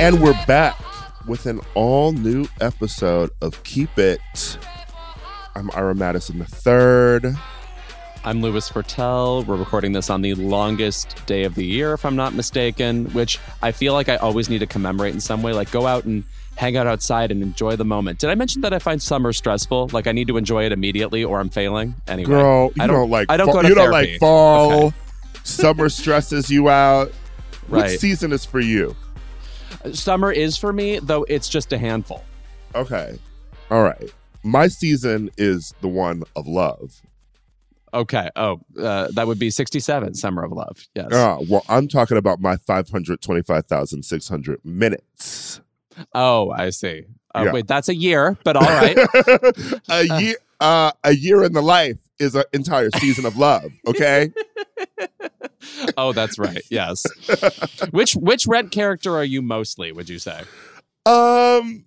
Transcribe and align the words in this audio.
And 0.00 0.22
we're 0.22 0.32
back 0.46 0.80
with 1.26 1.44
an 1.44 1.60
all 1.74 2.12
new 2.12 2.46
episode 2.58 3.28
of 3.42 3.62
Keep 3.64 3.98
It. 3.98 4.18
I'm 5.54 5.70
Ira 5.74 5.94
Madison 5.94 6.38
the 6.38 6.46
third. 6.46 7.36
I'm 8.24 8.40
Louis 8.40 8.66
Virtel. 8.70 9.44
We're 9.44 9.56
recording 9.56 9.92
this 9.92 10.08
on 10.08 10.22
the 10.22 10.34
longest 10.36 11.26
day 11.26 11.44
of 11.44 11.54
the 11.54 11.66
year, 11.66 11.92
if 11.92 12.06
I'm 12.06 12.16
not 12.16 12.32
mistaken, 12.32 13.12
which 13.12 13.38
I 13.60 13.72
feel 13.72 13.92
like 13.92 14.08
I 14.08 14.16
always 14.16 14.48
need 14.48 14.60
to 14.60 14.66
commemorate 14.66 15.12
in 15.12 15.20
some 15.20 15.42
way. 15.42 15.52
Like 15.52 15.70
go 15.70 15.86
out 15.86 16.06
and 16.06 16.24
hang 16.56 16.78
out 16.78 16.86
outside 16.86 17.30
and 17.30 17.42
enjoy 17.42 17.76
the 17.76 17.84
moment. 17.84 18.20
Did 18.20 18.30
I 18.30 18.34
mention 18.36 18.62
that 18.62 18.72
I 18.72 18.78
find 18.78 19.02
summer 19.02 19.34
stressful? 19.34 19.90
Like 19.92 20.06
I 20.06 20.12
need 20.12 20.28
to 20.28 20.38
enjoy 20.38 20.64
it 20.64 20.72
immediately 20.72 21.24
or 21.24 21.40
I'm 21.40 21.50
failing? 21.50 21.94
Anyway. 22.08 22.30
Girl, 22.30 22.72
you 22.74 22.82
I 22.82 22.86
don't, 22.86 22.96
don't, 22.96 23.10
like 23.10 23.30
I 23.30 23.36
don't 23.36 23.48
fall, 23.48 23.54
go 23.56 23.62
to 23.64 23.68
you 23.68 23.74
don't 23.74 23.90
like 23.90 24.18
fall. 24.18 24.86
Okay. 24.86 24.96
Summer 25.44 25.88
stresses 25.90 26.48
you 26.48 26.70
out. 26.70 27.12
Right. 27.68 28.00
season 28.00 28.32
is 28.32 28.46
for 28.46 28.60
you? 28.60 28.96
Summer 29.92 30.32
is 30.32 30.56
for 30.56 30.72
me, 30.72 30.98
though 30.98 31.24
it's 31.28 31.48
just 31.48 31.72
a 31.72 31.78
handful. 31.78 32.24
Okay. 32.74 33.18
All 33.70 33.82
right. 33.82 34.12
My 34.42 34.68
season 34.68 35.30
is 35.36 35.74
the 35.80 35.88
one 35.88 36.22
of 36.36 36.46
love. 36.46 37.02
Okay. 37.92 38.30
Oh, 38.36 38.60
uh, 38.80 39.08
that 39.12 39.26
would 39.26 39.38
be 39.38 39.50
67, 39.50 40.14
Summer 40.14 40.44
of 40.44 40.52
Love. 40.52 40.86
Yes. 40.94 41.12
Uh, 41.12 41.38
well, 41.48 41.64
I'm 41.68 41.88
talking 41.88 42.16
about 42.16 42.40
my 42.40 42.56
525,600 42.56 44.64
minutes. 44.64 45.60
oh, 46.14 46.50
I 46.50 46.70
see. 46.70 47.04
Uh, 47.34 47.42
Yeah. 47.46 47.52
Wait, 47.52 47.66
that's 47.66 47.88
a 47.88 47.94
year, 47.94 48.36
but 48.44 48.56
all 48.56 48.62
right. 48.62 48.96
a 49.88 50.20
year 50.20 50.36
uh, 50.60 50.92
a 51.04 51.14
year 51.14 51.42
in 51.42 51.52
the 51.52 51.62
life 51.62 51.98
is 52.18 52.34
an 52.34 52.44
entire 52.52 52.90
season 52.98 53.24
of 53.24 53.36
love, 53.38 53.72
okay? 53.86 54.30
oh, 55.96 56.12
that's 56.12 56.38
right. 56.38 56.62
Yes. 56.70 57.04
which 57.90 58.14
which 58.14 58.46
rent 58.46 58.70
character 58.70 59.16
are 59.16 59.24
you 59.24 59.42
mostly? 59.42 59.92
Would 59.92 60.08
you 60.08 60.18
say? 60.18 60.40
Um 61.06 61.84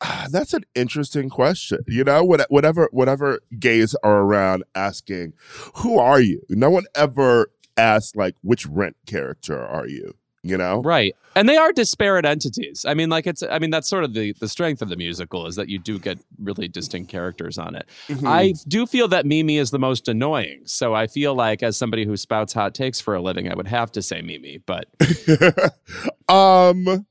ah, 0.00 0.26
that's 0.30 0.52
an 0.54 0.64
interesting 0.74 1.28
question. 1.28 1.78
You 1.86 2.04
know, 2.04 2.24
whatever 2.24 2.88
whatever 2.92 3.40
gays 3.58 3.94
are 4.02 4.18
around 4.20 4.64
asking, 4.74 5.32
"Who 5.76 5.98
are 5.98 6.20
you?" 6.20 6.42
No 6.48 6.70
one 6.70 6.84
ever 6.94 7.50
asks 7.76 8.14
like, 8.16 8.34
"Which 8.42 8.66
rent 8.66 8.96
character 9.06 9.58
are 9.64 9.86
you?" 9.86 10.14
You 10.42 10.56
know? 10.56 10.82
Right. 10.82 11.16
And 11.34 11.48
they 11.48 11.56
are 11.56 11.72
disparate 11.72 12.24
entities. 12.24 12.84
I 12.86 12.94
mean, 12.94 13.10
like 13.10 13.26
it's 13.26 13.42
I 13.42 13.58
mean, 13.58 13.70
that's 13.70 13.88
sort 13.88 14.04
of 14.04 14.14
the 14.14 14.32
the 14.40 14.48
strength 14.48 14.82
of 14.82 14.88
the 14.88 14.96
musical 14.96 15.46
is 15.46 15.56
that 15.56 15.68
you 15.68 15.78
do 15.78 15.98
get 15.98 16.18
really 16.38 16.68
distinct 16.68 17.10
characters 17.10 17.58
on 17.58 17.74
it. 17.74 17.88
Mm-hmm. 18.08 18.26
I 18.26 18.54
do 18.66 18.86
feel 18.86 19.08
that 19.08 19.26
Mimi 19.26 19.58
is 19.58 19.70
the 19.70 19.78
most 19.78 20.08
annoying. 20.08 20.62
So 20.64 20.94
I 20.94 21.06
feel 21.06 21.34
like 21.34 21.62
as 21.62 21.76
somebody 21.76 22.04
who 22.04 22.16
spouts 22.16 22.52
hot 22.52 22.74
takes 22.74 23.00
for 23.00 23.14
a 23.14 23.20
living, 23.20 23.50
I 23.50 23.54
would 23.54 23.66
have 23.68 23.90
to 23.92 24.02
say 24.02 24.22
Mimi, 24.22 24.58
but 24.64 24.86
um 26.28 26.84
y- 26.84 27.04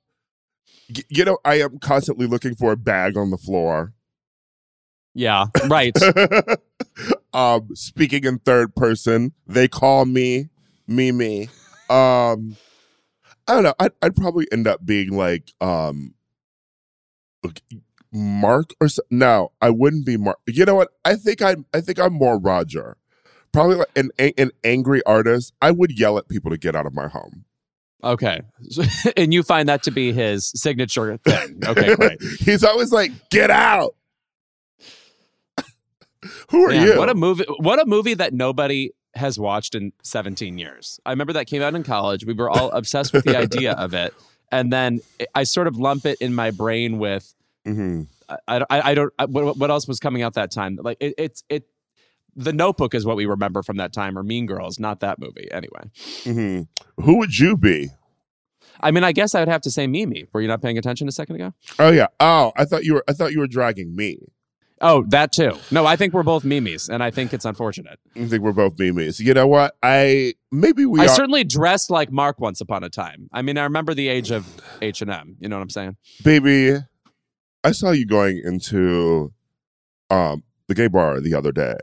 you 1.10 1.26
know, 1.26 1.38
I 1.46 1.56
am 1.62 1.80
constantly 1.80 2.28
looking 2.28 2.56
for 2.56 2.72
a 2.72 2.78
bag 2.78 3.18
on 3.18 3.30
the 3.30 3.38
floor. 3.38 3.94
yeah, 5.14 5.46
right. 5.68 5.96
um, 7.34 7.70
speaking 7.76 8.24
in 8.24 8.40
third 8.40 8.76
person, 8.76 9.34
they 9.48 9.68
call 9.68 10.06
me 10.06 10.50
Mimi. 10.88 11.50
Um, 11.90 12.56
I 13.48 13.54
don't 13.54 13.64
know. 13.64 13.74
I'd, 13.80 13.92
I'd 14.02 14.16
probably 14.16 14.48
end 14.52 14.68
up 14.68 14.86
being 14.86 15.16
like 15.16 15.54
um, 15.62 16.16
Mark 18.12 18.74
or 18.82 18.90
so. 18.90 19.02
No, 19.10 19.52
I 19.62 19.70
wouldn't 19.70 20.06
be 20.06 20.18
Mark. 20.18 20.40
You 20.48 20.66
know 20.66 20.76
what? 20.76 20.90
I 21.06 21.16
think 21.16 21.42
I'm. 21.42 21.66
I 21.74 21.82
think 21.82 22.00
I'm 22.00 22.14
more 22.14 22.38
Roger. 22.38 22.98
Probably 23.52 23.76
like 23.76 23.90
an 23.96 24.12
an 24.38 24.52
angry 24.64 25.02
artist. 25.06 25.54
I 25.62 25.72
would 25.72 25.98
yell 25.98 26.18
at 26.18 26.28
people 26.28 26.52
to 26.52 26.58
get 26.58 26.76
out 26.76 26.86
of 26.86 26.94
my 26.94 27.08
home. 27.08 27.46
Okay. 28.04 28.42
and 29.18 29.34
you 29.34 29.44
find 29.44 29.68
that 29.70 29.84
to 29.84 29.92
be 29.92 30.14
his 30.14 30.48
signature 30.56 31.18
thing. 31.18 31.62
Okay, 31.66 31.96
great. 31.96 32.22
He's 32.40 32.64
always 32.64 32.92
like, 32.92 33.12
"Get 33.30 33.50
out." 33.50 33.96
Who 36.50 36.66
are 36.66 36.70
Man, 36.70 36.86
you? 36.86 36.98
What 36.98 37.10
a 37.10 37.16
movie! 37.16 37.46
What 37.60 37.82
a 37.82 37.86
movie 37.86 38.14
that 38.16 38.34
nobody 38.34 38.92
has 39.18 39.38
watched 39.40 39.76
in 39.76 39.92
17 40.04 40.58
years. 40.58 41.00
I 41.06 41.12
remember 41.12 41.34
that 41.34 41.46
came 41.48 41.62
out 41.62 41.76
in 41.76 41.84
college. 41.84 42.26
We 42.26 42.34
were 42.34 42.50
all 42.50 42.72
obsessed 42.72 43.14
with 43.14 43.24
the 43.26 43.38
idea 43.38 43.74
of 43.74 43.94
it, 43.94 44.14
and 44.52 44.72
then 44.72 45.02
I 45.36 45.44
sort 45.44 45.68
of 45.68 45.78
lump 45.78 46.06
it 46.06 46.20
in 46.22 46.34
my 46.34 46.52
brain 46.52 47.00
with 47.00 47.34
Mhm. 47.66 48.08
I, 48.48 48.64
I, 48.70 48.92
I 48.92 48.94
don't. 48.94 49.14
I, 49.20 49.26
what, 49.26 49.58
what 49.58 49.70
else 49.70 49.88
was 49.88 50.00
coming 50.00 50.22
out 50.22 50.34
that 50.36 50.52
time? 50.52 50.78
Like 50.82 50.98
it, 51.00 51.14
it's 51.18 51.44
it. 51.50 51.64
The 52.36 52.54
Notebook 52.54 52.94
is 52.94 53.06
what 53.06 53.16
we 53.18 53.26
remember 53.26 53.64
from 53.64 53.78
that 53.78 53.92
time, 53.94 54.18
or 54.18 54.22
Mean 54.24 54.46
Girls, 54.46 54.80
not 54.80 55.00
that 55.00 55.18
movie. 55.20 55.50
Anyway, 55.52 55.90
Mhm. 56.24 56.68
Who 56.98 57.18
would 57.18 57.38
you 57.40 57.58
be? 57.58 57.90
I 58.80 58.92
mean, 58.92 59.04
I 59.04 59.12
guess 59.12 59.34
I 59.34 59.40
would 59.40 59.48
have 59.48 59.62
to 59.62 59.72
say 59.72 59.88
Mimi. 59.88 60.26
Were 60.34 60.42
you 60.42 60.48
not 60.48 60.62
paying 60.62 60.78
attention 60.78 61.08
a 61.08 61.12
second 61.12 61.36
ago? 61.38 61.54
Oh 61.80 61.90
yeah. 61.92 62.08
Oh, 62.20 62.52
I 62.56 62.66
thought 62.66 62.84
you 62.86 62.94
were. 62.96 63.04
I 63.08 63.14
thought 63.14 63.32
you 63.32 63.40
were 63.40 63.48
dragging 63.48 63.96
me. 63.96 64.20
Oh, 64.80 65.04
that 65.10 65.32
too. 65.32 65.54
No, 65.72 65.86
I 65.86 65.96
think 65.96 66.14
we're 66.14 66.22
both 66.24 66.44
Mimis, 66.44 66.88
and 66.88 67.04
I 67.04 67.10
think 67.10 67.34
it's 67.34 67.46
unfortunate. 67.46 68.00
I 68.16 68.26
think 68.28 68.44
we're 68.44 68.52
both 68.52 68.78
memes. 68.78 69.20
You 69.20 69.34
know 69.34 69.48
what? 69.48 69.76
I 69.82 70.36
maybe 70.52 70.86
we 70.86 71.00
I 71.02 71.06
are. 71.06 71.10
certainly 71.10 71.44
dressed 71.44 71.90
like 71.90 72.12
Mark 72.12 72.40
once 72.40 72.62
upon 72.62 72.84
a 72.84 72.90
time. 72.90 73.28
I 73.34 73.42
mean, 73.42 73.58
I 73.58 73.64
remember 73.64 73.94
the 73.96 74.08
age 74.08 74.30
of 74.32 74.46
H 74.82 75.02
and 75.02 75.10
M. 75.10 75.36
You 75.40 75.50
know 75.50 75.56
what 75.58 75.64
I'm 75.64 75.70
saying? 75.72 75.98
baby, 76.24 76.78
I 77.64 77.72
saw 77.72 77.92
you 77.92 78.06
going 78.06 78.42
into 78.46 79.34
um 80.12 80.44
the 80.68 80.76
gay 80.76 80.88
bar 80.88 81.20
the 81.22 81.34
other 81.34 81.52
day, 81.52 81.76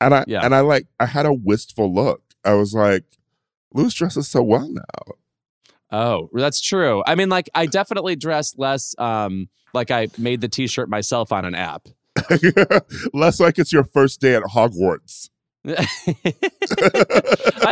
and 0.00 0.14
I 0.14 0.24
Yeah. 0.26 0.44
and 0.44 0.54
I 0.54 0.60
like 0.60 0.86
I 1.00 1.06
had 1.06 1.24
a 1.26 1.32
wistful 1.32 1.92
look. 1.94 2.22
I 2.44 2.52
was 2.54 2.74
like, 2.74 3.04
Louis 3.72 3.94
dresses 3.94 4.28
so 4.28 4.42
well 4.42 4.68
now. 4.68 5.14
Oh, 5.90 6.28
that's 6.32 6.60
true. 6.60 7.02
I 7.06 7.14
mean, 7.14 7.28
like 7.28 7.48
I 7.54 7.66
definitely 7.66 8.16
dress 8.16 8.54
less 8.58 8.94
um 8.98 9.48
like 9.74 9.90
I 9.90 10.08
made 10.18 10.42
the 10.42 10.48
t-shirt 10.48 10.90
myself 10.90 11.32
on 11.32 11.46
an 11.46 11.54
app. 11.54 11.88
Less 13.12 13.40
like 13.40 13.58
it's 13.58 13.72
your 13.72 13.84
first 13.84 14.20
day 14.20 14.34
at 14.34 14.42
Hogwarts. 14.42 15.30
I've 15.68 15.76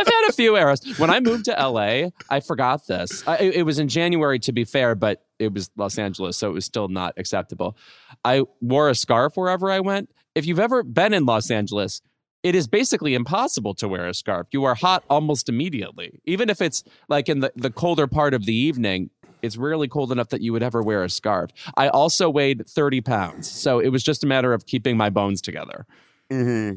had 0.07 0.29
a 0.29 0.33
few 0.33 0.55
errors. 0.55 0.81
When 0.97 1.09
I 1.09 1.19
moved 1.19 1.45
to 1.45 1.51
LA, 1.51 2.11
I 2.29 2.39
forgot 2.39 2.87
this. 2.87 3.27
I, 3.27 3.37
it 3.37 3.65
was 3.65 3.79
in 3.79 3.89
January, 3.89 4.39
to 4.39 4.53
be 4.53 4.63
fair, 4.63 4.95
but 4.95 5.25
it 5.39 5.53
was 5.53 5.69
Los 5.75 5.97
Angeles, 5.97 6.37
so 6.37 6.49
it 6.49 6.53
was 6.53 6.65
still 6.65 6.87
not 6.87 7.13
acceptable. 7.17 7.75
I 8.23 8.43
wore 8.61 8.89
a 8.89 8.95
scarf 8.95 9.35
wherever 9.35 9.69
I 9.69 9.81
went. 9.81 10.09
If 10.35 10.45
you've 10.45 10.59
ever 10.59 10.83
been 10.83 11.13
in 11.13 11.25
Los 11.25 11.51
Angeles, 11.51 12.01
it 12.43 12.55
is 12.55 12.67
basically 12.67 13.13
impossible 13.13 13.73
to 13.75 13.87
wear 13.87 14.07
a 14.07 14.13
scarf. 14.13 14.47
You 14.51 14.63
are 14.63 14.75
hot 14.75 15.03
almost 15.09 15.49
immediately. 15.49 16.19
Even 16.25 16.49
if 16.49 16.61
it's 16.61 16.83
like 17.09 17.27
in 17.27 17.39
the, 17.39 17.51
the 17.55 17.69
colder 17.69 18.07
part 18.07 18.33
of 18.33 18.45
the 18.45 18.55
evening, 18.55 19.09
it's 19.41 19.57
rarely 19.57 19.87
cold 19.87 20.11
enough 20.11 20.29
that 20.29 20.41
you 20.41 20.53
would 20.53 20.63
ever 20.63 20.81
wear 20.81 21.03
a 21.03 21.09
scarf. 21.09 21.51
I 21.75 21.89
also 21.89 22.29
weighed 22.29 22.67
30 22.67 23.01
pounds. 23.01 23.49
So 23.49 23.79
it 23.79 23.89
was 23.89 24.03
just 24.03 24.23
a 24.23 24.27
matter 24.27 24.53
of 24.53 24.65
keeping 24.65 24.97
my 24.97 25.09
bones 25.09 25.41
together. 25.41 25.85
Mm-hmm. 26.29 26.75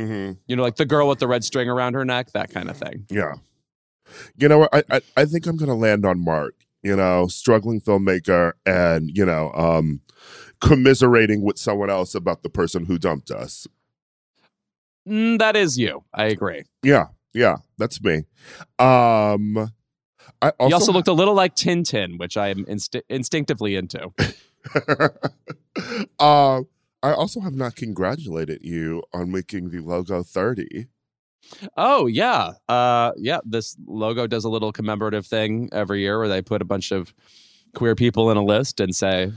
Mm-hmm. 0.00 0.32
You 0.46 0.56
know, 0.56 0.62
like 0.62 0.76
the 0.76 0.84
girl 0.84 1.08
with 1.08 1.18
the 1.18 1.28
red 1.28 1.44
string 1.44 1.68
around 1.68 1.94
her 1.94 2.04
neck, 2.04 2.32
that 2.32 2.50
kind 2.50 2.68
of 2.68 2.76
thing. 2.76 3.06
Yeah. 3.10 3.34
You 4.36 4.48
know? 4.48 4.68
I, 4.72 4.82
I 4.90 5.00
I 5.16 5.24
think 5.24 5.46
I'm 5.46 5.56
gonna 5.56 5.74
land 5.74 6.04
on 6.04 6.22
Mark. 6.22 6.54
You 6.82 6.94
know, 6.94 7.26
struggling 7.26 7.80
filmmaker, 7.80 8.52
and 8.64 9.10
you 9.16 9.24
know, 9.24 9.50
um, 9.54 10.02
commiserating 10.60 11.42
with 11.42 11.58
someone 11.58 11.90
else 11.90 12.14
about 12.14 12.42
the 12.44 12.48
person 12.48 12.84
who 12.84 12.98
dumped 12.98 13.30
us. 13.30 13.66
Mm, 15.08 15.38
that 15.38 15.56
is 15.56 15.78
you. 15.78 16.04
I 16.14 16.26
agree. 16.26 16.64
Yeah, 16.84 17.06
yeah, 17.34 17.56
that's 17.78 18.00
me. 18.02 18.24
Um, 18.78 19.72
I 20.42 20.50
also, 20.50 20.68
he 20.68 20.72
also 20.74 20.92
looked 20.92 21.08
a 21.08 21.12
little 21.12 21.34
like 21.34 21.54
Tintin, 21.54 22.18
which 22.18 22.36
I 22.36 22.48
am 22.48 22.64
inst- 22.68 22.96
instinctively 23.08 23.76
into. 23.76 24.10
um, 26.18 26.68
I 27.02 27.12
also 27.12 27.40
have 27.40 27.54
not 27.54 27.76
congratulated 27.76 28.62
you 28.62 29.02
on 29.12 29.30
making 29.30 29.70
the 29.70 29.80
logo 29.80 30.22
30. 30.22 30.86
Oh 31.76 32.06
yeah, 32.06 32.52
uh, 32.68 33.12
yeah. 33.16 33.38
This 33.44 33.76
logo 33.86 34.26
does 34.26 34.44
a 34.44 34.48
little 34.48 34.72
commemorative 34.72 35.26
thing 35.26 35.68
every 35.72 36.00
year 36.00 36.18
where 36.18 36.28
they 36.28 36.42
put 36.42 36.60
a 36.60 36.64
bunch 36.64 36.90
of 36.90 37.14
queer 37.74 37.94
people 37.94 38.30
in 38.30 38.36
a 38.36 38.44
list 38.44 38.80
and 38.80 38.94
say, 38.94 39.30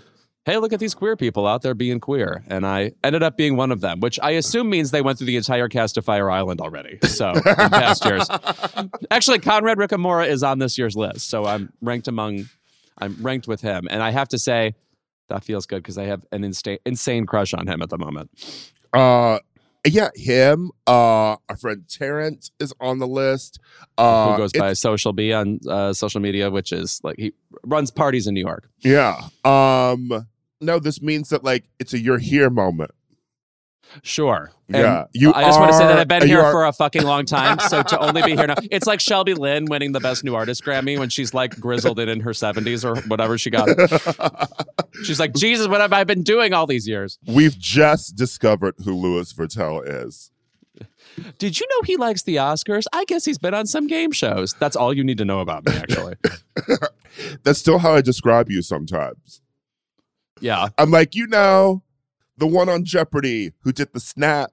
"Hey, 0.45 0.57
look 0.57 0.73
at 0.73 0.79
these 0.79 0.93
queer 0.95 1.15
people 1.15 1.45
out 1.45 1.61
there 1.61 1.73
being 1.73 1.99
queer," 1.99 2.43
and 2.47 2.65
I 2.65 2.91
ended 3.03 3.23
up 3.23 3.37
being 3.37 3.55
one 3.55 3.71
of 3.71 3.81
them, 3.81 3.99
which 3.99 4.19
I 4.21 4.31
assume 4.31 4.69
means 4.69 4.91
they 4.91 5.01
went 5.01 5.17
through 5.17 5.27
the 5.27 5.37
entire 5.37 5.67
cast 5.69 5.97
of 5.97 6.05
Fire 6.05 6.29
Island 6.31 6.61
already. 6.61 6.99
So 7.03 7.31
in 7.31 7.41
past 7.43 8.05
years, 8.05 8.27
actually, 9.11 9.39
Conrad 9.39 9.77
Ricamora 9.77 10.27
is 10.27 10.43
on 10.43 10.59
this 10.59 10.77
year's 10.77 10.95
list, 10.95 11.29
so 11.29 11.45
I'm 11.45 11.71
ranked 11.81 12.07
among, 12.07 12.49
I'm 12.97 13.15
ranked 13.21 13.47
with 13.47 13.61
him, 13.61 13.87
and 13.89 14.01
I 14.03 14.11
have 14.11 14.29
to 14.29 14.37
say. 14.37 14.75
That 15.27 15.43
feels 15.43 15.67
good 15.67 15.83
because 15.83 15.99
I 15.99 16.05
have 16.05 16.25
an 16.31 16.43
insane, 16.43 16.79
insane 16.87 17.27
crush 17.27 17.53
on 17.53 17.67
him 17.67 17.83
at 17.83 17.89
the 17.89 17.99
moment. 17.99 18.31
Uh, 18.91 19.37
yeah, 19.85 20.09
him. 20.15 20.71
Uh, 20.87 21.37
our 21.47 21.55
friend 21.59 21.83
Terrence 21.87 22.51
is 22.59 22.73
on 22.79 22.99
the 22.99 23.07
list. 23.07 23.59
Uh, 23.97 24.31
who 24.31 24.37
goes 24.37 24.51
by 24.53 24.73
Social 24.73 25.13
B 25.13 25.31
on 25.33 25.59
uh, 25.67 25.93
social 25.93 26.21
media, 26.21 26.49
which 26.49 26.71
is 26.71 26.99
like 27.03 27.17
he 27.17 27.33
runs 27.63 27.91
parties 27.91 28.27
in 28.27 28.33
New 28.33 28.45
York. 28.45 28.69
Yeah. 28.79 29.29
Um. 29.45 30.27
No, 30.61 30.79
this 30.79 31.01
means 31.01 31.29
that 31.29 31.43
like 31.43 31.65
it's 31.79 31.93
a 31.93 31.99
you're 31.99 32.17
here 32.17 32.49
moment. 32.49 32.91
Sure. 34.03 34.51
And 34.67 34.77
yeah. 34.77 35.05
You. 35.13 35.33
I 35.33 35.43
just 35.43 35.59
want 35.59 35.71
to 35.71 35.77
say 35.77 35.87
that 35.87 35.97
I've 35.97 36.07
been 36.07 36.27
here 36.27 36.41
are- 36.41 36.51
for 36.51 36.65
a 36.65 36.73
fucking 36.73 37.03
long 37.03 37.25
time. 37.25 37.59
So 37.59 37.81
to 37.81 37.99
only 37.99 38.21
be 38.21 38.35
here 38.35 38.45
now, 38.47 38.55
it's 38.71 38.85
like 38.85 38.99
Shelby 38.99 39.33
Lynne 39.33 39.65
winning 39.65 39.91
the 39.93 39.99
Best 39.99 40.23
New 40.23 40.35
Artist 40.35 40.63
Grammy 40.63 40.99
when 40.99 41.09
she's 41.09 41.33
like 41.33 41.59
grizzled 41.59 41.99
and 41.99 42.09
in 42.09 42.19
her 42.21 42.31
70s 42.31 42.85
or 42.85 43.01
whatever 43.07 43.37
she 43.37 43.49
got. 43.49 43.67
She's 45.03 45.19
like, 45.19 45.33
Jesus, 45.33 45.67
what 45.67 45.79
have 45.81 45.93
I 45.93 46.03
been 46.03 46.23
doing 46.23 46.53
all 46.53 46.67
these 46.67 46.87
years? 46.87 47.19
We've 47.25 47.57
just 47.57 48.15
discovered 48.17 48.75
who 48.83 48.93
Louis 48.93 49.31
Virtel 49.31 49.81
is. 50.05 50.31
Did 51.37 51.59
you 51.59 51.65
know 51.69 51.85
he 51.85 51.95
likes 51.95 52.23
the 52.23 52.35
Oscars? 52.37 52.83
I 52.91 53.05
guess 53.05 53.23
he's 53.25 53.37
been 53.37 53.53
on 53.53 53.65
some 53.65 53.87
game 53.87 54.11
shows. 54.11 54.53
That's 54.59 54.75
all 54.75 54.93
you 54.93 55.03
need 55.03 55.17
to 55.19 55.25
know 55.25 55.39
about 55.39 55.65
me, 55.65 55.73
actually. 55.73 56.15
That's 57.43 57.59
still 57.59 57.77
how 57.79 57.93
I 57.93 58.01
describe 58.01 58.49
you 58.49 58.61
sometimes. 58.61 59.41
Yeah. 60.41 60.69
I'm 60.77 60.91
like, 60.91 61.15
you 61.15 61.27
know, 61.27 61.83
the 62.39 62.47
one 62.47 62.69
on 62.69 62.85
Jeopardy 62.85 63.53
who 63.61 63.71
did 63.71 63.93
the 63.93 63.99
snap, 63.99 64.51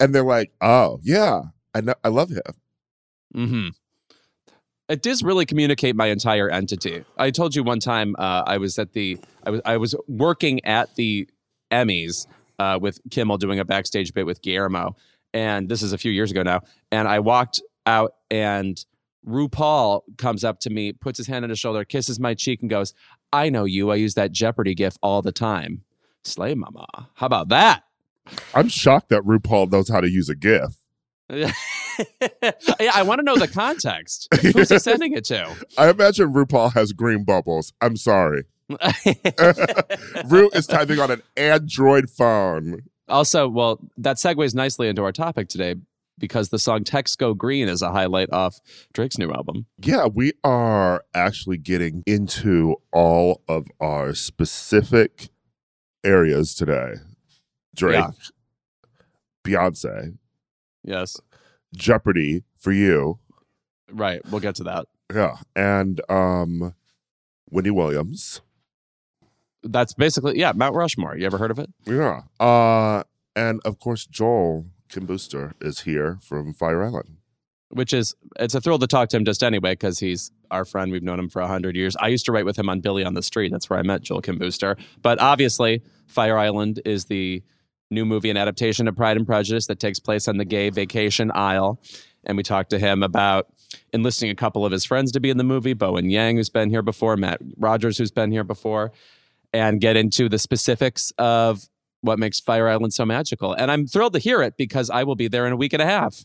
and 0.00 0.14
they're 0.14 0.24
like, 0.24 0.52
oh 0.60 0.98
yeah, 1.02 1.42
I 1.74 1.80
know, 1.80 1.94
I 2.02 2.08
love 2.08 2.30
him. 2.30 2.42
hmm 3.34 3.68
It 4.88 5.02
does 5.02 5.22
really 5.22 5.46
communicate 5.46 5.94
my 5.96 6.06
entire 6.06 6.48
entity. 6.48 7.04
I 7.16 7.30
told 7.30 7.54
you 7.54 7.62
one 7.62 7.78
time 7.80 8.16
uh, 8.18 8.42
I 8.46 8.58
was 8.58 8.78
at 8.78 8.92
the 8.92 9.18
I 9.44 9.50
was 9.50 9.60
I 9.64 9.76
was 9.76 9.94
working 10.08 10.64
at 10.64 10.94
the 10.96 11.28
Emmys 11.70 12.26
uh, 12.58 12.78
with 12.80 13.00
Kimmel 13.10 13.38
doing 13.38 13.58
a 13.58 13.64
backstage 13.64 14.12
bit 14.12 14.26
with 14.26 14.42
Guillermo, 14.42 14.96
and 15.32 15.68
this 15.68 15.82
is 15.82 15.92
a 15.92 15.98
few 15.98 16.12
years 16.12 16.30
ago 16.30 16.42
now. 16.42 16.60
And 16.90 17.08
I 17.08 17.20
walked 17.20 17.62
out, 17.86 18.14
and 18.30 18.84
RuPaul 19.26 20.02
comes 20.18 20.44
up 20.44 20.60
to 20.60 20.70
me, 20.70 20.92
puts 20.92 21.16
his 21.16 21.26
hand 21.26 21.44
on 21.44 21.50
his 21.50 21.58
shoulder, 21.58 21.84
kisses 21.84 22.18
my 22.20 22.34
cheek, 22.34 22.60
and 22.60 22.68
goes, 22.70 22.92
"I 23.32 23.48
know 23.48 23.64
you. 23.64 23.90
I 23.90 23.94
use 23.96 24.14
that 24.14 24.32
Jeopardy 24.32 24.74
gif 24.74 24.96
all 25.02 25.22
the 25.22 25.32
time." 25.32 25.82
Slay, 26.24 26.54
mama. 26.54 26.86
How 27.14 27.26
about 27.26 27.48
that? 27.48 27.84
I'm 28.54 28.68
shocked 28.68 29.08
that 29.08 29.22
RuPaul 29.22 29.70
knows 29.70 29.88
how 29.88 30.00
to 30.00 30.08
use 30.08 30.28
a 30.28 30.36
GIF. 30.36 30.76
yeah, 31.28 31.52
I 32.94 33.02
want 33.02 33.18
to 33.18 33.24
know 33.24 33.36
the 33.36 33.48
context. 33.48 34.28
Who's 34.40 34.68
he 34.68 34.78
sending 34.78 35.12
it 35.14 35.24
to? 35.26 35.48
I 35.78 35.90
imagine 35.90 36.32
RuPaul 36.32 36.72
has 36.74 36.92
green 36.92 37.24
bubbles. 37.24 37.72
I'm 37.80 37.96
sorry. 37.96 38.44
Ru 40.26 40.50
is 40.54 40.66
typing 40.66 41.00
on 41.00 41.10
an 41.10 41.22
Android 41.36 42.08
phone. 42.08 42.82
also, 43.08 43.48
well, 43.48 43.80
that 43.98 44.16
segues 44.16 44.54
nicely 44.54 44.88
into 44.88 45.02
our 45.02 45.12
topic 45.12 45.48
today 45.48 45.74
because 46.18 46.50
the 46.50 46.58
song 46.58 46.84
Text 46.84 47.18
Go 47.18 47.34
Green 47.34 47.68
is 47.68 47.82
a 47.82 47.90
highlight 47.90 48.32
off 48.32 48.60
Drake's 48.92 49.18
new 49.18 49.32
album. 49.32 49.66
Yeah, 49.78 50.06
we 50.06 50.32
are 50.44 51.04
actually 51.12 51.58
getting 51.58 52.02
into 52.06 52.76
all 52.92 53.42
of 53.48 53.66
our 53.80 54.14
specific 54.14 55.28
areas 56.04 56.54
today. 56.54 56.94
Drake, 57.74 57.94
Yeah. 57.96 58.10
Beyonce, 59.44 60.18
Yes. 60.84 61.16
Jeopardy 61.74 62.44
for 62.56 62.72
you. 62.72 63.18
Right. 63.90 64.20
We'll 64.30 64.40
get 64.40 64.54
to 64.56 64.64
that. 64.64 64.86
Yeah. 65.12 65.36
And 65.56 66.00
um 66.10 66.74
Wendy 67.50 67.70
Williams. 67.70 68.40
That's 69.64 69.94
basically, 69.94 70.38
yeah, 70.38 70.52
Mount 70.54 70.74
Rushmore. 70.74 71.16
You 71.16 71.24
ever 71.26 71.38
heard 71.38 71.50
of 71.50 71.58
it? 71.58 71.70
Yeah. 71.86 72.22
Uh 72.40 73.04
and 73.36 73.60
of 73.64 73.78
course 73.78 74.06
Joel 74.06 74.66
Kim 74.88 75.06
Booster 75.06 75.54
is 75.60 75.80
here 75.80 76.18
from 76.22 76.52
Fire 76.52 76.82
Island. 76.84 77.16
Which 77.72 77.94
is, 77.94 78.14
it's 78.38 78.54
a 78.54 78.60
thrill 78.60 78.78
to 78.78 78.86
talk 78.86 79.08
to 79.10 79.16
him 79.16 79.24
just 79.24 79.42
anyway 79.42 79.72
because 79.72 79.98
he's 79.98 80.30
our 80.50 80.66
friend. 80.66 80.92
We've 80.92 81.02
known 81.02 81.18
him 81.18 81.30
for 81.30 81.40
100 81.40 81.74
years. 81.74 81.96
I 81.96 82.08
used 82.08 82.26
to 82.26 82.32
write 82.32 82.44
with 82.44 82.58
him 82.58 82.68
on 82.68 82.80
Billy 82.80 83.02
on 83.02 83.14
the 83.14 83.22
Street. 83.22 83.50
That's 83.50 83.70
where 83.70 83.78
I 83.78 83.82
met 83.82 84.02
Joel 84.02 84.20
Kim 84.20 84.36
Booster. 84.36 84.76
But 85.00 85.18
obviously, 85.20 85.82
Fire 86.06 86.36
Island 86.36 86.80
is 86.84 87.06
the 87.06 87.42
new 87.90 88.04
movie 88.04 88.30
and 88.30 88.38
adaptation 88.38 88.88
of 88.88 88.96
Pride 88.96 89.16
and 89.16 89.26
Prejudice 89.26 89.66
that 89.66 89.80
takes 89.80 89.98
place 89.98 90.28
on 90.28 90.36
the 90.36 90.44
gay 90.44 90.70
vacation 90.70 91.30
isle. 91.34 91.80
And 92.24 92.36
we 92.36 92.42
talked 92.42 92.70
to 92.70 92.78
him 92.78 93.02
about 93.02 93.48
enlisting 93.92 94.30
a 94.30 94.34
couple 94.34 94.66
of 94.66 94.72
his 94.72 94.84
friends 94.84 95.12
to 95.12 95.20
be 95.20 95.30
in 95.30 95.38
the 95.38 95.44
movie 95.44 95.72
Bowen 95.72 96.10
Yang, 96.10 96.36
who's 96.36 96.50
been 96.50 96.70
here 96.70 96.82
before, 96.82 97.16
Matt 97.16 97.40
Rogers, 97.56 97.96
who's 97.98 98.10
been 98.10 98.30
here 98.30 98.44
before, 98.44 98.92
and 99.52 99.80
get 99.80 99.96
into 99.96 100.28
the 100.28 100.38
specifics 100.38 101.12
of 101.18 101.68
what 102.02 102.18
makes 102.18 102.40
Fire 102.40 102.68
Island 102.68 102.92
so 102.92 103.06
magical. 103.06 103.52
And 103.52 103.70
I'm 103.70 103.86
thrilled 103.86 104.12
to 104.12 104.18
hear 104.18 104.42
it 104.42 104.56
because 104.56 104.90
I 104.90 105.04
will 105.04 105.14
be 105.14 105.28
there 105.28 105.46
in 105.46 105.52
a 105.52 105.56
week 105.56 105.72
and 105.72 105.80
a 105.80 105.86
half. 105.86 106.24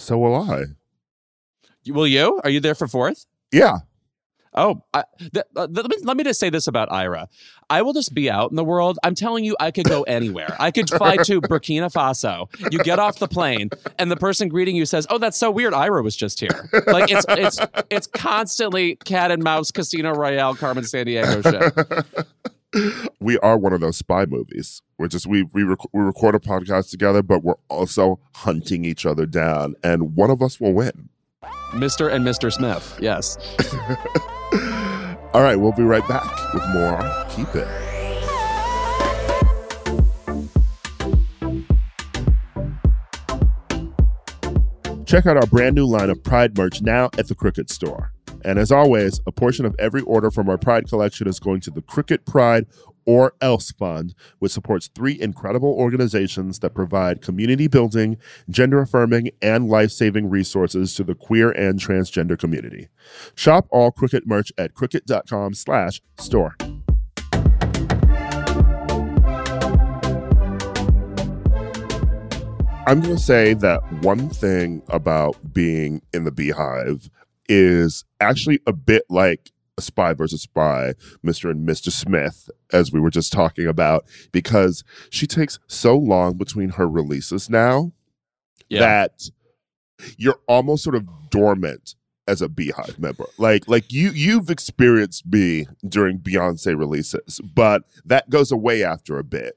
So 0.00 0.18
will 0.18 0.34
I. 0.34 0.64
Will 1.86 2.06
you? 2.06 2.40
Are 2.42 2.50
you 2.50 2.60
there 2.60 2.74
for 2.74 2.88
fourth? 2.88 3.26
Yeah. 3.52 3.78
Oh, 4.52 4.82
I, 4.92 5.04
th- 5.18 5.44
uh, 5.54 5.68
th- 5.68 5.76
let, 5.76 5.88
me, 5.88 5.96
let 6.02 6.16
me 6.16 6.24
just 6.24 6.40
say 6.40 6.50
this 6.50 6.66
about 6.66 6.90
Ira. 6.90 7.28
I 7.68 7.82
will 7.82 7.92
just 7.92 8.12
be 8.12 8.28
out 8.28 8.50
in 8.50 8.56
the 8.56 8.64
world. 8.64 8.98
I'm 9.04 9.14
telling 9.14 9.44
you, 9.44 9.56
I 9.60 9.70
could 9.70 9.84
go 9.88 10.02
anywhere. 10.02 10.56
I 10.58 10.72
could 10.72 10.90
fly 10.90 11.18
to 11.18 11.40
Burkina 11.42 11.92
Faso. 11.92 12.48
You 12.72 12.80
get 12.80 12.98
off 12.98 13.20
the 13.20 13.28
plane, 13.28 13.70
and 13.96 14.10
the 14.10 14.16
person 14.16 14.48
greeting 14.48 14.74
you 14.74 14.86
says, 14.86 15.06
"Oh, 15.08 15.18
that's 15.18 15.36
so 15.38 15.52
weird. 15.52 15.72
Ira 15.72 16.02
was 16.02 16.16
just 16.16 16.40
here." 16.40 16.68
Like 16.88 17.12
it's 17.12 17.24
it's 17.28 17.58
it's 17.90 18.06
constantly 18.08 18.96
cat 18.96 19.30
and 19.30 19.40
mouse, 19.44 19.70
Casino 19.70 20.12
Royale, 20.14 20.56
Carmen 20.56 20.82
Sandiego 20.82 21.42
shit. 21.44 22.26
we 23.20 23.38
are 23.38 23.58
one 23.58 23.72
of 23.72 23.80
those 23.80 23.96
spy 23.96 24.26
movies. 24.26 24.82
We're 24.98 25.08
just 25.08 25.26
we 25.26 25.42
we, 25.42 25.62
rec- 25.62 25.92
we 25.92 26.02
record 26.02 26.34
a 26.34 26.38
podcast 26.38 26.90
together, 26.90 27.22
but 27.22 27.42
we're 27.42 27.54
also 27.68 28.20
hunting 28.36 28.84
each 28.84 29.06
other 29.06 29.26
down, 29.26 29.74
and 29.82 30.14
one 30.14 30.30
of 30.30 30.42
us 30.42 30.60
will 30.60 30.72
win. 30.72 31.08
Mr. 31.70 32.12
and 32.12 32.26
Mr. 32.26 32.52
Smith. 32.52 32.98
Yes. 33.00 33.38
All 35.32 35.42
right, 35.42 35.56
we'll 35.56 35.72
be 35.72 35.84
right 35.84 36.06
back 36.08 36.52
with 36.52 36.66
more. 36.70 36.98
Keep 37.30 37.54
it. 37.54 37.68
Check 45.06 45.26
out 45.26 45.36
our 45.36 45.46
brand 45.46 45.74
new 45.74 45.86
line 45.86 46.10
of 46.10 46.22
Pride 46.22 46.56
merch 46.56 46.82
now 46.82 47.10
at 47.18 47.26
the 47.26 47.34
Crooked 47.34 47.68
Store. 47.70 48.12
And 48.44 48.58
as 48.58 48.72
always, 48.72 49.20
a 49.26 49.32
portion 49.32 49.64
of 49.64 49.74
every 49.78 50.02
order 50.02 50.30
from 50.30 50.48
our 50.48 50.58
Pride 50.58 50.88
collection 50.88 51.28
is 51.28 51.38
going 51.38 51.60
to 51.62 51.70
the 51.70 51.82
Crooked 51.82 52.24
Pride 52.26 52.66
or 53.04 53.34
Else 53.40 53.72
Fund, 53.72 54.14
which 54.38 54.52
supports 54.52 54.88
three 54.94 55.20
incredible 55.20 55.72
organizations 55.72 56.58
that 56.60 56.74
provide 56.74 57.22
community 57.22 57.66
building, 57.66 58.16
gender 58.48 58.80
affirming, 58.80 59.30
and 59.42 59.68
life 59.68 59.90
saving 59.90 60.28
resources 60.30 60.94
to 60.94 61.04
the 61.04 61.14
queer 61.14 61.50
and 61.50 61.78
transgender 61.80 62.38
community. 62.38 62.88
Shop 63.34 63.66
all 63.70 63.90
Crooked 63.90 64.26
merch 64.26 64.52
at 64.56 64.74
crooked.com 64.74 65.54
slash 65.54 66.00
store. 66.18 66.56
I'm 72.86 73.00
going 73.00 73.14
to 73.14 73.22
say 73.22 73.54
that 73.54 73.80
one 74.02 74.30
thing 74.30 74.82
about 74.88 75.52
being 75.52 76.02
in 76.12 76.24
the 76.24 76.32
beehive 76.32 77.08
is 77.50 78.04
actually 78.20 78.60
a 78.66 78.72
bit 78.72 79.02
like 79.10 79.50
a 79.76 79.82
spy 79.82 80.12
versus 80.14 80.42
spy, 80.42 80.94
Mr. 81.24 81.50
and 81.50 81.66
Mr. 81.68 81.90
Smith, 81.90 82.48
as 82.72 82.92
we 82.92 83.00
were 83.00 83.10
just 83.10 83.32
talking 83.32 83.66
about, 83.66 84.04
because 84.32 84.84
she 85.10 85.26
takes 85.26 85.58
so 85.66 85.96
long 85.96 86.36
between 86.36 86.70
her 86.70 86.88
releases 86.88 87.50
now 87.50 87.92
Yeah. 88.68 88.80
that 88.80 89.30
you're 90.16 90.38
almost 90.46 90.84
sort 90.84 90.94
of 90.96 91.08
dormant 91.30 91.94
as 92.28 92.40
a 92.40 92.48
beehive 92.48 92.96
member 92.98 93.26
like 93.38 93.66
like 93.66 93.92
you 93.92 94.10
you've 94.10 94.50
experienced 94.50 95.26
me 95.26 95.66
during 95.88 96.18
beyonce 96.18 96.78
releases 96.78 97.40
but 97.54 97.82
that 98.04 98.30
goes 98.30 98.52
away 98.52 98.84
after 98.84 99.18
a 99.18 99.24
bit 99.24 99.56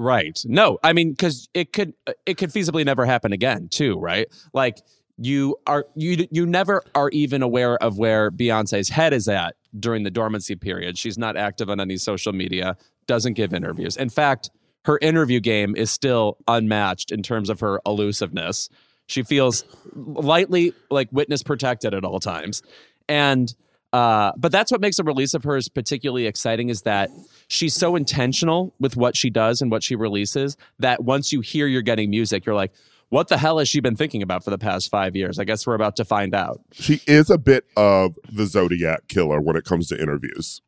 Right. 0.00 0.38
No, 0.44 0.78
I 0.84 0.92
mean, 0.92 1.10
because 1.10 1.48
it 1.54 1.72
could 1.72 1.92
it 2.24 2.38
could 2.38 2.50
feasibly 2.50 2.84
never 2.84 3.04
happen 3.04 3.32
again, 3.32 3.66
too, 3.68 3.98
right? 3.98 4.28
Like 4.54 4.78
you 5.18 5.56
are 5.66 5.86
you 5.94 6.26
you 6.30 6.46
never 6.46 6.82
are 6.94 7.10
even 7.10 7.42
aware 7.42 7.76
of 7.82 7.98
where 7.98 8.30
Beyonce's 8.30 8.88
head 8.88 9.12
is 9.12 9.28
at 9.28 9.56
during 9.78 10.04
the 10.04 10.10
dormancy 10.10 10.56
period. 10.56 10.96
She's 10.96 11.18
not 11.18 11.36
active 11.36 11.68
on 11.68 11.80
any 11.80 11.96
social 11.96 12.32
media, 12.32 12.76
doesn't 13.06 13.34
give 13.34 13.52
interviews. 13.52 13.96
In 13.96 14.08
fact, 14.08 14.50
her 14.84 14.98
interview 15.02 15.40
game 15.40 15.74
is 15.76 15.90
still 15.90 16.38
unmatched 16.46 17.10
in 17.10 17.22
terms 17.22 17.50
of 17.50 17.60
her 17.60 17.80
elusiveness. 17.84 18.68
She 19.06 19.22
feels 19.22 19.64
lightly 19.94 20.72
like 20.90 21.08
witness 21.10 21.42
protected 21.42 21.94
at 21.94 22.04
all 22.04 22.20
times. 22.20 22.62
And 23.08 23.54
uh, 23.92 24.32
but 24.36 24.52
that's 24.52 24.70
what 24.70 24.80
makes 24.80 24.98
a 24.98 25.02
release 25.02 25.32
of 25.34 25.42
hers 25.44 25.68
particularly 25.68 26.26
exciting 26.26 26.68
is 26.68 26.82
that 26.82 27.10
she's 27.48 27.74
so 27.74 27.96
intentional 27.96 28.74
with 28.78 28.96
what 28.96 29.16
she 29.16 29.30
does 29.30 29.62
and 29.62 29.70
what 29.70 29.82
she 29.82 29.96
releases 29.96 30.56
that 30.78 31.04
once 31.04 31.32
you 31.32 31.40
hear 31.40 31.66
you're 31.66 31.80
getting 31.80 32.10
music, 32.10 32.44
you're 32.44 32.54
like, 32.54 32.72
what 33.10 33.28
the 33.28 33.38
hell 33.38 33.58
has 33.58 33.68
she 33.68 33.80
been 33.80 33.96
thinking 33.96 34.22
about 34.22 34.44
for 34.44 34.50
the 34.50 34.58
past 34.58 34.90
five 34.90 35.16
years? 35.16 35.38
I 35.38 35.44
guess 35.44 35.66
we're 35.66 35.74
about 35.74 35.96
to 35.96 36.04
find 36.04 36.34
out. 36.34 36.60
She 36.72 37.00
is 37.06 37.30
a 37.30 37.38
bit 37.38 37.64
of 37.76 38.14
the 38.30 38.46
Zodiac 38.46 39.08
killer 39.08 39.40
when 39.40 39.56
it 39.56 39.64
comes 39.64 39.88
to 39.88 40.00
interviews. 40.00 40.60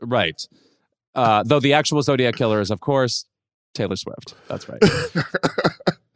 Right. 0.00 0.46
Uh, 1.14 1.44
though 1.44 1.60
the 1.60 1.72
actual 1.72 2.02
Zodiac 2.02 2.34
killer 2.34 2.60
is, 2.60 2.70
of 2.70 2.80
course, 2.80 3.26
Taylor 3.74 3.96
Swift. 3.96 4.34
That's 4.48 4.68
right. 4.68 4.82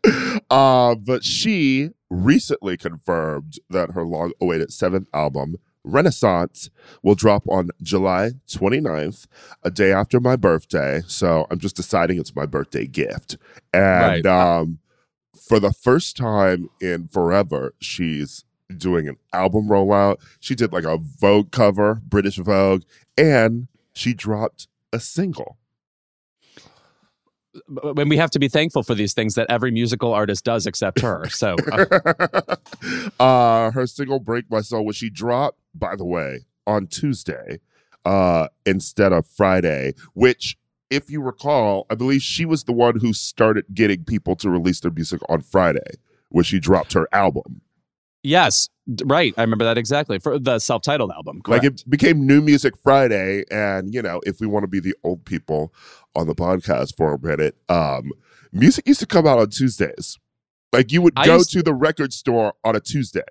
uh, 0.51 0.95
but 0.97 1.25
she 1.25 1.91
recently 2.11 2.77
confirmed 2.77 3.59
that 3.71 3.93
her 3.93 4.05
long 4.05 4.33
awaited 4.41 4.73
seventh 4.73 5.09
album, 5.15 5.57
Renaissance, 5.85 6.71
will 7.03 7.15
drop 7.15 7.45
on 7.49 7.71
July 7.83 8.33
29th, 8.49 9.27
a 9.63 9.71
day 9.71 9.93
after 9.93 10.19
my 10.21 10.37
birthday. 10.37 11.03
So 11.07 11.47
I'm 11.51 11.59
just 11.59 11.77
deciding 11.77 12.19
it's 12.19 12.35
my 12.35 12.47
birthday 12.47 12.87
gift. 12.87 13.37
And 13.73 14.25
Right. 14.25 14.27
um, 14.27 14.79
for 15.41 15.61
the 15.61 15.73
first 15.73 16.17
time 16.17 16.71
in 16.81 17.09
forever, 17.09 17.75
she's 17.81 18.45
doing 18.77 19.09
an 19.09 19.17
album 19.33 19.69
rollout. 19.69 20.19
She 20.41 20.55
did 20.55 20.73
like 20.73 20.85
a 20.85 20.99
Vogue 20.99 21.51
cover, 21.51 22.01
British 22.05 22.37
Vogue, 22.37 22.83
and 23.17 23.69
she 23.93 24.15
dropped 24.15 24.69
a 24.93 25.01
single. 25.01 25.59
when 27.67 28.09
we 28.09 28.17
have 28.17 28.31
to 28.31 28.39
be 28.39 28.49
thankful 28.49 28.83
for 28.83 28.95
these 28.95 29.15
things 29.15 29.35
that 29.35 29.47
every 29.51 29.71
musical 29.71 30.13
artist 30.13 30.45
does 30.45 30.67
except 30.67 31.01
her. 31.01 31.29
So 31.29 31.57
uh, 31.73 32.57
uh, 33.21 33.71
her 33.73 33.87
single 33.87 34.21
"Break 34.21 34.51
My 34.51 34.61
Soul," 34.61 34.85
which 34.85 34.97
she 34.97 35.11
dropped, 35.11 35.59
by 35.75 35.97
the 35.97 36.05
way, 36.05 36.47
on 36.67 36.87
Tuesday 36.87 37.61
uh, 38.05 38.49
instead 38.65 39.13
of 39.13 39.27
Friday. 39.27 39.95
Which, 40.15 40.57
if 40.91 41.11
you 41.11 41.21
recall, 41.21 41.87
I 41.91 41.95
believe 41.95 42.23
she 42.23 42.45
was 42.45 42.65
the 42.65 42.73
one 42.73 42.99
who 43.01 43.13
started 43.13 43.67
getting 43.75 44.05
people 44.05 44.37
to 44.37 44.51
release 44.51 44.81
their 44.81 44.91
music 44.91 45.21
on 45.29 45.43
Friday, 45.43 45.91
when 46.31 46.45
she 46.45 46.61
dropped 46.61 46.93
her 46.93 47.09
album. 47.13 47.63
yes, 48.23 48.69
right. 49.05 49.33
I 49.37 49.43
remember 49.43 49.65
that 49.65 49.79
exactly 49.79 50.19
for 50.19 50.39
the 50.39 50.59
self-titled 50.59 51.11
album. 51.11 51.41
Like 51.47 51.65
it 51.65 51.85
became 51.89 52.27
New 52.27 52.41
Music 52.41 52.77
Friday, 52.77 53.45
and 53.51 53.93
you 53.93 54.03
know, 54.03 54.21
if 54.27 54.41
we 54.41 54.47
want 54.47 54.65
to 54.65 54.69
be 54.69 54.81
the 54.81 54.95
old 55.05 55.25
people 55.25 55.73
on 56.15 56.27
the 56.27 56.35
podcast 56.35 56.97
for 56.97 57.15
a 57.15 57.19
minute, 57.19 57.57
um, 57.69 58.13
music 58.53 58.87
used 58.87 59.01
to 59.01 59.07
come 59.07 59.27
out 59.27 59.39
on 59.39 59.51
Tuesdays. 59.51 60.19
Like 60.73 60.93
you 60.93 61.03
would 61.03 61.15
I 61.17 61.27
go 61.27 61.43
to 61.43 61.63
the 61.63 61.75
record 61.75 62.13
store 62.13 62.55
on 62.65 62.77
a 62.77 62.81
Tuesday. 62.81 63.23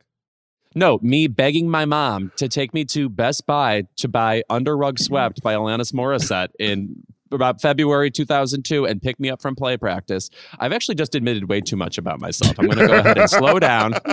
No, 0.76 1.00
me 1.02 1.28
begging 1.28 1.70
my 1.70 1.86
mom 1.86 2.32
to 2.38 2.48
take 2.48 2.74
me 2.74 2.86
to 2.86 3.10
Best 3.10 3.46
Buy 3.48 3.84
to 3.98 4.08
buy 4.08 4.44
Under 4.50 4.78
Rug 4.78 5.00
Swept 5.00 5.42
by 5.42 5.54
Alanis 5.54 5.92
Morissette 5.94 6.50
in 6.60 7.04
about 7.31 7.62
February 7.62 8.12
2002 8.12 8.86
and 8.86 9.01
pick 9.01 9.19
me 9.19 9.29
up 9.29 9.41
from 9.41 9.55
play 9.55 9.77
practice. 9.77 10.29
I've 10.60 10.74
actually 10.74 10.96
just 10.96 11.15
admitted 11.15 11.50
way 11.50 11.62
too 11.62 11.75
much 11.75 11.98
about 11.98 12.19
myself. 12.19 12.57
I'm 12.60 12.67
going 12.67 12.77
to 12.79 12.88
go 12.88 12.98
ahead 12.98 13.17
and 13.17 13.29
slow 13.29 13.60
down. 13.60 13.93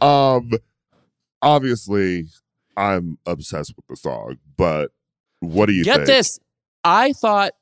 um 0.00 0.50
obviously 1.42 2.24
i'm 2.78 3.18
obsessed 3.26 3.74
with 3.76 3.86
the 3.86 3.94
song 3.94 4.38
but 4.56 4.92
what 5.40 5.66
do 5.66 5.72
you 5.72 5.84
Get 5.84 5.96
think 5.96 6.06
this. 6.06 6.38
I 6.84 7.12
thought 7.12 7.52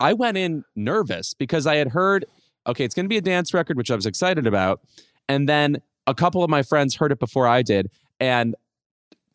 I 0.00 0.12
went 0.12 0.36
in 0.36 0.64
nervous 0.74 1.34
because 1.34 1.66
I 1.66 1.76
had 1.76 1.88
heard, 1.88 2.24
okay, 2.66 2.84
it's 2.84 2.94
going 2.94 3.04
to 3.04 3.08
be 3.08 3.16
a 3.16 3.22
dance 3.22 3.54
record, 3.54 3.76
which 3.76 3.90
I 3.90 3.94
was 3.94 4.06
excited 4.06 4.46
about. 4.46 4.80
And 5.28 5.48
then 5.48 5.80
a 6.06 6.14
couple 6.14 6.42
of 6.42 6.50
my 6.50 6.62
friends 6.62 6.96
heard 6.96 7.12
it 7.12 7.20
before 7.20 7.46
I 7.46 7.62
did. 7.62 7.90
And 8.18 8.56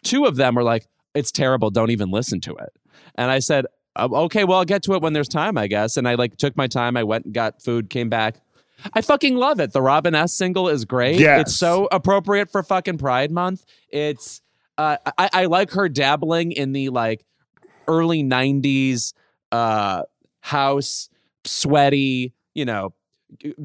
two 0.03 0.25
of 0.25 0.36
them 0.36 0.56
were 0.56 0.63
like, 0.63 0.88
it's 1.14 1.32
terrible. 1.32 1.70
Don't 1.70 1.92
even 1.92 2.12
listen 2.12 2.40
to 2.42 2.56
it. 2.56 2.70
And 3.16 3.32
I 3.32 3.40
said, 3.40 3.66
"Uh, 3.96 4.08
okay, 4.12 4.44
well, 4.44 4.60
I'll 4.60 4.66
get 4.66 4.84
to 4.84 4.94
it 4.94 5.02
when 5.02 5.14
there's 5.14 5.28
time, 5.28 5.58
I 5.58 5.68
guess. 5.68 5.98
And 5.98 6.08
I 6.08 6.16
like 6.16 6.38
took 6.38 6.56
my 6.56 6.68
time. 6.68 6.98
I 6.98 7.04
went 7.04 7.26
and 7.26 7.34
got 7.34 7.62
food, 7.62 7.90
came 7.90 8.10
back. 8.10 8.42
I 8.94 9.02
fucking 9.02 9.36
love 9.36 9.60
it. 9.60 9.74
The 9.74 9.82
Robin 9.82 10.14
S 10.14 10.34
single 10.34 10.70
is 10.70 10.86
great. 10.86 11.20
Yes. 11.20 11.42
It's 11.42 11.56
so 11.58 11.88
appropriate 11.92 12.52
for 12.52 12.62
fucking 12.62 12.98
Pride 13.00 13.32
Month. 13.32 13.66
It's 13.90 14.42
uh, 14.78 14.98
I, 15.18 15.30
I 15.34 15.46
like 15.46 15.72
her 15.72 15.90
dabbling 15.90 16.52
in 16.52 16.72
the 16.74 16.90
like 16.90 17.26
early 17.88 18.22
90s 18.22 19.14
uh 19.54 20.04
house 20.42 21.08
sweaty 21.46 22.34
you 22.54 22.66
know 22.66 22.94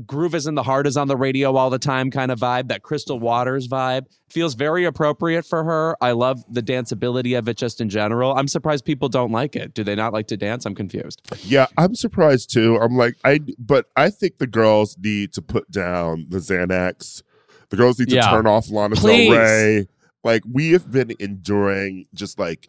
groove 0.07 0.35
is 0.35 0.47
in 0.47 0.54
the 0.57 0.62
heart 0.62 0.87
is 0.87 0.97
on 0.97 1.07
the 1.09 1.16
radio 1.16 1.54
all 1.57 1.71
the 1.71 1.78
time 1.78 2.11
kind 2.11 2.31
of 2.33 2.38
vibe 2.40 2.69
that 2.69 2.83
crystal 2.83 3.19
waters 3.21 3.69
vibe. 3.69 4.07
Feels 4.28 4.54
very 4.54 4.85
appropriate 4.85 5.45
for 5.47 5.62
her. 5.62 5.97
I 6.00 6.12
love 6.12 6.42
the 6.52 6.62
danceability 6.62 7.38
of 7.38 7.49
it 7.49 7.57
just 7.57 7.81
in 7.81 7.88
general. 7.88 8.35
I'm 8.37 8.49
surprised 8.49 8.85
people 8.85 9.09
don't 9.09 9.31
like 9.31 9.54
it. 9.54 9.73
Do 9.75 9.85
they 9.85 9.95
not 9.95 10.12
like 10.12 10.26
to 10.28 10.37
dance? 10.37 10.66
I'm 10.66 10.75
confused. 10.75 11.23
Yeah 11.45 11.66
i'm 11.78 11.95
surprised 11.95 12.52
too. 12.52 12.76
I'm 12.81 12.97
like 12.97 13.16
i 13.25 13.40
but 13.59 13.87
i 13.97 14.11
think 14.11 14.38
the 14.38 14.47
girls 14.47 14.97
need 14.99 15.33
to 15.35 15.42
put 15.42 15.71
down 15.71 16.26
the 16.28 16.38
xanax. 16.38 17.23
The 17.71 17.76
girls 17.76 17.99
need 17.99 18.09
to 18.11 18.16
Yeah. 18.16 18.31
turn 18.31 18.47
off 18.47 18.69
lana 18.71 18.97
del 18.97 19.02
Please. 19.04 19.31
rey. 19.37 19.87
Like 20.25 20.42
we 20.50 20.73
have 20.73 20.90
been 20.90 21.12
enduring 21.21 22.07
just 22.14 22.38
like 22.38 22.69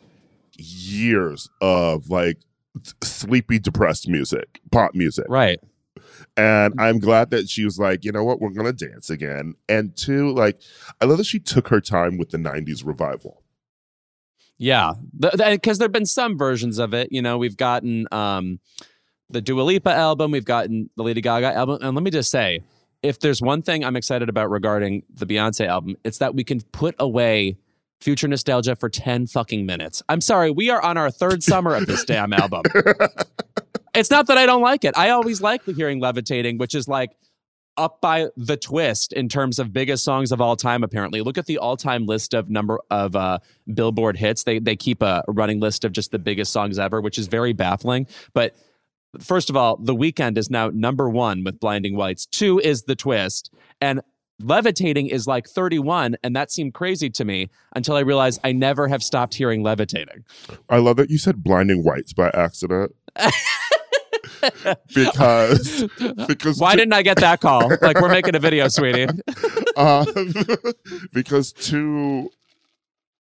years 0.57 1.49
of 1.61 2.09
like 2.09 2.37
sleepy 3.01 3.57
depressed 3.59 4.07
music 4.07 4.59
pop 4.71 4.93
music. 4.93 5.25
Right 5.27 5.59
And 6.35 6.73
I'm 6.79 6.99
glad 6.99 7.29
that 7.31 7.49
she 7.49 7.63
was 7.63 7.77
like, 7.77 8.03
you 8.03 8.11
know 8.11 8.23
what, 8.23 8.41
we're 8.41 8.49
gonna 8.49 8.73
dance 8.73 9.09
again. 9.09 9.55
And 9.69 9.95
two, 9.95 10.33
like, 10.33 10.59
I 10.99 11.05
love 11.05 11.17
that 11.17 11.25
she 11.25 11.39
took 11.39 11.67
her 11.67 11.81
time 11.81 12.17
with 12.17 12.31
the 12.31 12.37
'90s 12.37 12.85
revival. 12.85 13.43
Yeah, 14.57 14.93
because 15.19 15.77
there've 15.77 15.91
been 15.91 16.05
some 16.05 16.37
versions 16.37 16.79
of 16.79 16.93
it. 16.93 17.11
You 17.11 17.21
know, 17.21 17.37
we've 17.37 17.57
gotten 17.57 18.07
um, 18.11 18.59
the 19.29 19.41
Dua 19.41 19.61
Lipa 19.61 19.91
album, 19.91 20.31
we've 20.31 20.45
gotten 20.45 20.89
the 20.95 21.03
Lady 21.03 21.21
Gaga 21.21 21.53
album, 21.53 21.79
and 21.81 21.95
let 21.95 22.03
me 22.03 22.11
just 22.11 22.31
say, 22.31 22.61
if 23.01 23.19
there's 23.19 23.41
one 23.41 23.61
thing 23.61 23.83
I'm 23.83 23.95
excited 23.95 24.29
about 24.29 24.49
regarding 24.49 25.03
the 25.13 25.25
Beyonce 25.25 25.67
album, 25.67 25.97
it's 26.03 26.19
that 26.19 26.33
we 26.33 26.43
can 26.43 26.61
put 26.61 26.95
away 26.99 27.57
future 27.99 28.27
nostalgia 28.27 28.75
for 28.75 28.89
ten 28.89 29.27
fucking 29.27 29.65
minutes. 29.65 30.01
I'm 30.07 30.21
sorry, 30.21 30.49
we 30.49 30.69
are 30.69 30.81
on 30.81 30.97
our 30.97 31.11
third 31.11 31.43
summer 31.43 31.75
of 31.75 31.85
this 31.85 32.05
damn 32.05 32.33
album. 32.33 32.63
It's 33.93 34.09
not 34.09 34.27
that 34.27 34.37
I 34.37 34.45
don't 34.45 34.61
like 34.61 34.83
it. 34.83 34.97
I 34.97 35.09
always 35.09 35.41
like 35.41 35.63
hearing 35.65 35.99
Levitating, 35.99 36.57
which 36.57 36.73
is 36.73 36.87
like 36.87 37.11
up 37.77 38.01
by 38.01 38.27
the 38.37 38.57
twist 38.57 39.13
in 39.13 39.27
terms 39.27 39.59
of 39.59 39.73
biggest 39.73 40.03
songs 40.03 40.31
of 40.31 40.39
all 40.41 40.55
time 40.55 40.83
apparently. 40.83 41.21
Look 41.21 41.37
at 41.37 41.45
the 41.45 41.57
all-time 41.57 42.05
list 42.05 42.33
of 42.33 42.49
number 42.49 42.79
of 42.89 43.15
uh, 43.15 43.39
billboard 43.73 44.17
hits. 44.17 44.43
They 44.43 44.59
they 44.59 44.75
keep 44.75 45.01
a 45.01 45.23
running 45.27 45.59
list 45.59 45.83
of 45.83 45.91
just 45.91 46.11
the 46.11 46.19
biggest 46.19 46.51
songs 46.51 46.77
ever 46.77 47.01
which 47.01 47.17
is 47.17 47.27
very 47.27 47.53
baffling. 47.53 48.07
But 48.33 48.55
first 49.19 49.49
of 49.49 49.57
all 49.57 49.77
the 49.77 49.95
Weeknd 49.95 50.37
is 50.37 50.49
now 50.49 50.69
number 50.69 51.09
one 51.09 51.43
with 51.43 51.59
blinding 51.59 51.97
lights. 51.97 52.25
Two 52.25 52.59
is 52.59 52.83
the 52.83 52.95
twist. 52.95 53.51
And 53.81 54.01
levitating 54.39 55.07
is 55.07 55.27
like 55.27 55.47
31 55.47 56.17
and 56.23 56.35
that 56.35 56.51
seemed 56.51 56.73
crazy 56.73 57.07
to 57.07 57.23
me 57.23 57.49
until 57.75 57.95
i 57.95 57.99
realized 57.99 58.39
i 58.43 58.51
never 58.51 58.87
have 58.87 59.03
stopped 59.03 59.35
hearing 59.35 59.61
levitating. 59.61 60.25
I 60.69 60.77
love 60.77 60.97
that 60.97 61.09
you 61.11 61.17
said 61.17 61.43
"Blinding 61.43 61.83
Whites" 61.83 62.13
by 62.13 62.29
accident. 62.33 62.95
because 64.95 65.87
because 66.27 66.59
why 66.59 66.75
didn't 66.75 66.93
i 66.93 67.01
get 67.01 67.17
that 67.17 67.41
call 67.41 67.69
like 67.81 67.99
we're 67.99 68.09
making 68.09 68.35
a 68.35 68.39
video 68.39 68.67
sweetie 68.67 69.07
um, 69.75 70.05
because 71.13 71.51
to 71.51 72.29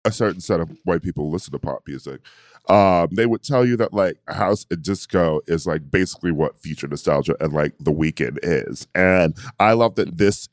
a 0.05 0.13
certain 0.13 0.41
set 0.41 0.61
of 0.61 0.71
white 0.85 1.03
people 1.03 1.25
who 1.25 1.31
listen 1.33 1.53
to 1.53 1.59
pop 1.59 1.83
music, 1.87 2.21
um, 2.69 3.09
they 3.13 3.27
would 3.27 3.43
tell 3.43 3.65
you 3.65 3.77
that 3.77 3.93
like 3.93 4.19
house 4.29 4.67
and 4.71 4.83
disco 4.83 5.41
is 5.47 5.67
like 5.67 5.91
basically 5.91 6.33
what 6.33 6.59
future 6.59 6.89
nostalgia 6.89 7.37
and 7.41 7.53
like 7.53 7.75
the 7.79 7.93
Weeknd 7.93 8.39
is. 8.43 8.87
And 8.95 9.35
I 9.59 9.73
love 9.73 9.97
that 9.97 10.17
this 10.17 10.49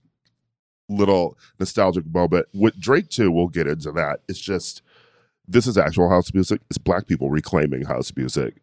little 0.89 1.38
nostalgic 1.59 2.05
moment 2.05 2.47
with 2.53 2.79
Drake 2.79 3.09
too, 3.09 3.31
we'll 3.31 3.47
get 3.47 3.67
into 3.67 3.91
that. 3.93 4.21
It's 4.27 4.39
just 4.39 4.81
this 5.47 5.67
is 5.67 5.77
actual 5.77 6.09
house 6.09 6.33
music. 6.33 6.61
It's 6.69 6.77
black 6.77 7.07
people 7.07 7.29
reclaiming 7.29 7.83
house 7.83 8.11
music. 8.15 8.55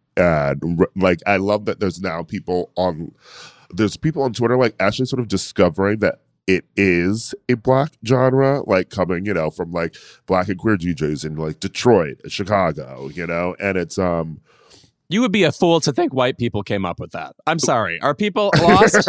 Like 0.97 1.21
I 1.27 1.37
love 1.37 1.65
that 1.67 1.81
there's 1.81 2.01
now 2.01 2.23
people 2.23 2.71
on 2.77 3.13
there's 3.71 3.97
people 3.97 4.23
on 4.23 4.33
Twitter 4.33 4.57
like 4.57 4.75
actually 4.81 5.07
sort 5.07 5.21
of 5.21 5.29
discovering 5.29 5.99
that 6.01 6.21
it 6.47 6.65
is 6.77 7.35
a 7.51 7.55
black 7.55 7.93
genre, 8.07 8.63
like 8.67 8.89
coming, 8.89 9.27
you 9.27 9.35
know, 9.35 9.51
from 9.51 9.71
like 9.71 9.97
black 10.27 10.49
and 10.49 10.59
queer 10.59 10.79
DJs 10.79 11.27
in 11.27 11.37
like 11.37 11.61
Detroit, 11.61 12.21
Chicago, 12.29 13.09
you 13.09 13.27
know, 13.27 13.55
and 13.61 13.77
it's 13.77 13.99
um 13.99 14.41
You 15.11 15.23
would 15.23 15.33
be 15.33 15.45
a 15.45 15.53
fool 15.53 15.81
to 15.81 15.93
think 15.93 16.13
white 16.13 16.37
people 16.37 16.63
came 16.63 16.85
up 16.85 17.01
with 17.01 17.13
that. 17.13 17.35
I'm 17.47 17.59
sorry. 17.59 17.99
Are 18.01 18.15
people 18.15 18.51
lost? 18.61 19.09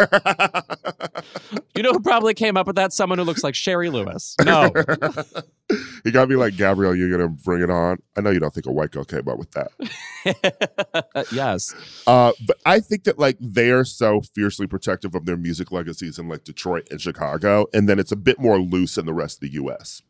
You 1.76 1.82
know 1.84 1.92
who 1.92 2.00
probably 2.00 2.34
came 2.34 2.56
up 2.56 2.66
with 2.66 2.76
that? 2.76 2.92
Someone 2.92 3.18
who 3.18 3.24
looks 3.24 3.44
like 3.44 3.54
Sherry 3.54 3.90
Lewis. 3.90 4.34
No. 4.44 4.70
you 6.04 6.12
gotta 6.12 6.26
be 6.26 6.36
like 6.36 6.56
Gabrielle. 6.56 6.94
You're 6.94 7.10
gonna 7.10 7.28
bring 7.28 7.62
it 7.62 7.70
on. 7.70 7.98
I 8.16 8.20
know 8.20 8.30
you 8.30 8.40
don't 8.40 8.52
think 8.52 8.66
a 8.66 8.72
white 8.72 8.90
girl 8.90 9.04
came 9.04 9.28
up 9.28 9.38
with 9.38 9.50
that. 9.52 11.26
yes. 11.32 11.74
Uh, 12.06 12.32
but 12.46 12.58
I 12.66 12.80
think 12.80 13.04
that 13.04 13.18
like 13.18 13.36
they're 13.40 13.84
so 13.84 14.20
fiercely 14.34 14.66
protective 14.66 15.14
of 15.14 15.26
their 15.26 15.36
music 15.36 15.72
legacies 15.72 16.18
in 16.18 16.28
like 16.28 16.44
Detroit 16.44 16.88
and 16.90 17.00
Chicago, 17.00 17.66
and 17.72 17.88
then 17.88 17.98
it's 17.98 18.12
a 18.12 18.16
bit 18.16 18.38
more 18.38 18.58
loose 18.58 18.98
in 18.98 19.06
the 19.06 19.14
rest 19.14 19.36
of 19.36 19.48
the 19.48 19.54
U.S. 19.54 20.02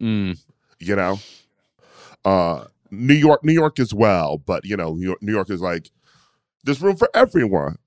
Mm. 0.00 0.38
You 0.80 0.96
know, 0.96 1.18
uh, 2.24 2.64
New 2.90 3.14
York, 3.14 3.44
New 3.44 3.52
York 3.52 3.78
as 3.78 3.92
well, 3.94 4.38
but 4.38 4.64
you 4.64 4.76
know, 4.76 4.94
New 4.94 5.06
York, 5.06 5.22
New 5.22 5.32
York 5.32 5.50
is 5.50 5.60
like 5.60 5.90
there's 6.64 6.80
room 6.80 6.96
for 6.96 7.08
everyone. 7.14 7.78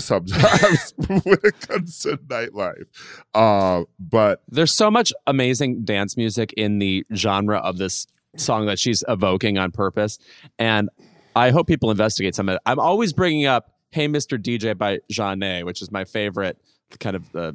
Sometimes 0.00 0.92
when 1.06 1.38
it 1.44 1.60
comes 1.60 2.00
to 2.00 2.16
nightlife, 2.16 2.86
uh, 3.34 3.84
but 4.00 4.42
There's 4.48 4.72
so 4.72 4.90
much 4.90 5.12
amazing 5.26 5.84
dance 5.84 6.16
music 6.16 6.52
in 6.56 6.80
the 6.80 7.04
genre 7.14 7.58
of 7.58 7.78
this 7.78 8.06
song 8.36 8.66
that 8.66 8.80
she's 8.80 9.04
evoking 9.06 9.56
on 9.56 9.70
purpose. 9.70 10.18
And 10.58 10.90
I 11.36 11.50
hope 11.50 11.68
people 11.68 11.92
investigate 11.92 12.34
some 12.34 12.48
of 12.48 12.56
it. 12.56 12.60
I'm 12.66 12.80
always 12.80 13.12
bringing 13.12 13.46
up 13.46 13.70
Hey 13.90 14.08
Mr. 14.08 14.36
DJ 14.36 14.76
by 14.76 14.98
Zhané, 15.12 15.64
which 15.64 15.80
is 15.80 15.92
my 15.92 16.04
favorite 16.04 16.58
kind 16.98 17.14
of 17.14 17.36
uh, 17.36 17.52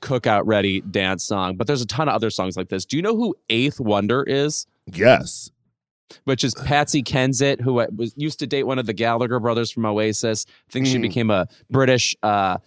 cookout 0.00 0.42
ready 0.46 0.80
dance 0.82 1.24
song. 1.24 1.56
But 1.56 1.66
there's 1.66 1.82
a 1.82 1.86
ton 1.86 2.08
of 2.08 2.14
other 2.14 2.30
songs 2.30 2.56
like 2.56 2.68
this. 2.68 2.84
Do 2.84 2.96
you 2.96 3.02
know 3.02 3.16
who 3.16 3.34
Eighth 3.48 3.80
Wonder 3.80 4.22
is? 4.22 4.66
yes, 4.86 5.50
Which 6.24 6.42
is 6.44 6.54
Patsy 6.54 7.02
Kensit, 7.02 7.60
who 7.60 7.74
was 7.74 8.12
used 8.16 8.38
to 8.40 8.46
date 8.46 8.64
one 8.64 8.78
of 8.78 8.86
the 8.86 8.92
Gallagher 8.92 9.38
brothers 9.38 9.70
from 9.70 9.86
Oasis. 9.86 10.44
I 10.68 10.72
think 10.72 10.86
she 10.86 10.98
Mm. 10.98 11.02
became 11.02 11.30
a 11.30 11.46
British 11.70 12.16
uh, 12.22 12.58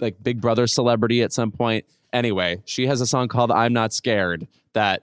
like 0.00 0.22
Big 0.22 0.40
Brother 0.40 0.66
celebrity 0.66 1.22
at 1.22 1.32
some 1.32 1.50
point. 1.50 1.84
Anyway, 2.12 2.62
she 2.64 2.86
has 2.86 3.00
a 3.00 3.06
song 3.06 3.26
called 3.28 3.50
"I'm 3.50 3.72
Not 3.72 3.92
Scared" 3.92 4.46
that 4.74 5.02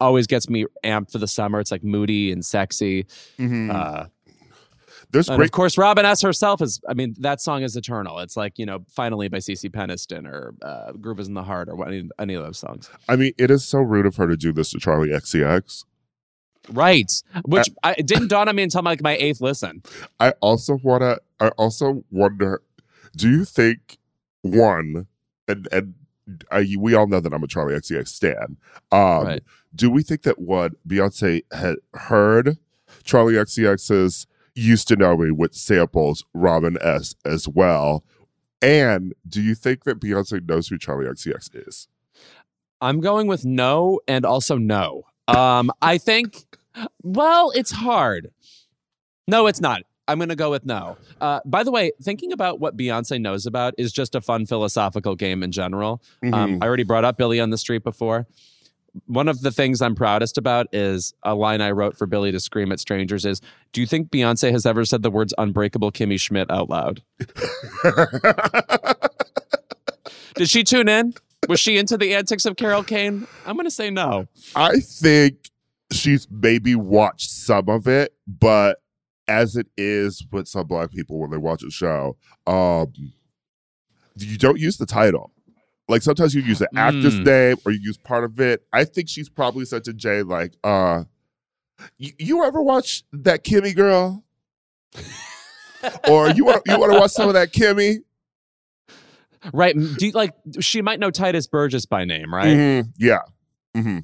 always 0.00 0.26
gets 0.26 0.48
me 0.48 0.66
amped 0.84 1.10
for 1.12 1.18
the 1.18 1.26
summer. 1.26 1.60
It's 1.60 1.70
like 1.70 1.82
moody 1.82 2.30
and 2.30 2.44
sexy. 2.44 3.06
Uh, 3.38 4.06
there's 5.12 5.28
and 5.28 5.36
great 5.38 5.46
of 5.46 5.52
course, 5.52 5.78
Robin 5.78 6.04
S. 6.04 6.20
herself 6.20 6.60
is. 6.60 6.80
I 6.88 6.94
mean, 6.94 7.14
that 7.20 7.40
song 7.40 7.62
is 7.62 7.76
eternal. 7.76 8.18
It's 8.18 8.36
like 8.36 8.58
you 8.58 8.66
know, 8.66 8.84
finally 8.90 9.28
by 9.28 9.38
CeCe 9.38 9.70
Peniston 9.70 10.26
or 10.26 10.54
uh, 10.62 10.92
"Groove 10.92 11.20
Is 11.20 11.28
in 11.28 11.34
the 11.34 11.42
Heart" 11.44 11.68
or 11.70 11.86
any, 11.88 12.08
any 12.18 12.34
of 12.34 12.44
those 12.44 12.58
songs. 12.58 12.90
I 13.08 13.16
mean, 13.16 13.32
it 13.38 13.50
is 13.50 13.64
so 13.64 13.78
rude 13.78 14.04
of 14.06 14.16
her 14.16 14.26
to 14.26 14.36
do 14.36 14.52
this 14.52 14.70
to 14.70 14.78
Charli 14.78 15.14
XCX. 15.14 15.84
Right, 16.70 17.10
which 17.44 17.68
I, 17.82 17.94
it 17.98 18.06
didn't 18.06 18.28
dawn 18.28 18.48
on 18.48 18.56
me 18.56 18.62
until 18.62 18.82
like 18.82 19.02
my 19.02 19.16
eighth 19.16 19.40
listen. 19.40 19.82
I 20.20 20.30
also 20.40 20.78
wanna. 20.82 21.18
I 21.40 21.48
also 21.50 22.04
wonder. 22.10 22.62
Do 23.16 23.30
you 23.30 23.44
think 23.44 23.98
one 24.42 25.06
and 25.48 25.68
and 25.72 25.94
I, 26.50 26.74
we 26.78 26.94
all 26.94 27.06
know 27.06 27.20
that 27.20 27.32
I'm 27.32 27.42
a 27.42 27.46
Charli 27.46 27.76
XCX 27.76 28.08
stan. 28.08 28.56
Um, 28.90 29.24
Right. 29.24 29.42
Do 29.74 29.90
we 29.90 30.02
think 30.02 30.22
that 30.22 30.38
what 30.38 30.72
Beyonce 30.88 31.42
had 31.52 31.76
heard 31.94 32.56
Charli 33.04 33.34
XCX's 33.34 34.26
"Used 34.54 34.88
to 34.88 34.96
Know 34.96 35.16
Me," 35.16 35.30
with 35.30 35.54
samples 35.54 36.24
Robin 36.34 36.78
S. 36.80 37.14
as 37.24 37.46
well? 37.46 38.02
And 38.62 39.14
do 39.28 39.42
you 39.42 39.54
think 39.54 39.84
that 39.84 40.00
Beyonce 40.00 40.46
knows 40.48 40.68
who 40.68 40.78
Charli 40.78 41.08
XCX 41.08 41.68
is? 41.68 41.88
I'm 42.80 43.00
going 43.00 43.26
with 43.26 43.44
no 43.44 44.00
and 44.08 44.24
also 44.24 44.56
no. 44.56 45.04
Um, 45.28 45.70
I 45.82 45.98
think, 45.98 46.44
well, 47.02 47.50
it's 47.54 47.70
hard. 47.72 48.30
No, 49.26 49.46
it's 49.46 49.60
not. 49.60 49.82
I'm 50.08 50.18
going 50.18 50.28
to 50.28 50.36
go 50.36 50.50
with 50.52 50.64
no. 50.64 50.96
Uh, 51.20 51.40
by 51.44 51.64
the 51.64 51.72
way, 51.72 51.90
thinking 52.00 52.32
about 52.32 52.60
what 52.60 52.76
Beyonce 52.76 53.20
knows 53.20 53.44
about 53.44 53.74
is 53.76 53.92
just 53.92 54.14
a 54.14 54.20
fun 54.20 54.46
philosophical 54.46 55.16
game 55.16 55.42
in 55.42 55.50
general. 55.50 56.00
Um, 56.32 56.62
I 56.62 56.66
already 56.66 56.84
brought 56.84 57.04
up 57.04 57.18
Billy 57.18 57.40
on 57.40 57.50
the 57.50 57.58
Street 57.58 57.82
before. 57.82 58.26
One 59.06 59.28
of 59.28 59.40
the 59.42 59.50
things 59.50 59.82
I'm 59.82 59.94
proudest 59.94 60.38
about 60.38 60.68
is 60.72 61.12
a 61.22 61.34
line 61.34 61.60
I 61.60 61.72
wrote 61.72 61.98
for 61.98 62.06
Billy 62.06 62.32
to 62.32 62.40
scream 62.40 62.72
at 62.72 62.80
strangers 62.80 63.26
is, 63.26 63.42
do 63.72 63.80
you 63.80 63.86
think 63.86 64.10
Beyonce 64.10 64.52
has 64.52 64.64
ever 64.64 64.84
said 64.84 65.02
the 65.02 65.10
words 65.10 65.34
unbreakable 65.36 65.90
Kimmy 65.92 66.20
Schmidt 66.20 66.50
out 66.50 66.70
loud? 66.70 67.02
Did 70.36 70.48
she 70.48 70.64
tune 70.64 70.88
in? 70.88 71.14
Was 71.48 71.60
she 71.60 71.76
into 71.78 71.96
the 71.96 72.14
antics 72.14 72.44
of 72.46 72.56
Carol 72.56 72.82
Kane? 72.82 73.26
I'm 73.46 73.54
going 73.56 73.64
to 73.66 73.70
say 73.70 73.90
no. 73.90 74.26
I 74.54 74.80
think 74.80 75.50
she's 75.92 76.26
maybe 76.30 76.74
watched 76.74 77.30
some 77.30 77.68
of 77.68 77.86
it, 77.86 78.14
but 78.26 78.78
as 79.28 79.56
it 79.56 79.66
is 79.76 80.24
with 80.32 80.48
some 80.48 80.66
black 80.66 80.90
people 80.90 81.18
when 81.20 81.30
they 81.30 81.36
watch 81.36 81.62
a 81.62 81.70
show, 81.70 82.16
um, 82.46 82.92
you 84.16 84.38
don't 84.38 84.58
use 84.58 84.76
the 84.78 84.86
title. 84.86 85.32
Like 85.88 86.02
sometimes 86.02 86.34
you 86.34 86.42
use 86.42 86.58
the 86.58 86.68
actor's 86.76 87.18
Mm. 87.20 87.26
name 87.26 87.56
or 87.64 87.72
you 87.72 87.78
use 87.80 87.96
part 87.96 88.24
of 88.24 88.40
it. 88.40 88.64
I 88.72 88.84
think 88.84 89.08
she's 89.08 89.28
probably 89.28 89.64
said 89.64 89.84
to 89.84 89.92
Jay, 89.92 90.22
like, 90.22 90.54
uh, 90.64 91.04
you, 91.98 92.12
you 92.18 92.44
ever 92.44 92.60
watch 92.62 93.04
that 93.12 93.44
Kimmy 93.44 93.74
girl? 93.74 94.24
or 96.08 96.30
you 96.30 96.44
want 96.44 96.62
you 96.66 96.78
want 96.78 96.92
to 96.92 96.98
watch 96.98 97.10
some 97.12 97.28
of 97.28 97.34
that 97.34 97.52
Kimmy? 97.52 97.98
Right. 99.52 99.74
Do 99.74 100.06
you, 100.06 100.12
like 100.12 100.34
she 100.60 100.82
might 100.82 101.00
know 101.00 101.10
Tituss 101.10 101.50
Burgess 101.50 101.86
by 101.86 102.04
name, 102.04 102.32
right? 102.34 102.46
Mhm. 102.56 102.92
Yeah. 102.98 103.20
hmm 103.74 103.98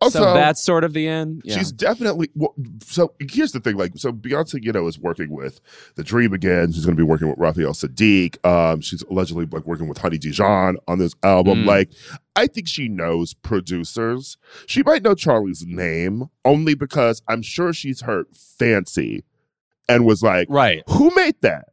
Also, 0.00 0.20
so 0.20 0.34
that's 0.34 0.62
sort 0.62 0.84
of 0.84 0.92
the 0.92 1.06
end. 1.08 1.42
Yeah. 1.44 1.58
She's 1.58 1.72
definitely 1.72 2.30
well, 2.34 2.54
so. 2.82 3.12
Here's 3.18 3.52
the 3.52 3.60
thing: 3.60 3.76
like, 3.76 3.92
so 3.96 4.12
Beyonce, 4.12 4.62
you 4.62 4.72
know, 4.72 4.86
is 4.86 4.98
working 4.98 5.30
with 5.30 5.60
the 5.96 6.04
Dream 6.04 6.32
again. 6.32 6.72
She's 6.72 6.84
going 6.86 6.96
to 6.96 7.00
be 7.00 7.06
working 7.06 7.28
with 7.28 7.36
Raphael 7.38 7.72
Saadiq. 7.72 8.44
Um, 8.46 8.80
she's 8.80 9.02
allegedly 9.10 9.44
like 9.46 9.66
working 9.66 9.88
with 9.88 9.98
Honey 9.98 10.18
Dijon 10.18 10.76
on 10.88 10.98
this 10.98 11.14
album. 11.22 11.64
Mm. 11.64 11.66
Like, 11.66 11.90
I 12.36 12.46
think 12.46 12.68
she 12.68 12.88
knows 12.88 13.34
producers. 13.34 14.38
She 14.66 14.82
might 14.82 15.02
know 15.02 15.14
Charli's 15.14 15.66
name 15.66 16.24
only 16.44 16.74
because 16.74 17.20
I'm 17.28 17.42
sure 17.42 17.72
she's 17.72 18.02
heard 18.02 18.26
"Fancy" 18.34 19.24
and 19.88 20.06
was 20.06 20.22
like, 20.22 20.46
right. 20.48 20.82
"Who 20.88 21.12
made 21.14 21.36
that?" 21.42 21.66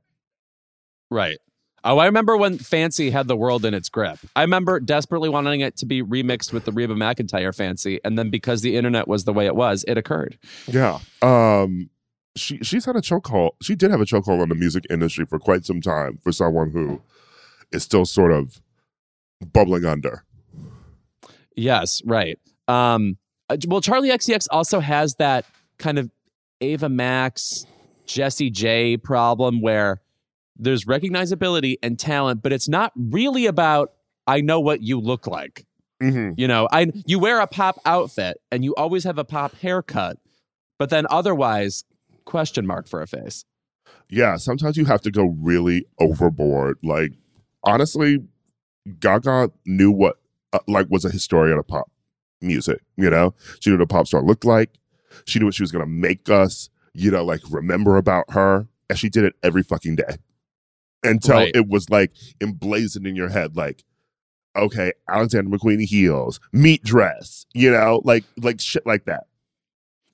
Right. 1.09 1.37
Oh, 1.85 1.97
I 1.97 2.05
remember 2.05 2.37
when 2.37 2.57
Fancy 2.57 3.09
had 3.09 3.27
the 3.27 3.35
world 3.35 3.65
in 3.65 3.73
its 3.73 3.89
grip. 3.89 4.19
I 4.35 4.41
remember 4.41 4.79
desperately 4.79 5.29
wanting 5.29 5.61
it 5.61 5.75
to 5.77 5.85
be 5.85 6.01
remixed 6.01 6.53
with 6.53 6.65
the 6.65 6.71
Reba 6.71 6.95
McEntire 6.95 7.53
Fancy, 7.55 7.99
and 8.05 8.17
then 8.17 8.29
because 8.29 8.61
the 8.61 8.77
internet 8.77 9.07
was 9.07 9.25
the 9.25 9.33
way 9.33 9.45
it 9.45 9.55
was, 9.55 9.83
it 9.87 9.97
occurred. 9.97 10.37
Yeah. 10.67 10.99
Um 11.21 11.89
she 12.35 12.57
she's 12.59 12.85
had 12.85 12.95
a 12.95 13.01
chokehold. 13.01 13.51
She 13.61 13.75
did 13.75 13.91
have 13.91 14.01
a 14.01 14.05
chokehold 14.05 14.41
on 14.41 14.49
the 14.49 14.55
music 14.55 14.85
industry 14.89 15.25
for 15.25 15.39
quite 15.39 15.65
some 15.65 15.81
time 15.81 16.19
for 16.23 16.31
someone 16.31 16.71
who 16.71 17.01
is 17.71 17.83
still 17.83 18.05
sort 18.05 18.31
of 18.31 18.61
bubbling 19.51 19.85
under. 19.85 20.23
Yes, 21.55 22.01
right. 22.05 22.39
Um, 22.67 23.17
uh, 23.49 23.57
well, 23.67 23.81
Charli 23.81 24.11
XCX 24.11 24.47
also 24.49 24.79
has 24.79 25.15
that 25.15 25.45
kind 25.77 25.99
of 25.99 26.09
Ava 26.61 26.89
Max, 26.89 27.65
Jessie 28.05 28.49
J 28.49 28.97
problem 28.97 29.61
where 29.61 30.01
there's 30.55 30.85
recognizability 30.85 31.75
and 31.81 31.97
talent, 31.97 32.43
but 32.43 32.53
it's 32.53 32.69
not 32.69 32.91
really 32.95 33.45
about 33.45 33.93
I 34.27 34.41
know 34.41 34.59
what 34.59 34.81
you 34.81 34.99
look 34.99 35.27
like. 35.27 35.65
Mm-hmm. 36.01 36.33
You 36.37 36.47
know, 36.47 36.67
I 36.71 36.91
you 37.05 37.19
wear 37.19 37.39
a 37.39 37.47
pop 37.47 37.79
outfit 37.85 38.37
and 38.51 38.63
you 38.63 38.73
always 38.75 39.03
have 39.03 39.17
a 39.17 39.23
pop 39.23 39.55
haircut, 39.55 40.17
but 40.77 40.89
then 40.89 41.05
otherwise 41.09 41.83
question 42.25 42.65
mark 42.65 42.87
for 42.87 43.01
a 43.01 43.07
face. 43.07 43.45
Yeah, 44.09 44.37
sometimes 44.37 44.77
you 44.77 44.85
have 44.85 45.01
to 45.01 45.11
go 45.11 45.35
really 45.39 45.85
overboard. 45.99 46.77
Like 46.83 47.13
honestly, 47.63 48.19
Gaga 48.99 49.51
knew 49.65 49.91
what 49.91 50.17
uh, 50.51 50.59
like 50.67 50.87
was 50.89 51.05
a 51.05 51.09
historian 51.09 51.57
of 51.57 51.67
pop 51.67 51.89
music, 52.41 52.81
you 52.97 53.09
know? 53.09 53.33
She 53.59 53.69
knew 53.69 53.77
what 53.77 53.83
a 53.83 53.87
pop 53.87 54.07
star 54.07 54.21
looked 54.21 54.45
like. 54.45 54.71
She 55.25 55.39
knew 55.39 55.45
what 55.45 55.55
she 55.55 55.63
was 55.63 55.71
going 55.71 55.85
to 55.85 55.89
make 55.89 56.29
us, 56.29 56.69
you 56.93 57.11
know, 57.11 57.23
like 57.23 57.41
remember 57.49 57.97
about 57.97 58.31
her, 58.31 58.67
and 58.89 58.99
she 58.99 59.09
did 59.09 59.23
it 59.23 59.35
every 59.41 59.63
fucking 59.63 59.95
day. 59.95 60.17
Until 61.03 61.37
Right. 61.37 61.51
it 61.55 61.67
was 61.67 61.89
like 61.89 62.11
emblazoned 62.41 63.05
in 63.07 63.15
your 63.15 63.29
head 63.29 63.55
like 63.55 63.83
okay, 64.55 64.93
Alexander 65.09 65.49
McQueen 65.57 65.83
heels, 65.83 66.39
meat 66.51 66.83
dress, 66.83 67.45
you 67.53 67.71
know, 67.71 68.01
like 68.03 68.23
like 68.37 68.59
shit 68.61 68.85
like 68.85 69.05
that. 69.05 69.25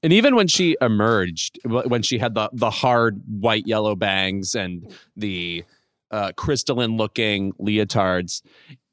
And 0.02 0.14
even 0.14 0.36
when 0.36 0.48
she 0.48 0.78
emerged, 0.80 1.60
when 1.66 2.02
she 2.02 2.18
had 2.18 2.34
the 2.36 2.50
the 2.54 2.70
hard 2.70 3.22
white 3.28 3.68
yellow 3.68 3.96
bangs 3.96 4.56
and 4.56 4.96
the 5.18 5.64
uh, 6.12 6.32
crystalline 6.38 6.98
looking 6.98 7.52
leotards, 7.60 8.42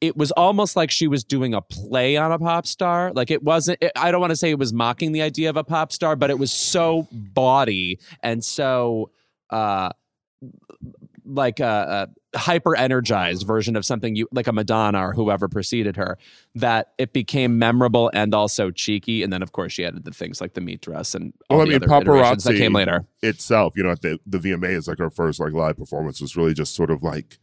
it 0.00 0.16
was 0.16 0.32
almost 0.32 0.74
like 0.74 0.90
she 0.90 1.06
was 1.06 1.22
doing 1.22 1.54
a 1.54 1.62
play 1.62 2.16
on 2.16 2.32
a 2.32 2.38
pop 2.38 2.66
star. 2.66 3.12
Like 3.14 3.30
it 3.30 3.42
wasn't. 3.42 3.78
It, 3.80 3.92
I 3.94 4.10
don't 4.10 4.20
want 4.20 4.32
to 4.32 4.36
say 4.36 4.50
it 4.50 4.58
was 4.58 4.72
mocking 4.72 5.12
the 5.12 5.22
idea 5.22 5.48
of 5.48 5.56
a 5.56 5.64
pop 5.64 5.92
star, 5.92 6.16
but 6.16 6.30
it 6.30 6.38
was 6.38 6.52
so 6.52 7.06
bawdy 7.12 8.00
and 8.22 8.44
so. 8.44 9.10
Uh, 9.50 9.90
like 11.26 11.60
a, 11.60 12.08
a 12.34 12.38
hyper 12.38 12.76
energized 12.76 13.46
version 13.46 13.76
of 13.76 13.84
something 13.84 14.14
you 14.14 14.28
like 14.32 14.46
a 14.46 14.52
Madonna 14.52 15.08
or 15.08 15.12
whoever 15.12 15.48
preceded 15.48 15.96
her 15.96 16.18
that 16.54 16.92
it 16.98 17.12
became 17.12 17.58
memorable 17.58 18.10
and 18.14 18.34
also 18.34 18.70
cheeky 18.70 19.22
and 19.22 19.32
then 19.32 19.42
of 19.42 19.52
course 19.52 19.72
she 19.72 19.84
added 19.84 20.04
the 20.04 20.10
things 20.12 20.40
like 20.40 20.54
the 20.54 20.60
meat 20.60 20.80
dress 20.80 21.14
and 21.14 21.32
all 21.50 21.58
Well, 21.58 21.66
I 21.66 21.70
the 21.70 21.80
mean, 21.80 21.90
other 21.90 22.02
iterations 22.02 22.44
that 22.44 22.52
paparazzi- 22.54 22.58
came 22.58 22.72
later 22.72 23.06
itself, 23.22 23.74
you 23.76 23.82
know, 23.82 23.90
at 23.90 24.02
the 24.02 24.18
the 24.26 24.38
is 24.64 24.88
like 24.88 24.98
her 24.98 25.10
first 25.10 25.40
like 25.40 25.52
live 25.52 25.76
performance 25.76 26.20
was 26.20 26.36
really 26.36 26.54
just 26.54 26.74
sort 26.74 26.90
of 26.90 27.02
like 27.02 27.38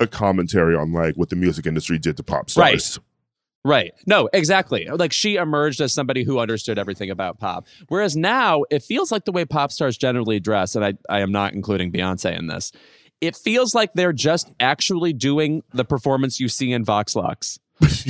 a 0.00 0.06
commentary 0.06 0.76
on 0.76 0.92
like 0.92 1.16
what 1.16 1.30
the 1.30 1.36
music 1.36 1.66
industry 1.66 1.98
did 1.98 2.16
to 2.16 2.22
pop 2.22 2.50
stars. 2.50 2.98
Right. 2.98 3.04
Right. 3.66 3.92
No, 4.06 4.28
exactly. 4.34 4.84
Like 4.86 5.10
she 5.10 5.36
emerged 5.36 5.80
as 5.80 5.94
somebody 5.94 6.22
who 6.22 6.38
understood 6.38 6.78
everything 6.78 7.08
about 7.08 7.38
pop. 7.38 7.66
Whereas 7.88 8.14
now 8.14 8.64
it 8.70 8.82
feels 8.82 9.10
like 9.10 9.24
the 9.24 9.32
way 9.32 9.46
pop 9.46 9.72
stars 9.72 9.96
generally 9.96 10.38
dress, 10.38 10.76
and 10.76 10.84
I, 10.84 10.94
I 11.08 11.20
am 11.20 11.32
not 11.32 11.54
including 11.54 11.90
Beyonce 11.90 12.38
in 12.38 12.46
this, 12.48 12.72
it 13.26 13.36
feels 13.36 13.74
like 13.74 13.92
they're 13.94 14.12
just 14.12 14.52
actually 14.60 15.12
doing 15.12 15.62
the 15.72 15.84
performance 15.84 16.40
you 16.40 16.48
see 16.48 16.72
in 16.72 16.84
Vox 16.84 17.16
Lux. 17.16 17.58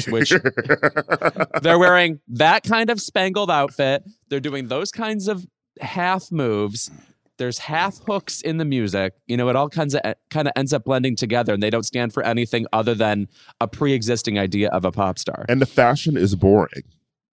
Which 0.08 0.30
they're 1.62 1.78
wearing 1.78 2.20
that 2.28 2.64
kind 2.64 2.90
of 2.90 3.00
spangled 3.00 3.50
outfit. 3.50 4.04
They're 4.28 4.40
doing 4.40 4.68
those 4.68 4.90
kinds 4.90 5.26
of 5.26 5.46
half 5.80 6.30
moves. 6.30 6.90
There's 7.38 7.58
half 7.58 7.98
hooks 8.06 8.42
in 8.42 8.58
the 8.58 8.64
music. 8.64 9.14
You 9.26 9.36
know, 9.36 9.48
it 9.48 9.56
all 9.56 9.68
kinds 9.70 9.94
of 9.94 10.02
kind 10.30 10.46
of 10.46 10.52
ends 10.54 10.72
up 10.72 10.84
blending 10.84 11.16
together, 11.16 11.54
and 11.54 11.62
they 11.62 11.70
don't 11.70 11.84
stand 11.84 12.12
for 12.12 12.22
anything 12.22 12.66
other 12.72 12.94
than 12.94 13.26
a 13.60 13.66
pre-existing 13.66 14.38
idea 14.38 14.68
of 14.68 14.84
a 14.84 14.92
pop 14.92 15.18
star. 15.18 15.46
and 15.48 15.60
the 15.60 15.66
fashion 15.66 16.16
is 16.16 16.34
boring. 16.36 16.84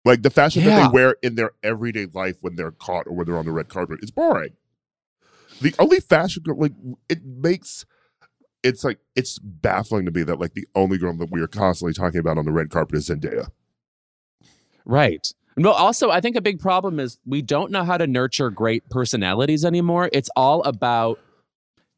Like 0.05 0.21
the 0.21 0.29
fashion 0.29 0.63
that 0.63 0.87
they 0.87 0.93
wear 0.93 1.15
in 1.21 1.35
their 1.35 1.51
everyday 1.61 2.05
life 2.13 2.37
when 2.41 2.55
they're 2.55 2.71
caught 2.71 3.07
or 3.07 3.13
when 3.13 3.25
they're 3.25 3.37
on 3.37 3.45
the 3.45 3.51
red 3.51 3.67
carpet 3.67 3.99
is 4.01 4.11
boring. 4.11 4.51
The 5.61 5.75
only 5.79 5.99
fashion 5.99 6.43
girl, 6.43 6.57
like 6.57 6.73
it 7.09 7.23
makes 7.23 7.85
it's 8.63 8.83
like 8.83 8.99
it's 9.15 9.39
baffling 9.39 10.05
to 10.05 10.11
me 10.11 10.23
that 10.23 10.39
like 10.39 10.53
the 10.53 10.67
only 10.75 10.97
girl 10.97 11.15
that 11.17 11.31
we 11.31 11.41
are 11.41 11.47
constantly 11.47 11.93
talking 11.93 12.19
about 12.19 12.37
on 12.37 12.45
the 12.45 12.51
red 12.51 12.69
carpet 12.69 12.97
is 12.97 13.09
Zendaya. 13.09 13.49
Right. 14.85 15.33
No, 15.57 15.71
also, 15.71 16.09
I 16.09 16.21
think 16.21 16.35
a 16.35 16.41
big 16.41 16.59
problem 16.59 16.99
is 16.99 17.17
we 17.25 17.41
don't 17.41 17.71
know 17.71 17.83
how 17.83 17.97
to 17.97 18.07
nurture 18.07 18.49
great 18.49 18.89
personalities 18.89 19.65
anymore. 19.65 20.09
It's 20.13 20.29
all 20.35 20.63
about 20.63 21.19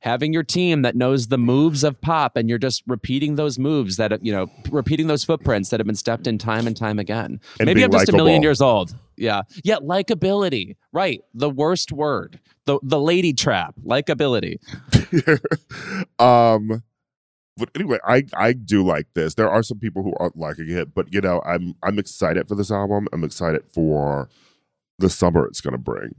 having 0.01 0.33
your 0.33 0.43
team 0.43 0.81
that 0.81 0.95
knows 0.95 1.27
the 1.27 1.37
moves 1.37 1.83
of 1.83 1.99
pop 2.01 2.35
and 2.35 2.49
you're 2.49 2.57
just 2.57 2.83
repeating 2.87 3.35
those 3.35 3.57
moves 3.57 3.97
that, 3.97 4.23
you 4.23 4.31
know, 4.31 4.47
repeating 4.69 5.07
those 5.07 5.23
footprints 5.23 5.69
that 5.69 5.79
have 5.79 5.87
been 5.87 5.95
stepped 5.95 6.27
in 6.27 6.37
time 6.37 6.67
and 6.67 6.75
time 6.75 6.99
again. 6.99 7.39
And 7.59 7.67
Maybe 7.67 7.83
I'm 7.83 7.91
just 7.91 8.09
a 8.09 8.13
million 8.13 8.41
years 8.41 8.61
old. 8.61 8.95
Yeah. 9.15 9.43
Yeah. 9.63 9.77
Likability. 9.77 10.75
Right. 10.91 11.21
The 11.33 11.49
worst 11.49 11.91
word. 11.91 12.39
The, 12.65 12.79
the 12.81 12.99
lady 12.99 13.33
trap. 13.33 13.75
Likability. 13.85 14.57
um 16.19 16.83
but 17.57 17.69
anyway, 17.75 17.99
I 18.03 18.23
I 18.33 18.53
do 18.53 18.83
like 18.83 19.07
this. 19.13 19.35
There 19.35 19.49
are 19.49 19.61
some 19.61 19.77
people 19.77 20.01
who 20.01 20.13
aren't 20.19 20.37
liking 20.37 20.69
it, 20.69 20.95
but 20.95 21.13
you 21.13 21.21
know, 21.21 21.41
I'm 21.45 21.75
I'm 21.83 21.99
excited 21.99 22.47
for 22.47 22.55
this 22.55 22.71
album. 22.71 23.07
I'm 23.13 23.23
excited 23.23 23.63
for 23.71 24.29
the 24.97 25.09
summer 25.09 25.45
it's 25.45 25.61
gonna 25.61 25.77
bring. 25.77 26.15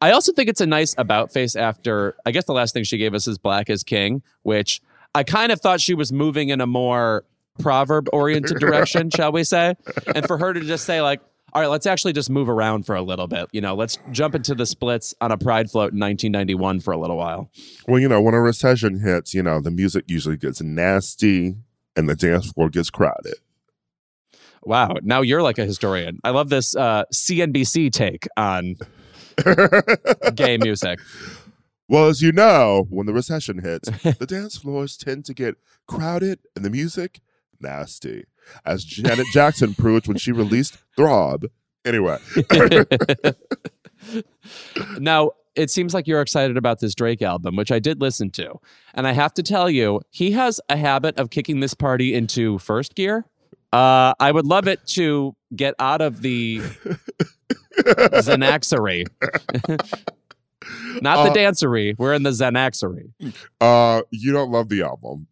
I 0.00 0.10
also 0.12 0.32
think 0.32 0.48
it's 0.48 0.60
a 0.60 0.66
nice 0.66 0.94
about 0.98 1.32
face 1.32 1.56
after 1.56 2.16
I 2.26 2.30
guess 2.30 2.44
the 2.44 2.52
last 2.52 2.74
thing 2.74 2.84
she 2.84 2.98
gave 2.98 3.14
us 3.14 3.26
is 3.26 3.38
Black 3.38 3.70
is 3.70 3.82
King, 3.82 4.22
which 4.42 4.80
I 5.14 5.22
kind 5.22 5.52
of 5.52 5.60
thought 5.60 5.80
she 5.80 5.94
was 5.94 6.12
moving 6.12 6.48
in 6.48 6.60
a 6.60 6.66
more 6.66 7.24
proverb 7.60 8.08
oriented 8.12 8.58
direction, 8.60 9.10
shall 9.10 9.32
we 9.32 9.44
say? 9.44 9.74
And 10.14 10.26
for 10.26 10.38
her 10.38 10.52
to 10.52 10.60
just 10.60 10.84
say, 10.84 11.00
like, 11.00 11.20
all 11.52 11.62
right, 11.62 11.68
let's 11.68 11.86
actually 11.86 12.12
just 12.12 12.30
move 12.30 12.48
around 12.48 12.84
for 12.84 12.96
a 12.96 13.02
little 13.02 13.28
bit. 13.28 13.46
You 13.52 13.60
know, 13.60 13.76
let's 13.76 13.96
jump 14.10 14.34
into 14.34 14.56
the 14.56 14.66
splits 14.66 15.14
on 15.20 15.30
a 15.30 15.38
pride 15.38 15.70
float 15.70 15.92
in 15.92 16.00
1991 16.00 16.80
for 16.80 16.92
a 16.92 16.98
little 16.98 17.16
while. 17.16 17.48
Well, 17.86 18.00
you 18.00 18.08
know, 18.08 18.20
when 18.20 18.34
a 18.34 18.40
recession 18.40 18.98
hits, 18.98 19.34
you 19.34 19.42
know, 19.42 19.60
the 19.60 19.70
music 19.70 20.04
usually 20.08 20.36
gets 20.36 20.60
nasty 20.60 21.54
and 21.94 22.08
the 22.08 22.16
dance 22.16 22.50
floor 22.50 22.70
gets 22.70 22.90
crowded. 22.90 23.34
Wow. 24.64 24.96
Now 25.02 25.20
you're 25.20 25.42
like 25.42 25.58
a 25.58 25.64
historian. 25.64 26.18
I 26.24 26.30
love 26.30 26.48
this 26.48 26.74
uh, 26.74 27.04
CNBC 27.12 27.92
take 27.92 28.26
on 28.36 28.74
gay 30.34 30.58
music. 30.58 30.98
Well, 31.88 32.08
as 32.08 32.22
you 32.22 32.32
know, 32.32 32.86
when 32.88 33.06
the 33.06 33.12
recession 33.12 33.58
hits, 33.58 33.90
the 34.18 34.26
dance 34.26 34.56
floors 34.56 34.96
tend 34.96 35.24
to 35.26 35.34
get 35.34 35.56
crowded 35.86 36.40
and 36.56 36.64
the 36.64 36.70
music 36.70 37.20
nasty. 37.60 38.24
As 38.64 38.84
Janet 38.84 39.26
Jackson 39.32 39.74
proved 39.74 40.06
when 40.06 40.18
she 40.18 40.32
released 40.32 40.78
Throb. 40.96 41.46
Anyway, 41.84 42.18
now, 44.98 45.32
it 45.54 45.70
seems 45.70 45.92
like 45.92 46.06
you're 46.06 46.22
excited 46.22 46.56
about 46.56 46.80
this 46.80 46.94
Drake 46.94 47.22
album, 47.22 47.56
which 47.56 47.70
I 47.70 47.78
did 47.78 48.00
listen 48.00 48.30
to. 48.32 48.58
And 48.94 49.06
I 49.06 49.12
have 49.12 49.34
to 49.34 49.42
tell 49.42 49.68
you, 49.68 50.00
he 50.10 50.32
has 50.32 50.60
a 50.68 50.76
habit 50.76 51.18
of 51.18 51.30
kicking 51.30 51.60
this 51.60 51.74
party 51.74 52.14
into 52.14 52.58
first 52.58 52.94
gear. 52.94 53.26
Uh, 53.72 54.14
I 54.18 54.32
would 54.32 54.46
love 54.46 54.66
it 54.66 54.86
to 54.88 55.36
get 55.54 55.74
out 55.78 56.00
of 56.00 56.22
the 56.22 56.62
Xanaxery. 57.78 59.04
Not 61.02 61.24
the 61.24 61.30
Uh, 61.30 61.34
dancery. 61.34 61.94
We're 61.98 62.14
in 62.14 62.22
the 62.22 62.30
Xanaxery. 62.30 63.10
uh, 63.60 64.02
you 64.10 64.32
don't 64.32 64.50
love 64.50 64.68
the 64.68 64.82
album. 64.82 65.26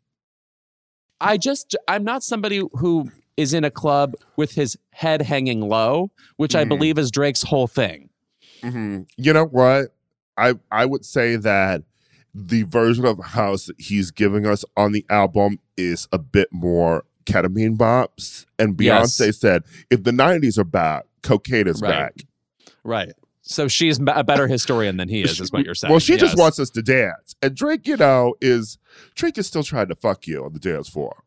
I 1.21 1.37
just, 1.39 1.77
I'm 1.89 2.05
not 2.05 2.23
somebody 2.23 2.63
who 2.75 3.11
is 3.37 3.55
in 3.55 3.65
a 3.65 3.71
club 3.71 4.15
with 4.37 4.53
his 4.53 4.77
head 4.91 5.23
hanging 5.23 5.61
low, 5.63 6.11
which 6.37 6.55
I 6.55 6.65
Mhm. 6.65 6.69
believe 6.69 6.99
is 6.99 7.11
Drake's 7.11 7.43
whole 7.43 7.67
thing. 7.67 8.11
Mhm. 8.63 9.07
You 9.17 9.33
know 9.33 9.47
what? 9.47 9.95
I 10.37 10.55
I 10.71 10.85
would 10.87 11.05
say 11.05 11.37
that 11.37 11.83
the 12.35 12.63
version 12.65 13.05
of 13.07 13.19
house 13.19 13.67
that 13.67 13.81
he's 13.81 14.11
giving 14.11 14.47
us 14.47 14.65
on 14.77 14.93
the 14.93 15.05
album 15.11 15.59
is 15.77 16.09
a 16.13 16.19
bit 16.19 16.49
more 16.53 17.05
ketamine 17.25 17.77
bops. 17.77 18.47
And 18.59 18.79
Yes. 18.81 19.19
Beyonce 19.19 19.35
said, 19.35 19.63
if 19.91 20.05
the 20.05 20.11
'90s 20.13 20.59
are 20.59 20.65
back, 20.65 21.05
cocaine 21.23 21.67
is 21.69 21.81
Right. 21.81 21.91
back. 21.91 22.15
Right. 22.85 23.13
So 23.45 23.67
she's 23.69 23.99
a 24.07 24.23
better 24.25 24.47
historian 24.47 24.97
than 24.97 25.09
he 25.09 25.23
is, 25.23 25.41
is 25.41 25.51
what 25.53 25.65
you're 25.67 25.75
saying. 25.75 25.91
Well, 25.91 25.99
she 26.01 26.17
just 26.17 26.39
wants 26.39 26.59
us 26.61 26.71
to 26.71 26.83
dance, 26.83 27.35
and 27.43 27.55
Drake, 27.57 27.87
you 27.89 27.97
know, 27.97 28.35
is 28.41 28.79
Drake 29.17 29.37
is 29.37 29.47
still 29.47 29.65
trying 29.65 29.89
to 29.89 29.97
fuck 29.97 30.27
you 30.27 30.45
on 30.45 30.53
the 30.53 30.61
dance 30.61 30.89
floor. 30.89 31.25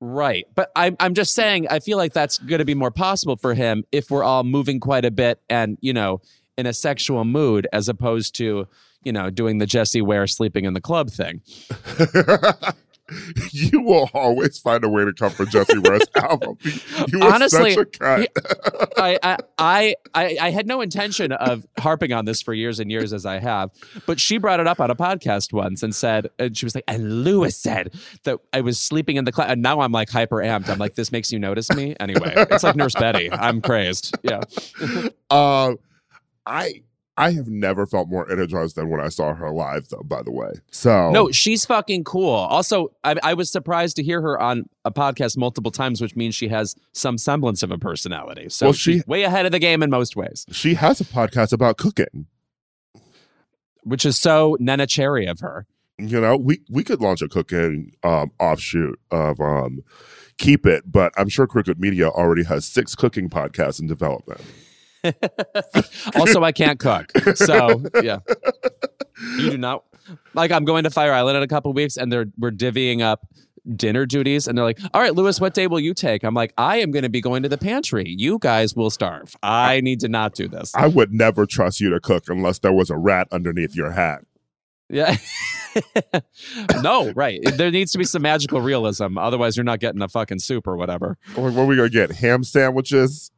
Right. 0.00 0.46
But 0.54 0.70
I'm 0.76 0.96
I'm 1.00 1.14
just 1.14 1.34
saying 1.34 1.66
I 1.68 1.80
feel 1.80 1.96
like 1.98 2.12
that's 2.12 2.38
going 2.38 2.58
to 2.58 2.64
be 2.64 2.74
more 2.74 2.90
possible 2.90 3.36
for 3.36 3.54
him 3.54 3.84
if 3.90 4.10
we're 4.10 4.22
all 4.24 4.44
moving 4.44 4.78
quite 4.78 5.04
a 5.04 5.10
bit 5.10 5.40
and, 5.48 5.78
you 5.80 5.92
know, 5.92 6.20
in 6.58 6.66
a 6.66 6.72
sexual 6.72 7.24
mood 7.24 7.66
as 7.72 7.88
opposed 7.88 8.34
to, 8.36 8.66
you 9.02 9.12
know, 9.12 9.30
doing 9.30 9.58
the 9.58 9.66
Jessie 9.66 10.02
Ware 10.02 10.26
sleeping 10.26 10.64
in 10.66 10.74
the 10.74 10.80
club 10.80 11.10
thing. 11.10 11.40
you 13.50 13.80
will 13.82 14.10
always 14.14 14.58
find 14.58 14.82
a 14.84 14.88
way 14.88 15.04
to 15.04 15.12
come 15.12 15.30
for 15.30 15.44
Jessie 15.44 15.78
Ware's 15.78 16.06
album. 16.16 16.56
You 17.08 17.22
Honestly, 17.22 17.74
such 17.74 17.96
a 17.96 17.98
cunt. 17.98 18.26
I, 18.96 19.18
I 19.22 19.38
I 19.58 19.94
I 20.14 20.38
I 20.40 20.50
had 20.50 20.66
no 20.66 20.80
intention 20.80 21.32
of 21.32 21.66
harping 21.78 22.12
on 22.12 22.24
this 22.24 22.40
for 22.40 22.54
years 22.54 22.80
and 22.80 22.90
years 22.90 23.12
as 23.12 23.26
I 23.26 23.38
have, 23.38 23.70
but 24.06 24.18
she 24.18 24.38
brought 24.38 24.60
it 24.60 24.66
up 24.66 24.80
on 24.80 24.90
a 24.90 24.96
podcast 24.96 25.52
once 25.52 25.82
and 25.82 25.94
said, 25.94 26.30
and 26.38 26.56
she 26.56 26.64
was 26.64 26.74
like, 26.74 26.84
and 26.88 27.24
Louis 27.24 27.54
said 27.56 27.94
that 28.24 28.38
I 28.52 28.62
was 28.62 28.78
sleeping 28.78 29.16
in 29.16 29.24
the 29.24 29.32
class, 29.32 29.50
and 29.50 29.62
now 29.62 29.80
I'm 29.80 29.92
like 29.92 30.08
hyper 30.08 30.36
amped. 30.36 30.68
I'm 30.68 30.78
like, 30.78 30.94
this 30.94 31.12
makes 31.12 31.30
you 31.30 31.38
notice 31.38 31.70
me 31.72 31.94
anyway. 32.00 32.32
It's 32.36 32.64
like 32.64 32.76
Nurse 32.76 32.94
Betty. 32.94 33.30
I'm 33.30 33.60
crazed. 33.60 34.16
Yeah. 34.22 34.40
Um, 35.30 35.78
I 36.46 36.82
I 37.16 37.30
have 37.30 37.46
never 37.46 37.86
felt 37.86 38.08
more 38.08 38.28
energized 38.30 38.74
than 38.74 38.88
when 38.90 39.00
I 39.00 39.08
saw 39.08 39.34
her 39.34 39.50
live, 39.52 39.88
though. 39.88 40.02
By 40.04 40.22
the 40.22 40.32
way, 40.32 40.50
so 40.72 41.10
No, 41.12 41.30
she's 41.30 41.64
fucking 41.64 42.02
cool. 42.04 42.30
Also, 42.34 42.88
I, 43.04 43.14
I 43.22 43.34
was 43.34 43.50
surprised 43.50 43.94
to 43.96 44.02
hear 44.02 44.20
her 44.20 44.40
on 44.40 44.68
a 44.84 44.90
podcast 44.90 45.36
multiple 45.36 45.70
times, 45.70 46.00
which 46.00 46.16
means 46.16 46.34
she 46.34 46.48
has 46.48 46.74
some 46.92 47.16
semblance 47.18 47.62
of 47.62 47.70
a 47.70 47.78
personality. 47.78 48.48
So 48.48 48.66
Well, 48.66 48.72
she's 48.72 49.02
she- 49.02 49.02
way 49.06 49.22
ahead 49.22 49.46
of 49.46 49.52
the 49.52 49.60
game 49.60 49.82
in 49.82 49.90
most 49.90 50.16
ways, 50.16 50.44
she 50.50 50.74
has 50.74 51.00
a 51.00 51.04
podcast 51.04 51.52
about 51.52 51.76
cooking. 51.78 52.26
which 53.84 54.04
is 54.04 54.16
so 54.18 54.56
Neneh 54.60 54.88
Cherry 54.88 55.26
of 55.26 55.40
her. 55.40 55.66
You 55.98 56.20
know, 56.20 56.36
we 56.36 56.60
we 56.68 56.82
could 56.82 57.00
launch 57.00 57.22
a 57.22 57.28
cooking 57.28 57.92
um, 58.02 58.32
offshoot 58.40 58.98
of 59.12 59.40
um, 59.40 59.84
Keep 60.38 60.66
It, 60.66 60.82
but 60.90 61.12
I'm 61.16 61.28
sure 61.28 61.46
Crooked 61.46 61.78
Media 61.78 62.08
already 62.08 62.42
has 62.44 62.64
six 62.64 62.96
cooking 62.96 63.30
podcasts 63.30 63.80
in 63.80 63.86
development. 63.86 64.40
also, 66.16 66.42
I 66.42 66.52
can't 66.52 66.78
cook. 66.78 67.12
So, 67.36 67.82
yeah. 68.02 68.20
You 69.38 69.50
do 69.50 69.58
not 69.58 69.84
like 70.34 70.50
I'm 70.50 70.64
going 70.64 70.84
to 70.84 70.90
Fire 70.90 71.12
Island 71.12 71.36
in 71.36 71.42
a 71.42 71.48
couple 71.48 71.72
weeks 71.72 71.96
and 71.96 72.12
they're 72.12 72.26
we're 72.38 72.50
divvying 72.50 73.00
up 73.00 73.26
dinner 73.76 74.04
duties 74.04 74.46
and 74.46 74.58
they're 74.58 74.64
like, 74.64 74.78
"All 74.92 75.00
right, 75.00 75.14
Louis, 75.14 75.40
what 75.40 75.54
day 75.54 75.66
will 75.66 75.80
you 75.80 75.94
take?" 75.94 76.22
I'm 76.22 76.34
like, 76.34 76.52
"I 76.58 76.78
am 76.78 76.90
going 76.90 77.02
to 77.02 77.08
be 77.08 77.20
going 77.20 77.42
to 77.44 77.48
the 77.48 77.58
pantry. 77.58 78.04
You 78.06 78.38
guys 78.38 78.74
will 78.74 78.90
starve. 78.90 79.36
I 79.42 79.80
need 79.80 80.00
to 80.00 80.08
not 80.08 80.34
do 80.34 80.48
this." 80.48 80.72
I 80.74 80.88
would 80.88 81.12
never 81.12 81.46
trust 81.46 81.80
you 81.80 81.90
to 81.90 82.00
cook 82.00 82.24
unless 82.28 82.58
there 82.58 82.72
was 82.72 82.90
a 82.90 82.96
rat 82.96 83.28
underneath 83.32 83.74
your 83.74 83.92
hat. 83.92 84.24
Yeah. 84.90 85.16
no, 86.82 87.10
right. 87.12 87.40
There 87.54 87.70
needs 87.70 87.92
to 87.92 87.98
be 87.98 88.04
some 88.04 88.22
magical 88.22 88.60
realism. 88.60 89.16
Otherwise, 89.18 89.56
you're 89.56 89.64
not 89.64 89.80
getting 89.80 90.02
a 90.02 90.08
fucking 90.08 90.40
soup 90.40 90.66
or 90.66 90.76
whatever. 90.76 91.16
What 91.34 91.56
are 91.56 91.64
we 91.64 91.76
gonna 91.76 91.88
get? 91.88 92.12
Ham 92.12 92.44
sandwiches? 92.44 93.30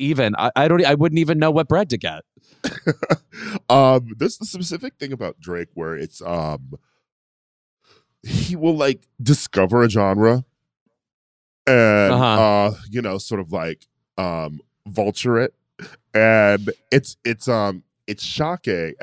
Even 0.00 0.34
I, 0.36 0.50
I 0.56 0.68
don't. 0.68 0.84
I 0.84 0.94
wouldn't 0.94 1.18
even 1.18 1.38
know 1.38 1.50
what 1.50 1.68
bread 1.68 1.90
to 1.90 1.98
get. 1.98 2.22
um, 3.70 4.08
there's 4.18 4.38
the 4.38 4.44
specific 4.46 4.94
thing 4.98 5.12
about 5.12 5.38
Drake 5.40 5.68
where 5.74 5.94
it's 5.96 6.20
um 6.22 6.72
he 8.22 8.54
will 8.56 8.76
like 8.76 9.06
discover 9.22 9.82
a 9.82 9.88
genre 9.88 10.44
and 11.66 12.12
Uh-huh. 12.12 12.24
uh 12.24 12.74
you 12.90 13.00
know 13.02 13.18
sort 13.18 13.40
of 13.40 13.52
like 13.52 13.86
um 14.18 14.60
vulture 14.86 15.38
it 15.38 15.54
and 16.14 16.70
it's 16.90 17.16
it's 17.24 17.48
um 17.48 17.82
it's 18.06 18.22
shocking 18.24 18.94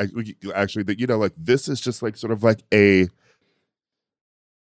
actually 0.54 0.84
that 0.84 1.00
you 1.00 1.08
know 1.08 1.18
like 1.18 1.34
this 1.38 1.68
is 1.68 1.80
just 1.82 2.02
like 2.04 2.16
sort 2.18 2.32
of 2.32 2.44
like 2.44 2.62
a 2.74 3.08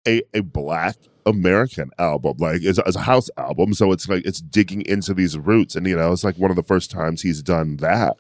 a 0.07 0.23
a 0.35 0.41
black 0.43 0.97
American 1.27 1.91
album. 1.99 2.37
Like 2.39 2.63
it's, 2.63 2.79
it's 2.79 2.97
a 2.97 3.01
house 3.01 3.31
album, 3.37 3.75
so 3.75 3.93
it's 3.93 4.09
like 4.09 4.25
it's 4.27 4.41
digging 4.41 4.83
into 4.87 5.15
these 5.15 5.37
roots, 5.39 5.75
and 5.77 5.87
you 5.87 5.97
know, 5.97 6.13
it's 6.13 6.25
like 6.25 6.37
one 6.37 6.51
of 6.51 6.57
the 6.57 6.63
first 6.63 6.91
times 6.91 7.23
he's 7.23 7.43
done 7.43 7.77
that 7.79 8.17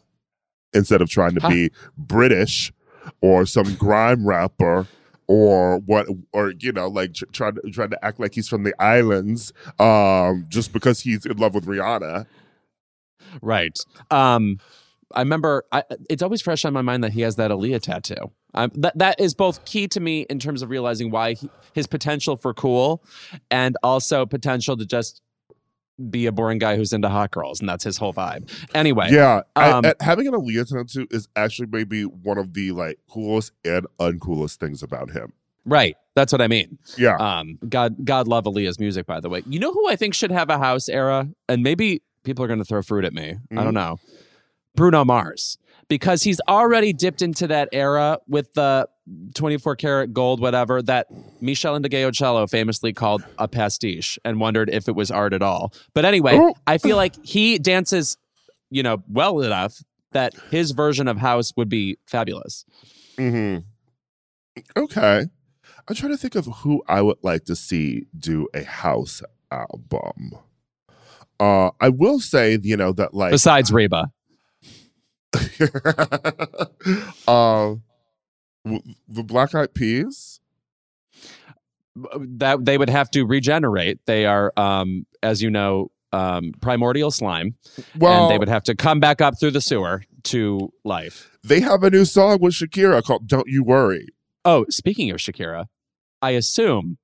instead 0.72 1.00
of 1.02 1.08
trying 1.08 1.34
to 1.34 1.40
Huh. 1.40 1.48
be 1.50 1.70
British 1.96 2.72
or 3.20 3.46
some 3.46 3.74
grime 3.74 4.26
rapper 4.26 4.86
or 5.26 5.78
what 5.80 6.06
or 6.32 6.52
you 6.58 6.72
know 6.72 6.88
like 6.88 7.14
tr- 7.14 7.24
trying 7.32 7.54
to 7.54 7.60
trying 7.70 7.90
to 7.90 8.04
act 8.04 8.18
like 8.20 8.34
he's 8.34 8.48
from 8.48 8.62
the 8.62 8.74
islands 8.82 9.52
um 9.78 10.44
just 10.48 10.70
because 10.72 11.00
he's 11.00 11.24
in 11.24 11.36
love 11.38 11.54
with 11.54 11.64
Rihanna. 11.66 12.26
Right. 13.40 13.78
Um, 14.10 14.58
I 15.12 15.20
remember 15.20 15.64
I, 15.72 15.84
it's 16.10 16.22
always 16.22 16.40
fresh 16.42 16.64
on 16.64 16.72
my 16.72 16.82
mind 16.82 17.04
that 17.04 17.12
he 17.12 17.20
has 17.22 17.36
that 17.36 17.50
Aaliyah 17.50 17.80
tattoo. 17.82 18.30
Um, 18.54 18.70
that 18.74 18.96
that 18.98 19.20
is 19.20 19.34
both 19.34 19.64
key 19.64 19.88
to 19.88 20.00
me 20.00 20.22
in 20.30 20.38
terms 20.38 20.62
of 20.62 20.70
realizing 20.70 21.10
why 21.10 21.34
he, 21.34 21.50
his 21.72 21.86
potential 21.86 22.36
for 22.36 22.54
cool, 22.54 23.02
and 23.50 23.76
also 23.82 24.26
potential 24.26 24.76
to 24.76 24.86
just 24.86 25.20
be 26.10 26.26
a 26.26 26.32
boring 26.32 26.58
guy 26.58 26.76
who's 26.76 26.92
into 26.92 27.08
hot 27.08 27.30
girls, 27.30 27.60
and 27.60 27.68
that's 27.68 27.84
his 27.84 27.96
whole 27.96 28.12
vibe. 28.12 28.50
Anyway, 28.74 29.08
Yeah, 29.12 29.42
um, 29.56 29.84
I- 29.84 29.94
having 30.00 30.26
an 30.26 30.34
Aaliyah 30.34 30.68
tattoo 30.68 31.06
is 31.10 31.28
actually 31.36 31.68
maybe 31.70 32.02
one 32.04 32.36
of 32.38 32.52
the 32.54 32.72
like 32.72 32.98
coolest 33.08 33.52
and 33.64 33.86
uncoolest 34.00 34.56
things 34.56 34.82
about 34.82 35.10
him. 35.10 35.32
right. 35.64 35.96
That's 36.16 36.30
what 36.30 36.40
I 36.40 36.46
mean. 36.46 36.78
Yeah, 36.96 37.16
Um, 37.16 37.58
God, 37.68 37.96
God 38.04 38.28
love 38.28 38.44
Aaliyah's 38.44 38.78
music, 38.78 39.04
by 39.04 39.18
the 39.18 39.28
way. 39.28 39.42
You 39.48 39.58
know 39.58 39.72
who 39.72 39.88
I 39.88 39.96
think 39.96 40.14
should 40.14 40.30
have 40.30 40.48
a 40.48 40.58
house 40.58 40.88
era, 40.88 41.28
and 41.48 41.60
maybe 41.64 42.02
people 42.22 42.44
are 42.44 42.46
going 42.46 42.60
to 42.60 42.64
throw 42.64 42.82
fruit 42.82 43.04
at 43.04 43.12
me. 43.12 43.34
I 43.50 43.54
Mhm. 43.54 43.64
don't 43.64 43.74
know. 43.74 43.98
Bruno 44.74 45.04
Mars, 45.04 45.58
because 45.88 46.22
he's 46.22 46.40
already 46.48 46.92
dipped 46.92 47.22
into 47.22 47.46
that 47.48 47.68
era 47.72 48.18
with 48.26 48.52
the 48.54 48.88
24 49.34 49.76
karat 49.76 50.12
gold, 50.12 50.40
whatever 50.40 50.80
that 50.82 51.06
Meshell 51.42 51.78
Ndegeocello 51.80 52.48
famously 52.50 52.92
called 52.92 53.22
a 53.38 53.46
pastiche, 53.46 54.18
and 54.24 54.40
wondered 54.40 54.70
if 54.70 54.88
it 54.88 54.94
was 54.96 55.10
art 55.10 55.32
at 55.32 55.42
all. 55.42 55.72
But 55.92 56.04
anyway, 56.04 56.37
Oh. 56.38 56.54
I 56.66 56.78
feel 56.78 56.96
like 56.96 57.14
he 57.24 57.58
dances, 57.58 58.16
you 58.70 58.82
know, 58.82 59.02
well 59.08 59.40
enough 59.40 59.82
that 60.12 60.32
his 60.50 60.70
version 60.70 61.06
of 61.08 61.18
house 61.18 61.52
would 61.56 61.68
be 61.68 61.98
fabulous. 62.06 62.64
hmm 63.18 63.58
Okay. 64.76 65.26
I'm 65.87 65.94
trying 65.94 66.12
to 66.12 66.16
think 66.16 66.34
of 66.34 66.46
who 66.46 66.82
I 66.88 67.02
would 67.02 67.18
like 67.22 67.44
to 67.44 67.56
see 67.56 68.06
do 68.16 68.48
a 68.54 68.62
house 68.62 69.20
album. 69.50 70.32
Uh, 71.40 71.70
I 71.80 71.88
will 71.90 72.20
say, 72.20 72.56
you 72.62 72.76
know, 72.76 72.92
that 72.92 73.12
like 73.12 73.32
Besides 73.32 73.72
Reba, 73.72 74.10
uh, 77.28 77.74
the 78.64 79.22
Black 79.22 79.54
Eyed 79.54 79.74
Peas. 79.74 80.40
that 81.96 82.64
they 82.64 82.78
would 82.78 82.90
have 82.90 83.10
to 83.12 83.24
regenerate. 83.24 83.98
They 84.06 84.26
are, 84.26 84.52
um, 84.56 85.06
as 85.22 85.42
you 85.42 85.50
know, 85.50 85.90
um, 86.12 86.52
primordial 86.60 87.10
slime, 87.10 87.56
Well, 87.96 88.22
and 88.24 88.30
they 88.30 88.38
would 88.38 88.48
have 88.48 88.64
to 88.64 88.74
come 88.74 89.00
back 89.00 89.20
up 89.20 89.38
through 89.38 89.50
the 89.52 89.60
sewer 89.60 90.04
to 90.24 90.72
life. 90.84 91.30
they 91.42 91.60
have 91.60 91.82
a 91.82 91.90
new 91.90 92.04
song 92.04 92.38
with 92.40 92.54
Shakira 92.54 93.02
called 93.02 93.26
"Don't 93.28 93.48
You 93.48 93.62
Worry." 93.64 94.08
Oh, 94.44 94.64
speaking 94.70 95.10
of 95.10 95.16
Shakira, 95.18 95.66
I 96.22 96.30
assume 96.30 96.98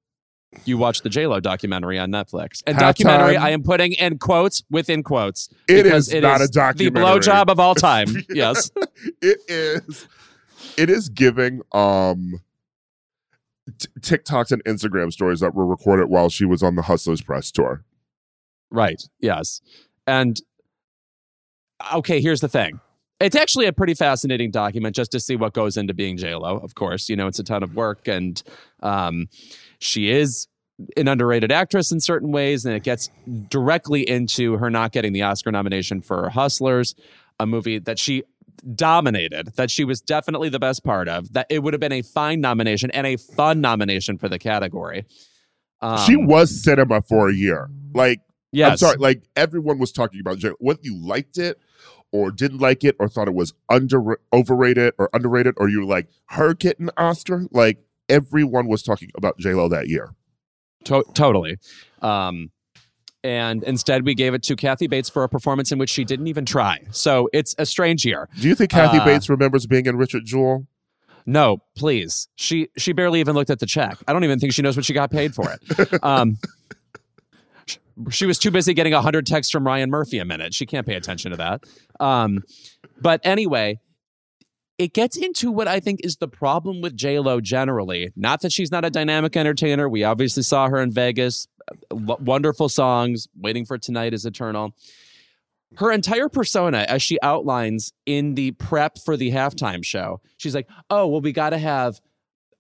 you 0.65 0.77
watch 0.79 1.03
the 1.03 1.09
J 1.09 1.27
Lo 1.27 1.39
documentary 1.41 1.99
on 1.99 2.11
Netflix. 2.11 2.63
And 2.67 2.77
Halftime. 2.77 2.81
documentary, 2.81 3.37
I 3.37 3.51
am 3.51 3.63
putting 3.63 3.93
in 3.93 4.19
quotes 4.19 4.63
within 4.71 5.03
quotes. 5.03 5.49
It 5.69 5.75
is 5.75 5.79
It 5.79 5.85
because 5.85 6.09
is 6.15 6.23
not 6.23 6.41
a 6.41 6.47
The 6.47 6.53
documentary. 6.53 7.03
blowjob 7.05 7.49
of 7.49 7.61
all 7.61 7.75
time. 7.75 8.09
yes. 8.31 8.71
it 9.23 9.39
is 9.49 10.09
it 10.77 10.91
is 10.91 11.09
giving 11.09 11.61
um 11.73 12.41
t- 13.79 13.89
TikToks 14.01 14.51
and 14.53 14.63
Instagram 14.65 15.13
stories 15.13 15.41
that 15.41 15.55
were 15.55 15.67
recorded 15.67 16.07
while 16.09 16.29
she 16.29 16.45
was 16.45 16.63
on 16.63 16.75
the 16.75 16.83
Hustlers 16.83 17.23
press 17.23 17.51
tour. 17.51 17.85
Right. 18.71 19.03
Yes. 19.21 19.61
And 20.07 20.41
okay, 21.95 22.21
here's 22.21 22.41
the 22.41 22.49
thing. 22.49 22.81
It's 23.21 23.37
actually 23.37 23.67
a 23.67 23.73
pretty 23.73 23.95
fascinating 23.95 24.51
document 24.51 24.97
just 24.97 25.13
to 25.13 25.21
see 25.21 25.37
what 25.37 25.53
goes 25.53 25.77
into 25.77 25.93
being 25.93 26.19
Lo. 26.19 26.59
Of 26.59 26.75
course, 26.75 27.09
you 27.09 27.17
know 27.17 27.27
it's 27.27 27.39
a 27.39 27.45
ton 27.45 27.63
of 27.63 27.75
work, 27.75 28.09
and 28.09 28.43
um, 28.83 29.29
she 29.79 30.11
is 30.11 30.49
an 30.97 31.09
underrated 31.09 31.53
actress 31.53 31.93
in 31.93 32.01
certain 32.01 32.33
ways, 32.33 32.65
and 32.65 32.75
it 32.75 32.83
gets 32.83 33.11
directly 33.49 34.09
into 34.09 34.57
her 34.57 34.71
not 34.71 34.93
getting 34.93 35.13
the 35.13 35.23
Oscar 35.23 35.53
nomination 35.53 36.01
for 36.01 36.31
Hustlers, 36.31 36.95
a 37.39 37.47
movie 37.47 37.79
that 37.79 37.99
she 37.99 38.23
dominated, 38.75 39.49
that 39.57 39.71
she 39.71 39.85
was 39.85 40.01
definitely 40.01 40.49
the 40.49 40.59
best 40.59 40.85
part 40.85 41.09
of. 41.09 41.33
That 41.33 41.47
it 41.51 41.63
would 41.63 41.75
have 41.75 41.81
been 41.81 41.93
a 41.93 42.03
fine 42.03 42.41
nomination 42.41 42.91
and 42.93 43.07
a 43.07 43.17
fun 43.17 43.61
nomination 43.61 44.19
for 44.19 44.29
the 44.29 44.39
category. 44.39 45.05
Um, 45.83 45.99
she 46.07 46.17
was 46.17 46.63
cinema 46.63 47.03
for 47.03 47.29
a 47.29 47.35
year. 47.35 47.69
Like 47.95 48.21
yes, 48.53 48.71
I'm 48.71 48.77
sorry, 48.79 48.97
like 48.99 49.23
everyone 49.37 49.79
was 49.79 49.93
talking 49.93 50.21
about 50.21 50.39
J- 50.39 50.53
whether 50.59 50.81
you 50.83 50.97
liked 50.97 51.39
it 51.39 51.59
or 52.13 52.31
didn't 52.31 52.59
like 52.59 52.83
it 52.85 52.97
or 52.99 53.09
thought 53.09 53.29
it 53.29 53.35
was 53.35 53.53
under 53.69 54.19
overrated 54.33 54.95
or 54.99 55.09
underrated 55.13 55.55
or 55.59 55.69
you 55.69 55.81
were 55.81 55.87
like 55.87 56.09
her 56.31 56.55
getting 56.55 56.91
Oscar. 56.97 57.47
Like 57.51 57.79
everyone 58.09 58.67
was 58.67 58.83
talking 58.83 59.11
about 59.17 59.39
J 59.39 59.55
Lo 59.55 59.69
that 59.69 59.89
year. 59.89 60.11
To- 60.85 61.05
totally. 61.15 61.59
Um, 62.03 62.51
and 63.23 63.63
instead, 63.65 64.07
we 64.07 64.15
gave 64.15 64.33
it 64.33 64.43
to 64.45 64.57
Kathy 64.57 64.87
Bates 64.87 65.11
for 65.11 65.25
a 65.25 65.29
performance 65.29 65.71
in 65.73 65.79
which 65.79 65.91
she 65.91 66.05
didn't 66.05 66.27
even 66.29 66.47
try. 66.47 66.79
So 66.91 67.29
it's 67.35 67.55
a 67.59 67.67
strange 67.67 68.05
year. 68.07 68.29
Do 68.41 68.49
you 68.49 68.55
think 68.55 68.71
Kathy 68.71 68.97
Uh, 68.99 69.05
Bates 69.05 69.29
remembers 69.29 69.67
being 69.67 69.85
in 69.87 69.97
Richard 69.97 70.25
Jewell? 70.25 70.67
No, 71.27 71.59
please. 71.77 72.29
She 72.37 72.71
she 72.79 72.95
barely 72.95 73.21
even 73.21 73.35
looked 73.35 73.51
at 73.51 73.59
the 73.59 73.67
check. 73.67 73.99
I 74.09 74.15
don't 74.15 74.25
even 74.25 74.39
think 74.41 74.55
she 74.55 74.63
knows 74.63 74.75
what 74.75 74.87
she 74.87 74.95
got 74.95 75.11
paid 75.11 75.35
for 75.35 75.53
it. 75.53 75.99
Um, 76.03 76.39
sh- 77.71 77.79
she 78.11 78.27
was 78.27 78.39
too 78.39 78.51
busy 78.51 78.75
getting 78.75 78.93
100 78.93 79.27
texts 79.27 79.51
from 79.51 79.67
Ryan 79.67 79.91
Murphy 79.91 80.19
a 80.19 80.25
minute. 80.25 80.55
She 80.55 80.67
can't 80.67 80.87
pay 80.87 80.95
attention 80.95 81.31
to 81.31 81.37
that. 81.39 81.65
Um, 81.99 82.43
but 83.01 83.21
anyway, 83.25 83.79
it 84.79 84.95
gets 84.95 85.17
into 85.17 85.53
what 85.53 85.69
I 85.69 85.79
think 85.79 86.01
is 86.03 86.17
the 86.17 86.29
problem 86.29 86.81
with 86.81 86.97
J 86.97 87.19
Lo 87.19 87.41
generally. 87.41 88.13
Not 88.17 88.41
that 88.41 88.51
she's 88.53 88.71
not 88.71 88.85
a 88.85 88.91
dynamic 88.91 89.37
entertainer. 89.37 89.89
We 89.89 90.05
obviously 90.05 90.43
saw 90.43 90.69
her 90.69 90.81
in 90.81 90.91
Vegas. 90.91 91.47
W- 91.91 92.17
wonderful 92.19 92.69
songs. 92.71 93.29
Waiting 93.39 93.67
for 93.67 93.77
Tonight 93.77 94.15
is 94.15 94.25
Eternal. 94.25 94.75
Her 95.77 95.93
entire 95.93 96.29
persona, 96.29 96.87
as 96.89 97.03
she 97.03 97.19
outlines 97.23 97.93
in 98.07 98.35
the 98.35 98.53
prep 98.53 98.99
for 98.99 99.17
the 99.17 99.31
halftime 99.31 99.85
show, 99.85 100.21
she's 100.39 100.55
like, 100.55 100.67
"Oh, 100.89 101.07
well, 101.07 101.21
we 101.21 101.33
got 101.33 101.51
to 101.51 101.59
have 101.59 102.01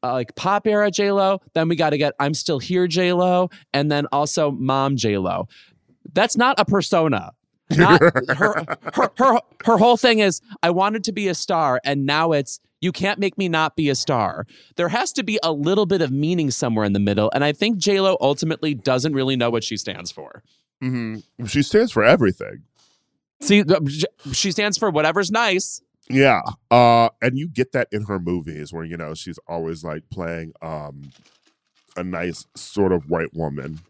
uh, 0.02 0.12
like 0.12 0.34
pop 0.36 0.66
era 0.66 0.90
J 0.90 1.12
Lo. 1.12 1.40
Then 1.54 1.68
we 1.68 1.76
got 1.76 1.90
to 1.90 1.98
get 1.98 2.14
I'm 2.18 2.34
Still 2.34 2.58
Here 2.58 2.86
J 2.86 3.12
Lo, 3.12 3.50
and 3.72 3.90
then 3.90 4.06
also 4.12 4.50
Mom 4.50 4.96
J 4.96 5.18
Lo." 5.18 5.48
That's 6.12 6.36
not 6.36 6.58
a 6.58 6.64
persona. 6.64 7.32
Not 7.76 8.00
her, 8.28 8.64
her 8.94 9.10
her 9.16 9.40
her 9.64 9.78
whole 9.78 9.96
thing 9.96 10.18
is 10.18 10.40
I 10.62 10.70
wanted 10.70 11.04
to 11.04 11.12
be 11.12 11.28
a 11.28 11.34
star 11.34 11.80
and 11.84 12.04
now 12.04 12.32
it's 12.32 12.60
you 12.80 12.92
can't 12.92 13.18
make 13.18 13.36
me 13.36 13.48
not 13.48 13.76
be 13.76 13.90
a 13.90 13.94
star. 13.94 14.46
There 14.76 14.88
has 14.88 15.12
to 15.12 15.22
be 15.22 15.38
a 15.42 15.52
little 15.52 15.86
bit 15.86 16.00
of 16.00 16.10
meaning 16.10 16.50
somewhere 16.50 16.84
in 16.84 16.94
the 16.94 17.00
middle 17.00 17.30
and 17.34 17.44
I 17.44 17.52
think 17.52 17.78
J-Lo 17.78 18.16
ultimately 18.20 18.74
doesn't 18.74 19.12
really 19.12 19.36
know 19.36 19.50
what 19.50 19.64
she 19.64 19.76
stands 19.76 20.10
for. 20.10 20.42
Mm-hmm. 20.82 21.44
She 21.46 21.62
stands 21.62 21.92
for 21.92 22.02
everything. 22.02 22.62
See 23.40 23.64
she 24.32 24.50
stands 24.50 24.76
for 24.76 24.90
whatever's 24.90 25.30
nice. 25.30 25.80
Yeah. 26.10 26.42
Uh 26.70 27.10
and 27.22 27.38
you 27.38 27.48
get 27.48 27.72
that 27.72 27.88
in 27.92 28.04
her 28.04 28.18
movies 28.18 28.72
where 28.72 28.84
you 28.84 28.96
know 28.96 29.14
she's 29.14 29.38
always 29.46 29.84
like 29.84 30.02
playing 30.10 30.52
um 30.62 31.10
a 31.96 32.02
nice 32.04 32.46
sort 32.54 32.92
of 32.92 33.08
white 33.10 33.34
woman 33.34 33.80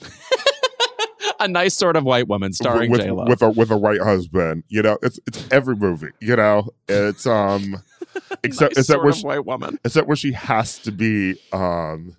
a 1.40 1.48
nice 1.48 1.74
sort 1.74 1.96
of 1.96 2.04
white 2.04 2.28
woman 2.28 2.52
starring 2.52 2.90
with, 2.90 3.02
J-Lo. 3.02 3.24
with 3.26 3.42
a 3.42 3.50
with 3.50 3.70
a 3.70 3.76
white 3.76 4.00
husband. 4.00 4.64
You 4.68 4.82
know, 4.82 4.98
it's 5.02 5.18
it's 5.26 5.46
every 5.50 5.76
movie, 5.76 6.10
you 6.20 6.36
know. 6.36 6.68
It's 6.88 7.26
um 7.26 7.82
except 8.44 8.76
nice 8.76 8.78
except 8.78 9.02
where 9.02 9.12
she, 9.12 9.26
white 9.26 9.44
woman. 9.44 9.78
except 9.84 10.06
where 10.06 10.16
she 10.16 10.32
has 10.32 10.78
to 10.80 10.92
be 10.92 11.36
um 11.52 12.16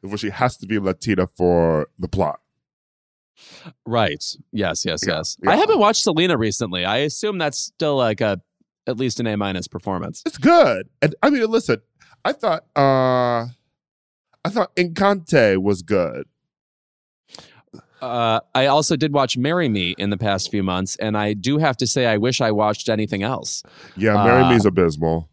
where 0.00 0.18
she 0.18 0.30
has 0.30 0.56
to 0.58 0.66
be 0.66 0.78
Latina 0.78 1.26
for 1.26 1.88
the 1.98 2.08
plot. 2.08 2.40
Right. 3.86 4.22
Yes, 4.52 4.84
yes, 4.84 5.00
Yeah, 5.06 5.16
yes. 5.18 5.36
yeah. 5.42 5.50
I 5.50 5.56
haven't 5.56 5.78
watched 5.78 6.02
Selena 6.02 6.36
recently. 6.36 6.84
I 6.84 6.98
assume 6.98 7.38
that's 7.38 7.58
still 7.58 7.96
like 7.96 8.20
a 8.20 8.40
at 8.86 8.96
least 8.96 9.20
an 9.20 9.26
A 9.28 9.36
minus 9.36 9.68
performance. 9.68 10.22
It's 10.26 10.38
good. 10.38 10.88
And 11.00 11.14
I 11.22 11.30
mean 11.30 11.44
listen, 11.50 11.80
I 12.24 12.32
thought 12.32 12.64
uh 12.76 13.46
I 14.44 14.48
thought 14.50 14.74
Encanto 14.76 15.58
was 15.58 15.82
good. 15.82 16.26
Uh, 18.00 18.40
I 18.52 18.66
also 18.66 18.96
did 18.96 19.12
watch 19.12 19.36
Marry 19.36 19.68
Me 19.68 19.94
in 19.96 20.10
the 20.10 20.16
past 20.18 20.50
few 20.50 20.64
months, 20.64 20.96
and 20.96 21.16
I 21.16 21.34
do 21.34 21.58
have 21.58 21.76
to 21.76 21.86
say 21.86 22.06
I 22.06 22.16
wish 22.16 22.40
I 22.40 22.50
watched 22.50 22.88
anything 22.88 23.22
else. 23.22 23.62
Yeah, 23.96 24.14
Marry 24.14 24.42
Uh, 24.42 24.50
Me's 24.50 24.66
abysmal. 24.66 25.28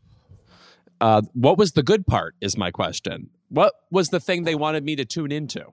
Uh, 1.01 1.23
what 1.33 1.57
was 1.57 1.71
the 1.71 1.81
good 1.81 2.05
part? 2.05 2.35
Is 2.41 2.55
my 2.57 2.69
question. 2.69 3.31
What 3.49 3.73
was 3.89 4.09
the 4.09 4.19
thing 4.19 4.43
they 4.43 4.53
wanted 4.53 4.83
me 4.83 4.95
to 4.97 5.05
tune 5.05 5.31
into? 5.31 5.65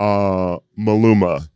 Uh 0.00 0.58
Maluma. 0.76 1.48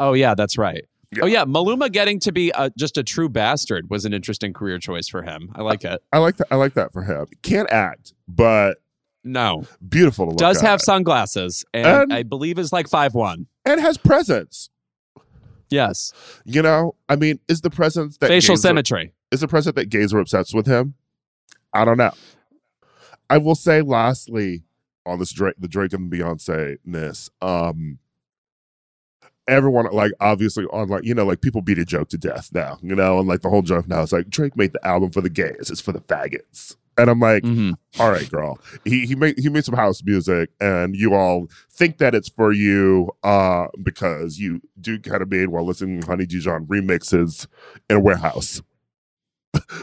Oh 0.00 0.12
yeah, 0.14 0.34
that's 0.34 0.58
right. 0.58 0.84
Yeah. 1.14 1.24
Oh 1.24 1.26
yeah, 1.26 1.44
Maluma 1.44 1.90
getting 1.92 2.18
to 2.20 2.32
be 2.32 2.50
a, 2.54 2.70
just 2.78 2.96
a 2.96 3.02
true 3.02 3.28
bastard 3.28 3.90
was 3.90 4.04
an 4.04 4.12
interesting 4.14 4.52
career 4.52 4.78
choice 4.78 5.08
for 5.08 5.22
him. 5.22 5.50
I 5.54 5.62
like 5.62 5.84
it. 5.84 6.02
I 6.12 6.18
like 6.18 6.36
that. 6.38 6.46
I 6.50 6.56
like 6.56 6.74
that 6.74 6.92
for 6.92 7.02
him. 7.02 7.26
Can't 7.42 7.70
act, 7.70 8.14
but 8.28 8.78
No. 9.24 9.64
Beautiful 9.88 10.26
to 10.26 10.30
look 10.30 10.38
Does 10.38 10.62
at. 10.62 10.68
have 10.68 10.80
sunglasses 10.80 11.64
and, 11.74 11.86
And- 11.86 12.12
I 12.12 12.22
believe 12.22 12.58
is 12.58 12.72
like 12.72 12.88
five 12.88 13.14
one. 13.14 13.46
and 13.64 13.80
has 13.80 13.98
presence. 13.98 14.70
Yes. 15.68 16.12
You 16.44 16.62
know, 16.62 16.94
I 17.08 17.16
mean, 17.16 17.38
is 17.48 17.60
the 17.60 17.70
presence 17.70 18.16
that 18.18 18.28
Facial 18.28 18.56
symmetry. 18.56 19.12
is 19.30 19.40
the 19.40 19.48
present 19.48 19.76
that 19.76 19.88
gays 19.88 20.12
are 20.12 20.18
obsessed 20.18 20.54
with 20.54 20.66
him? 20.66 20.94
I 21.72 21.84
don't 21.84 21.96
know. 21.98 22.10
I 23.28 23.38
will 23.38 23.54
say, 23.54 23.80
lastly, 23.80 24.64
on 25.06 25.20
this 25.20 25.32
Drake, 25.32 25.54
the 25.58 25.68
Drake 25.68 25.92
and 25.92 26.10
Beyonce 26.10 26.78
ness, 26.84 27.30
um, 27.40 27.98
everyone 29.48 29.86
like 29.92 30.12
obviously 30.20 30.64
on 30.66 30.88
like 30.88 31.04
you 31.04 31.14
know 31.14 31.24
like 31.26 31.40
people 31.40 31.60
beat 31.62 31.78
a 31.78 31.84
joke 31.84 32.08
to 32.10 32.18
death 32.18 32.50
now, 32.52 32.78
you 32.82 32.94
know, 32.94 33.18
and 33.18 33.28
like 33.28 33.40
the 33.42 33.48
whole 33.50 33.62
joke 33.62 33.88
now 33.88 34.02
is 34.02 34.12
like 34.12 34.28
Drake 34.30 34.56
made 34.56 34.72
the 34.72 34.86
album 34.86 35.10
for 35.10 35.20
the 35.20 35.30
gays, 35.30 35.70
it's 35.70 35.80
for 35.80 35.92
the 35.92 36.00
faggots, 36.00 36.76
and 36.98 37.08
I'm 37.10 37.20
like, 37.20 37.42
Mhm. 37.42 37.74
all 37.98 38.10
right, 38.10 38.30
girl. 38.30 38.58
He 38.84 39.06
he 39.06 39.14
made 39.14 39.38
he 39.38 39.48
made 39.48 39.64
some 39.64 39.74
house 39.76 40.02
music, 40.04 40.50
and 40.60 40.94
you 40.94 41.14
all 41.14 41.48
think 41.70 41.98
that 41.98 42.14
it's 42.14 42.28
for 42.28 42.52
you, 42.52 43.10
uh, 43.22 43.66
because 43.82 44.38
you 44.38 44.60
do 44.80 44.98
kind 44.98 45.22
of 45.22 45.30
made 45.30 45.48
while 45.48 45.64
listening 45.66 46.00
to 46.00 46.06
Honey 46.06 46.26
Dijon 46.26 46.66
remixes 46.66 47.46
in 47.88 47.96
a 47.96 48.00
warehouse. 48.00 48.62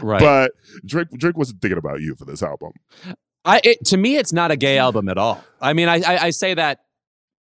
Right. 0.02 0.20
But 0.20 0.52
Drake 0.86 1.10
Drake 1.12 1.38
wasn't 1.38 1.62
thinking 1.62 1.78
about 1.78 2.00
you 2.02 2.16
for 2.16 2.26
this 2.26 2.42
album. 2.42 2.72
I 3.44 3.62
it, 3.64 3.86
to 3.86 3.98
me, 3.98 4.18
it's 4.18 4.34
not 4.34 4.52
a 4.52 4.56
gay 4.58 4.78
album 4.78 5.10
at 5.10 5.18
all. 5.18 5.44
I 5.62 5.74
mean, 5.74 5.88
I, 5.90 5.96
I 6.02 6.24
I 6.26 6.30
say 6.32 6.54
that 6.54 6.80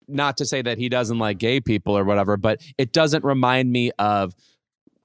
not 0.08 0.36
to 0.38 0.44
say 0.46 0.62
that 0.62 0.78
he 0.78 0.88
doesn't 0.88 1.18
like 1.18 1.38
gay 1.38 1.60
people 1.60 1.96
or 1.96 2.04
whatever, 2.04 2.36
but 2.36 2.60
it 2.78 2.92
doesn't 2.92 3.24
remind 3.24 3.70
me 3.70 3.90
of 3.98 4.34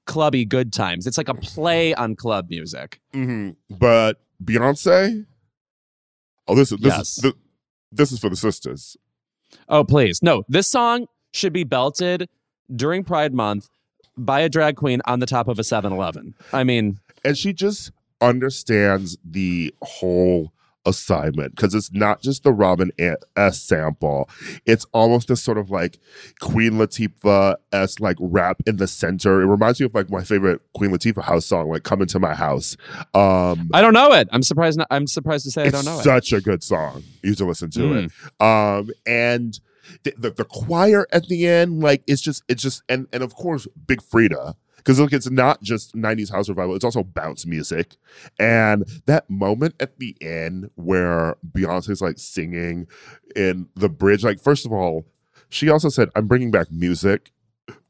clubby 0.06 0.44
good 0.44 0.72
times. 0.72 1.06
It's 1.06 1.18
like 1.18 1.28
a 1.28 1.34
play 1.34 1.94
on 1.94 2.16
club 2.16 2.48
music. 2.50 3.00
Mm-hmm. 3.12 3.50
But 3.76 4.20
Beyonce, 4.42 5.26
oh, 6.48 6.54
this 6.54 6.72
is 6.72 6.78
this 6.78 6.92
Yes. 6.96 7.16
is 7.18 7.22
th- 7.22 7.34
this 7.92 8.12
is 8.12 8.18
for 8.18 8.28
the 8.28 8.36
sisters. 8.36 8.96
Oh, 9.68 9.84
please. 9.84 10.20
No, 10.22 10.42
this 10.48 10.66
song 10.66 11.06
should 11.32 11.52
be 11.52 11.64
belted 11.64 12.28
during 12.74 13.04
Pride 13.04 13.32
Month 13.32 13.68
by 14.16 14.40
a 14.40 14.48
drag 14.48 14.76
queen 14.76 15.00
on 15.04 15.20
the 15.20 15.26
top 15.26 15.48
of 15.48 15.58
a 15.58 15.64
7 15.64 15.92
Eleven. 15.92 16.34
I 16.52 16.64
mean, 16.64 16.98
and 17.24 17.36
she 17.38 17.52
just 17.52 17.92
understands 18.20 19.16
the 19.24 19.74
whole 19.82 20.52
assignment 20.86 21.54
because 21.56 21.74
it's 21.74 21.92
not 21.92 22.20
just 22.22 22.42
the 22.42 22.52
Robin 22.52 22.90
S 23.36 23.60
sample. 23.62 24.28
It's 24.66 24.86
almost 24.92 25.28
this 25.28 25.42
sort 25.42 25.58
of 25.58 25.70
like 25.70 25.98
Queen 26.40 26.72
Latifah 26.72 27.56
s 27.72 28.00
like 28.00 28.16
rap 28.20 28.58
in 28.66 28.76
the 28.76 28.86
center. 28.86 29.42
It 29.42 29.46
reminds 29.46 29.80
me 29.80 29.86
of 29.86 29.94
like 29.94 30.10
my 30.10 30.22
favorite 30.22 30.60
Queen 30.74 30.90
Latifah 30.90 31.22
house 31.24 31.46
song, 31.46 31.68
like 31.70 31.82
"Come 31.84 32.02
Into 32.02 32.18
My 32.18 32.34
House." 32.34 32.76
Um, 33.14 33.70
I 33.72 33.80
don't 33.80 33.94
know 33.94 34.12
it. 34.12 34.28
I'm 34.32 34.42
surprised. 34.42 34.78
Not, 34.78 34.86
I'm 34.90 35.06
surprised 35.06 35.44
to 35.44 35.50
say 35.50 35.66
I 35.66 35.70
don't 35.70 35.84
know 35.84 35.98
it. 35.98 36.04
such 36.04 36.32
a 36.32 36.40
good 36.40 36.62
song. 36.62 37.02
You 37.22 37.34
to 37.34 37.44
listen 37.46 37.70
to 37.70 37.80
Mm. 37.80 38.06
it. 38.06 38.42
Um, 38.44 38.90
and 39.06 39.58
the, 40.02 40.14
the 40.16 40.30
the 40.30 40.44
choir 40.44 41.06
at 41.12 41.26
the 41.28 41.46
end, 41.46 41.80
like 41.82 42.02
it's 42.06 42.22
just 42.22 42.42
it's 42.48 42.62
just 42.62 42.82
and 42.88 43.06
and 43.12 43.22
of 43.22 43.34
course 43.34 43.66
Big 43.86 44.00
Freedia. 44.00 44.54
Because 44.84 45.00
look, 45.00 45.14
it's 45.14 45.30
not 45.30 45.62
just 45.62 45.94
90s 45.94 46.30
house 46.30 46.48
revival, 46.48 46.74
it's 46.74 46.84
also 46.84 47.02
bounce 47.02 47.46
music. 47.46 47.96
And 48.38 48.84
that 49.06 49.28
moment 49.30 49.74
at 49.80 49.98
the 49.98 50.14
end 50.20 50.70
where 50.74 51.36
Beyonce's 51.50 52.02
like 52.02 52.18
singing 52.18 52.86
in 53.34 53.68
the 53.74 53.88
bridge, 53.88 54.22
like, 54.24 54.40
first 54.40 54.66
of 54.66 54.72
all, 54.72 55.06
she 55.48 55.70
also 55.70 55.88
said, 55.88 56.10
I'm 56.14 56.26
bringing 56.26 56.50
back 56.50 56.70
music 56.70 57.32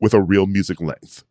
with 0.00 0.14
a 0.14 0.20
real 0.20 0.46
music 0.46 0.80
length. 0.80 1.24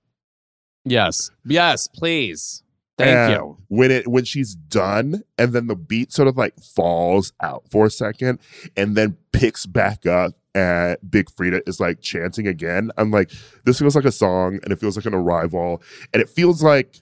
Yes. 0.84 1.32
Yes, 1.46 1.88
please. 1.88 2.64
Thank 2.98 3.10
And 3.10 3.34
you. 3.34 3.58
When 3.70 3.90
it 3.90 4.08
when 4.08 4.26
she's 4.26 4.54
done, 4.54 5.24
and 5.38 5.54
then 5.54 5.68
the 5.68 5.76
beat 5.76 6.12
sort 6.12 6.28
of 6.28 6.38
like 6.38 6.60
falls 6.60 7.34
out 7.42 7.64
for 7.72 7.86
a 7.86 7.90
second, 7.90 8.40
and 8.78 8.96
then 8.96 9.18
picks 9.32 9.66
back 9.66 10.06
up, 10.06 10.34
and 10.56 10.98
Big 11.10 11.30
Freedia 11.30 11.62
is 11.68 11.80
like 11.80 12.02
chanting 12.02 12.48
again. 12.48 12.92
I'm 12.98 13.12
like, 13.12 13.32
this 13.66 13.80
feels 13.80 13.96
like 13.96 14.06
a 14.06 14.12
song, 14.12 14.60
and 14.64 14.72
it 14.72 14.80
feels 14.80 14.96
like 14.96 15.06
an 15.06 15.14
arrival, 15.14 15.82
and 16.14 16.22
it 16.22 16.30
feels 16.30 16.64
like 16.64 17.02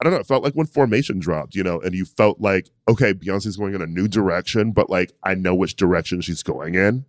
I 0.00 0.04
don't 0.04 0.12
know. 0.12 0.20
It 0.20 0.26
felt 0.26 0.42
like 0.42 0.54
when 0.54 0.66
Formation 0.66 1.18
dropped, 1.20 1.54
you 1.54 1.62
know, 1.62 1.80
and 1.80 1.94
you 1.94 2.04
felt 2.04 2.40
like, 2.40 2.68
okay, 2.88 3.14
Beyonce's 3.14 3.56
going 3.56 3.74
in 3.74 3.82
a 3.82 3.86
new 3.86 4.08
direction, 4.08 4.72
but 4.72 4.90
like 4.90 5.12
I 5.22 5.34
know 5.34 5.54
which 5.54 5.76
direction 5.76 6.20
she's 6.20 6.42
going 6.42 6.74
in. 6.74 7.04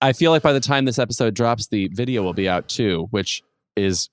I 0.00 0.12
feel 0.12 0.32
like 0.32 0.42
by 0.42 0.52
the 0.52 0.60
time 0.60 0.84
this 0.84 0.98
episode 0.98 1.34
drops, 1.34 1.68
the 1.68 1.88
video 1.88 2.22
will 2.22 2.34
be 2.34 2.48
out 2.48 2.68
too, 2.68 3.06
which 3.10 3.42
is 3.76 4.10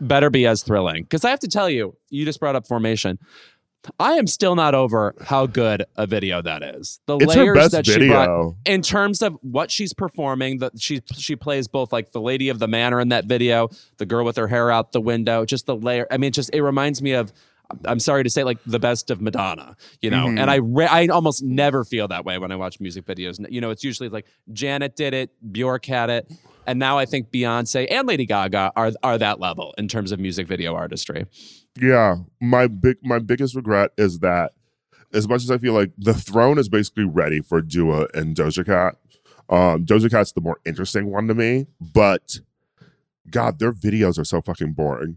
better 0.00 0.30
be 0.30 0.46
as 0.46 0.62
thrilling. 0.62 1.04
Because 1.04 1.24
I 1.24 1.30
have 1.30 1.40
to 1.40 1.48
tell 1.48 1.70
you, 1.70 1.96
you 2.10 2.24
just 2.24 2.40
brought 2.40 2.56
up 2.56 2.66
formation. 2.66 3.18
I 3.98 4.12
am 4.12 4.26
still 4.26 4.54
not 4.54 4.74
over 4.74 5.14
how 5.22 5.46
good 5.46 5.84
a 5.96 6.06
video 6.06 6.40
that 6.42 6.62
is. 6.62 7.00
The 7.06 7.16
It's 7.18 7.34
layers 7.34 7.70
that 7.70 7.84
she 7.86 8.08
brought 8.08 8.54
in 8.64 8.82
terms 8.82 9.22
of 9.22 9.36
what 9.42 9.70
she's 9.70 9.92
performing. 9.92 10.58
That 10.58 10.80
she 10.80 11.00
she 11.16 11.34
plays 11.36 11.66
both 11.68 11.92
like 11.92 12.12
the 12.12 12.20
lady 12.20 12.48
of 12.48 12.58
the 12.58 12.68
manor 12.68 13.00
in 13.00 13.08
that 13.08 13.24
video, 13.24 13.68
the 13.98 14.06
girl 14.06 14.24
with 14.24 14.36
her 14.36 14.46
hair 14.48 14.70
out 14.70 14.92
the 14.92 15.00
window, 15.00 15.44
just 15.44 15.66
the 15.66 15.76
layer. 15.76 16.06
I 16.10 16.16
mean, 16.16 16.28
it 16.28 16.34
just 16.34 16.54
it 16.54 16.62
reminds 16.62 17.02
me 17.02 17.12
of. 17.12 17.32
I'm 17.86 18.00
sorry 18.00 18.22
to 18.22 18.28
say, 18.28 18.44
like 18.44 18.58
the 18.66 18.78
best 18.78 19.10
of 19.10 19.22
Madonna, 19.22 19.76
you 20.02 20.10
know, 20.10 20.26
Mhm. 20.26 20.38
and 20.38 20.50
I 20.50 20.56
re- 20.56 20.84
I 20.86 21.06
almost 21.06 21.42
never 21.42 21.84
feel 21.84 22.06
that 22.08 22.22
way 22.22 22.36
when 22.36 22.52
I 22.52 22.56
watch 22.56 22.78
music 22.80 23.06
videos. 23.06 23.38
You 23.50 23.62
know, 23.62 23.70
it's 23.70 23.82
usually 23.82 24.10
like 24.10 24.26
Janet 24.52 24.94
did 24.94 25.14
it, 25.14 25.30
Bjork 25.50 25.86
had 25.86 26.10
it, 26.10 26.30
and 26.66 26.78
now 26.78 26.98
I 26.98 27.06
think 27.06 27.30
Beyonce 27.30 27.86
and 27.90 28.06
Lady 28.06 28.26
Gaga 28.26 28.72
are 28.76 28.92
are 29.02 29.16
that 29.16 29.40
level 29.40 29.74
in 29.78 29.88
terms 29.88 30.12
of 30.12 30.20
music 30.20 30.46
video 30.46 30.74
artistry. 30.74 31.24
Yeah, 31.80 32.16
my 32.40 32.66
big 32.66 32.98
my 33.02 33.18
biggest 33.18 33.54
regret 33.54 33.92
is 33.96 34.18
that 34.20 34.52
as 35.12 35.28
much 35.28 35.42
as 35.42 35.50
I 35.50 35.58
feel 35.58 35.72
like 35.74 35.90
the 35.98 36.14
throne 36.14 36.58
is 36.58 36.68
basically 36.68 37.04
ready 37.04 37.40
for 37.40 37.60
Dua 37.60 38.08
and 38.14 38.36
Doja 38.36 38.64
Cat, 38.64 38.96
um, 39.48 39.84
Doja 39.86 40.10
Cat's 40.10 40.32
the 40.32 40.40
more 40.40 40.58
interesting 40.64 41.10
one 41.10 41.28
to 41.28 41.34
me. 41.34 41.66
But 41.80 42.40
God, 43.30 43.58
their 43.58 43.72
videos 43.72 44.18
are 44.18 44.24
so 44.24 44.40
fucking 44.42 44.72
boring. 44.72 45.16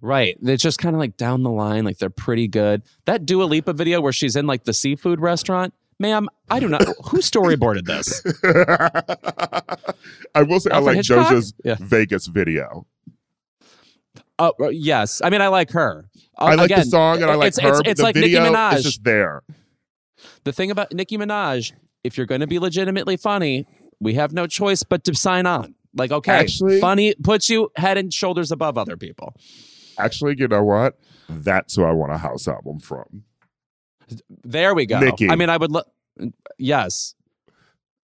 Right. 0.00 0.38
They're 0.40 0.56
just 0.56 0.78
kind 0.78 0.94
of 0.96 1.00
like 1.00 1.16
down 1.16 1.42
the 1.42 1.50
line, 1.50 1.84
like 1.84 1.98
they're 1.98 2.08
pretty 2.10 2.48
good. 2.48 2.82
That 3.04 3.26
Dua 3.26 3.44
Lipa 3.44 3.72
video 3.72 4.00
where 4.00 4.12
she's 4.12 4.34
in 4.36 4.46
like 4.46 4.64
the 4.64 4.72
seafood 4.72 5.20
restaurant, 5.20 5.74
ma'am, 5.98 6.28
I 6.50 6.58
do 6.60 6.68
not 6.68 6.82
who 7.10 7.18
storyboarded 7.18 7.84
this? 7.84 8.22
I 10.34 10.42
will 10.42 10.60
say 10.60 10.70
I 10.70 10.78
like 10.78 10.96
Hitchcock? 10.96 11.28
Doja's 11.32 11.54
Yeah. 11.64 11.76
Vegas 11.80 12.26
video. 12.28 12.86
Oh 14.38 14.52
uh, 14.60 14.68
yes. 14.68 15.20
I 15.22 15.30
mean 15.30 15.40
I 15.40 15.48
like 15.48 15.70
her. 15.70 16.08
Uh, 16.38 16.44
I 16.44 16.54
like 16.54 16.66
again, 16.66 16.80
the 16.80 16.84
song 16.86 17.22
and 17.22 17.30
I 17.30 17.34
like 17.34 17.48
it's, 17.48 17.60
her. 17.60 17.80
It's, 17.80 17.80
it's 17.86 18.00
the 18.00 18.04
like 18.04 18.14
video 18.14 18.42
Nicki 18.42 18.54
Minaj. 18.54 18.76
is 18.76 18.82
just 18.82 19.04
there. 19.04 19.42
the 20.44 20.52
thing 20.52 20.70
about 20.70 20.92
Nicki 20.92 21.16
Minaj, 21.16 21.72
if 22.02 22.16
you're 22.16 22.26
going 22.26 22.40
to 22.40 22.46
be 22.46 22.58
legitimately 22.58 23.16
funny, 23.16 23.66
we 24.00 24.14
have 24.14 24.32
no 24.32 24.46
choice 24.46 24.82
but 24.82 25.04
to 25.04 25.14
sign 25.14 25.46
on. 25.46 25.74
Like, 25.94 26.10
okay, 26.10 26.32
Actually- 26.32 26.80
funny 26.80 27.14
puts 27.22 27.48
you 27.48 27.70
head 27.76 27.98
and 27.98 28.12
shoulders 28.12 28.50
above 28.50 28.76
other 28.76 28.96
people. 28.96 29.34
Actually, 29.98 30.34
you 30.38 30.48
know 30.48 30.64
what? 30.64 30.98
That's 31.28 31.76
who 31.76 31.84
I 31.84 31.92
want 31.92 32.12
a 32.12 32.18
house 32.18 32.48
album 32.48 32.80
from. 32.80 33.24
There 34.42 34.74
we 34.74 34.86
go. 34.86 34.98
Nicki. 34.98 35.30
I 35.30 35.36
mean, 35.36 35.48
I 35.48 35.56
would 35.56 35.70
look. 35.70 35.86
Yes, 36.58 37.14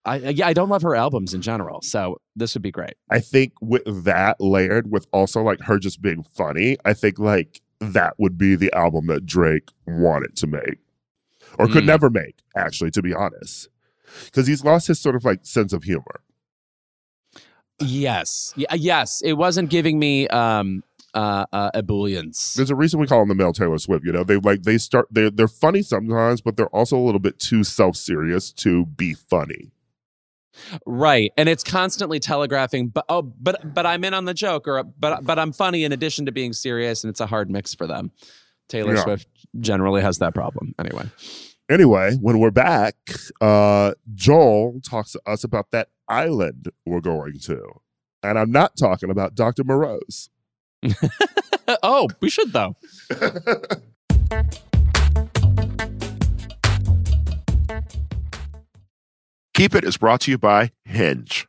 I 0.04 0.16
yeah, 0.16 0.46
I 0.46 0.52
don't 0.52 0.68
love 0.70 0.82
her 0.82 0.94
albums 0.96 1.34
in 1.34 1.42
general, 1.42 1.80
so 1.82 2.20
this 2.34 2.54
would 2.54 2.62
be 2.62 2.70
great. 2.70 2.94
I 3.10 3.20
think 3.20 3.52
with 3.60 3.82
that 4.04 4.40
layered 4.40 4.90
with 4.90 5.06
also 5.12 5.42
like 5.42 5.60
her 5.62 5.78
just 5.78 6.00
being 6.00 6.22
funny, 6.22 6.78
I 6.84 6.94
think 6.94 7.18
like 7.18 7.60
that 7.80 8.14
would 8.18 8.38
be 8.38 8.54
the 8.56 8.72
album 8.74 9.06
that 9.08 9.26
Drake 9.26 9.68
wanted 9.86 10.36
to 10.36 10.46
make 10.46 10.78
or 11.58 11.66
could 11.66 11.84
Mm. 11.84 11.88
never 11.88 12.10
make, 12.10 12.36
actually, 12.56 12.90
to 12.92 13.02
be 13.02 13.12
honest. 13.14 13.68
Because 14.26 14.46
he's 14.46 14.64
lost 14.64 14.86
his 14.88 14.98
sort 15.00 15.16
of 15.16 15.24
like 15.24 15.40
sense 15.44 15.72
of 15.72 15.84
humor. 15.84 16.20
Yes, 17.78 18.52
yeah, 18.56 18.74
yes, 18.74 19.22
it 19.24 19.34
wasn't 19.34 19.70
giving 19.70 19.98
me 19.98 20.28
um 20.28 20.82
uh, 21.14 21.46
uh 21.52 21.70
ebullience. 21.74 22.54
There's 22.54 22.70
a 22.70 22.74
reason 22.74 23.00
we 23.00 23.06
call 23.06 23.22
him 23.22 23.28
the 23.28 23.34
male 23.34 23.52
Taylor 23.52 23.78
Swift. 23.78 24.04
You 24.04 24.12
know, 24.12 24.22
they 24.24 24.36
like 24.36 24.62
they 24.62 24.78
start 24.78 25.08
they're 25.10 25.30
they're 25.30 25.48
funny 25.48 25.82
sometimes, 25.82 26.40
but 26.40 26.56
they're 26.56 26.66
also 26.68 26.96
a 26.96 27.00
little 27.04 27.20
bit 27.20 27.38
too 27.38 27.64
self 27.64 27.96
serious 27.96 28.52
to 28.52 28.86
be 28.86 29.14
funny. 29.14 29.72
Right, 30.86 31.32
and 31.36 31.48
it's 31.48 31.64
constantly 31.64 32.20
telegraphing. 32.20 32.88
But 32.88 33.04
oh, 33.08 33.22
but 33.22 33.74
but 33.74 33.86
I'm 33.86 34.04
in 34.04 34.14
on 34.14 34.24
the 34.24 34.34
joke, 34.34 34.68
or 34.68 34.82
but 34.84 35.24
but 35.24 35.38
I'm 35.38 35.52
funny 35.52 35.84
in 35.84 35.92
addition 35.92 36.26
to 36.26 36.32
being 36.32 36.52
serious, 36.52 37.04
and 37.04 37.10
it's 37.10 37.20
a 37.20 37.26
hard 37.26 37.50
mix 37.50 37.74
for 37.74 37.86
them. 37.86 38.10
Taylor 38.68 38.94
Yeah. 38.94 39.02
Swift 39.02 39.28
generally 39.58 40.00
has 40.02 40.18
that 40.18 40.34
problem. 40.34 40.74
Anyway, 40.78 41.04
Anyway, 41.70 42.16
when 42.20 42.40
we're 42.40 42.50
back, 42.50 42.96
uh, 43.40 43.92
Joel 44.12 44.80
talks 44.80 45.12
to 45.12 45.20
us 45.24 45.44
about 45.44 45.70
that 45.70 45.88
island 46.08 46.68
we're 46.84 47.00
going 47.00 47.38
to. 47.42 47.62
And 48.24 48.36
I'm 48.36 48.50
not 48.50 48.76
talking 48.76 49.08
about 49.08 49.36
Dr. 49.36 49.62
Moreau's. 49.62 50.30
oh, 51.84 52.08
we 52.20 52.28
should 52.28 52.52
though. 52.52 52.74
Keep 59.60 59.74
It 59.74 59.84
is 59.84 59.98
brought 59.98 60.22
to 60.22 60.30
you 60.30 60.38
by 60.38 60.70
Hinge. 60.86 61.46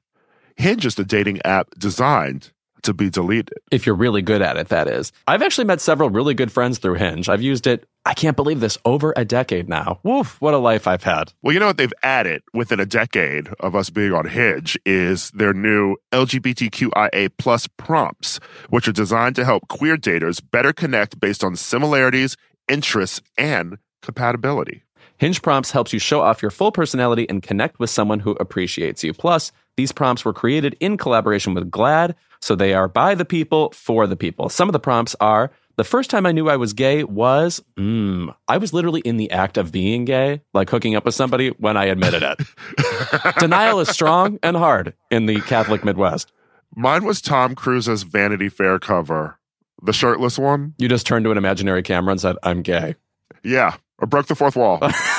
Hinge 0.57 0.85
is 0.85 0.95
the 0.95 1.05
dating 1.05 1.39
app 1.45 1.69
designed 1.77 2.51
to 2.83 2.93
be 2.93 3.09
deleted. 3.09 3.53
If 3.71 3.85
you're 3.85 3.95
really 3.95 4.21
good 4.21 4.41
at 4.41 4.57
it, 4.57 4.67
that 4.67 4.89
is. 4.89 5.13
I've 5.27 5.41
actually 5.41 5.63
met 5.63 5.79
several 5.79 6.09
really 6.09 6.33
good 6.33 6.51
friends 6.51 6.77
through 6.77 6.95
Hinge. 6.95 7.29
I've 7.29 7.41
used 7.41 7.67
it 7.67 7.87
I 8.05 8.13
can't 8.13 8.35
believe 8.35 8.59
this. 8.59 8.77
Over 8.83 9.13
a 9.15 9.23
decade 9.23 9.69
now. 9.69 10.01
Woof, 10.03 10.41
what 10.41 10.53
a 10.53 10.57
life 10.57 10.87
I've 10.87 11.03
had. 11.03 11.31
Well, 11.41 11.53
you 11.53 11.61
know 11.61 11.67
what 11.67 11.77
they've 11.77 11.93
added 12.03 12.41
within 12.53 12.81
a 12.81 12.85
decade 12.85 13.47
of 13.61 13.77
us 13.77 13.89
being 13.89 14.11
on 14.11 14.27
Hinge 14.27 14.77
is 14.85 15.31
their 15.31 15.53
new 15.53 15.95
LGBTQIA 16.11 17.29
plus 17.37 17.67
prompts, 17.77 18.41
which 18.69 18.89
are 18.89 18.91
designed 18.91 19.37
to 19.37 19.45
help 19.45 19.69
queer 19.69 19.95
daters 19.95 20.41
better 20.51 20.73
connect 20.73 21.17
based 21.17 21.45
on 21.45 21.55
similarities, 21.55 22.35
interests, 22.67 23.21
and 23.37 23.77
compatibility. 24.01 24.83
Hinge 25.21 25.43
Prompts 25.43 25.69
helps 25.69 25.93
you 25.93 25.99
show 25.99 26.21
off 26.21 26.41
your 26.41 26.49
full 26.49 26.71
personality 26.71 27.29
and 27.29 27.43
connect 27.43 27.77
with 27.77 27.91
someone 27.91 28.21
who 28.21 28.31
appreciates 28.39 29.03
you. 29.03 29.13
Plus, 29.13 29.51
these 29.77 29.91
prompts 29.91 30.25
were 30.25 30.33
created 30.33 30.75
in 30.79 30.97
collaboration 30.97 31.53
with 31.53 31.69
GLAAD, 31.69 32.15
so 32.41 32.55
they 32.55 32.73
are 32.73 32.87
by 32.87 33.13
the 33.13 33.23
people 33.23 33.69
for 33.69 34.07
the 34.07 34.15
people. 34.15 34.49
Some 34.49 34.67
of 34.67 34.73
the 34.73 34.79
prompts 34.79 35.15
are 35.21 35.51
the 35.77 35.83
first 35.83 36.09
time 36.09 36.25
I 36.25 36.31
knew 36.31 36.49
I 36.49 36.55
was 36.55 36.73
gay 36.73 37.03
was, 37.03 37.63
mm, 37.77 38.33
I 38.47 38.57
was 38.57 38.73
literally 38.73 39.01
in 39.01 39.17
the 39.17 39.29
act 39.29 39.59
of 39.59 39.71
being 39.71 40.05
gay, 40.05 40.41
like 40.55 40.71
hooking 40.71 40.95
up 40.95 41.05
with 41.05 41.13
somebody 41.13 41.49
when 41.49 41.77
I 41.77 41.85
admitted 41.85 42.23
it. 42.23 43.35
Denial 43.39 43.79
is 43.79 43.89
strong 43.89 44.39
and 44.41 44.57
hard 44.57 44.95
in 45.11 45.27
the 45.27 45.39
Catholic 45.41 45.85
Midwest. 45.85 46.31
Mine 46.75 47.05
was 47.05 47.21
Tom 47.21 47.53
Cruise's 47.53 48.01
Vanity 48.01 48.49
Fair 48.49 48.79
cover, 48.79 49.37
the 49.83 49.93
shirtless 49.93 50.39
one. 50.39 50.73
You 50.79 50.89
just 50.89 51.05
turned 51.05 51.25
to 51.25 51.31
an 51.31 51.37
imaginary 51.37 51.83
camera 51.83 52.11
and 52.11 52.19
said, 52.19 52.37
I'm 52.41 52.63
gay. 52.63 52.95
Yeah, 53.43 53.75
I 54.01 54.05
broke 54.05 54.25
the 54.25 54.35
fourth 54.35 54.55
wall. 54.55 54.79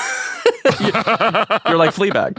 You're 0.64 1.76
like 1.76 1.94
Fleabag. 1.94 2.38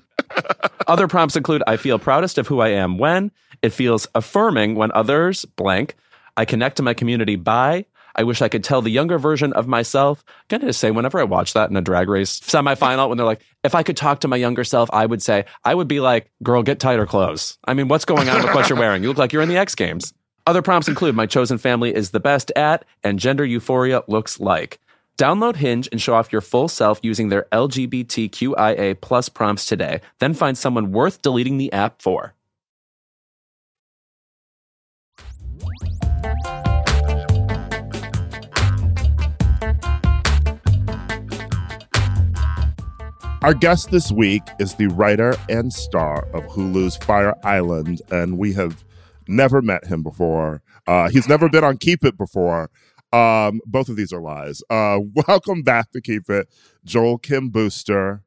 Other 0.87 1.07
prompts 1.07 1.35
include 1.35 1.63
I 1.67 1.77
feel 1.77 1.99
proudest 1.99 2.37
of 2.37 2.47
who 2.47 2.59
I 2.59 2.69
am 2.69 2.97
when, 2.97 3.31
it 3.61 3.69
feels 3.69 4.07
affirming 4.15 4.75
when 4.75 4.91
others 4.93 5.45
blank, 5.45 5.95
I 6.35 6.45
connect 6.45 6.77
to 6.77 6.83
my 6.83 6.93
community 6.93 7.35
by, 7.35 7.85
I 8.15 8.23
wish 8.23 8.41
I 8.41 8.47
could 8.47 8.63
tell 8.63 8.81
the 8.81 8.91
younger 8.91 9.17
version 9.17 9.53
of 9.53 9.67
myself. 9.67 10.23
I'm 10.51 10.59
to 10.59 10.67
just 10.67 10.79
say, 10.79 10.91
whenever 10.91 11.19
I 11.19 11.23
watch 11.23 11.53
that 11.53 11.69
in 11.69 11.77
a 11.77 11.81
drag 11.81 12.09
race 12.09 12.39
semifinal, 12.39 13.09
when 13.09 13.17
they're 13.17 13.25
like, 13.25 13.43
if 13.63 13.73
I 13.73 13.83
could 13.83 13.97
talk 13.97 14.19
to 14.19 14.27
my 14.27 14.37
younger 14.37 14.63
self, 14.63 14.89
I 14.93 15.05
would 15.05 15.21
say, 15.21 15.45
I 15.63 15.73
would 15.73 15.87
be 15.87 15.99
like, 15.99 16.31
girl, 16.43 16.61
get 16.61 16.79
tighter 16.79 17.05
clothes. 17.05 17.57
I 17.65 17.73
mean, 17.73 17.87
what's 17.87 18.05
going 18.05 18.29
on 18.29 18.43
with 18.43 18.53
what 18.53 18.69
you're 18.69 18.77
wearing? 18.77 19.01
You 19.01 19.09
look 19.09 19.17
like 19.17 19.33
you're 19.33 19.41
in 19.41 19.49
the 19.49 19.57
X 19.57 19.73
Games. 19.73 20.13
Other 20.45 20.61
prompts 20.61 20.89
include 20.89 21.15
my 21.15 21.25
chosen 21.25 21.57
family 21.57 21.95
is 21.95 22.11
the 22.11 22.19
best 22.19 22.51
at, 22.55 22.85
and 23.03 23.17
gender 23.17 23.45
euphoria 23.45 24.03
looks 24.07 24.39
like. 24.39 24.79
Download 25.17 25.55
Hinge 25.55 25.87
and 25.91 26.01
show 26.01 26.15
off 26.15 26.31
your 26.31 26.41
full 26.41 26.67
self 26.67 26.99
using 27.03 27.29
their 27.29 27.45
LGBTQIA 27.51 28.99
plus 28.99 29.29
prompts 29.29 29.65
today. 29.65 30.01
Then 30.19 30.33
find 30.33 30.57
someone 30.57 30.91
worth 30.91 31.21
deleting 31.21 31.57
the 31.57 31.71
app 31.71 32.01
for. 32.01 32.33
Our 43.43 43.53
guest 43.53 43.91
this 43.91 44.09
week 44.09 44.41
is 44.57 44.75
the 44.75 44.87
writer 44.87 45.35
and 45.49 45.71
star 45.71 46.25
of 46.33 46.45
Hulu's 46.45 46.95
Fire 46.95 47.35
Island, 47.43 48.01
and 48.09 48.37
we 48.37 48.53
have 48.53 48.85
never 49.27 49.61
met 49.61 49.85
him 49.85 50.01
before. 50.01 50.61
Uh, 50.87 51.09
he's 51.09 51.27
never 51.27 51.49
been 51.49 51.63
on 51.63 51.77
Keep 51.77 52.05
It 52.05 52.17
before. 52.17 52.69
Um, 53.13 53.61
both 53.65 53.89
of 53.89 53.95
these 53.95 54.11
are 54.11 54.21
lies. 54.21 54.61
Uh, 54.69 54.99
welcome 55.27 55.61
back 55.61 55.91
to 55.91 56.01
Keep 56.01 56.29
It, 56.29 56.49
Joel 56.83 57.17
Kim 57.19 57.49
Booster. 57.49 58.23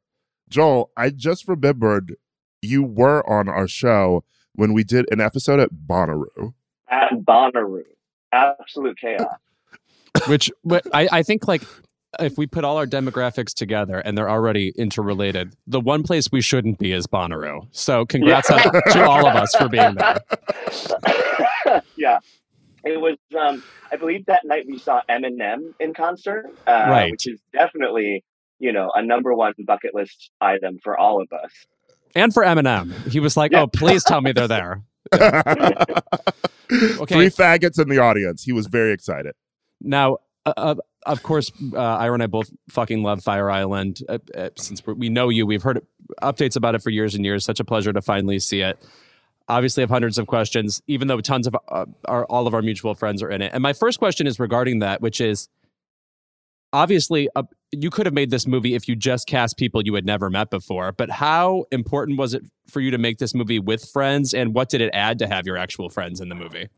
Joel, 0.49 0.91
I 0.97 1.11
just 1.11 1.49
remembered 1.49 2.15
you 2.63 2.83
were 2.83 3.29
on 3.29 3.49
our 3.49 3.67
show 3.69 4.25
when 4.55 4.73
we 4.73 4.85
did 4.85 5.07
an 5.11 5.21
episode 5.21 5.61
at 5.61 5.71
Bonnaroo. 5.73 6.55
At 6.89 7.11
Bonnaroo. 7.13 7.83
Absolute 8.33 8.97
chaos. 8.99 9.27
Which 10.29 10.51
but 10.65 10.87
I, 10.95 11.09
I 11.13 11.23
think 11.23 11.47
like 11.47 11.63
if 12.21 12.39
we 12.39 12.47
put 12.47 12.65
all 12.65 12.79
our 12.79 12.87
demographics 12.87 13.53
together 13.53 13.99
and 13.99 14.17
they're 14.17 14.31
already 14.31 14.73
interrelated, 14.77 15.55
the 15.67 15.81
one 15.81 16.03
place 16.05 16.29
we 16.33 16.41
shouldn't 16.41 16.79
be 16.79 16.93
is 16.93 17.07
Bonnaroo. 17.07 17.67
So 17.73 18.07
congrats 18.07 18.49
Yeah. 18.49 18.57
on- 18.73 18.93
to 18.93 19.05
all 19.05 19.27
of 19.27 19.35
us 19.37 19.55
for 19.57 19.69
being 19.69 19.95
there. 19.97 21.83
yeah. 21.97 22.19
It 22.87 23.01
was 23.01 23.17
um 23.39 23.63
I 23.93 23.97
believe 23.97 24.25
that 24.27 24.45
night 24.45 24.65
we 24.67 24.79
saw 24.79 25.01
Eminem 25.11 25.75
in 25.81 25.93
concert. 25.93 26.47
Uh, 26.67 26.87
Right. 26.89 27.11
which 27.11 27.27
is 27.27 27.41
definitely, 27.53 28.25
you 28.59 28.73
know, 28.73 28.91
a 28.95 29.03
number 29.03 29.35
one 29.35 29.53
bucket 29.67 29.95
list 29.95 30.31
item 30.41 30.79
for 30.83 30.97
all 30.97 31.21
of 31.21 31.29
us. 31.33 31.51
And 32.15 32.33
for 32.33 32.43
Eminem, 32.45 32.93
he 33.11 33.21
was 33.21 33.37
like, 33.37 33.53
Yeah. 33.53 33.63
"Oh, 33.63 33.67
please 33.67 34.03
tell 34.05 34.21
me 34.23 34.33
they're 34.33 34.49
there." 34.49 34.83
Three 36.69 37.29
faggots 37.31 37.81
in 37.81 37.89
the 37.89 37.99
audience. 37.99 38.43
He 38.43 38.53
was 38.53 38.67
very 38.67 38.93
excited. 38.93 39.35
Now, 39.81 40.19
uh, 40.45 40.53
uh, 40.57 40.75
of 41.05 41.23
course, 41.23 41.53
uh, 41.75 41.79
Ira 41.79 42.15
and 42.15 42.23
I 42.23 42.27
both 42.27 42.51
fucking 42.71 43.03
love 43.03 43.23
Fire 43.23 43.51
Island. 43.51 44.01
Uh, 44.09 44.19
uh, 44.35 44.51
since 44.57 44.85
we 44.87 45.09
know 45.09 45.29
you, 45.29 45.47
we've 45.47 45.63
heard 45.63 45.81
updates 46.23 46.57
about 46.57 46.75
it 46.75 46.83
for 46.83 46.91
years 46.91 47.15
and 47.15 47.25
years. 47.25 47.45
Such 47.45 47.61
a 47.61 47.65
pleasure 47.65 47.93
to 47.93 48.03
finally 48.03 48.39
see 48.39 48.61
it. 48.63 48.79
Obviously, 49.49 49.83
have 49.83 49.91
hundreds 49.91 50.19
of 50.19 50.27
questions, 50.27 50.83
even 50.89 51.09
though 51.09 51.21
tons 51.21 51.47
of 51.47 51.57
uh, 51.69 51.87
our 52.07 52.25
all 52.27 52.47
of 52.47 52.55
our 52.55 52.63
mutual 52.63 52.95
friends 52.95 53.23
are 53.23 53.31
in 53.31 53.43
it. 53.43 53.53
And 53.55 53.63
my 53.63 53.73
first 53.73 53.99
question 53.99 54.27
is 54.27 54.41
regarding 54.41 54.81
that, 54.81 55.01
which 55.01 55.21
is 55.21 55.49
obviously 56.73 57.29
uh, 57.37 57.45
you 57.71 57.91
could 57.91 58.07
have 58.07 58.15
made 58.15 58.31
this 58.31 58.47
movie 58.47 58.75
if 58.75 58.89
you 58.89 58.97
just 58.97 59.27
cast 59.29 59.57
people 59.57 59.83
you 59.85 59.95
had 59.95 60.05
never 60.05 60.31
met 60.31 60.51
before. 60.51 60.93
But 60.93 61.11
how 61.11 61.67
important 61.71 62.19
was 62.19 62.35
it 62.35 62.43
for 62.69 62.81
you 62.81 62.91
to 62.91 62.99
make 62.99 63.19
this 63.19 63.35
movie 63.35 63.59
with 63.59 63.89
friends, 63.89 64.35
and 64.35 64.55
what 64.55 64.69
did 64.69 64.81
it 64.81 64.91
add 64.93 65.19
to 65.21 65.29
have 65.29 65.47
your 65.47 65.57
actual 65.57 65.91
friends 65.91 66.21
in 66.21 66.29
the 66.29 66.35
movie? 66.35 66.69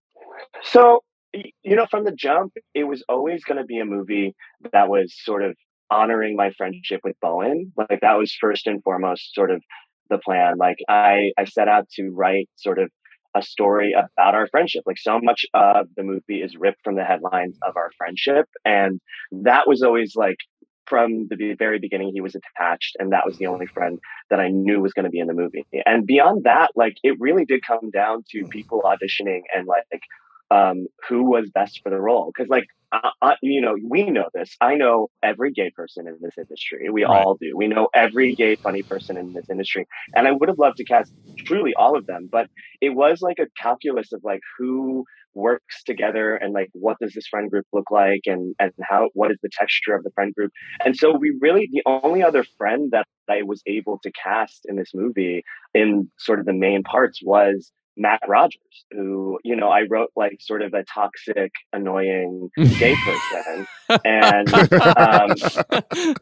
So, 0.63 1.03
you 1.33 1.77
know, 1.77 1.87
from 1.91 2.05
the 2.05 2.13
jump, 2.13 2.53
it 2.75 2.85
was 2.85 3.03
always 3.09 3.45
going 3.45 3.59
to 3.59 3.65
be 3.65 3.79
a 3.79 3.85
movie 3.85 4.35
that 4.73 4.89
was 4.89 5.15
sort 5.17 5.43
of 5.43 5.57
honoring 5.91 6.37
my 6.37 6.51
friendship 6.51 7.01
with 7.03 7.17
Bowen. 7.21 7.73
Like 7.77 8.01
that 8.03 8.19
was 8.19 8.37
first 8.39 8.67
and 8.67 8.83
foremost 8.83 9.35
sort 9.35 9.51
of 9.51 9.63
the 10.11 10.19
plan. 10.19 10.57
Like 10.59 10.79
I, 10.89 11.33
I 11.39 11.45
set 11.45 11.69
out 11.69 11.89
to 11.97 12.11
write 12.11 12.49
sort 12.57 12.79
of 12.79 12.91
a 13.37 13.43
story 13.43 13.93
about 13.93 14.35
our 14.35 14.49
friendship. 14.49 14.85
Like 14.87 14.99
so 14.99 15.21
much 15.23 15.47
of 15.55 15.89
the 15.97 16.03
movie 16.03 16.43
is 16.43 16.57
ripped 16.57 16.83
from 16.83 16.97
the 16.97 17.05
headlines 17.05 17.59
of 17.67 17.77
our 17.77 17.91
friendship. 17.97 18.47
And 18.65 19.01
that 19.31 19.69
was 19.69 19.83
always 19.83 20.15
like 20.17 20.39
from 20.87 21.29
the 21.29 21.55
very 21.59 21.79
beginning, 21.79 22.13
he 22.15 22.23
was 22.23 22.35
attached 22.35 22.97
and 22.99 23.13
that 23.13 23.27
was 23.27 23.37
the 23.37 23.47
only 23.47 23.67
friend 23.67 23.99
that 24.31 24.41
I 24.41 24.49
knew 24.49 24.81
was 24.81 24.95
going 24.95 25.05
to 25.05 25.11
be 25.11 25.21
in 25.21 25.27
the 25.27 25.35
movie. 25.35 25.67
And 25.85 26.07
beyond 26.07 26.45
that, 26.45 26.71
like 26.75 26.97
it 27.03 27.17
really 27.21 27.45
did 27.45 27.61
come 27.67 27.91
down 27.91 28.25
to 28.31 28.41
hmm. 28.41 28.49
people 28.49 28.83
auditioning 28.85 29.43
and 29.55 29.67
like, 29.67 30.03
um, 30.51 30.87
who 31.09 31.25
was 31.25 31.51
best 31.53 31.81
for 31.83 31.91
the 31.91 32.01
role. 32.01 32.33
Cause 32.37 32.47
like, 32.49 32.65
you 33.43 33.61
know, 33.61 33.75
we 33.89 34.11
know 34.11 34.29
this. 34.35 34.57
I 34.61 34.75
know 34.75 35.09
every 35.23 35.53
gay 35.53 35.71
person 35.75 36.07
in 36.09 36.17
this 36.21 36.35
industry. 36.39 36.89
We 36.91 37.05
Right. 37.05 37.27
all 37.27 37.37
do. 37.41 37.53
We 37.57 37.69
know 37.69 37.89
every 37.95 38.35
gay 38.37 38.57
funny 38.63 38.83
person 38.89 39.17
in 39.19 39.33
this 39.35 39.47
industry. 39.51 39.87
And 40.17 40.27
I 40.27 40.33
would 40.33 40.49
have 40.49 40.59
loved 40.59 40.79
to 40.79 40.85
cast 40.85 41.13
truly 41.47 41.73
all 41.79 41.97
of 41.97 42.07
them, 42.07 42.29
but 42.31 42.47
it 42.81 42.91
was 42.91 43.21
like 43.21 43.39
a 43.39 43.47
calculus 43.61 44.13
of 44.13 44.21
like 44.25 44.41
who 44.59 45.05
works 45.35 45.85
together 45.85 46.35
and 46.35 46.53
like 46.53 46.69
what 46.73 46.97
does 47.01 47.13
this 47.15 47.29
friend 47.29 47.51
group 47.51 47.67
look 47.73 47.91
like 47.91 48.23
and 48.27 48.55
and 48.59 48.73
how 48.83 49.09
what 49.15 49.31
is 49.31 49.39
the 49.43 49.51
texture 49.53 49.95
of 49.95 50.03
the 50.03 50.11
friend 50.15 50.35
group. 50.35 50.51
And 50.85 50.97
so 50.97 51.17
we 51.17 51.37
really 51.41 51.69
the 51.71 51.83
only 51.87 52.23
other 52.23 52.45
friend 52.57 52.91
that 52.93 53.07
I 53.29 53.43
was 53.43 53.63
able 53.67 53.99
to 54.03 54.11
cast 54.13 54.63
in 54.65 54.77
this 54.77 54.91
movie 54.95 55.43
in 55.75 56.11
sort 56.19 56.41
of 56.41 56.47
the 56.47 56.53
main 56.55 56.83
parts 56.83 57.21
was 57.23 57.71
Matt 57.99 58.21
Rogers, 58.29 58.85
who, 58.91 59.39
you 59.45 59.57
know, 59.57 59.69
I 59.69 59.83
wrote 59.89 60.11
like 60.17 60.39
sort 60.41 60.63
of 60.63 60.73
a 60.75 60.85
toxic, 60.85 61.53
annoying 61.73 62.51
gay 62.57 62.95
person. 63.05 63.67
And 64.05 64.55
um, 64.55 65.31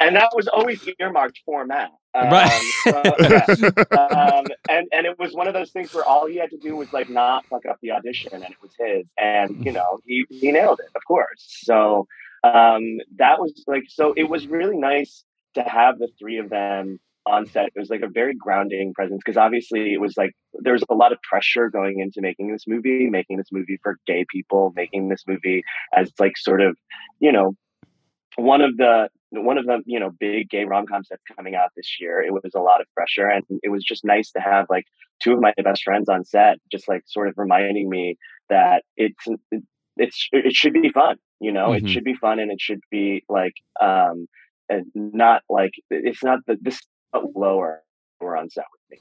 and 0.00 0.16
that 0.16 0.30
was 0.34 0.48
always 0.48 0.86
earmarked 0.98 1.40
for 1.44 1.64
Matt. 1.64 1.90
Um, 2.14 2.28
Right. 2.30 2.72
so, 2.82 3.02
yeah. 3.20 3.46
um, 3.98 4.46
and 4.68 4.88
and 4.92 5.06
it 5.06 5.18
was 5.18 5.32
one 5.32 5.46
of 5.46 5.54
those 5.54 5.70
things 5.70 5.94
where 5.94 6.04
all 6.04 6.26
he 6.26 6.36
had 6.36 6.50
to 6.50 6.58
do 6.58 6.76
was 6.76 6.92
like 6.92 7.08
not 7.08 7.46
fuck 7.46 7.66
up 7.66 7.78
the 7.82 7.92
audition, 7.92 8.32
and 8.34 8.42
it 8.44 8.56
was 8.60 8.72
his. 8.78 9.06
And 9.16 9.64
you 9.64 9.72
know, 9.72 10.00
he 10.04 10.26
he 10.28 10.50
nailed 10.50 10.80
it, 10.80 10.90
of 10.96 11.02
course. 11.06 11.46
So 11.62 12.08
um, 12.42 12.98
that 13.16 13.38
was 13.38 13.64
like 13.66 13.84
so. 13.88 14.12
It 14.16 14.28
was 14.28 14.46
really 14.46 14.76
nice 14.76 15.24
to 15.54 15.62
have 15.62 15.98
the 15.98 16.08
three 16.18 16.38
of 16.38 16.48
them 16.50 16.98
on 17.30 17.46
set. 17.46 17.66
It 17.66 17.78
was 17.78 17.90
like 17.90 18.02
a 18.02 18.08
very 18.08 18.34
grounding 18.34 18.92
presence 18.94 19.20
because 19.24 19.36
obviously 19.36 19.92
it 19.92 20.00
was 20.00 20.14
like 20.16 20.32
there 20.54 20.72
was 20.72 20.84
a 20.90 20.94
lot 20.94 21.12
of 21.12 21.18
pressure 21.22 21.70
going 21.70 22.00
into 22.00 22.20
making 22.20 22.52
this 22.52 22.64
movie, 22.66 23.08
making 23.08 23.36
this 23.38 23.52
movie 23.52 23.78
for 23.82 23.96
gay 24.06 24.24
people, 24.28 24.72
making 24.76 25.08
this 25.08 25.24
movie 25.26 25.62
as 25.96 26.10
like 26.18 26.36
sort 26.36 26.60
of 26.60 26.76
you 27.20 27.32
know 27.32 27.54
one 28.36 28.60
of 28.60 28.76
the 28.76 29.08
one 29.30 29.58
of 29.58 29.66
the 29.66 29.80
you 29.86 30.00
know 30.00 30.10
big 30.18 30.50
gay 30.50 30.64
rom 30.64 30.86
coms 30.86 31.08
that's 31.08 31.22
coming 31.36 31.54
out 31.54 31.70
this 31.76 31.96
year. 32.00 32.20
It 32.20 32.32
was 32.32 32.52
a 32.54 32.60
lot 32.60 32.80
of 32.80 32.86
pressure, 32.96 33.28
and 33.28 33.44
it 33.62 33.70
was 33.70 33.84
just 33.84 34.04
nice 34.04 34.30
to 34.32 34.40
have 34.40 34.66
like 34.68 34.84
two 35.22 35.32
of 35.32 35.40
my 35.40 35.52
best 35.62 35.84
friends 35.84 36.08
on 36.08 36.24
set, 36.24 36.58
just 36.70 36.88
like 36.88 37.02
sort 37.06 37.28
of 37.28 37.34
reminding 37.36 37.88
me 37.88 38.16
that 38.48 38.82
it's 38.96 39.26
it's 39.96 40.28
it 40.32 40.52
should 40.52 40.72
be 40.72 40.90
fun. 40.90 41.16
You 41.40 41.52
know, 41.52 41.68
Mhm. 41.70 41.78
it 41.78 41.88
should 41.88 42.04
be 42.04 42.14
fun, 42.14 42.38
and 42.40 42.50
it 42.50 42.60
should 42.60 42.80
be 42.90 43.24
like 43.28 43.54
um 43.80 44.26
and 44.68 44.86
not 44.94 45.42
like 45.48 45.72
it's 45.90 46.22
not 46.22 46.40
the 46.46 46.56
this 46.60 46.80
lower 47.34 47.82
we're 48.20 48.36
on 48.36 48.50
set 48.50 48.64
with 48.90 49.00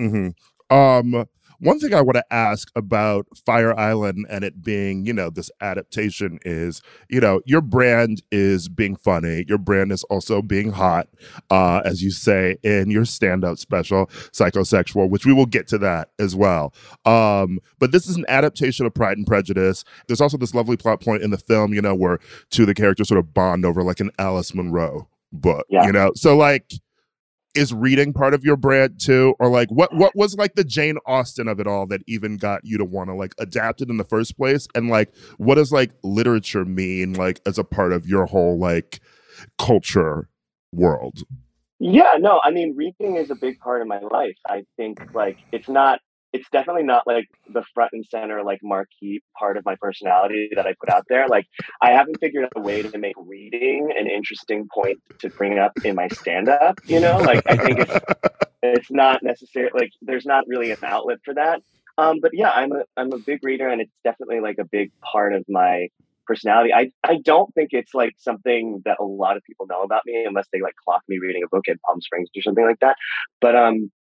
me. 0.00 0.34
hmm 0.70 0.74
Um, 0.74 1.26
one 1.60 1.78
thing 1.78 1.94
I 1.94 2.00
want 2.00 2.16
to 2.16 2.24
ask 2.32 2.68
about 2.74 3.26
Fire 3.46 3.78
Island 3.78 4.26
and 4.28 4.44
it 4.44 4.62
being, 4.62 5.06
you 5.06 5.12
know, 5.12 5.30
this 5.30 5.50
adaptation 5.60 6.38
is, 6.44 6.82
you 7.08 7.20
know, 7.20 7.40
your 7.46 7.60
brand 7.60 8.22
is 8.32 8.68
being 8.68 8.96
funny. 8.96 9.44
Your 9.48 9.56
brand 9.58 9.92
is 9.92 10.02
also 10.04 10.42
being 10.42 10.72
hot, 10.72 11.08
uh, 11.50 11.80
as 11.84 12.02
you 12.02 12.10
say 12.10 12.56
in 12.64 12.90
your 12.90 13.04
stand-up 13.04 13.58
special, 13.58 14.06
Psychosexual, 14.32 15.08
which 15.08 15.24
we 15.24 15.32
will 15.32 15.46
get 15.46 15.68
to 15.68 15.78
that 15.78 16.10
as 16.18 16.34
well. 16.34 16.74
Um, 17.06 17.60
but 17.78 17.92
this 17.92 18.08
is 18.08 18.16
an 18.16 18.26
adaptation 18.28 18.84
of 18.84 18.92
Pride 18.92 19.16
and 19.16 19.26
Prejudice. 19.26 19.84
There's 20.08 20.20
also 20.20 20.36
this 20.36 20.54
lovely 20.54 20.76
plot 20.76 21.00
point 21.00 21.22
in 21.22 21.30
the 21.30 21.38
film, 21.38 21.72
you 21.72 21.80
know, 21.80 21.94
where 21.94 22.18
two 22.50 22.62
of 22.64 22.68
the 22.68 22.74
characters 22.74 23.08
sort 23.08 23.20
of 23.20 23.32
bond 23.32 23.64
over 23.64 23.82
like 23.82 24.00
an 24.00 24.10
Alice 24.18 24.54
Munro 24.54 25.08
book, 25.32 25.66
Yeah. 25.70 25.86
you 25.86 25.92
know? 25.92 26.12
So 26.14 26.36
like 26.36 26.72
is 27.54 27.72
reading 27.72 28.12
part 28.12 28.34
of 28.34 28.44
your 28.44 28.56
brand 28.56 29.00
too? 29.00 29.34
Or 29.38 29.48
like 29.48 29.70
what 29.70 29.94
what 29.94 30.14
was 30.14 30.36
like 30.36 30.54
the 30.54 30.64
jane 30.64 30.98
austen 31.06 31.48
of 31.48 31.60
it 31.60 31.66
all 31.66 31.86
that 31.86 32.02
even 32.06 32.36
got 32.36 32.60
you 32.64 32.78
to 32.78 32.84
want 32.84 33.10
to 33.10 33.14
like 33.14 33.34
adapt 33.38 33.80
it 33.80 33.88
in 33.88 33.96
the 33.96 34.04
first 34.04 34.36
place? 34.36 34.66
And 34.74 34.88
like 34.88 35.14
what 35.38 35.56
does 35.56 35.72
like 35.72 35.92
literature 36.02 36.64
mean 36.64 37.14
like 37.14 37.40
as 37.46 37.58
a 37.58 37.64
part 37.64 37.92
of 37.92 38.06
your 38.06 38.26
whole 38.26 38.58
like 38.58 39.00
culture 39.58 40.28
world? 40.72 41.20
Yeah, 41.80 42.14
no, 42.18 42.40
I 42.42 42.50
mean, 42.50 42.74
reading 42.76 43.16
is 43.16 43.30
a 43.30 43.34
big 43.34 43.58
part 43.58 43.82
of 43.82 43.88
my 43.88 43.98
life. 43.98 44.38
I 44.46 44.64
think 44.76 45.00
like 45.12 45.38
it's 45.52 45.68
not, 45.68 46.00
it's 46.34 46.48
definitely 46.50 46.82
not 46.82 47.06
like 47.06 47.28
the 47.48 47.62
front 47.74 47.90
and 47.92 48.04
center, 48.04 48.42
like 48.42 48.58
marquee 48.60 49.22
part 49.38 49.56
of 49.56 49.64
my 49.64 49.76
personality 49.80 50.50
that 50.56 50.66
I 50.66 50.74
put 50.78 50.88
out 50.88 51.04
there. 51.08 51.28
Like, 51.28 51.46
I 51.80 51.92
haven't 51.92 52.18
figured 52.18 52.44
out 52.44 52.52
a 52.56 52.60
way 52.60 52.82
to 52.82 52.98
make 52.98 53.14
reading 53.16 53.92
an 53.96 54.08
interesting 54.08 54.66
point 54.74 54.98
to 55.20 55.28
bring 55.28 55.60
up 55.60 55.72
in 55.84 55.94
my 55.94 56.08
stand 56.08 56.48
up, 56.48 56.80
you 56.86 56.98
know? 56.98 57.18
Like, 57.18 57.44
I 57.46 57.56
think 57.56 57.78
it's, 57.78 57.98
it's 58.64 58.90
not 58.90 59.22
necessarily 59.22 59.70
like 59.74 59.92
there's 60.02 60.26
not 60.26 60.48
really 60.48 60.72
an 60.72 60.78
outlet 60.82 61.18
for 61.24 61.34
that. 61.34 61.62
Um, 61.98 62.18
but 62.20 62.32
yeah, 62.34 62.50
I'm 62.50 62.72
a 62.72 62.82
I'm 62.96 63.12
a 63.12 63.18
big 63.18 63.44
reader, 63.44 63.68
and 63.68 63.80
it's 63.80 63.94
definitely 64.02 64.40
like 64.40 64.58
a 64.58 64.64
big 64.64 64.90
part 65.00 65.34
of 65.34 65.44
my 65.48 65.86
personality. 66.26 66.74
I 66.74 66.90
I 67.04 67.18
don't 67.22 67.54
think 67.54 67.68
it's 67.72 67.94
like 67.94 68.14
something 68.18 68.82
that 68.84 68.96
a 68.98 69.04
lot 69.04 69.36
of 69.36 69.44
people 69.44 69.66
know 69.68 69.82
about 69.82 70.02
me 70.04 70.24
unless 70.26 70.48
they 70.52 70.60
like 70.60 70.74
clock 70.84 71.02
me 71.06 71.18
reading 71.18 71.44
a 71.44 71.48
book 71.48 71.68
at 71.68 71.80
Palm 71.82 72.00
Springs 72.00 72.28
or 72.36 72.42
something 72.42 72.64
like 72.64 72.80
that. 72.80 72.96
But 73.40 73.54
um, 73.54 73.92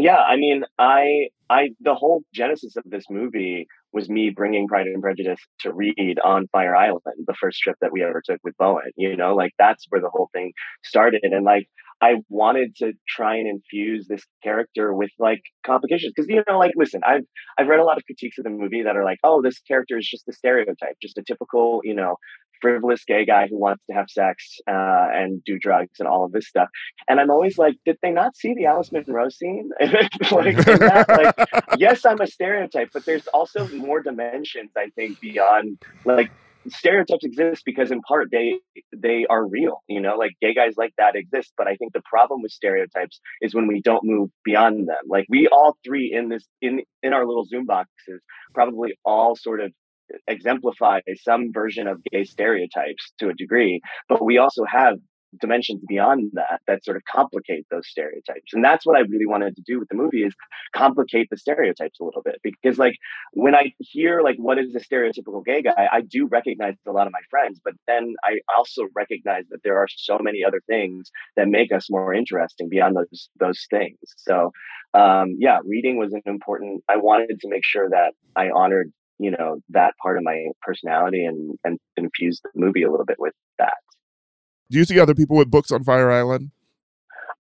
yeah, 0.00 0.18
I 0.18 0.36
mean, 0.36 0.64
I 0.78 1.28
I 1.48 1.70
the 1.80 1.94
whole 1.94 2.22
genesis 2.34 2.76
of 2.76 2.84
this 2.86 3.04
movie 3.10 3.66
was 3.92 4.08
me 4.08 4.30
bringing 4.30 4.68
Pride 4.68 4.86
and 4.86 5.02
Prejudice 5.02 5.40
to 5.60 5.72
read 5.72 6.18
on 6.24 6.46
Fire 6.48 6.76
Island, 6.76 7.02
the 7.26 7.34
first 7.40 7.60
trip 7.60 7.76
that 7.80 7.92
we 7.92 8.02
ever 8.02 8.22
took 8.24 8.40
with 8.44 8.56
Bowen. 8.56 8.90
You 8.96 9.16
know, 9.16 9.34
like 9.34 9.52
that's 9.58 9.86
where 9.88 10.00
the 10.00 10.10
whole 10.10 10.30
thing 10.32 10.52
started, 10.84 11.20
and 11.24 11.44
like 11.44 11.68
I 12.00 12.14
wanted 12.28 12.76
to 12.76 12.92
try 13.08 13.36
and 13.36 13.46
infuse 13.48 14.06
this 14.08 14.22
character 14.42 14.94
with 14.94 15.10
like 15.18 15.42
complications 15.66 16.12
because 16.14 16.28
you 16.28 16.42
know, 16.48 16.58
like, 16.58 16.72
listen, 16.76 17.00
I've 17.06 17.24
I've 17.58 17.68
read 17.68 17.80
a 17.80 17.84
lot 17.84 17.98
of 17.98 18.04
critiques 18.06 18.38
of 18.38 18.44
the 18.44 18.50
movie 18.50 18.82
that 18.82 18.96
are 18.96 19.04
like, 19.04 19.18
oh, 19.24 19.42
this 19.42 19.58
character 19.60 19.98
is 19.98 20.08
just 20.08 20.28
a 20.28 20.32
stereotype, 20.32 20.96
just 21.02 21.18
a 21.18 21.22
typical, 21.22 21.80
you 21.84 21.94
know, 21.94 22.16
frivolous 22.60 23.04
gay 23.04 23.24
guy 23.24 23.46
who 23.48 23.58
wants 23.58 23.82
to 23.88 23.94
have 23.94 24.06
sex 24.08 24.58
uh, 24.68 25.06
and 25.12 25.42
do 25.44 25.58
drugs 25.58 25.98
and 25.98 26.08
all 26.08 26.24
of 26.24 26.32
this 26.32 26.48
stuff. 26.48 26.68
And 27.08 27.20
I'm 27.20 27.30
always 27.30 27.58
like, 27.58 27.76
did 27.84 27.96
they 28.02 28.10
not 28.10 28.36
see 28.36 28.54
the 28.54 28.66
Alice 28.66 28.90
Munro 28.92 29.28
scene? 29.28 29.70
like, 29.80 30.56
that, 30.56 31.06
like, 31.08 31.78
yes, 31.78 32.04
I'm 32.04 32.20
a 32.20 32.26
stereotype, 32.26 32.90
but 32.92 33.04
there's 33.04 33.26
also 33.28 33.68
more 33.68 34.02
dimensions, 34.02 34.70
I 34.76 34.90
think, 34.96 35.20
beyond 35.20 35.78
like 36.04 36.30
stereotypes 36.68 37.24
exist 37.24 37.62
because 37.64 37.90
in 37.90 38.00
part 38.02 38.28
they 38.30 38.54
they 38.94 39.26
are 39.30 39.46
real 39.46 39.82
you 39.88 40.00
know 40.00 40.16
like 40.16 40.32
gay 40.40 40.52
guys 40.52 40.74
like 40.76 40.92
that 40.98 41.16
exist 41.16 41.52
but 41.56 41.66
i 41.66 41.74
think 41.76 41.92
the 41.92 42.02
problem 42.04 42.42
with 42.42 42.52
stereotypes 42.52 43.20
is 43.40 43.54
when 43.54 43.66
we 43.66 43.80
don't 43.80 44.04
move 44.04 44.28
beyond 44.44 44.88
them 44.88 44.96
like 45.08 45.24
we 45.28 45.48
all 45.48 45.76
three 45.84 46.12
in 46.12 46.28
this 46.28 46.46
in 46.60 46.82
in 47.02 47.12
our 47.12 47.26
little 47.26 47.44
zoom 47.44 47.64
boxes 47.64 48.20
probably 48.52 48.92
all 49.04 49.34
sort 49.34 49.60
of 49.60 49.72
exemplify 50.28 51.00
some 51.22 51.52
version 51.52 51.86
of 51.86 52.02
gay 52.04 52.24
stereotypes 52.24 53.12
to 53.18 53.28
a 53.28 53.34
degree 53.34 53.80
but 54.08 54.24
we 54.24 54.38
also 54.38 54.64
have 54.64 54.96
dimensions 55.38 55.80
beyond 55.88 56.30
that 56.34 56.60
that 56.66 56.84
sort 56.84 56.96
of 56.96 57.04
complicate 57.04 57.66
those 57.70 57.86
stereotypes. 57.86 58.52
And 58.52 58.64
that's 58.64 58.84
what 58.84 58.96
i 58.96 59.00
really 59.00 59.26
wanted 59.26 59.56
to 59.56 59.62
do 59.62 59.78
with 59.78 59.88
the 59.88 59.94
movie 59.94 60.22
is 60.22 60.34
complicate 60.74 61.28
the 61.30 61.36
stereotypes 61.36 62.00
a 62.00 62.04
little 62.04 62.22
bit 62.22 62.40
because 62.42 62.78
like 62.78 62.96
when 63.32 63.54
i 63.54 63.72
hear 63.78 64.22
like 64.22 64.36
what 64.36 64.58
is 64.58 64.74
a 64.74 64.80
stereotypical 64.80 65.44
gay 65.44 65.62
guy 65.62 65.88
i 65.92 66.00
do 66.00 66.26
recognize 66.26 66.74
a 66.86 66.92
lot 66.92 67.06
of 67.06 67.12
my 67.12 67.20
friends 67.30 67.60
but 67.64 67.74
then 67.86 68.14
i 68.24 68.38
also 68.56 68.88
recognize 68.94 69.44
that 69.50 69.62
there 69.62 69.78
are 69.78 69.86
so 69.88 70.18
many 70.20 70.44
other 70.44 70.60
things 70.66 71.10
that 71.36 71.48
make 71.48 71.72
us 71.72 71.88
more 71.90 72.12
interesting 72.12 72.68
beyond 72.68 72.96
those 72.96 73.28
those 73.38 73.66
things. 73.70 73.98
So 74.16 74.52
um 74.94 75.36
yeah 75.38 75.58
reading 75.64 75.96
was 75.96 76.12
an 76.12 76.22
important 76.26 76.82
i 76.88 76.96
wanted 76.96 77.38
to 77.40 77.48
make 77.48 77.64
sure 77.64 77.88
that 77.90 78.12
i 78.34 78.50
honored 78.50 78.92
you 79.20 79.30
know 79.30 79.58
that 79.70 79.94
part 80.02 80.16
of 80.18 80.24
my 80.24 80.46
personality 80.62 81.24
and 81.24 81.58
and 81.64 81.78
infused 81.96 82.42
the 82.44 82.50
movie 82.60 82.82
a 82.82 82.90
little 82.90 83.06
bit 83.06 83.18
with 83.20 83.34
that 83.58 83.78
do 84.70 84.78
you 84.78 84.84
see 84.84 84.98
other 85.00 85.14
people 85.14 85.36
with 85.36 85.50
books 85.50 85.70
on 85.72 85.84
fire 85.84 86.10
island 86.10 86.50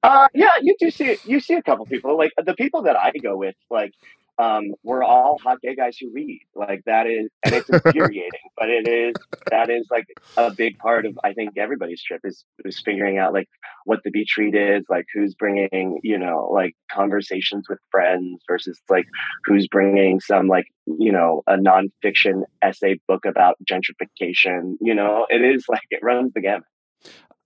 Uh, 0.03 0.29
yeah, 0.35 0.51
you 0.62 0.77
do 0.79 0.91
see 0.91 1.19
you 1.25 1.41
see 1.41 1.55
a 1.55 1.62
couple 1.62 1.85
people 1.87 2.17
like 2.17 2.33
the 2.45 2.55
people 2.55 2.83
that 2.83 2.97
I 2.97 3.12
go 3.23 3.37
with. 3.37 3.57
Like, 3.71 3.93
um, 4.39 4.75
we're 4.85 5.03
all 5.03 5.39
hot 5.43 5.61
gay 5.62 5.75
guys 5.75 5.99
who 5.99 6.11
read. 6.12 6.43
Like 6.55 6.85
that 6.87 7.07
is, 7.07 7.29
and 7.45 7.55
it's 7.55 7.69
infuriating, 7.71 8.46
but 8.57 8.69
it 8.69 8.89
is 8.89 9.15
that 9.51 9.71
is 9.71 9.87
like 9.91 10.07
a 10.37 10.51
big 10.51 10.79
part 10.79 11.07
of 11.07 11.19
I 11.23 11.33
think 11.33 11.57
everybody's 11.57 12.03
trip 12.03 12.21
is 12.25 12.45
is 12.65 12.81
figuring 12.81 13.19
out 13.19 13.33
like 13.33 13.49
what 13.85 14.01
the 14.05 14.11
beach 14.11 14.35
read 14.39 14.55
is, 14.55 14.85
like 14.89 15.07
who's 15.15 15.35
bringing 15.35 16.01
you 16.03 16.19
know 16.19 16.49
like 16.53 16.75
conversations 16.91 17.67
with 17.69 17.79
friends 17.91 18.43
versus 18.49 18.81
like 18.89 19.07
who's 19.45 19.69
bringing 19.69 20.21
some 20.21 20.49
like 20.49 20.67
you 20.87 21.13
know 21.13 21.43
a 21.47 21.57
nonfiction 21.57 22.43
essay 22.63 22.99
book 23.07 23.25
about 23.25 23.57
gentrification. 23.71 24.77
You 24.81 24.95
know, 24.95 25.27
it 25.29 25.43
is 25.43 25.67
like 25.69 25.87
it 25.91 26.01
runs 26.03 26.33
the 26.35 26.41
gamut. 26.41 26.65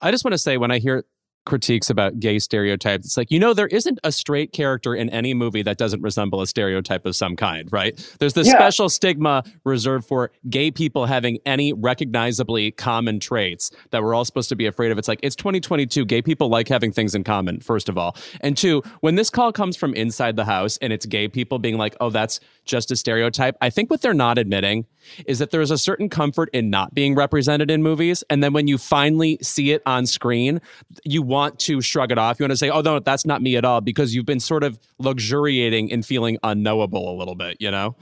I 0.01 0.11
just 0.11 0.25
want 0.25 0.33
to 0.33 0.39
say 0.39 0.57
when 0.57 0.71
I 0.71 0.79
hear 0.79 1.05
critiques 1.47 1.91
about 1.91 2.21
gay 2.21 2.39
stereotypes, 2.39 3.07
it's 3.07 3.17
like, 3.17 3.31
you 3.31 3.39
know, 3.39 3.55
there 3.55 3.67
isn't 3.69 3.99
a 4.05 4.13
straight 4.13 4.53
character 4.53 4.95
in 4.95 5.09
any 5.11 5.35
movie 5.35 5.63
that 5.63 5.79
doesn't 5.79 6.03
resemble 6.03 6.41
a 6.43 6.47
stereotype 6.47 7.07
of 7.07 7.17
some 7.17 7.35
kind, 7.37 7.69
right? 7.73 7.97
There's 8.19 8.35
this 8.35 8.47
Yeah. 8.47 8.55
special 8.55 8.89
stigma 8.89 9.43
reserved 9.65 10.07
for 10.07 10.31
gay 10.49 10.71
people 10.71 11.07
having 11.07 11.39
any 11.47 11.73
recognizably 11.73 12.71
common 12.73 13.21
traits 13.21 13.71
that 13.91 14.03
we're 14.03 14.15
all 14.15 14.25
supposed 14.25 14.49
to 14.51 14.57
be 14.57 14.67
afraid 14.67 14.93
of. 14.93 14.99
It's 14.99 15.09
like, 15.09 15.21
it's 15.23 15.37
2022. 15.37 16.05
Gay 16.05 16.23
people 16.23 16.49
like 16.49 16.69
having 16.69 16.93
things 16.93 17.15
in 17.15 17.25
common, 17.25 17.61
first 17.61 17.89
of 17.89 17.97
all. 17.97 18.17
And 18.41 18.57
two, 18.57 18.83
when 19.01 19.15
this 19.15 19.31
call 19.31 19.53
comes 19.53 19.77
from 19.77 19.95
inside 19.95 20.37
the 20.37 20.45
house 20.45 20.77
and 20.83 20.93
it's 20.93 21.07
gay 21.07 21.29
people 21.29 21.59
being 21.59 21.79
like, 21.79 21.97
oh, 22.01 22.11
that's 22.11 22.41
just 22.65 22.91
a 22.91 22.97
stereotype, 22.97 23.57
I 23.61 23.71
think 23.71 23.91
what 23.91 24.03
they're 24.03 24.15
not 24.15 24.39
admitting 24.39 24.87
is 25.27 25.39
that 25.39 25.51
there's 25.51 25.71
a 25.71 25.79
certain 25.79 26.09
comfort 26.09 26.51
in 26.53 26.69
not 26.71 26.95
being 26.95 27.15
represented 27.15 27.71
in 27.71 27.83
movies. 27.83 28.23
And 28.29 28.45
then 28.45 28.53
when 28.53 28.69
you 28.69 28.77
finally 28.79 29.39
see 29.41 29.73
it 29.73 29.83
on 29.87 30.07
screen, 30.07 30.61
you 31.05 31.23
want 31.31 31.59
to 31.61 31.81
shrug 31.81 32.13
it 32.13 32.19
off. 32.19 32.39
You 32.39 32.45
want 32.45 32.51
to 32.51 32.57
say, 32.57 32.69
oh, 32.69 32.81
no, 32.81 32.99
that's 32.99 33.25
not 33.25 33.41
me 33.41 33.57
at 33.57 33.65
all, 33.65 33.81
because 33.81 34.15
you've 34.15 34.27
been 34.27 34.41
sort 34.41 34.65
of 34.65 34.79
luxuriating 34.99 35.89
in 35.89 36.03
feeling 36.03 36.37
unknowable 36.43 37.15
a 37.15 37.17
little 37.17 37.35
bit, 37.35 37.57
you 37.61 37.71
know? 37.71 37.97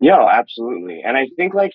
Yeah, 0.00 0.26
absolutely. 0.30 1.02
And 1.04 1.16
I 1.16 1.28
think 1.36 1.54
like 1.54 1.72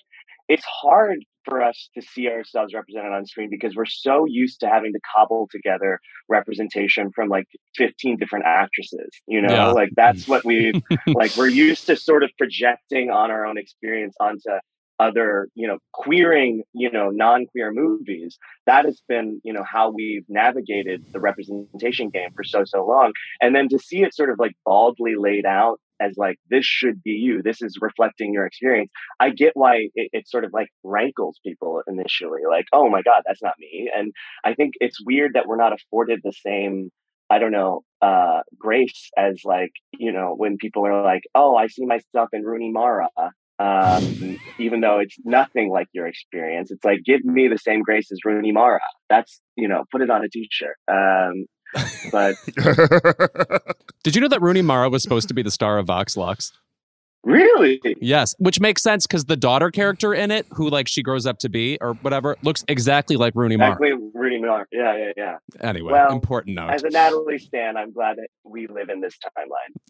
it's 0.48 0.64
hard 0.64 1.24
for 1.44 1.62
us 1.62 1.88
to 1.94 2.02
see 2.02 2.28
ourselves 2.28 2.74
represented 2.74 3.12
on 3.12 3.24
screen 3.24 3.48
because 3.50 3.74
we're 3.76 3.86
so 3.86 4.26
used 4.26 4.60
to 4.60 4.68
having 4.68 4.92
to 4.92 5.00
cobble 5.14 5.48
together 5.50 6.00
representation 6.28 7.10
from 7.14 7.28
like 7.28 7.46
15 7.76 8.16
different 8.18 8.44
actresses, 8.44 9.10
you 9.26 9.40
know? 9.40 9.54
Yeah. 9.54 9.68
Like 9.68 9.90
that's 9.96 10.28
what 10.28 10.44
we 10.44 10.72
like 11.06 11.36
we're 11.36 11.48
used 11.48 11.86
to 11.86 11.96
sort 11.96 12.22
of 12.22 12.30
projecting 12.36 13.10
on 13.10 13.30
our 13.30 13.46
own 13.46 13.58
experience 13.58 14.14
onto 14.20 14.50
other, 14.98 15.48
you 15.54 15.66
know, 15.66 15.78
queering, 15.92 16.62
you 16.72 16.90
know, 16.90 17.10
non-queer 17.10 17.72
movies. 17.72 18.38
That 18.66 18.84
has 18.84 19.00
been, 19.08 19.40
you 19.44 19.52
know, 19.52 19.64
how 19.64 19.90
we've 19.90 20.24
navigated 20.28 21.04
the 21.12 21.20
representation 21.20 22.10
game 22.10 22.30
for 22.34 22.44
so 22.44 22.64
so 22.64 22.84
long. 22.84 23.12
And 23.40 23.54
then 23.54 23.68
to 23.68 23.78
see 23.78 24.02
it 24.02 24.14
sort 24.14 24.30
of 24.30 24.38
like 24.38 24.56
baldly 24.64 25.14
laid 25.16 25.46
out 25.46 25.80
as 26.00 26.16
like 26.16 26.38
this 26.50 26.64
should 26.64 27.02
be 27.02 27.12
you 27.12 27.42
this 27.42 27.62
is 27.62 27.78
reflecting 27.80 28.32
your 28.32 28.46
experience 28.46 28.90
i 29.20 29.30
get 29.30 29.52
why 29.54 29.88
it, 29.94 30.10
it 30.12 30.28
sort 30.28 30.44
of 30.44 30.52
like 30.52 30.68
rankles 30.84 31.38
people 31.44 31.82
initially 31.86 32.42
like 32.48 32.66
oh 32.72 32.88
my 32.88 33.02
god 33.02 33.22
that's 33.26 33.42
not 33.42 33.54
me 33.58 33.90
and 33.94 34.12
i 34.44 34.54
think 34.54 34.74
it's 34.80 35.04
weird 35.04 35.32
that 35.34 35.46
we're 35.46 35.56
not 35.56 35.72
afforded 35.72 36.20
the 36.22 36.32
same 36.32 36.90
i 37.30 37.38
don't 37.38 37.52
know 37.52 37.82
uh 38.02 38.40
grace 38.58 39.10
as 39.16 39.40
like 39.44 39.72
you 39.98 40.12
know 40.12 40.34
when 40.36 40.56
people 40.58 40.86
are 40.86 41.02
like 41.02 41.22
oh 41.34 41.56
i 41.56 41.66
see 41.66 41.86
myself 41.86 42.28
in 42.32 42.42
rooney 42.42 42.70
mara 42.70 43.08
um 43.58 44.38
even 44.58 44.80
though 44.80 44.98
it's 44.98 45.16
nothing 45.24 45.70
like 45.70 45.88
your 45.92 46.06
experience 46.06 46.70
it's 46.70 46.84
like 46.84 47.00
give 47.04 47.24
me 47.24 47.48
the 47.48 47.58
same 47.58 47.82
grace 47.82 48.12
as 48.12 48.18
rooney 48.24 48.52
mara 48.52 48.80
that's 49.08 49.40
you 49.56 49.66
know 49.66 49.84
put 49.90 50.02
it 50.02 50.10
on 50.10 50.24
a 50.24 50.28
t-shirt 50.28 50.76
um 50.90 51.46
but 52.12 52.36
Did 54.02 54.14
you 54.14 54.20
know 54.20 54.28
that 54.28 54.40
Rooney 54.40 54.62
Mara 54.62 54.88
was 54.88 55.02
supposed 55.02 55.28
to 55.28 55.34
be 55.34 55.42
the 55.42 55.50
star 55.50 55.78
of 55.78 55.86
Vox 55.86 56.16
Lux? 56.16 56.52
Really? 57.24 57.80
Yes, 58.00 58.36
which 58.38 58.60
makes 58.60 58.82
sense 58.84 59.04
because 59.04 59.24
the 59.24 59.36
daughter 59.36 59.72
character 59.72 60.14
in 60.14 60.30
it, 60.30 60.46
who 60.52 60.70
like 60.70 60.86
she 60.86 61.02
grows 61.02 61.26
up 61.26 61.38
to 61.38 61.48
be 61.48 61.76
or 61.80 61.94
whatever, 61.94 62.36
looks 62.42 62.64
exactly 62.68 63.16
like 63.16 63.34
Rooney 63.34 63.56
Mara. 63.56 63.72
Exactly, 63.72 64.10
Rooney 64.14 64.40
Mara. 64.40 64.64
Yeah, 64.70 64.96
yeah, 64.96 65.12
yeah. 65.16 65.38
Anyway, 65.60 65.90
Well, 65.92 66.12
important 66.12 66.54
note. 66.54 66.70
As 66.70 66.84
a 66.84 66.90
Natalie 66.90 67.38
stan, 67.38 67.76
I'm 67.76 67.90
glad 67.90 68.18
that 68.18 68.28
we 68.44 68.68
live 68.68 68.90
in 68.90 69.00
this 69.00 69.18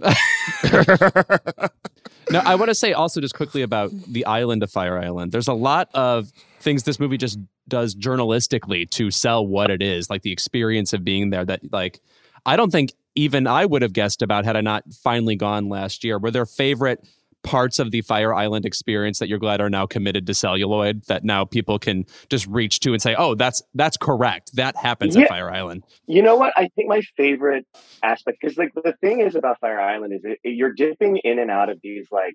timeline. 0.00 1.68
No, 2.30 2.40
I 2.40 2.56
want 2.56 2.70
to 2.70 2.74
say 2.74 2.92
also 2.92 3.20
just 3.20 3.34
quickly 3.34 3.62
about 3.62 3.90
the 4.08 4.26
island 4.26 4.62
of 4.62 4.70
Fire 4.70 4.98
Island. 4.98 5.32
There's 5.32 5.48
a 5.48 5.54
lot 5.54 5.88
of 5.94 6.32
things 6.60 6.82
this 6.82 6.98
movie 6.98 7.16
just 7.16 7.38
does 7.68 7.94
journalistically 7.94 8.88
to 8.90 9.10
sell 9.10 9.46
what 9.46 9.70
it 9.70 9.82
is, 9.82 10.10
like 10.10 10.22
the 10.22 10.32
experience 10.32 10.92
of 10.92 11.04
being 11.04 11.30
there. 11.30 11.44
That 11.44 11.60
like 11.72 12.00
I 12.44 12.56
don't 12.56 12.70
think 12.70 12.92
even 13.14 13.46
I 13.46 13.64
would 13.64 13.82
have 13.82 13.92
guessed 13.92 14.22
about 14.22 14.44
had 14.44 14.56
I 14.56 14.60
not 14.60 14.84
finally 15.02 15.36
gone 15.36 15.68
last 15.68 16.04
year. 16.04 16.18
Were 16.18 16.30
there 16.30 16.46
favorite 16.46 17.06
parts 17.46 17.78
of 17.78 17.90
the 17.92 18.02
Fire 18.02 18.34
Island 18.34 18.66
experience 18.66 19.18
that 19.20 19.28
you're 19.28 19.38
glad 19.38 19.60
are 19.62 19.70
now 19.70 19.86
committed 19.86 20.26
to 20.26 20.34
celluloid 20.34 21.04
that 21.06 21.24
now 21.24 21.44
people 21.44 21.78
can 21.78 22.04
just 22.28 22.46
reach 22.48 22.80
to 22.80 22.92
and 22.92 23.00
say, 23.00 23.14
"Oh, 23.16 23.34
that's 23.34 23.62
that's 23.74 23.96
correct. 23.96 24.54
That 24.56 24.76
happens 24.76 25.16
Yeah. 25.16 25.22
at 25.22 25.28
Fire 25.28 25.50
Island." 25.50 25.84
You 26.06 26.20
know 26.22 26.36
what? 26.36 26.52
I 26.56 26.68
think 26.74 26.88
my 26.88 27.00
favorite 27.16 27.66
aspect, 28.02 28.38
because 28.40 28.58
like 28.58 28.72
the 28.74 28.94
thing 29.00 29.20
is 29.20 29.34
about 29.34 29.60
Fire 29.60 29.80
Island 29.80 30.12
is 30.12 30.20
it, 30.24 30.38
you're 30.44 30.72
dipping 30.72 31.16
in 31.18 31.38
and 31.38 31.50
out 31.50 31.70
of 31.70 31.78
these 31.82 32.08
like 32.10 32.34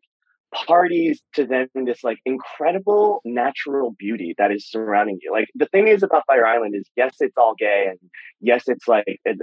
parties 0.54 1.22
to 1.34 1.46
then 1.46 1.68
this 1.86 2.04
like 2.04 2.20
incredible 2.26 3.22
natural 3.24 3.96
beauty 3.98 4.36
that 4.38 4.52
is 4.52 4.70
surrounding 4.70 5.18
you. 5.22 5.32
Like 5.32 5.48
the 5.56 5.66
thing 5.68 5.88
is 5.88 6.04
about 6.04 6.24
Fire 6.28 6.46
Island 6.46 6.76
is 6.76 6.90
yes, 6.96 7.16
it's 7.20 7.38
all 7.38 7.56
gay 7.58 7.86
and 7.90 8.00
yes, 8.42 8.64
it's 8.68 8.88
like 8.88 9.06
it, 9.08 9.38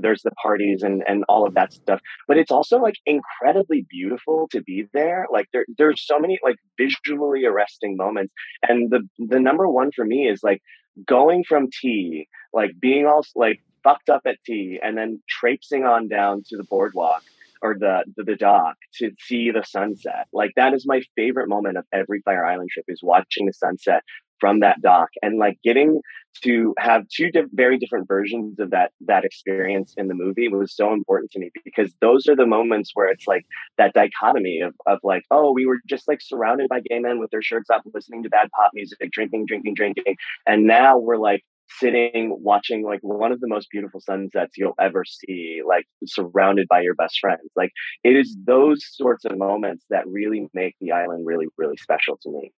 there's 0.00 0.22
the 0.22 0.32
parties 0.42 0.82
and 0.82 1.02
and 1.06 1.24
all 1.28 1.46
of 1.46 1.54
that 1.54 1.72
stuff, 1.72 2.00
but 2.28 2.36
it's 2.36 2.50
also 2.50 2.78
like 2.78 2.96
incredibly 3.06 3.86
beautiful 3.88 4.48
to 4.52 4.62
be 4.62 4.86
there. 4.92 5.26
Like 5.32 5.46
there 5.52 5.64
there's 5.78 6.06
so 6.06 6.18
many 6.18 6.38
like 6.42 6.56
visually 6.76 7.44
arresting 7.44 7.96
moments, 7.96 8.32
and 8.68 8.90
the 8.90 9.08
the 9.18 9.40
number 9.40 9.68
one 9.68 9.90
for 9.92 10.04
me 10.04 10.28
is 10.28 10.42
like 10.42 10.62
going 11.06 11.44
from 11.48 11.68
tea, 11.80 12.28
like 12.52 12.72
being 12.78 13.06
all 13.06 13.24
like 13.34 13.62
fucked 13.82 14.10
up 14.10 14.22
at 14.26 14.36
tea, 14.44 14.78
and 14.82 14.96
then 14.98 15.22
traipsing 15.28 15.84
on 15.84 16.08
down 16.08 16.42
to 16.48 16.56
the 16.56 16.64
boardwalk 16.64 17.22
or 17.62 17.76
the, 17.78 18.04
the 18.16 18.24
the 18.24 18.36
dock 18.36 18.76
to 18.94 19.10
see 19.18 19.50
the 19.50 19.64
sunset. 19.64 20.26
Like 20.32 20.52
that 20.56 20.74
is 20.74 20.86
my 20.86 21.02
favorite 21.16 21.48
moment 21.48 21.78
of 21.78 21.84
every 21.92 22.20
Fire 22.22 22.44
Island 22.44 22.70
trip 22.72 22.86
is 22.88 23.00
watching 23.02 23.46
the 23.46 23.52
sunset 23.52 24.02
from 24.40 24.60
that 24.60 24.80
dock 24.80 25.10
and 25.22 25.38
like 25.38 25.58
getting 25.62 26.00
to 26.42 26.74
have 26.78 27.06
two 27.08 27.30
very 27.52 27.76
different 27.76 28.08
versions 28.08 28.58
of 28.58 28.70
that 28.70 28.92
that 29.00 29.24
experience 29.24 29.94
in 29.96 30.08
the 30.08 30.14
movie 30.14 30.48
was 30.48 30.74
so 30.74 30.92
important 30.92 31.30
to 31.30 31.38
me 31.38 31.50
because 31.64 31.92
those 32.00 32.26
are 32.26 32.36
the 32.36 32.46
moments 32.46 32.92
where 32.94 33.08
it's 33.08 33.26
like 33.26 33.44
that 33.76 33.92
dichotomy 33.92 34.60
of 34.60 34.74
of 34.86 34.98
like 35.02 35.22
oh 35.30 35.52
we 35.52 35.66
were 35.66 35.78
just 35.86 36.08
like 36.08 36.20
surrounded 36.22 36.68
by 36.68 36.80
gay 36.80 36.98
men 36.98 37.18
with 37.18 37.30
their 37.30 37.42
shirts 37.42 37.68
up 37.68 37.82
listening 37.92 38.22
to 38.22 38.30
bad 38.30 38.48
pop 38.56 38.70
music 38.72 38.98
drinking 39.12 39.44
drinking 39.46 39.74
drinking 39.74 40.16
and 40.46 40.66
now 40.66 40.96
we're 40.96 41.18
like 41.18 41.44
sitting 41.78 42.36
watching 42.40 42.84
like 42.84 43.00
one 43.02 43.32
of 43.32 43.40
the 43.40 43.48
most 43.48 43.68
beautiful 43.70 44.00
sunsets 44.00 44.56
you'll 44.56 44.74
ever 44.80 45.04
see 45.04 45.60
like 45.66 45.86
surrounded 46.04 46.66
by 46.68 46.80
your 46.80 46.94
best 46.94 47.18
friends 47.20 47.48
like 47.56 47.70
it 48.04 48.16
is 48.16 48.36
those 48.44 48.84
sorts 48.92 49.24
of 49.24 49.36
moments 49.38 49.84
that 49.90 50.06
really 50.06 50.46
make 50.54 50.74
the 50.80 50.92
island 50.92 51.26
really 51.26 51.46
really 51.56 51.76
special 51.76 52.18
to 52.22 52.30
me 52.30 52.52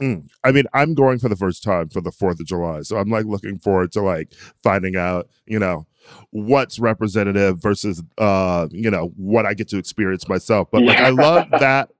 Mm. 0.00 0.28
I 0.42 0.50
mean, 0.50 0.64
I'm 0.72 0.94
going 0.94 1.18
for 1.18 1.28
the 1.28 1.36
first 1.36 1.62
time 1.62 1.88
for 1.88 2.00
the 2.00 2.10
Fourth 2.10 2.40
of 2.40 2.46
July, 2.46 2.82
so 2.82 2.96
I'm 2.96 3.10
like 3.10 3.26
looking 3.26 3.58
forward 3.58 3.92
to 3.92 4.00
like 4.00 4.32
finding 4.62 4.96
out, 4.96 5.28
you 5.46 5.58
know, 5.58 5.86
what's 6.30 6.78
representative 6.78 7.60
versus, 7.60 8.02
uh, 8.16 8.68
you 8.70 8.90
know, 8.90 9.12
what 9.16 9.44
I 9.44 9.52
get 9.52 9.68
to 9.68 9.78
experience 9.78 10.26
myself. 10.26 10.68
But 10.72 10.82
like, 10.84 10.98
I 10.98 11.10
love 11.10 11.48
that 11.60 11.90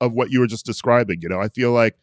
of 0.00 0.12
what 0.12 0.30
you 0.30 0.40
were 0.40 0.46
just 0.46 0.66
describing. 0.66 1.20
You 1.22 1.28
know, 1.28 1.40
I 1.40 1.48
feel 1.48 1.72
like 1.72 1.96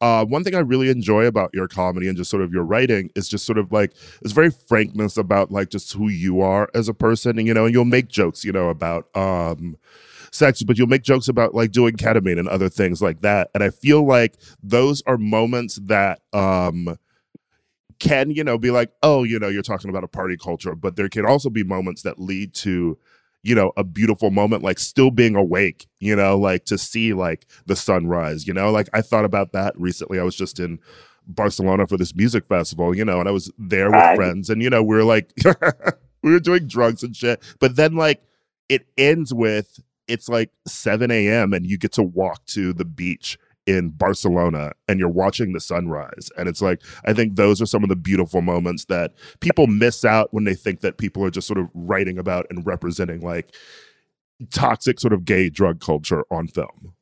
uh, 0.00 0.24
one 0.24 0.44
thing 0.44 0.54
I 0.54 0.60
really 0.60 0.88
enjoy 0.88 1.26
about 1.26 1.50
your 1.52 1.68
comedy 1.68 2.08
and 2.08 2.16
just 2.16 2.30
sort 2.30 2.42
of 2.42 2.52
your 2.52 2.64
writing 2.64 3.10
is 3.14 3.28
just 3.28 3.46
sort 3.46 3.58
of 3.58 3.72
like 3.72 3.92
it's 4.22 4.32
very 4.32 4.50
frankness 4.50 5.16
about 5.16 5.50
like 5.50 5.70
just 5.70 5.92
who 5.92 6.08
you 6.08 6.40
are 6.40 6.68
as 6.74 6.88
a 6.88 6.94
person, 6.94 7.38
and 7.38 7.46
you 7.46 7.54
know, 7.54 7.66
and 7.66 7.74
you'll 7.74 7.84
make 7.84 8.08
jokes, 8.08 8.44
you 8.44 8.52
know, 8.52 8.68
about 8.68 9.14
um 9.16 9.76
sex, 10.32 10.62
but 10.62 10.78
you'll 10.78 10.86
make 10.88 11.02
jokes 11.02 11.28
about 11.28 11.54
like 11.54 11.72
doing 11.72 11.94
ketamine 11.94 12.38
and 12.38 12.48
other 12.48 12.68
things 12.68 13.02
like 13.02 13.20
that. 13.20 13.50
And 13.54 13.62
I 13.62 13.70
feel 13.70 14.04
like 14.06 14.36
those 14.62 15.02
are 15.06 15.18
moments 15.18 15.76
that 15.84 16.20
um 16.32 16.96
can, 17.98 18.30
you 18.30 18.42
know, 18.42 18.58
be 18.58 18.70
like, 18.72 18.90
oh, 19.02 19.22
you 19.22 19.38
know, 19.38 19.48
you're 19.48 19.62
talking 19.62 19.88
about 19.88 20.02
a 20.02 20.08
party 20.08 20.36
culture, 20.36 20.74
but 20.74 20.96
there 20.96 21.08
can 21.08 21.24
also 21.24 21.48
be 21.48 21.62
moments 21.62 22.02
that 22.02 22.18
lead 22.18 22.52
to 22.54 22.98
you 23.42 23.54
know 23.54 23.72
a 23.76 23.84
beautiful 23.84 24.30
moment 24.30 24.62
like 24.62 24.78
still 24.78 25.10
being 25.10 25.34
awake 25.34 25.86
you 25.98 26.14
know 26.14 26.38
like 26.38 26.64
to 26.64 26.78
see 26.78 27.12
like 27.12 27.46
the 27.66 27.74
sunrise 27.76 28.46
you 28.46 28.54
know? 28.54 28.70
Like 28.70 28.88
i 28.92 29.00
thought 29.02 29.24
about 29.24 29.52
that 29.52 29.74
recently. 29.78 30.18
I 30.18 30.22
was 30.22 30.36
just 30.36 30.60
in 30.60 30.78
barcelona 31.26 31.86
for 31.86 31.96
this 31.96 32.14
music 32.16 32.44
festival 32.46 32.96
you 32.96 33.04
know 33.04 33.20
and 33.20 33.28
i 33.28 33.32
was 33.32 33.48
there 33.56 33.92
with 33.92 33.94
Right. 33.94 34.16
friends 34.16 34.50
and 34.50 34.60
you 34.60 34.68
know 34.68 34.82
we 34.82 34.96
were 34.96 35.04
like 35.04 35.32
we 36.22 36.32
were 36.32 36.40
doing 36.40 36.66
drugs 36.66 37.02
and 37.02 37.14
shit. 37.16 37.42
But 37.60 37.76
then 37.76 37.94
like 37.96 38.22
it 38.68 38.86
ends 38.96 39.32
with 39.34 39.80
it's 40.08 40.28
like 40.28 40.50
7 40.66 41.10
a.m 41.10 41.52
and 41.52 41.66
you 41.66 41.78
get 41.78 41.92
to 41.92 42.02
walk 42.02 42.44
to 42.46 42.72
the 42.72 42.84
beach 42.84 43.38
in 43.66 43.90
barcelona 43.90 44.72
and 44.88 44.98
you're 44.98 45.08
watching 45.08 45.52
the 45.52 45.60
sunrise 45.60 46.30
and 46.36 46.48
it's 46.48 46.60
like 46.60 46.82
i 47.04 47.12
think 47.12 47.36
those 47.36 47.62
are 47.62 47.66
some 47.66 47.82
of 47.82 47.88
the 47.88 47.96
beautiful 47.96 48.42
moments 48.42 48.86
that 48.86 49.12
people 49.40 49.66
miss 49.66 50.04
out 50.04 50.32
when 50.32 50.44
they 50.44 50.54
think 50.54 50.80
that 50.80 50.98
people 50.98 51.24
are 51.24 51.30
just 51.30 51.46
sort 51.46 51.58
of 51.58 51.68
writing 51.74 52.18
about 52.18 52.46
and 52.50 52.66
representing 52.66 53.20
like 53.20 53.54
toxic 54.50 55.00
sort 55.00 55.12
of 55.12 55.24
gay 55.24 55.48
drug 55.48 55.80
culture 55.80 56.24
on 56.30 56.48
film. 56.48 56.94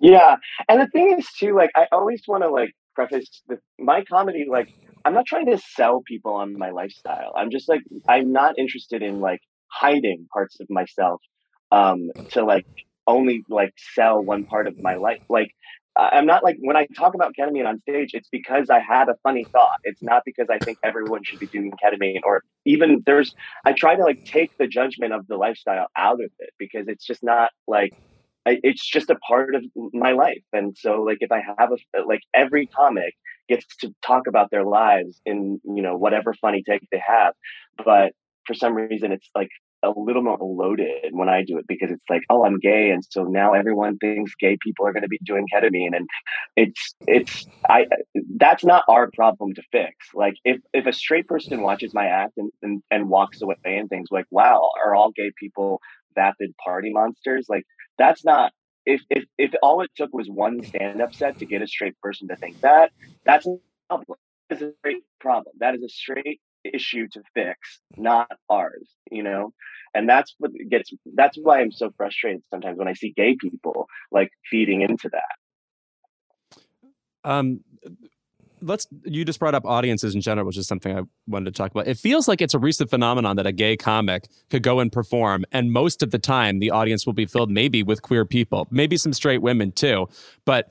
Yeah, 0.00 0.36
and 0.68 0.80
the 0.80 0.86
thing 0.86 1.16
is 1.18 1.26
too, 1.38 1.54
like 1.54 1.70
I 1.74 1.86
always 1.92 2.22
want 2.26 2.44
to 2.44 2.50
like 2.50 2.72
preface 2.94 3.42
the, 3.48 3.58
my 3.78 4.04
comedy. 4.04 4.46
Like 4.48 4.68
I'm 5.04 5.14
not 5.14 5.26
trying 5.26 5.46
to 5.46 5.58
sell 5.58 6.02
people 6.06 6.34
on 6.34 6.56
my 6.56 6.70
lifestyle. 6.70 7.32
I'm 7.36 7.50
just 7.50 7.68
like 7.68 7.82
I'm 8.08 8.32
not 8.32 8.58
interested 8.58 9.02
in 9.02 9.20
like 9.20 9.40
hiding 9.70 10.26
parts 10.32 10.60
of 10.60 10.70
myself 10.70 11.20
um 11.70 12.10
to 12.30 12.44
like 12.44 12.66
only 13.06 13.42
like 13.50 13.74
sell 13.94 14.22
one 14.22 14.44
part 14.44 14.66
of 14.66 14.78
my 14.78 14.94
life. 14.94 15.22
Like 15.28 15.50
I'm 15.98 16.26
not 16.26 16.44
like 16.44 16.56
when 16.60 16.76
I 16.76 16.86
talk 16.96 17.14
about 17.14 17.34
ketamine 17.38 17.66
on 17.66 17.80
stage, 17.80 18.10
it's 18.14 18.28
because 18.30 18.70
I 18.70 18.78
had 18.78 19.08
a 19.08 19.16
funny 19.24 19.48
thought. 19.52 19.78
It's 19.82 20.02
not 20.02 20.22
because 20.24 20.46
I 20.48 20.60
think 20.60 20.78
everyone 20.84 21.24
should 21.24 21.40
be 21.40 21.48
doing 21.48 21.72
ketamine 21.82 22.20
or 22.24 22.42
even 22.64 23.02
there's 23.04 23.34
I 23.64 23.72
try 23.72 23.96
to 23.96 24.02
like 24.02 24.20
take 24.24 24.52
the 24.58 24.68
judgment 24.68 25.12
of 25.12 25.26
the 25.26 25.36
lifestyle 25.36 25.88
out 25.96 26.22
of 26.22 26.30
it 26.38 26.50
because 26.58 26.86
it's 26.86 27.04
just 27.04 27.24
not 27.24 27.50
like 27.66 27.92
it's 28.46 28.86
just 28.86 29.10
a 29.10 29.16
part 29.16 29.54
of 29.56 29.64
my 29.92 30.12
life. 30.12 30.42
And 30.52 30.76
so 30.78 31.02
like 31.02 31.18
if 31.20 31.32
I 31.32 31.42
have 31.58 31.70
a 31.72 32.02
like 32.06 32.22
every 32.32 32.68
comic 32.68 33.14
gets 33.48 33.66
to 33.78 33.92
talk 34.04 34.26
about 34.28 34.50
their 34.50 34.64
lives 34.64 35.20
in 35.26 35.60
you 35.64 35.82
know 35.82 35.96
whatever 35.96 36.32
funny 36.34 36.62
take 36.62 36.86
they 36.92 37.02
have, 37.04 37.34
but 37.84 38.12
for 38.46 38.54
some 38.54 38.74
reason 38.74 39.10
it's 39.10 39.28
like 39.34 39.50
a 39.82 39.90
little 39.96 40.22
more 40.22 40.38
loaded 40.40 41.12
when 41.12 41.28
I 41.28 41.44
do 41.44 41.58
it 41.58 41.66
because 41.68 41.90
it's 41.90 42.10
like, 42.10 42.22
oh, 42.30 42.44
I'm 42.44 42.58
gay, 42.58 42.90
and 42.90 43.04
so 43.08 43.24
now 43.24 43.52
everyone 43.52 43.98
thinks 43.98 44.32
gay 44.40 44.56
people 44.60 44.86
are 44.86 44.92
going 44.92 45.02
to 45.02 45.08
be 45.08 45.20
doing 45.24 45.46
ketamine, 45.52 45.96
and 45.96 46.08
it's 46.56 46.94
it's 47.06 47.46
I 47.68 47.86
that's 48.36 48.64
not 48.64 48.84
our 48.88 49.10
problem 49.14 49.54
to 49.54 49.62
fix. 49.70 49.94
Like 50.14 50.34
if 50.44 50.60
if 50.72 50.86
a 50.86 50.92
straight 50.92 51.26
person 51.28 51.62
watches 51.62 51.94
my 51.94 52.06
act 52.06 52.32
and 52.36 52.50
and, 52.62 52.82
and 52.90 53.08
walks 53.08 53.40
away 53.42 53.56
and 53.64 53.88
thinks 53.88 54.10
like, 54.10 54.26
wow, 54.30 54.70
are 54.84 54.94
all 54.94 55.12
gay 55.12 55.30
people 55.38 55.80
vapid 56.14 56.54
party 56.64 56.90
monsters? 56.92 57.46
Like 57.48 57.64
that's 57.98 58.24
not. 58.24 58.52
If, 58.86 59.02
if 59.10 59.24
if 59.36 59.52
all 59.62 59.82
it 59.82 59.90
took 59.96 60.14
was 60.14 60.28
one 60.28 60.64
stand 60.64 61.02
up 61.02 61.14
set 61.14 61.38
to 61.38 61.46
get 61.46 61.60
a 61.60 61.68
straight 61.68 62.00
person 62.00 62.28
to 62.28 62.36
think 62.36 62.60
that, 62.62 62.90
that's 63.24 63.46
a 63.46 63.56
problem. 63.88 64.18
That 64.48 64.56
is 64.56 64.62
a 64.62 64.72
straight 64.78 65.04
problem. 65.20 65.54
That 65.60 65.74
is 65.74 65.82
a 65.82 65.88
straight 65.90 66.40
issue 66.64 67.08
to 67.12 67.22
fix, 67.34 67.80
not 67.96 68.30
ours, 68.48 68.88
you 69.10 69.22
know? 69.22 69.52
And 69.94 70.08
that's 70.08 70.34
what 70.38 70.52
gets 70.68 70.90
that's 71.14 71.36
why 71.36 71.60
I'm 71.60 71.72
so 71.72 71.90
frustrated 71.96 72.42
sometimes 72.50 72.78
when 72.78 72.88
I 72.88 72.92
see 72.92 73.12
gay 73.16 73.36
people 73.36 73.86
like 74.10 74.30
feeding 74.50 74.82
into 74.82 75.10
that. 75.10 76.60
Um, 77.24 77.60
let's. 78.60 78.86
You 79.04 79.24
just 79.24 79.38
brought 79.38 79.54
up 79.54 79.64
audiences 79.64 80.14
in 80.14 80.20
general, 80.20 80.46
which 80.46 80.58
is 80.58 80.66
something 80.66 80.96
I 80.96 81.02
wanted 81.26 81.46
to 81.46 81.52
talk 81.52 81.70
about. 81.70 81.86
It 81.88 81.98
feels 81.98 82.28
like 82.28 82.40
it's 82.40 82.54
a 82.54 82.58
recent 82.58 82.90
phenomenon 82.90 83.36
that 83.36 83.46
a 83.46 83.52
gay 83.52 83.76
comic 83.76 84.28
could 84.50 84.62
go 84.62 84.80
and 84.80 84.92
perform, 84.92 85.44
and 85.52 85.72
most 85.72 86.02
of 86.02 86.10
the 86.10 86.18
time, 86.18 86.58
the 86.58 86.70
audience 86.70 87.06
will 87.06 87.14
be 87.14 87.26
filled 87.26 87.50
maybe 87.50 87.82
with 87.82 88.02
queer 88.02 88.24
people, 88.24 88.68
maybe 88.70 88.96
some 88.96 89.12
straight 89.12 89.42
women 89.42 89.72
too. 89.72 90.08
But 90.44 90.70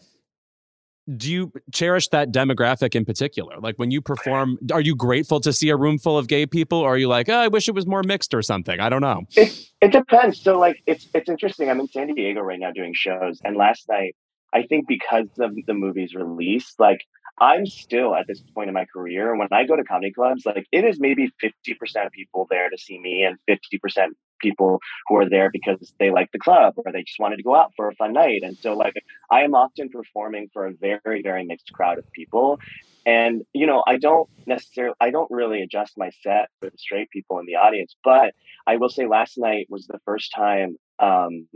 do 1.15 1.31
you 1.31 1.51
cherish 1.73 2.09
that 2.09 2.31
demographic 2.31 2.95
in 2.95 3.05
particular? 3.05 3.57
Like 3.59 3.75
when 3.77 3.91
you 3.91 4.01
perform, 4.01 4.57
are 4.71 4.81
you 4.81 4.95
grateful 4.95 5.39
to 5.41 5.53
see 5.53 5.69
a 5.69 5.77
room 5.77 5.97
full 5.97 6.17
of 6.17 6.27
gay 6.27 6.45
people, 6.45 6.79
or 6.79 6.93
are 6.93 6.97
you 6.97 7.07
like, 7.07 7.29
oh, 7.29 7.37
I 7.37 7.47
wish 7.47 7.67
it 7.67 7.75
was 7.75 7.87
more 7.87 8.03
mixed 8.03 8.33
or 8.33 8.41
something? 8.41 8.79
I 8.79 8.89
don't 8.89 9.01
know. 9.01 9.23
It 9.35 9.69
it 9.79 9.91
depends. 9.91 10.41
So 10.41 10.59
like 10.59 10.81
it's 10.85 11.07
it's 11.13 11.29
interesting. 11.29 11.69
I'm 11.69 11.79
in 11.79 11.87
San 11.87 12.13
Diego 12.13 12.41
right 12.41 12.59
now 12.59 12.71
doing 12.71 12.93
shows, 12.93 13.39
and 13.43 13.55
last 13.55 13.87
night 13.89 14.15
I 14.53 14.63
think 14.63 14.87
because 14.87 15.27
of 15.39 15.55
the 15.65 15.73
movie's 15.73 16.13
release, 16.13 16.73
like 16.79 17.05
I'm 17.39 17.65
still 17.65 18.15
at 18.15 18.27
this 18.27 18.41
point 18.55 18.67
in 18.67 18.73
my 18.73 18.85
career. 18.85 19.35
When 19.35 19.47
I 19.51 19.65
go 19.65 19.75
to 19.75 19.83
comedy 19.83 20.11
clubs, 20.11 20.45
like 20.45 20.65
it 20.71 20.83
is 20.83 20.99
maybe 20.99 21.31
50% 21.43 22.11
people 22.11 22.47
there 22.49 22.69
to 22.69 22.77
see 22.77 22.99
me 22.99 23.23
and 23.23 23.37
50% 23.47 24.07
people 24.39 24.79
who 25.07 25.17
are 25.17 25.29
there 25.29 25.49
because 25.51 25.93
they 25.99 26.11
like 26.11 26.31
the 26.31 26.39
club 26.39 26.73
or 26.77 26.91
they 26.91 27.03
just 27.03 27.19
wanted 27.19 27.37
to 27.37 27.43
go 27.43 27.55
out 27.55 27.73
for 27.75 27.87
a 27.89 27.95
fun 27.95 28.13
night. 28.13 28.41
And 28.43 28.57
so, 28.57 28.73
like, 28.73 28.93
I 29.31 29.41
am 29.41 29.53
often 29.53 29.89
performing 29.89 30.49
for 30.53 30.67
a 30.67 30.73
very, 30.73 31.21
very 31.21 31.45
mixed 31.45 31.71
crowd 31.73 31.97
of 31.97 32.11
people. 32.11 32.59
And, 33.05 33.43
you 33.53 33.65
know, 33.65 33.83
I 33.87 33.97
don't 33.97 34.29
necessarily, 34.45 34.95
I 34.99 35.11
don't 35.11 35.31
really 35.31 35.61
adjust 35.61 35.97
my 35.97 36.09
set 36.23 36.49
for 36.59 36.69
the 36.69 36.77
straight 36.77 37.09
people 37.09 37.39
in 37.39 37.45
the 37.45 37.55
audience. 37.55 37.95
But 38.03 38.33
I 38.65 38.77
will 38.77 38.89
say 38.89 39.07
last 39.07 39.37
night 39.37 39.67
was 39.69 39.87
the 39.87 39.99
first 40.05 40.33
time 40.35 40.75
um, 40.99 41.47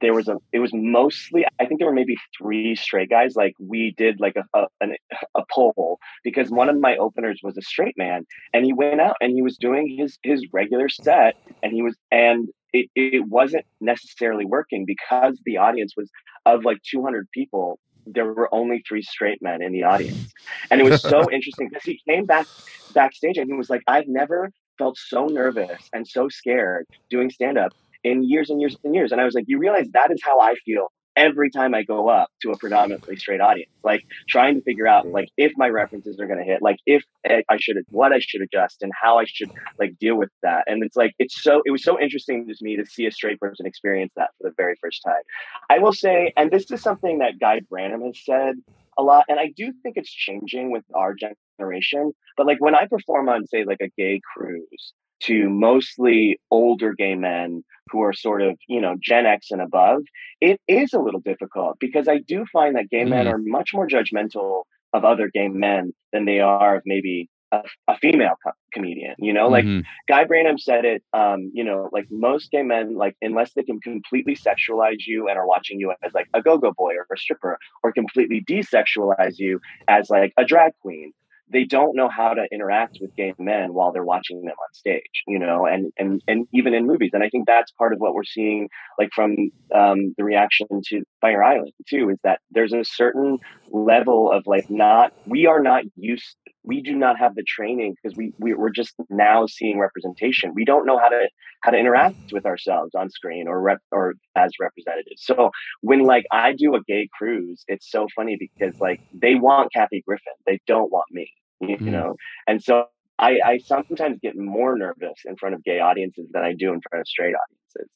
there 0.00 0.14
was 0.14 0.28
a 0.28 0.36
it 0.52 0.58
was 0.58 0.70
mostly 0.72 1.44
i 1.60 1.66
think 1.66 1.78
there 1.78 1.86
were 1.86 1.94
maybe 1.94 2.16
three 2.38 2.74
straight 2.74 3.10
guys 3.10 3.34
like 3.36 3.54
we 3.58 3.94
did 3.96 4.20
like 4.20 4.36
a, 4.36 4.58
a, 4.58 4.66
an, 4.80 4.94
a 5.34 5.42
poll 5.52 5.98
because 6.24 6.50
one 6.50 6.68
of 6.68 6.78
my 6.78 6.96
openers 6.96 7.40
was 7.42 7.56
a 7.56 7.62
straight 7.62 7.96
man 7.98 8.24
and 8.54 8.64
he 8.64 8.72
went 8.72 9.00
out 9.00 9.16
and 9.20 9.32
he 9.32 9.42
was 9.42 9.56
doing 9.56 9.94
his 9.98 10.18
his 10.22 10.44
regular 10.52 10.88
set 10.88 11.36
and 11.62 11.72
he 11.72 11.82
was 11.82 11.96
and 12.10 12.48
it, 12.72 12.88
it 12.94 13.28
wasn't 13.28 13.64
necessarily 13.82 14.46
working 14.46 14.86
because 14.86 15.38
the 15.44 15.58
audience 15.58 15.92
was 15.96 16.10
of 16.46 16.64
like 16.64 16.78
200 16.90 17.28
people 17.32 17.78
there 18.06 18.26
were 18.26 18.52
only 18.52 18.82
three 18.88 19.02
straight 19.02 19.40
men 19.40 19.62
in 19.62 19.70
the 19.70 19.84
audience. 19.84 20.32
And 20.72 20.80
it 20.80 20.84
was 20.84 21.00
so 21.00 21.30
interesting 21.32 21.68
because 21.68 21.84
he 21.84 22.00
came 22.08 22.24
back 22.24 22.48
backstage 22.92 23.38
and 23.38 23.46
he 23.46 23.54
was 23.54 23.70
like 23.70 23.82
i've 23.86 24.06
never 24.06 24.50
felt 24.78 24.96
so 24.98 25.26
nervous 25.26 25.88
and 25.92 26.06
so 26.06 26.28
scared 26.28 26.86
doing 27.10 27.30
stand 27.30 27.58
up 27.58 27.72
in 28.04 28.28
years 28.28 28.50
and 28.50 28.60
years 28.60 28.76
and 28.84 28.94
years. 28.94 29.12
And 29.12 29.20
I 29.20 29.24
was 29.24 29.34
like, 29.34 29.44
you 29.46 29.58
realize 29.58 29.86
that 29.92 30.10
is 30.10 30.20
how 30.22 30.40
I 30.40 30.54
feel 30.64 30.88
every 31.16 31.50
time 31.50 31.74
I 31.74 31.82
go 31.82 32.08
up 32.08 32.30
to 32.42 32.50
a 32.52 32.56
predominantly 32.56 33.16
straight 33.16 33.40
audience, 33.40 33.70
like 33.82 34.04
trying 34.28 34.54
to 34.54 34.62
figure 34.62 34.86
out 34.86 35.06
like 35.06 35.28
if 35.36 35.52
my 35.56 35.68
references 35.68 36.18
are 36.18 36.26
going 36.26 36.38
to 36.38 36.44
hit, 36.44 36.62
like 36.62 36.78
if 36.86 37.04
eh, 37.24 37.42
I 37.48 37.58
should, 37.58 37.76
what 37.90 38.12
I 38.12 38.18
should 38.20 38.40
adjust 38.40 38.82
and 38.82 38.92
how 39.00 39.18
I 39.18 39.24
should 39.26 39.50
like 39.78 39.98
deal 39.98 40.16
with 40.16 40.30
that. 40.42 40.64
And 40.66 40.82
it's 40.82 40.96
like, 40.96 41.12
it's 41.18 41.42
so, 41.42 41.62
it 41.64 41.70
was 41.70 41.84
so 41.84 42.00
interesting 42.00 42.46
to 42.46 42.54
me 42.60 42.76
to 42.76 42.86
see 42.86 43.06
a 43.06 43.12
straight 43.12 43.40
person 43.40 43.66
experience 43.66 44.12
that 44.16 44.30
for 44.38 44.48
the 44.48 44.54
very 44.56 44.74
first 44.80 45.02
time. 45.04 45.22
I 45.70 45.78
will 45.78 45.92
say, 45.92 46.32
and 46.36 46.50
this 46.50 46.70
is 46.70 46.82
something 46.82 47.18
that 47.18 47.38
Guy 47.38 47.60
Branum 47.70 48.06
has 48.06 48.18
said 48.24 48.54
a 48.98 49.02
lot, 49.02 49.24
and 49.28 49.40
I 49.40 49.52
do 49.56 49.72
think 49.82 49.96
it's 49.96 50.12
changing 50.12 50.70
with 50.70 50.84
our 50.94 51.14
generation, 51.14 52.12
but 52.36 52.46
like 52.46 52.60
when 52.60 52.74
I 52.74 52.86
perform 52.86 53.28
on 53.28 53.46
say 53.46 53.64
like 53.64 53.80
a 53.80 53.88
gay 53.96 54.20
cruise, 54.34 54.92
to 55.24 55.48
mostly 55.48 56.40
older 56.50 56.94
gay 56.94 57.14
men 57.14 57.64
who 57.90 58.02
are 58.02 58.12
sort 58.12 58.42
of, 58.42 58.56
you 58.68 58.80
know, 58.80 58.96
Gen 59.00 59.26
X 59.26 59.50
and 59.50 59.60
above, 59.60 60.02
it 60.40 60.60
is 60.66 60.92
a 60.92 60.98
little 60.98 61.20
difficult 61.20 61.78
because 61.78 62.08
I 62.08 62.18
do 62.18 62.44
find 62.52 62.76
that 62.76 62.90
gay 62.90 63.04
mm. 63.04 63.10
men 63.10 63.28
are 63.28 63.38
much 63.38 63.70
more 63.74 63.86
judgmental 63.86 64.64
of 64.92 65.04
other 65.04 65.30
gay 65.32 65.48
men 65.48 65.92
than 66.12 66.24
they 66.24 66.40
are 66.40 66.76
of 66.76 66.82
maybe 66.84 67.28
a, 67.52 67.62
a 67.88 67.96
female 67.98 68.34
co- 68.44 68.52
comedian. 68.72 69.14
You 69.18 69.32
know, 69.32 69.48
like 69.48 69.64
mm-hmm. 69.64 69.86
Guy 70.08 70.24
Branum 70.24 70.58
said 70.58 70.84
it. 70.84 71.02
Um, 71.12 71.50
you 71.52 71.64
know, 71.64 71.88
like 71.92 72.06
most 72.10 72.50
gay 72.50 72.62
men, 72.62 72.96
like 72.96 73.16
unless 73.22 73.52
they 73.54 73.62
can 73.62 73.80
completely 73.80 74.34
sexualize 74.34 75.06
you 75.06 75.28
and 75.28 75.38
are 75.38 75.46
watching 75.46 75.78
you 75.78 75.92
as 76.02 76.12
like 76.14 76.28
a 76.34 76.42
go-go 76.42 76.72
boy 76.72 76.92
or 76.94 77.06
a 77.14 77.18
stripper, 77.18 77.58
or 77.82 77.92
completely 77.92 78.42
desexualize 78.48 79.38
you 79.38 79.60
as 79.88 80.10
like 80.10 80.32
a 80.36 80.44
drag 80.44 80.72
queen, 80.80 81.12
they 81.52 81.64
don't 81.64 81.94
know 81.94 82.08
how 82.08 82.34
to 82.34 82.46
interact 82.50 82.98
with 83.00 83.14
gay 83.14 83.34
men 83.38 83.74
while 83.74 83.92
they're 83.92 84.04
watching 84.04 84.40
them 84.42 84.54
on 84.58 84.74
stage, 84.74 85.22
you 85.26 85.38
know, 85.38 85.66
and 85.66 85.92
and 85.98 86.22
and 86.26 86.46
even 86.52 86.74
in 86.74 86.86
movies. 86.86 87.10
And 87.12 87.22
I 87.22 87.28
think 87.28 87.46
that's 87.46 87.70
part 87.72 87.92
of 87.92 87.98
what 87.98 88.14
we're 88.14 88.24
seeing, 88.24 88.68
like 88.98 89.10
from 89.14 89.36
um, 89.74 90.14
the 90.16 90.24
reaction 90.24 90.66
to 90.88 91.02
Fire 91.20 91.42
Island 91.44 91.72
too, 91.88 92.10
is 92.10 92.18
that 92.24 92.40
there's 92.50 92.72
a 92.72 92.84
certain 92.84 93.38
level 93.70 94.30
of 94.30 94.44
like 94.46 94.70
not 94.70 95.12
we 95.26 95.46
are 95.46 95.62
not 95.62 95.84
used 95.96 96.36
we 96.64 96.80
do 96.80 96.94
not 96.94 97.18
have 97.18 97.34
the 97.34 97.42
training 97.42 97.94
because 98.00 98.16
we, 98.16 98.32
we 98.38 98.54
we're 98.54 98.70
just 98.70 98.94
now 99.10 99.46
seeing 99.46 99.78
representation. 99.78 100.54
We 100.54 100.64
don't 100.64 100.86
know 100.86 100.98
how 100.98 101.08
to 101.08 101.28
how 101.62 101.70
to 101.72 101.76
interact 101.76 102.32
with 102.32 102.46
ourselves 102.46 102.94
on 102.94 103.10
screen 103.10 103.48
or 103.48 103.60
rep 103.60 103.78
or 103.90 104.14
as 104.36 104.52
representatives. 104.60 105.22
So 105.24 105.50
when 105.80 106.04
like 106.04 106.24
I 106.30 106.52
do 106.52 106.74
a 106.76 106.82
gay 106.86 107.08
cruise, 107.12 107.64
it's 107.66 107.90
so 107.90 108.06
funny 108.14 108.36
because 108.38 108.78
like 108.80 109.00
they 109.12 109.34
want 109.34 109.72
Kathy 109.72 110.02
Griffin, 110.06 110.34
they 110.46 110.60
don't 110.66 110.90
want 110.92 111.06
me 111.10 111.30
you 111.62 111.76
mm. 111.76 111.92
know 111.92 112.16
and 112.46 112.62
so 112.62 112.86
I, 113.18 113.38
I 113.44 113.58
sometimes 113.58 114.18
get 114.20 114.36
more 114.36 114.76
nervous 114.76 115.20
in 115.26 115.36
front 115.36 115.54
of 115.54 115.62
gay 115.62 115.80
audiences 115.80 116.26
than 116.32 116.42
i 116.42 116.54
do 116.54 116.72
in 116.72 116.80
front 116.90 117.00
of 117.00 117.06
straight 117.06 117.34
audiences 117.34 117.90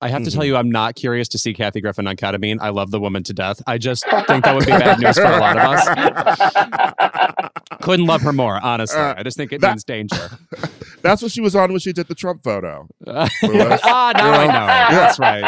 I 0.00 0.08
have 0.08 0.22
to 0.22 0.30
tell 0.30 0.42
mm-hmm. 0.42 0.48
you, 0.48 0.56
I'm 0.56 0.70
not 0.70 0.94
curious 0.94 1.26
to 1.28 1.38
see 1.38 1.52
Kathy 1.52 1.80
Griffin 1.80 2.06
on 2.06 2.14
ketamine. 2.14 2.58
I 2.60 2.68
love 2.68 2.92
the 2.92 3.00
woman 3.00 3.24
to 3.24 3.32
death. 3.32 3.60
I 3.66 3.78
just 3.78 4.04
think 4.04 4.44
that 4.44 4.54
would 4.54 4.64
be 4.64 4.70
bad 4.70 5.00
news 5.00 5.18
for 5.18 5.24
a 5.24 5.38
lot 5.40 5.56
of 5.58 5.64
us. 5.64 7.50
Couldn't 7.82 8.06
love 8.06 8.22
her 8.22 8.32
more, 8.32 8.62
honestly. 8.62 9.00
Uh, 9.00 9.14
I 9.16 9.24
just 9.24 9.36
think 9.36 9.52
it 9.52 9.60
that, 9.60 9.70
means 9.70 9.84
danger. 9.84 10.38
That's 11.02 11.22
what 11.22 11.32
she 11.32 11.40
was 11.40 11.56
on 11.56 11.70
when 11.70 11.80
she 11.80 11.92
did 11.92 12.06
the 12.06 12.14
Trump 12.14 12.44
photo. 12.44 12.86
Uh, 13.08 13.78
ah, 13.82 14.12
now 14.14 14.32
I 14.32 14.46
know. 14.46 14.66
That's 14.90 15.18
right. 15.18 15.44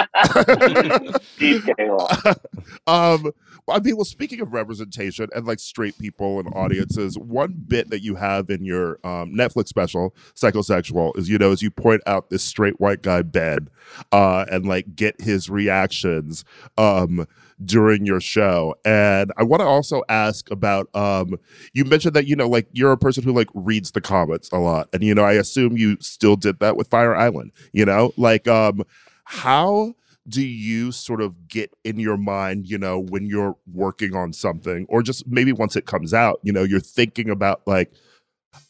um, 2.87 3.33
I 3.69 3.79
mean, 3.81 3.97
well, 3.97 4.05
speaking 4.05 4.41
of 4.41 4.53
representation 4.53 5.29
and 5.35 5.47
like 5.47 5.61
straight 5.61 5.99
people 5.99 6.39
and 6.41 6.49
audiences, 6.55 7.19
one 7.19 7.63
bit 7.67 7.91
that 7.91 8.03
you 8.03 8.15
have 8.17 8.51
in 8.51 8.65
your 8.65 8.99
um, 9.05 9.35
Netflix 9.35 9.69
special, 9.69 10.15
Psychosexual, 10.35 11.17
is 11.17 11.29
you 11.29 11.39
know, 11.39 11.53
as 11.53 11.63
you 11.63 11.71
point 11.71 12.03
out 12.07 12.31
this 12.31 12.43
straight 12.43 12.81
white 12.81 13.03
guy 13.03 13.23
Ben, 13.23 13.69
uh, 14.13 14.40
and 14.51 14.67
like 14.67 14.95
get 14.95 15.21
his 15.21 15.51
reactions 15.51 16.45
um, 16.79 17.27
during 17.65 18.07
your 18.07 18.21
show. 18.21 18.75
And 18.85 19.33
I 19.37 19.43
want 19.43 19.61
to 19.61 19.67
also 19.67 20.03
ask 20.09 20.51
about 20.51 20.89
um, 20.95 21.39
you 21.73 21.85
mentioned 21.85 22.15
that 22.15 22.27
you 22.27 22.37
know, 22.37 22.49
like 22.49 22.69
you're 22.73 22.93
a 22.93 22.99
person 22.99 23.23
who 23.25 23.33
like 23.33 23.49
reads 23.55 23.91
the 23.91 24.01
comments 24.01 24.51
a 24.53 24.59
lot, 24.59 24.89
and 24.93 25.03
you 25.03 25.15
know, 25.15 25.25
I 25.25 25.33
assume 25.33 25.77
you 25.77 25.97
still 26.01 26.37
did 26.37 26.59
that 26.61 26.77
with 26.77 26.89
Fire 26.89 27.17
Island. 27.17 27.53
You 27.73 27.85
know, 27.85 28.13
like 28.17 28.49
um, 28.49 28.83
how 29.25 29.95
do 30.29 30.43
you 30.43 30.93
sort 30.93 31.21
of 31.21 31.49
get 31.49 31.75
in 31.85 31.99
your 31.99 32.17
mind, 32.17 32.69
you 32.69 32.79
know, 32.79 32.99
when 32.99 33.27
you're 33.27 33.57
working 33.73 34.15
on 34.15 34.33
something, 34.33 34.87
or 34.89 35.03
just 35.03 35.27
maybe 35.27 35.53
once 35.53 35.77
it 35.77 35.87
comes 35.87 36.15
out, 36.15 36.41
you 36.43 36.53
know, 36.53 36.63
you're 36.63 36.79
thinking 36.79 37.31
about 37.31 37.63
like, 37.67 37.93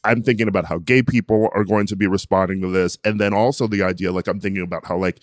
I'm 0.04 0.22
thinking 0.22 0.48
about 0.48 0.64
how 0.64 0.78
gay 0.78 1.02
people 1.02 1.48
are 1.54 1.64
going 1.64 1.86
to 1.86 1.96
be 1.96 2.06
responding 2.06 2.60
to 2.62 2.68
this. 2.68 2.98
And 3.04 3.20
then 3.20 3.34
also 3.34 3.66
the 3.66 3.82
idea, 3.82 4.12
like, 4.12 4.28
I'm 4.28 4.40
thinking 4.40 4.62
about 4.62 4.86
how, 4.86 4.96
like, 4.96 5.20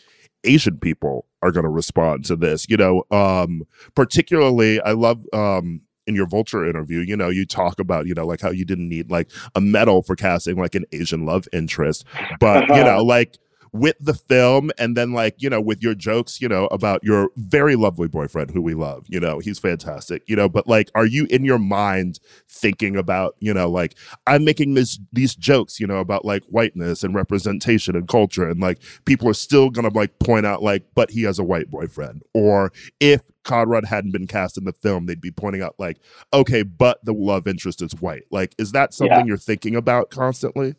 Asian 0.48 0.78
people 0.78 1.26
are 1.42 1.52
going 1.52 1.66
to 1.66 1.70
respond 1.70 2.26
to 2.26 2.36
this, 2.36 2.66
you 2.70 2.78
know, 2.78 3.04
um, 3.12 3.64
particularly, 3.96 4.82
I 4.82 4.92
love, 4.92 5.24
um, 5.34 5.82
in 6.08 6.16
your 6.16 6.26
vulture 6.26 6.66
interview 6.66 7.00
you 7.00 7.18
know 7.18 7.28
you 7.28 7.46
talk 7.46 7.80
about 7.80 8.08
you 8.08 8.14
know 8.14 8.26
like 8.26 8.40
how 8.40 8.50
you 8.50 8.64
didn't 8.64 8.88
need 8.88 9.12
like 9.12 9.30
a 9.56 9.62
medal 9.62 10.02
for 10.02 10.16
casting 10.16 10.56
like 10.58 10.74
an 10.74 10.86
asian 10.94 11.26
love 11.26 11.50
interest 11.52 12.06
but 12.40 12.66
you 12.70 12.76
know 12.86 13.04
like 13.04 13.38
with 13.74 13.96
the 14.00 14.14
film 14.14 14.72
and 14.78 14.96
then 14.96 15.14
like 15.14 15.36
you 15.38 15.50
know 15.50 15.62
with 15.62 15.82
your 15.82 15.96
jokes 15.96 16.42
you 16.42 16.48
know 16.48 16.66
about 16.68 17.04
your 17.04 17.30
very 17.36 17.76
lovely 17.76 18.08
boyfriend 18.08 18.52
who 18.52 18.62
we 18.62 18.74
love 18.74 19.06
you 19.08 19.20
know 19.20 19.40
he's 19.40 19.60
fantastic 19.60 20.24
you 20.28 20.36
know 20.36 20.50
but 20.50 20.68
like 20.68 20.90
are 20.96 21.06
you 21.06 21.26
in 21.30 21.44
your 21.44 21.60
mind 21.60 22.20
thinking 22.48 22.96
about 22.96 23.36
you 23.40 23.54
know 23.54 23.70
like 23.70 23.96
i'm 24.26 24.44
making 24.44 24.74
this 24.74 25.00
these 25.14 25.36
jokes 25.36 25.80
you 25.80 25.88
know 25.88 25.98
about 25.98 26.26
like 26.26 26.44
whiteness 26.46 27.04
and 27.04 27.16
representation 27.16 27.96
and 27.96 28.08
culture 28.08 28.48
and 28.48 28.60
like 28.60 28.80
people 29.06 29.28
are 29.28 29.34
still 29.34 29.70
gonna 29.70 29.90
like 29.90 30.18
point 30.20 30.46
out 30.46 30.64
like 30.64 30.84
but 30.96 31.12
he 31.12 31.24
has 31.24 31.40
a 31.40 31.44
white 31.44 31.70
boyfriend 31.70 32.22
or 32.34 32.72
if 33.00 33.22
Conrad 33.44 33.86
hadn't 33.86 34.12
been 34.12 34.28
cast 34.28 34.58
in 34.58 34.66
the 34.66 34.74
film, 34.74 35.06
they'd 35.06 35.22
be 35.22 35.32
pointing 35.32 35.62
out 35.62 35.74
like, 35.80 36.00
okay, 36.34 36.64
but 36.64 37.04
the 37.06 37.14
love 37.14 37.48
interest 37.48 37.82
is 37.82 37.94
white. 37.94 38.26
Like, 38.30 38.54
is 38.58 38.74
that 38.74 38.94
something 38.94 39.20
yeah. 39.20 39.26
you're 39.26 39.38
thinking 39.38 39.74
about 39.74 40.10
constantly? 40.10 40.76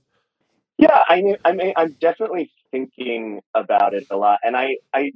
Yeah, 0.77 1.01
I 1.09 1.23
mean, 1.23 1.37
I 1.45 1.53
mean, 1.53 1.73
I'm 1.77 1.97
definitely 2.01 2.53
thinking 2.71 3.41
about 3.55 3.95
it 3.95 4.07
a 4.11 4.17
lot, 4.17 4.41
and 4.43 4.57
I, 4.57 4.77
I, 4.95 5.13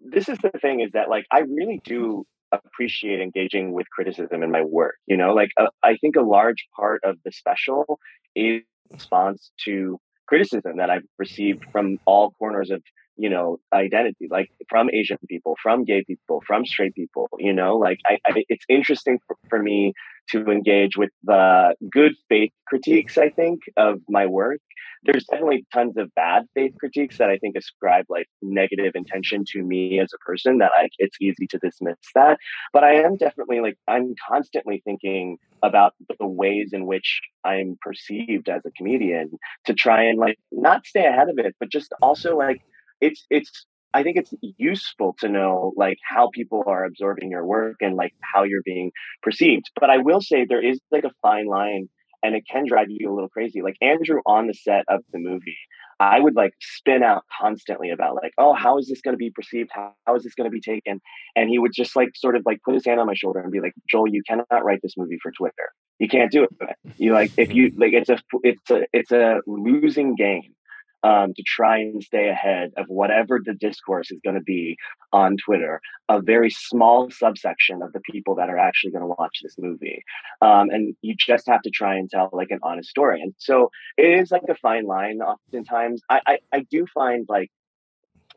this 0.00 0.28
is 0.28 0.38
the 0.38 0.50
thing 0.60 0.80
is 0.80 0.92
that 0.92 1.08
like 1.08 1.26
I 1.30 1.40
really 1.40 1.80
do 1.84 2.24
appreciate 2.50 3.20
engaging 3.20 3.72
with 3.72 3.88
criticism 3.90 4.42
in 4.42 4.50
my 4.50 4.62
work. 4.62 4.96
You 5.06 5.16
know, 5.16 5.32
like 5.34 5.50
uh, 5.56 5.68
I 5.82 5.96
think 5.96 6.16
a 6.16 6.22
large 6.22 6.66
part 6.76 7.02
of 7.04 7.16
the 7.24 7.32
special 7.32 7.98
is 8.34 8.62
response 8.90 9.50
to 9.64 9.98
criticism 10.26 10.76
that 10.76 10.90
I've 10.90 11.06
received 11.18 11.64
from 11.72 11.98
all 12.04 12.32
corners 12.32 12.70
of 12.70 12.82
you 13.22 13.30
know 13.34 13.58
identity 13.72 14.26
like 14.36 14.50
from 14.68 14.90
asian 14.92 15.18
people 15.28 15.56
from 15.62 15.84
gay 15.84 16.02
people 16.10 16.42
from 16.46 16.66
straight 16.66 16.94
people 16.94 17.28
you 17.38 17.52
know? 17.52 17.76
Like 17.76 18.00
I, 18.06 18.14
I, 18.26 18.44
it's 18.48 18.64
interesting 18.68 19.18
for, 19.26 19.36
for 19.48 19.62
me 19.62 19.94
to 20.30 20.38
engage 20.56 20.96
with 20.96 21.10
the 21.24 21.74
good 21.90 22.14
faith 22.28 22.52
critiques 22.66 23.16
i 23.18 23.28
think 23.28 23.60
of 23.76 24.00
my 24.08 24.26
work. 24.26 24.60
There's 25.04 25.24
definitely 25.24 25.66
tons 25.74 25.96
of 25.96 26.14
bad 26.14 26.42
faith 26.54 26.74
critiques 26.78 27.18
that 27.18 27.30
i 27.34 27.36
think 27.38 27.56
ascribe 27.56 28.06
like 28.08 28.28
negative 28.40 28.92
intention 28.94 29.44
to 29.52 29.62
me 29.62 30.00
as 30.00 30.10
a 30.12 30.18
person 30.28 30.58
that 30.58 30.72
like 30.80 30.92
it's 30.98 31.16
easy 31.20 31.46
to 31.52 31.58
dismiss 31.58 31.98
that. 32.14 32.38
But 32.72 32.82
i 32.84 32.94
am 33.06 33.16
definitely 33.16 33.60
like 33.60 33.78
i'm 33.88 34.14
constantly 34.28 34.82
thinking 34.84 35.38
about 35.62 35.92
the 36.20 36.26
ways 36.42 36.70
in 36.72 36.86
which 36.86 37.20
i'm 37.44 37.76
perceived 37.86 38.48
as 38.48 38.62
a 38.64 38.72
comedian 38.72 39.26
to 39.66 39.72
try 39.74 40.00
and 40.04 40.18
like 40.18 40.38
not 40.50 40.86
stay 40.86 41.06
ahead 41.06 41.28
of 41.28 41.38
it 41.38 41.54
but 41.60 41.68
just 41.78 41.92
also 42.02 42.36
like 42.36 42.60
it's 43.02 43.26
it's 43.28 43.66
I 43.94 44.02
think 44.02 44.16
it's 44.16 44.32
useful 44.56 45.14
to 45.20 45.28
know 45.28 45.74
like 45.76 45.98
how 46.02 46.30
people 46.32 46.64
are 46.66 46.84
absorbing 46.84 47.30
your 47.30 47.44
work 47.44 47.76
and 47.80 47.94
like 47.94 48.14
how 48.20 48.44
you're 48.44 48.62
being 48.64 48.90
perceived. 49.22 49.70
But 49.78 49.90
I 49.90 49.98
will 49.98 50.22
say 50.22 50.44
there 50.44 50.64
is 50.64 50.80
like 50.90 51.04
a 51.04 51.12
fine 51.20 51.46
line 51.46 51.90
and 52.22 52.34
it 52.34 52.44
can 52.50 52.66
drive 52.66 52.86
you 52.88 53.12
a 53.12 53.14
little 53.14 53.28
crazy. 53.28 53.60
Like 53.60 53.76
Andrew 53.82 54.20
on 54.24 54.46
the 54.46 54.54
set 54.54 54.84
of 54.88 55.02
the 55.12 55.18
movie, 55.18 55.58
I 56.00 56.20
would 56.20 56.34
like 56.34 56.54
spin 56.60 57.02
out 57.02 57.24
constantly 57.40 57.90
about 57.90 58.14
like, 58.14 58.32
oh, 58.38 58.54
how 58.54 58.78
is 58.78 58.88
this 58.88 59.02
going 59.02 59.12
to 59.12 59.18
be 59.18 59.30
perceived? 59.30 59.70
How, 59.72 59.92
how 60.06 60.16
is 60.16 60.22
this 60.22 60.34
going 60.34 60.50
to 60.50 60.54
be 60.54 60.60
taken? 60.60 61.00
And 61.36 61.50
he 61.50 61.58
would 61.58 61.72
just 61.74 61.94
like 61.94 62.10
sort 62.14 62.36
of 62.36 62.44
like 62.46 62.62
put 62.62 62.74
his 62.74 62.86
hand 62.86 62.98
on 62.98 63.06
my 63.06 63.14
shoulder 63.14 63.40
and 63.40 63.52
be 63.52 63.60
like, 63.60 63.74
Joel, 63.90 64.08
you 64.08 64.22
cannot 64.26 64.64
write 64.64 64.80
this 64.82 64.96
movie 64.96 65.18
for 65.22 65.32
Twitter. 65.32 65.70
You 65.98 66.08
can't 66.08 66.32
do 66.32 66.44
it. 66.44 66.76
You 66.96 67.12
like 67.12 67.32
if 67.36 67.52
you 67.52 67.72
like 67.76 67.92
it's 67.92 68.08
a 68.08 68.18
it's 68.42 68.70
a 68.70 68.86
it's 68.92 69.12
a 69.12 69.40
losing 69.46 70.14
game 70.14 70.54
um, 71.02 71.34
to 71.34 71.42
try 71.44 71.78
and 71.78 72.02
stay 72.02 72.28
ahead 72.28 72.72
of 72.76 72.86
whatever 72.88 73.40
the 73.44 73.54
discourse 73.54 74.10
is 74.10 74.20
going 74.24 74.36
to 74.36 74.42
be 74.42 74.76
on 75.12 75.36
Twitter, 75.36 75.80
a 76.08 76.20
very 76.20 76.50
small 76.50 77.10
subsection 77.10 77.82
of 77.82 77.92
the 77.92 78.00
people 78.00 78.36
that 78.36 78.48
are 78.48 78.58
actually 78.58 78.92
going 78.92 79.02
to 79.02 79.14
watch 79.18 79.40
this 79.42 79.56
movie. 79.58 80.02
Um, 80.40 80.70
and 80.70 80.94
you 81.02 81.14
just 81.18 81.46
have 81.48 81.62
to 81.62 81.70
try 81.70 81.96
and 81.96 82.08
tell 82.08 82.30
like 82.32 82.50
an 82.50 82.60
honest 82.62 82.88
story. 82.88 83.20
And 83.20 83.34
so 83.38 83.70
it 83.96 84.20
is 84.20 84.30
like 84.30 84.42
a 84.48 84.54
fine 84.54 84.86
line 84.86 85.20
oftentimes. 85.20 86.02
I, 86.08 86.20
I, 86.26 86.38
I 86.52 86.66
do 86.70 86.86
find 86.92 87.26
like, 87.28 87.50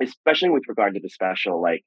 especially 0.02 0.50
with 0.50 0.64
regard 0.68 0.96
to 0.96 1.00
the 1.00 1.10
special, 1.10 1.62
like 1.62 1.84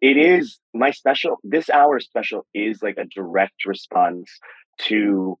it 0.00 0.16
is 0.16 0.58
my 0.74 0.90
special, 0.90 1.38
this 1.44 1.70
hour 1.70 2.00
special 2.00 2.46
is 2.54 2.82
like 2.82 2.96
a 2.98 3.04
direct 3.04 3.66
response 3.66 4.30
to 4.78 5.38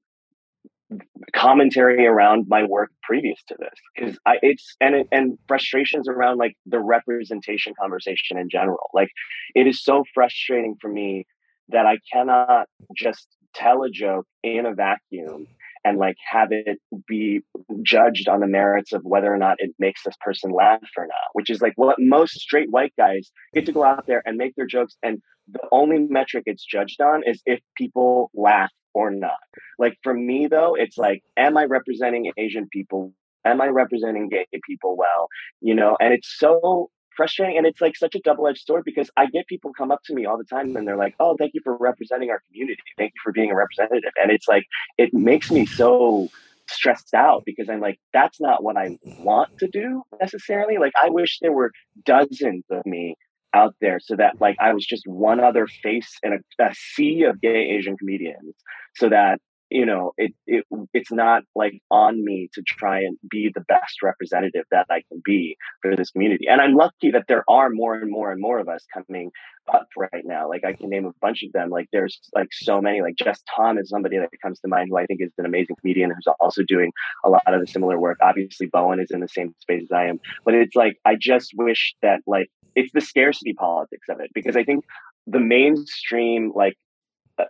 commentary 1.34 2.06
around 2.06 2.46
my 2.48 2.62
work 2.64 2.90
previous 3.02 3.42
to 3.48 3.56
this 3.58 3.74
because 3.94 4.18
I 4.26 4.38
it's 4.42 4.76
and 4.80 5.06
and 5.10 5.38
frustrations 5.48 6.08
around 6.08 6.38
like 6.38 6.56
the 6.66 6.80
representation 6.80 7.74
conversation 7.80 8.38
in 8.38 8.48
general. 8.48 8.90
Like 8.92 9.10
it 9.54 9.66
is 9.66 9.82
so 9.82 10.04
frustrating 10.14 10.76
for 10.80 10.90
me 10.90 11.26
that 11.68 11.86
I 11.86 11.98
cannot 12.12 12.66
just 12.96 13.26
tell 13.54 13.82
a 13.82 13.90
joke 13.90 14.26
in 14.42 14.66
a 14.66 14.74
vacuum 14.74 15.46
and 15.84 15.98
like 15.98 16.16
have 16.30 16.48
it 16.52 16.78
be 17.06 17.40
judged 17.82 18.28
on 18.28 18.40
the 18.40 18.46
merits 18.46 18.92
of 18.92 19.02
whether 19.04 19.32
or 19.32 19.38
not 19.38 19.56
it 19.58 19.74
makes 19.78 20.02
this 20.02 20.16
person 20.20 20.50
laugh 20.50 20.80
or 20.96 21.06
not, 21.06 21.28
which 21.32 21.50
is 21.50 21.60
like 21.60 21.72
what 21.76 21.96
most 21.98 22.34
straight 22.34 22.70
white 22.70 22.92
guys 22.96 23.30
get 23.54 23.66
to 23.66 23.72
go 23.72 23.84
out 23.84 24.06
there 24.06 24.22
and 24.24 24.36
make 24.36 24.54
their 24.54 24.66
jokes. 24.66 24.96
And 25.02 25.20
the 25.48 25.60
only 25.72 25.98
metric 25.98 26.44
it's 26.46 26.64
judged 26.64 27.00
on 27.00 27.22
is 27.26 27.42
if 27.46 27.60
people 27.76 28.30
laugh 28.34 28.70
or 28.94 29.10
not. 29.10 29.32
Like 29.78 29.96
for 30.02 30.14
me 30.14 30.46
though, 30.46 30.74
it's 30.74 30.98
like, 30.98 31.22
am 31.36 31.56
I 31.56 31.64
representing 31.64 32.30
Asian 32.36 32.68
people? 32.70 33.12
Am 33.44 33.60
I 33.60 33.66
representing 33.66 34.28
gay 34.28 34.46
people 34.64 34.96
well? 34.96 35.28
You 35.60 35.74
know, 35.74 35.96
and 36.00 36.14
it's 36.14 36.32
so 36.38 36.90
frustrating 37.16 37.56
and 37.56 37.66
it's 37.66 37.80
like 37.80 37.96
such 37.96 38.14
a 38.14 38.20
double-edged 38.20 38.64
sword 38.66 38.84
because 38.84 39.10
I 39.16 39.26
get 39.26 39.46
people 39.46 39.72
come 39.76 39.90
up 39.90 40.00
to 40.06 40.14
me 40.14 40.26
all 40.26 40.38
the 40.38 40.44
time 40.44 40.76
and 40.76 40.86
they're 40.86 40.96
like, 40.96 41.14
"Oh, 41.20 41.36
thank 41.36 41.54
you 41.54 41.60
for 41.62 41.76
representing 41.76 42.30
our 42.30 42.42
community. 42.48 42.82
Thank 42.98 43.12
you 43.14 43.20
for 43.22 43.32
being 43.32 43.50
a 43.50 43.56
representative." 43.56 44.12
And 44.20 44.30
it's 44.30 44.48
like 44.48 44.64
it 44.98 45.12
makes 45.12 45.50
me 45.50 45.66
so 45.66 46.28
stressed 46.68 47.14
out 47.14 47.42
because 47.44 47.68
I'm 47.68 47.80
like, 47.80 47.98
that's 48.12 48.40
not 48.40 48.62
what 48.62 48.76
I 48.76 48.98
want 49.18 49.58
to 49.58 49.68
do 49.68 50.02
necessarily. 50.20 50.78
Like 50.78 50.92
I 51.02 51.10
wish 51.10 51.38
there 51.40 51.52
were 51.52 51.72
dozens 52.04 52.64
of 52.70 52.84
me 52.86 53.16
out 53.54 53.74
there 53.80 54.00
so 54.00 54.16
that 54.16 54.40
like 54.40 54.56
I 54.60 54.72
was 54.72 54.86
just 54.86 55.02
one 55.06 55.40
other 55.40 55.66
face 55.66 56.18
in 56.22 56.32
a, 56.32 56.64
a 56.64 56.74
sea 56.74 57.24
of 57.24 57.40
gay 57.40 57.70
Asian 57.76 57.96
comedians 57.96 58.54
so 58.96 59.08
that 59.08 59.40
you 59.72 59.86
know 59.86 60.12
it, 60.18 60.32
it 60.46 60.64
it's 60.92 61.10
not 61.10 61.42
like 61.54 61.80
on 61.90 62.24
me 62.24 62.48
to 62.52 62.62
try 62.62 62.98
and 63.00 63.16
be 63.30 63.50
the 63.54 63.62
best 63.62 64.02
representative 64.02 64.64
that 64.70 64.86
i 64.90 65.02
can 65.08 65.20
be 65.24 65.56
for 65.80 65.96
this 65.96 66.10
community. 66.10 66.46
And 66.48 66.60
i'm 66.60 66.74
lucky 66.74 67.10
that 67.10 67.24
there 67.28 67.44
are 67.48 67.70
more 67.70 67.94
and 67.94 68.10
more 68.10 68.30
and 68.30 68.40
more 68.40 68.58
of 68.58 68.68
us 68.68 68.84
coming 68.92 69.30
up 69.72 69.88
right 69.96 70.24
now. 70.24 70.48
Like 70.48 70.64
i 70.64 70.72
can 70.72 70.90
name 70.90 71.06
a 71.06 71.12
bunch 71.20 71.42
of 71.42 71.52
them. 71.52 71.70
Like 71.70 71.88
there's 71.92 72.20
like 72.34 72.48
so 72.52 72.80
many. 72.80 73.00
Like 73.00 73.14
jes 73.24 73.42
tom 73.54 73.78
is 73.78 73.88
somebody 73.88 74.18
that 74.18 74.28
comes 74.42 74.60
to 74.60 74.68
mind 74.68 74.88
who 74.90 74.98
i 74.98 75.06
think 75.06 75.20
is 75.20 75.30
an 75.38 75.46
amazing 75.46 75.76
comedian 75.80 76.10
who's 76.10 76.34
also 76.40 76.62
doing 76.62 76.92
a 77.24 77.30
lot 77.30 77.42
of 77.46 77.60
the 77.60 77.66
similar 77.66 77.98
work. 77.98 78.18
Obviously 78.20 78.66
bowen 78.66 79.00
is 79.00 79.10
in 79.10 79.20
the 79.20 79.28
same 79.28 79.54
space 79.60 79.84
as 79.84 79.92
i 79.92 80.04
am. 80.04 80.20
But 80.44 80.54
it's 80.54 80.76
like 80.76 80.98
i 81.04 81.16
just 81.16 81.52
wish 81.56 81.94
that 82.02 82.20
like 82.26 82.50
it's 82.74 82.92
the 82.92 83.00
scarcity 83.00 83.54
politics 83.54 84.08
of 84.08 84.20
it. 84.20 84.30
Because 84.34 84.56
i 84.56 84.64
think 84.64 84.84
the 85.26 85.40
mainstream 85.40 86.52
like 86.54 86.76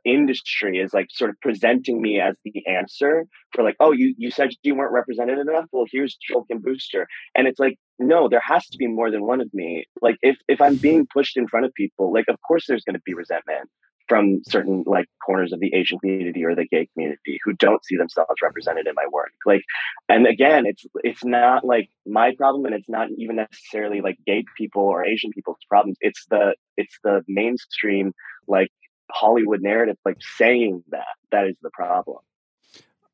industry 0.05 0.79
is 0.79 0.93
like 0.93 1.07
sort 1.11 1.31
of 1.31 1.41
presenting 1.41 2.01
me 2.01 2.21
as 2.21 2.35
the 2.45 2.67
answer 2.67 3.25
for 3.53 3.63
like, 3.65 3.77
oh, 3.81 3.93
you 3.93 4.15
you 4.19 4.31
said 4.31 4.51
you 4.63 4.75
weren't 4.75 4.93
represented 4.93 5.39
enough. 5.39 5.67
Well, 5.73 5.87
here's 5.91 6.17
Joel 6.17 6.45
Kim 6.45 6.61
Booster, 6.61 7.07
and 7.35 7.47
it's 7.47 7.59
like, 7.59 7.79
no, 7.99 8.29
there 8.29 8.43
has 8.45 8.67
to 8.69 8.79
be 8.79 8.87
more 8.87 9.11
than 9.11 9.27
one 9.27 9.41
of 9.41 9.53
me. 9.53 9.85
Like, 10.01 10.17
if 10.23 10.37
if 10.49 10.61
I'm 10.61 10.77
being 10.77 11.07
pushed 11.07 11.37
in 11.37 11.49
front 11.49 11.67
of 11.67 11.75
people, 11.75 12.13
like, 12.13 12.27
of 12.29 12.37
course, 12.47 12.65
there's 12.67 12.85
going 12.85 12.95
to 12.95 13.03
be 13.05 13.15
resentment 13.15 13.69
from 14.09 14.43
certain 14.47 14.85
like 14.87 15.07
corners 15.25 15.53
of 15.53 15.61
the 15.61 15.73
Asian 15.75 15.99
community 15.99 16.45
or 16.45 16.55
the 16.55 16.67
gay 16.67 16.87
community 16.93 17.39
who 17.45 17.53
don't 17.55 17.85
see 17.85 17.97
themselves 17.97 18.43
represented 18.43 18.87
in 18.87 18.95
my 18.95 19.07
work. 19.13 19.33
Like, 19.47 19.63
and 20.09 20.27
again, 20.27 20.67
it's 20.67 20.85
it's 21.03 21.25
not 21.25 21.65
like 21.65 21.89
my 22.07 22.35
problem, 22.37 22.67
and 22.67 22.75
it's 22.75 22.89
not 22.89 23.09
even 23.17 23.37
necessarily 23.37 24.01
like 24.01 24.19
gay 24.27 24.45
people 24.57 24.83
or 24.83 25.05
Asian 25.05 25.31
people's 25.31 25.65
problems. 25.69 25.97
It's 26.01 26.27
the 26.31 26.55
it's 26.77 26.99
the 27.05 27.23
mainstream 27.29 28.13
like 28.49 28.69
Hollywood 29.11 29.63
narrative 29.63 29.97
like 30.05 30.19
saying 30.37 30.85
that. 30.91 31.07
That 31.31 31.47
is 31.47 31.57
the 31.63 31.71
problem. 31.71 32.19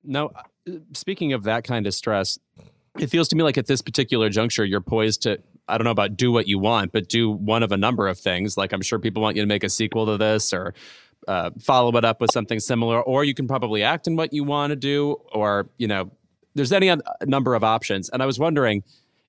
Now, 0.05 0.31
uh, 0.67 0.73
speaking 0.93 1.33
of 1.33 1.45
that 1.45 1.65
kind 1.65 1.87
of 1.87 1.95
stress, 1.95 2.39
it 2.99 3.09
feels 3.09 3.29
to 3.29 3.37
me 3.37 3.43
like 3.43 3.59
at 3.59 3.67
this 3.67 3.83
particular 3.83 4.29
juncture, 4.29 4.65
you're 4.65 4.81
poised 4.81 5.23
to, 5.23 5.39
I 5.69 5.79
don't 5.79 5.85
know 5.85 5.91
about 5.91 6.17
do 6.17 6.33
what 6.33 6.49
you 6.49 6.59
want, 6.59 6.93
but 6.93 7.09
do 7.09 7.31
one 7.31 7.63
of 7.63 7.73
a 7.73 7.77
number 7.77 8.09
of 8.09 8.19
things. 8.19 8.57
Like 8.57 8.73
I'm 8.73 8.83
sure 8.83 8.99
people 8.99 9.23
want 9.23 9.37
you 9.37 9.43
to 9.43 9.47
make 9.47 9.65
a 9.65 9.69
sequel 9.69 10.07
to 10.07 10.17
this 10.17 10.53
or 10.53 10.75
uh, 11.27 11.51
follow 11.61 11.97
it 11.97 12.05
up 12.05 12.21
with 12.21 12.33
something 12.33 12.59
similar, 12.59 13.03
or 13.03 13.25
you 13.25 13.35
can 13.35 13.47
probably 13.47 13.83
act 13.83 14.07
in 14.07 14.17
what 14.17 14.33
you 14.33 14.45
want 14.45 14.71
to 14.71 14.77
do, 14.77 15.17
or, 15.33 15.69
you 15.77 15.87
know, 15.87 16.11
there's 16.55 16.73
any 16.73 16.95
number 17.27 17.55
of 17.55 17.63
options. 17.63 18.09
And 18.09 18.23
I 18.23 18.27
was 18.27 18.39
wondering, 18.39 18.83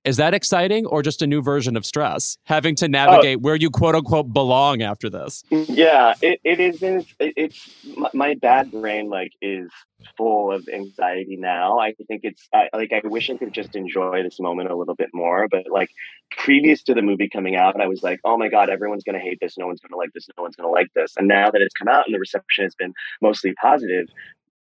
is 0.06 0.18
that 0.18 0.34
exciting 0.34 0.86
or 0.86 1.02
just 1.02 1.22
a 1.22 1.28
new 1.28 1.42
version 1.42 1.76
of 1.76 1.86
stress? 1.86 2.38
Having 2.46 2.76
to 2.76 2.86
oh. 2.86 2.90
navigate 2.90 3.38
oh. 3.38 3.42
where 3.42 3.56
you 3.56 3.70
quote 3.70 3.96
unquote 3.96 4.32
belong 4.32 4.82
after 4.82 5.10
this. 5.10 5.44
Yeah, 5.50 6.14
it, 6.22 6.40
it 6.44 6.60
is. 6.60 6.82
It's, 6.82 7.14
it's 7.20 7.86
my 8.14 8.36
bad 8.36 8.72
brain 8.72 9.10
like 9.10 9.32
is 9.42 9.70
full 10.18 10.52
of 10.52 10.68
anxiety 10.74 11.36
now. 11.38 11.80
I 11.80 11.94
think 12.08 12.22
it's 12.24 12.48
I, 12.54 12.70
like 12.74 12.92
I 12.94 13.06
wish 13.06 13.30
I 13.30 13.38
could 13.38 13.54
just 13.54 13.76
enjoy 13.76 14.24
this 14.24 14.40
moment 14.40 14.72
a 14.72 14.76
little 14.76 14.96
bit 14.96 15.10
more. 15.14 15.48
But 15.50 15.66
like 15.70 15.90
previous 16.32 16.82
to 16.84 16.94
the 16.94 17.02
movie 17.02 17.30
coming 17.30 17.56
out, 17.56 17.80
I 17.80 17.88
was 17.88 18.02
like, 18.02 18.20
oh 18.24 18.38
my 18.38 18.48
god, 18.48 18.70
everyone's 18.70 19.04
gonna 19.04 19.20
hate 19.20 19.40
this. 19.42 19.58
No 19.58 19.68
one's 19.68 19.82
gonna 19.82 19.98
like 19.98 20.14
this. 20.14 20.28
No 20.38 20.44
one's 20.44 20.56
gonna 20.56 20.70
like 20.70 20.88
this. 20.96 21.14
And 21.18 21.28
now 21.28 21.52
that 21.52 21.62
it's 21.62 21.74
come 21.74 21.90
out 21.90 22.06
and 22.06 22.16
the 22.16 22.20
reception 22.20 22.64
has 22.64 22.76
been 22.76 22.94
mostly 23.22 23.54
positive, 23.62 24.08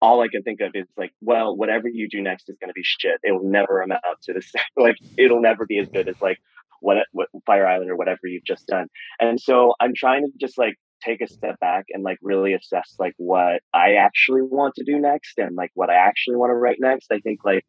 all 0.01 0.21
I 0.21 0.27
can 0.27 0.43
think 0.43 0.61
of 0.61 0.71
is 0.75 0.87
like, 0.95 1.11
well, 1.21 1.55
whatever 1.55 1.87
you 1.87 2.07
do 2.09 2.21
next 2.21 2.49
is 2.49 2.57
going 2.59 2.69
to 2.69 2.73
be 2.73 2.83
shit. 2.83 3.19
It 3.23 3.31
will 3.31 3.49
never 3.49 3.81
amount 3.81 4.03
to 4.23 4.33
the 4.33 4.41
same. 4.41 4.61
Like, 4.75 4.97
it'll 5.17 5.41
never 5.41 5.65
be 5.65 5.79
as 5.79 5.89
good 5.89 6.07
as 6.07 6.21
like 6.21 6.39
what, 6.81 6.97
what 7.11 7.29
Fire 7.45 7.67
Island 7.67 7.89
or 7.89 7.95
whatever 7.95 8.21
you've 8.25 8.45
just 8.45 8.67
done. 8.67 8.87
And 9.19 9.39
so 9.39 9.73
I'm 9.79 9.93
trying 9.95 10.23
to 10.23 10.31
just 10.39 10.57
like 10.57 10.75
take 11.03 11.21
a 11.21 11.27
step 11.27 11.59
back 11.59 11.85
and 11.89 12.03
like 12.03 12.17
really 12.21 12.53
assess 12.53 12.95
like 12.99 13.13
what 13.17 13.61
I 13.73 13.95
actually 13.95 14.41
want 14.41 14.75
to 14.75 14.83
do 14.83 14.99
next 14.99 15.37
and 15.37 15.55
like 15.55 15.71
what 15.75 15.89
I 15.89 15.95
actually 15.95 16.37
want 16.37 16.51
to 16.51 16.55
write 16.55 16.77
next. 16.79 17.11
I 17.11 17.19
think 17.19 17.39
like 17.43 17.65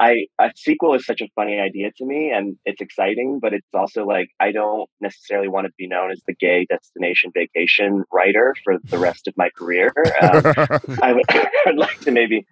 I 0.00 0.26
a 0.38 0.50
sequel 0.54 0.94
is 0.94 1.04
such 1.04 1.20
a 1.20 1.28
funny 1.34 1.58
idea 1.58 1.90
to 1.96 2.04
me, 2.04 2.30
and 2.30 2.56
it's 2.64 2.80
exciting, 2.80 3.40
but 3.40 3.52
it's 3.52 3.66
also 3.74 4.04
like 4.06 4.28
I 4.38 4.52
don't 4.52 4.88
necessarily 5.00 5.48
want 5.48 5.66
to 5.66 5.72
be 5.76 5.88
known 5.88 6.12
as 6.12 6.20
the 6.26 6.34
gay 6.34 6.66
destination 6.68 7.32
vacation 7.34 8.04
writer 8.12 8.54
for 8.62 8.76
the 8.84 8.98
rest 8.98 9.26
of 9.26 9.34
my 9.36 9.50
career. 9.56 9.92
Um, 10.20 10.42
I, 11.02 11.12
would, 11.12 11.24
I 11.30 11.48
would 11.66 11.78
like 11.78 12.00
to 12.00 12.12
maybe 12.12 12.46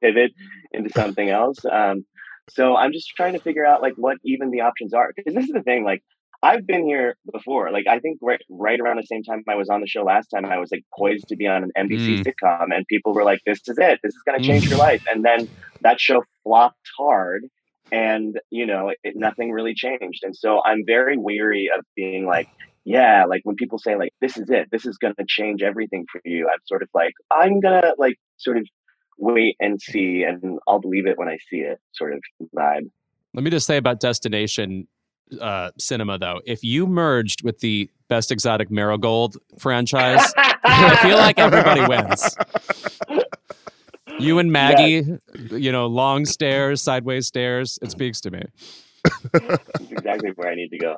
pivot 0.00 0.32
into 0.72 0.90
something 0.90 1.28
else. 1.28 1.58
Um, 1.70 2.04
so 2.50 2.74
I'm 2.76 2.92
just 2.92 3.08
trying 3.14 3.34
to 3.34 3.40
figure 3.40 3.66
out 3.66 3.82
like 3.82 3.94
what 3.96 4.16
even 4.24 4.50
the 4.50 4.62
options 4.62 4.94
are 4.94 5.12
because 5.14 5.34
this 5.34 5.44
is 5.44 5.52
the 5.52 5.62
thing. 5.62 5.84
Like 5.84 6.02
I've 6.42 6.66
been 6.66 6.84
here 6.86 7.16
before. 7.32 7.70
Like 7.72 7.86
I 7.88 7.98
think 7.98 8.18
right, 8.22 8.40
right 8.48 8.78
around 8.78 8.98
the 8.98 9.06
same 9.06 9.22
time 9.22 9.42
I 9.48 9.56
was 9.56 9.68
on 9.68 9.80
the 9.80 9.88
show 9.88 10.02
last 10.02 10.28
time, 10.28 10.44
I 10.44 10.58
was 10.58 10.70
like 10.70 10.84
poised 10.96 11.28
to 11.28 11.36
be 11.36 11.46
on 11.46 11.64
an 11.64 11.72
NBC 11.76 12.22
mm. 12.22 12.24
sitcom, 12.24 12.74
and 12.74 12.86
people 12.86 13.12
were 13.12 13.24
like, 13.24 13.40
"This 13.44 13.60
is 13.66 13.76
it. 13.78 13.98
This 14.02 14.14
is 14.14 14.22
going 14.24 14.40
to 14.40 14.46
change 14.46 14.66
mm. 14.66 14.70
your 14.70 14.78
life." 14.78 15.04
And 15.10 15.24
then 15.24 15.48
that 15.80 16.00
show 16.00 16.22
flopped 16.44 16.88
hard, 16.96 17.46
and 17.90 18.38
you 18.50 18.66
know, 18.66 18.92
it, 19.02 19.14
nothing 19.16 19.50
really 19.50 19.74
changed. 19.74 20.22
And 20.22 20.36
so 20.36 20.62
I'm 20.64 20.84
very 20.86 21.16
weary 21.18 21.70
of 21.76 21.84
being 21.96 22.24
like, 22.26 22.48
"Yeah," 22.84 23.24
like 23.28 23.40
when 23.42 23.56
people 23.56 23.78
say 23.78 23.96
like, 23.96 24.12
"This 24.20 24.36
is 24.36 24.48
it. 24.48 24.68
This 24.70 24.86
is 24.86 24.96
going 24.96 25.14
to 25.18 25.24
change 25.28 25.62
everything 25.62 26.06
for 26.10 26.20
you." 26.24 26.46
I'm 26.46 26.60
sort 26.66 26.82
of 26.82 26.88
like, 26.94 27.14
I'm 27.32 27.58
gonna 27.58 27.94
like 27.98 28.16
sort 28.36 28.58
of 28.58 28.66
wait 29.18 29.56
and 29.58 29.82
see, 29.82 30.22
and 30.22 30.60
I'll 30.68 30.80
believe 30.80 31.08
it 31.08 31.18
when 31.18 31.28
I 31.28 31.38
see 31.50 31.58
it. 31.58 31.80
Sort 31.92 32.12
of 32.12 32.20
vibe. 32.56 32.90
Let 33.34 33.42
me 33.42 33.50
just 33.50 33.66
say 33.66 33.76
about 33.76 33.98
Destination 33.98 34.86
uh, 35.40 35.70
cinema, 35.78 36.18
though. 36.18 36.40
If 36.46 36.62
you 36.62 36.86
merged 36.86 37.42
with 37.42 37.60
the 37.60 37.90
Best 38.08 38.32
Exotic 38.32 38.70
Marigold 38.70 39.36
franchise, 39.58 40.32
I 40.36 40.96
feel 41.02 41.16
like 41.16 41.38
everybody 41.38 41.86
wins. 41.86 42.36
You 44.18 44.38
and 44.38 44.50
Maggie, 44.50 45.18
you 45.50 45.70
know, 45.72 45.86
long 45.86 46.24
stairs, 46.24 46.82
sideways 46.82 47.26
stairs. 47.26 47.78
It 47.82 47.90
speaks 47.90 48.20
to 48.22 48.30
me. 48.30 48.42
That's 49.32 49.90
exactly 49.90 50.30
where 50.30 50.50
I 50.50 50.54
need 50.54 50.70
to 50.70 50.78
go. 50.78 50.96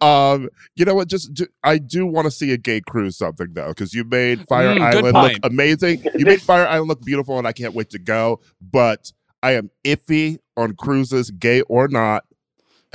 Um, 0.00 0.48
you 0.74 0.84
know 0.84 0.94
what? 0.94 1.08
Just, 1.08 1.42
I 1.62 1.78
do 1.78 2.06
want 2.06 2.26
to 2.26 2.30
see 2.30 2.52
a 2.52 2.56
gay 2.56 2.80
cruise 2.80 3.16
something 3.16 3.48
though, 3.52 3.68
because 3.68 3.94
you 3.94 4.04
made 4.04 4.46
Fire 4.48 4.74
mm, 4.74 4.80
Island 4.80 5.14
look 5.14 5.32
amazing. 5.42 6.04
You 6.14 6.26
made 6.26 6.42
Fire 6.42 6.66
Island 6.66 6.88
look 6.88 7.02
beautiful, 7.02 7.38
and 7.38 7.46
I 7.46 7.52
can't 7.52 7.74
wait 7.74 7.90
to 7.90 7.98
go. 7.98 8.40
But 8.60 9.12
I 9.42 9.52
am 9.52 9.70
iffy 9.84 10.38
on 10.56 10.74
cruises, 10.74 11.30
gay 11.30 11.60
or 11.62 11.88
not, 11.88 12.24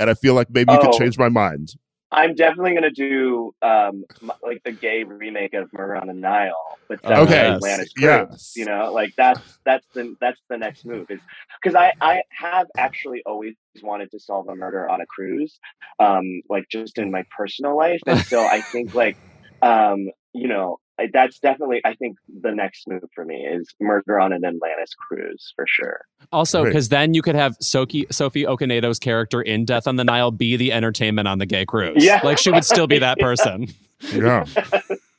and 0.00 0.10
I 0.10 0.14
feel 0.14 0.34
like 0.34 0.50
maybe 0.50 0.72
you 0.72 0.78
could 0.80 0.88
Oh. 0.94 0.98
change 0.98 1.16
my 1.18 1.28
mind. 1.28 1.74
I'm 2.12 2.34
definitely 2.34 2.74
gonna 2.74 2.90
do 2.90 3.54
um 3.62 4.04
like 4.42 4.62
the 4.64 4.72
gay 4.72 5.04
remake 5.04 5.54
of 5.54 5.72
Murder 5.72 5.94
on 5.94 6.08
the 6.08 6.12
Nile, 6.14 6.80
but 6.88 7.00
definitely 7.02 7.34
yes. 7.36 7.54
Atlantis 7.56 7.92
Cruise. 7.92 8.04
Yes. 8.04 8.52
You 8.56 8.64
know, 8.64 8.92
like 8.92 9.14
that's 9.16 9.58
that's 9.64 9.86
the 9.94 10.16
that's 10.20 10.40
the 10.48 10.58
next 10.58 10.84
move 10.84 11.06
is 11.08 11.20
because 11.62 11.76
I 11.76 11.92
I 12.00 12.22
have 12.30 12.66
actually 12.76 13.22
always 13.26 13.54
wanted 13.80 14.10
to 14.10 14.18
solve 14.18 14.48
a 14.48 14.56
murder 14.56 14.90
on 14.90 15.00
a 15.00 15.06
cruise, 15.06 15.60
um, 16.00 16.42
like 16.48 16.68
just 16.68 16.98
in 16.98 17.12
my 17.12 17.22
personal 17.36 17.76
life, 17.76 18.00
and 18.08 18.18
so 18.26 18.44
I 18.44 18.60
think 18.60 18.92
like 18.92 19.16
um 19.62 20.08
you 20.32 20.48
know 20.48 20.78
that's 21.12 21.38
definitely 21.38 21.80
I 21.84 21.94
think 21.94 22.18
the 22.42 22.52
next 22.52 22.86
move 22.86 23.02
for 23.14 23.24
me 23.24 23.36
is 23.36 23.68
murder 23.80 24.20
on 24.20 24.32
an 24.32 24.44
Atlantis 24.44 24.94
cruise 24.94 25.52
for 25.56 25.64
sure. 25.66 26.00
Also, 26.32 26.62
Great. 26.62 26.70
because 26.70 26.88
then 26.90 27.14
you 27.14 27.22
could 27.22 27.34
have 27.34 27.56
Sophie, 27.60 28.06
Sophie 28.10 28.44
Okonedo's 28.44 28.98
character 28.98 29.40
in 29.40 29.64
Death 29.64 29.86
on 29.86 29.96
the 29.96 30.04
Nile 30.04 30.30
be 30.30 30.56
the 30.56 30.72
entertainment 30.72 31.26
on 31.26 31.38
the 31.38 31.46
gay 31.46 31.64
cruise. 31.64 32.04
Yeah. 32.04 32.20
Like 32.22 32.38
she 32.38 32.50
would 32.50 32.64
still 32.64 32.86
be 32.86 32.98
that 32.98 33.18
person. 33.20 33.68
Yeah. 34.12 34.44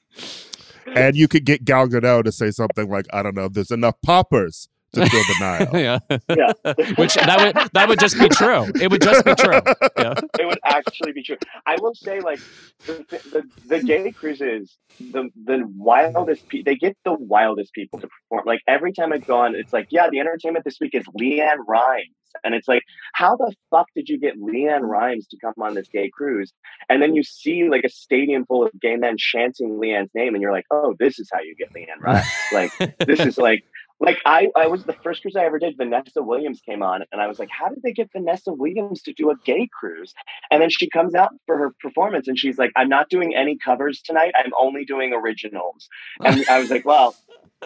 and 0.96 1.16
you 1.16 1.28
could 1.28 1.46
get 1.46 1.66
Gal 1.66 1.88
Gadot 1.88 2.26
to 2.26 2.32
say 2.32 2.52
something 2.52 2.90
like, 2.90 3.08
I 3.12 3.24
don't 3.24 3.36
know, 3.36 3.48
there's 3.48 3.72
enough 3.72 3.96
poppers 4.04 4.68
to 4.94 5.06
fill 5.10 5.24
the 5.24 5.36
Nile. 5.40 5.70
yeah. 5.74 6.00
Yeah. 6.30 6.74
Which 6.96 7.16
that 7.16 7.40
would 7.40 7.70
that 7.74 7.88
would 7.88 8.00
just 8.00 8.20
be 8.20 8.30
true. 8.30 8.66
It 8.82 8.92
would 8.92 9.02
just 9.02 9.26
be 9.26 9.36
true. 9.36 9.62
Yeah. 9.98 10.14
it 10.40 10.46
would 10.46 10.60
actually 10.66 11.14
be 11.14 11.24
true. 11.24 11.38
I 11.66 11.78
will 11.80 11.96
say, 11.96 12.20
like 12.20 12.40
the 12.86 13.06
the, 13.32 13.44
the 13.68 13.84
gay 13.84 14.12
cruises, 14.12 14.78
the 15.00 15.30
the 15.46 15.64
wildest 15.78 16.48
pe- 16.50 16.64
they 16.64 16.76
get 16.76 16.98
the 17.06 17.14
wildest 17.14 17.74
people 17.74 18.00
to 18.00 18.08
perform. 18.08 18.46
Like 18.46 18.62
every 18.68 18.94
time 18.94 19.14
I've 19.14 19.28
gone, 19.28 19.56
it's 19.56 19.74
like, 19.74 19.88
yeah, 19.90 20.10
the 20.10 20.20
entertainment 20.20 20.66
this 20.66 20.78
week 20.82 20.96
is 20.96 21.06
LeAnn 21.20 21.58
Rimes, 21.68 22.16
and 22.44 22.56
it's 22.56 22.68
like, 22.68 22.84
how 23.14 23.36
the 23.36 23.54
fuck 23.70 23.88
did 23.96 24.10
you 24.10 24.20
get 24.20 24.40
LeAnn 24.40 24.82
Rimes 24.82 25.28
to 25.28 25.38
come 25.38 25.54
on 25.62 25.76
this 25.76 25.88
gay 25.88 26.10
cruise? 26.14 26.52
And 26.90 27.02
then 27.02 27.16
you 27.16 27.24
see 27.24 27.70
like 27.70 27.84
a 27.84 27.90
stadium 27.90 28.46
full 28.46 28.66
of 28.66 28.72
gay 28.82 28.96
men 28.96 29.16
chanting 29.18 29.80
LeAnn's 29.80 30.10
name, 30.14 30.34
and 30.34 30.42
you're 30.42 30.52
like, 30.52 30.66
oh, 30.72 30.96
this 31.00 31.20
is 31.20 31.30
how 31.32 31.40
you 31.42 31.56
get 31.56 31.72
LeAnn 31.74 32.02
Rimes. 32.02 32.26
like 32.52 32.72
this 33.06 33.20
is 33.20 33.38
like. 33.38 33.64
Like 34.02 34.18
I, 34.26 34.50
I 34.58 34.68
was 34.68 34.84
the 34.84 34.94
first 34.94 35.22
cruise 35.22 35.36
I 35.36 35.46
ever 35.46 35.60
did. 35.60 35.78
Vanessa 35.78 36.22
Williams 36.22 36.60
came 36.62 36.84
on, 36.84 37.04
and 37.12 37.22
I 37.22 37.28
was 37.28 37.40
like, 37.40 37.50
"How 37.52 37.70
did 37.70 37.82
they 37.84 37.94
get 37.94 38.10
Vanessa 38.12 38.52
Williams 38.52 39.04
to 39.04 39.14
do 39.14 39.30
a 39.32 39.36
gay 39.46 39.70
cruise?" 39.80 40.14
And 40.52 40.62
then 40.62 40.70
she 40.70 40.90
comes 40.90 41.16
out 41.16 41.30
for 41.46 41.58
her 41.58 41.72
performance 41.80 42.28
and 42.28 42.38
she's 42.38 42.58
like, 42.58 42.72
I'm 42.76 42.90
not 42.90 43.10
doing 43.10 43.36
any 43.36 43.58
covers 43.58 44.02
tonight. 44.02 44.34
I'm 44.38 44.52
only 44.60 44.86
doing 44.86 45.14
originals. 45.14 45.88
And 46.24 46.46
I 46.50 46.60
was 46.60 46.70
like, 46.70 46.86
well, 46.86 47.16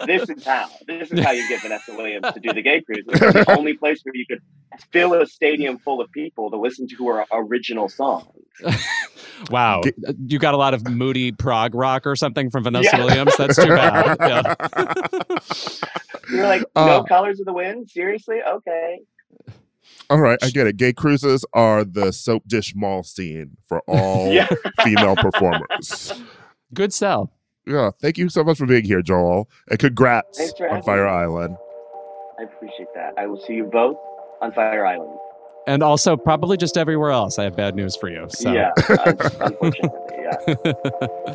this 0.06 0.28
is 0.28 0.44
how. 0.44 0.68
This 0.86 1.10
is 1.10 1.20
how 1.20 1.32
you 1.32 1.48
get 1.48 1.62
Vanessa 1.62 1.94
Williams 1.96 2.32
to 2.32 2.40
do 2.40 2.52
the 2.52 2.62
gay 2.62 2.80
cruise. 2.82 3.04
It's 3.08 3.20
the 3.20 3.56
only 3.58 3.74
place 3.74 4.00
where 4.04 4.14
you 4.14 4.24
could 4.26 4.40
fill 4.92 5.14
a 5.14 5.26
stadium 5.26 5.78
full 5.78 6.00
of 6.00 6.10
people 6.12 6.50
to 6.50 6.56
listen 6.58 6.86
to 6.88 7.08
her 7.08 7.24
original 7.32 7.88
songs. 7.88 8.26
Wow. 9.50 9.82
You 10.26 10.38
got 10.38 10.54
a 10.54 10.56
lot 10.56 10.72
of 10.72 10.88
moody 10.88 11.30
prog 11.30 11.74
rock 11.74 12.06
or 12.06 12.16
something 12.16 12.48
from 12.48 12.64
Vanessa 12.64 12.96
Yeah. 12.96 13.04
Williams. 13.04 13.36
That's 13.36 13.56
too 13.56 13.66
bad. 13.68 14.16
Yeah. 15.28 15.96
You're 16.30 16.46
like, 16.46 16.62
no 16.76 16.82
Uh. 16.82 17.02
colors 17.04 17.40
of 17.40 17.46
the 17.46 17.52
wind? 17.52 17.88
Seriously? 17.90 18.38
Okay. 18.46 19.00
All 20.10 20.20
right, 20.20 20.38
I 20.42 20.50
get 20.50 20.66
it. 20.66 20.76
Gay 20.76 20.92
cruises 20.92 21.44
are 21.52 21.84
the 21.84 22.12
soap 22.12 22.44
dish 22.46 22.74
mall 22.76 23.02
scene 23.02 23.56
for 23.66 23.80
all 23.88 24.32
Yeah. 24.32 24.46
female 24.84 25.16
performers. 25.16 26.12
Good 26.74 26.92
sell. 26.92 27.32
Yeah, 27.66 27.90
thank 28.00 28.16
you 28.18 28.28
so 28.28 28.44
much 28.44 28.58
for 28.58 28.66
being 28.66 28.84
here, 28.84 29.02
Joel. 29.02 29.48
And 29.68 29.78
congrats 29.78 30.52
on 30.70 30.82
Fire 30.82 31.04
me. 31.04 31.10
Island. 31.10 31.56
I 32.38 32.44
appreciate 32.44 32.88
that. 32.94 33.14
I 33.18 33.26
will 33.26 33.40
see 33.40 33.54
you 33.54 33.64
both 33.64 33.96
on 34.40 34.52
Fire 34.52 34.86
Island. 34.86 35.18
And 35.66 35.82
also 35.82 36.16
probably 36.16 36.56
just 36.56 36.76
everywhere 36.76 37.10
else. 37.10 37.40
I 37.40 37.44
have 37.44 37.56
bad 37.56 37.74
news 37.74 37.96
for 37.96 38.08
you. 38.08 38.26
So 38.28 38.52
Yeah. 38.52 38.70
unfortunately, 38.88 39.90
yeah. 40.20 41.34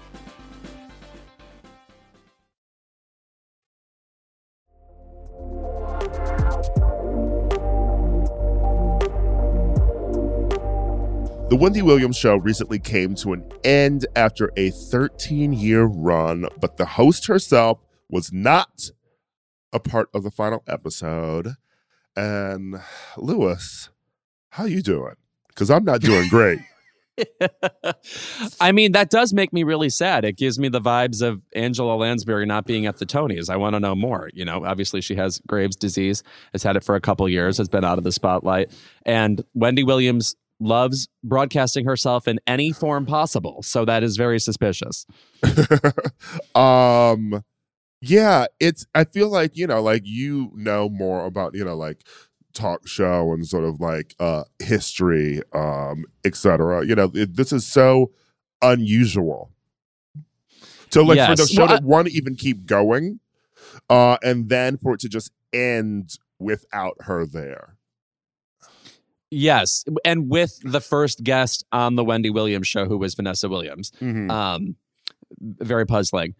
The 11.51 11.57
Wendy 11.57 11.81
Williams 11.81 12.15
show 12.15 12.37
recently 12.37 12.79
came 12.79 13.13
to 13.15 13.33
an 13.33 13.43
end 13.65 14.05
after 14.15 14.53
a 14.55 14.69
13 14.69 15.51
year 15.51 15.83
run, 15.83 16.45
but 16.61 16.77
the 16.77 16.85
host 16.85 17.27
herself 17.27 17.79
was 18.09 18.31
not 18.31 18.89
a 19.73 19.79
part 19.81 20.07
of 20.13 20.23
the 20.23 20.31
final 20.31 20.63
episode. 20.65 21.55
And 22.15 22.79
Louis, 23.17 23.89
how 24.51 24.63
you 24.63 24.81
doing? 24.81 25.15
Because 25.49 25.69
I'm 25.69 25.83
not 25.83 25.99
doing 25.99 26.29
great. 26.29 26.59
I 28.61 28.71
mean, 28.71 28.93
that 28.93 29.09
does 29.09 29.33
make 29.33 29.51
me 29.51 29.63
really 29.63 29.89
sad. 29.89 30.23
It 30.23 30.37
gives 30.37 30.57
me 30.57 30.69
the 30.69 30.79
vibes 30.79 31.21
of 31.21 31.41
Angela 31.53 31.95
Lansbury 31.95 32.45
not 32.45 32.65
being 32.65 32.85
at 32.85 32.99
the 32.99 33.05
Tonys. 33.05 33.49
I 33.49 33.57
want 33.57 33.73
to 33.73 33.81
know 33.81 33.93
more. 33.93 34.29
You 34.33 34.45
know, 34.45 34.63
obviously 34.65 35.01
she 35.01 35.15
has 35.15 35.41
Graves' 35.47 35.75
disease, 35.75 36.23
has 36.53 36.63
had 36.63 36.77
it 36.77 36.83
for 36.85 36.95
a 36.95 37.01
couple 37.01 37.27
years, 37.27 37.57
has 37.57 37.67
been 37.67 37.83
out 37.83 37.97
of 37.97 38.05
the 38.05 38.13
spotlight. 38.13 38.71
And 39.05 39.43
Wendy 39.53 39.83
Williams 39.83 40.37
loves 40.61 41.09
broadcasting 41.23 41.85
herself 41.85 42.27
in 42.27 42.39
any 42.47 42.71
form 42.71 43.05
possible. 43.05 43.61
So 43.63 43.83
that 43.85 44.03
is 44.03 44.15
very 44.17 44.39
suspicious. 44.39 45.05
um 46.55 47.43
yeah 48.01 48.45
it's 48.59 48.85
i 48.95 49.03
feel 49.03 49.29
like 49.29 49.55
you 49.57 49.67
know 49.67 49.81
like 49.81 50.01
you 50.05 50.51
know 50.55 50.89
more 50.89 51.25
about 51.25 51.53
you 51.55 51.63
know 51.63 51.75
like 51.75 52.03
talk 52.53 52.87
show 52.87 53.31
and 53.33 53.47
sort 53.47 53.63
of 53.63 53.79
like 53.79 54.15
uh 54.19 54.43
history 54.59 55.41
um 55.53 56.05
etc 56.25 56.85
you 56.85 56.95
know 56.95 57.11
it, 57.13 57.35
this 57.35 57.51
is 57.53 57.65
so 57.65 58.11
unusual 58.61 59.51
so 60.91 61.03
like 61.03 61.21
for 61.23 61.35
the 61.35 61.47
Yes. 61.47 61.51
show 61.51 61.67
Well, 61.67 61.77
to 61.77 61.77
one 61.83 62.07
even 62.07 62.35
keep 62.35 62.65
going 62.65 63.19
uh 63.89 64.17
and 64.23 64.49
then 64.49 64.77
for 64.77 64.93
it 64.95 64.99
to 65.01 65.09
just 65.09 65.31
end 65.53 66.17
without 66.39 66.95
her 67.01 67.25
there 67.25 67.77
Yes. 69.31 69.83
And 70.05 70.29
with 70.29 70.59
the 70.63 70.81
first 70.81 71.23
guest 71.23 71.63
on 71.71 71.95
the 71.95 72.03
Wendy 72.03 72.29
Williams 72.29 72.67
show, 72.67 72.85
who 72.85 72.97
was 72.97 73.15
Vanessa 73.15 73.47
Williams. 73.49 73.91
Mhm. 74.01 74.29
um, 74.29 74.75
very 75.39 75.85
puzzling. 75.87 76.35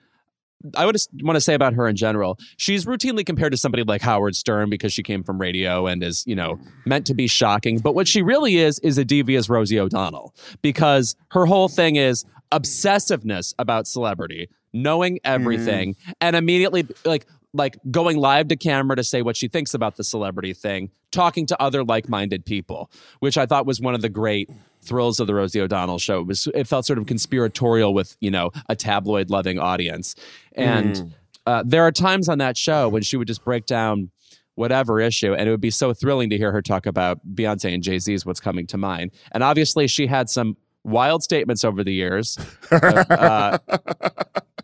I 0.75 0.85
would 0.85 0.95
want 1.23 1.35
to 1.37 1.41
say 1.41 1.53
about 1.55 1.73
her 1.73 1.87
in 1.87 1.95
general, 1.95 2.37
she's 2.57 2.85
routinely 2.85 3.25
compared 3.25 3.51
to 3.53 3.57
somebody 3.57 3.83
like 3.83 4.01
Howard 4.01 4.35
Stern 4.35 4.69
because 4.69 4.93
she 4.93 5.01
came 5.01 5.23
from 5.23 5.39
radio 5.39 5.87
and 5.87 6.03
is, 6.03 6.23
you 6.27 6.35
know, 6.35 6.59
meant 6.85 7.07
to 7.07 7.15
be 7.15 7.25
shocking. 7.25 7.79
But 7.79 7.95
what 7.95 8.07
she 8.07 8.21
really 8.21 8.57
is, 8.57 8.77
is 8.79 8.97
a 8.99 9.05
devious 9.05 9.49
Rosie 9.49 9.79
O'Donnell 9.79 10.35
because 10.61 11.15
her 11.31 11.45
whole 11.47 11.67
thing 11.69 11.95
is 11.95 12.25
obsessiveness 12.51 13.53
about 13.57 13.87
celebrity, 13.87 14.49
knowing 14.73 15.19
everything, 15.23 15.95
and 16.19 16.35
immediately 16.35 16.85
like 17.05 17.25
like 17.53 17.77
going 17.89 18.17
live 18.17 18.47
to 18.49 18.55
camera 18.55 18.95
to 18.95 19.03
say 19.03 19.21
what 19.21 19.35
she 19.35 19.47
thinks 19.47 19.73
about 19.73 19.95
the 19.97 20.03
celebrity 20.03 20.53
thing, 20.53 20.89
talking 21.11 21.45
to 21.47 21.61
other 21.61 21.83
like-minded 21.83 22.45
people, 22.45 22.89
which 23.19 23.37
I 23.37 23.45
thought 23.45 23.65
was 23.65 23.81
one 23.81 23.95
of 23.95 24.01
the 24.01 24.09
great 24.09 24.49
thrills 24.81 25.19
of 25.19 25.27
the 25.27 25.35
Rosie 25.35 25.61
O'Donnell 25.61 25.99
show. 25.99 26.21
It 26.21 26.27
was 26.27 26.47
it 26.53 26.67
felt 26.67 26.85
sort 26.85 26.99
of 26.99 27.05
conspiratorial 27.05 27.93
with, 27.93 28.17
you 28.19 28.31
know, 28.31 28.51
a 28.69 28.75
tabloid 28.75 29.29
loving 29.29 29.59
audience. 29.59 30.15
And 30.53 31.13
uh, 31.45 31.63
there 31.65 31.83
are 31.83 31.91
times 31.91 32.29
on 32.29 32.37
that 32.39 32.57
show 32.57 32.89
when 32.89 33.03
she 33.03 33.17
would 33.17 33.27
just 33.27 33.43
break 33.43 33.65
down 33.65 34.11
whatever 34.55 34.99
issue 34.99 35.33
and 35.33 35.47
it 35.47 35.51
would 35.51 35.61
be 35.61 35.71
so 35.71 35.93
thrilling 35.93 36.29
to 36.29 36.37
hear 36.37 36.51
her 36.51 36.61
talk 36.61 36.85
about 36.85 37.19
Beyonce 37.33 37.73
and 37.73 37.81
Jay-Z's 37.81 38.25
what's 38.25 38.39
coming 38.39 38.67
to 38.67 38.77
mind. 38.77 39.11
And 39.31 39.43
obviously 39.43 39.87
she 39.87 40.07
had 40.07 40.29
some 40.29 40.57
wild 40.83 41.23
statements 41.23 41.63
over 41.63 41.83
the 41.83 41.93
years, 41.93 42.37
uh, 42.71 43.57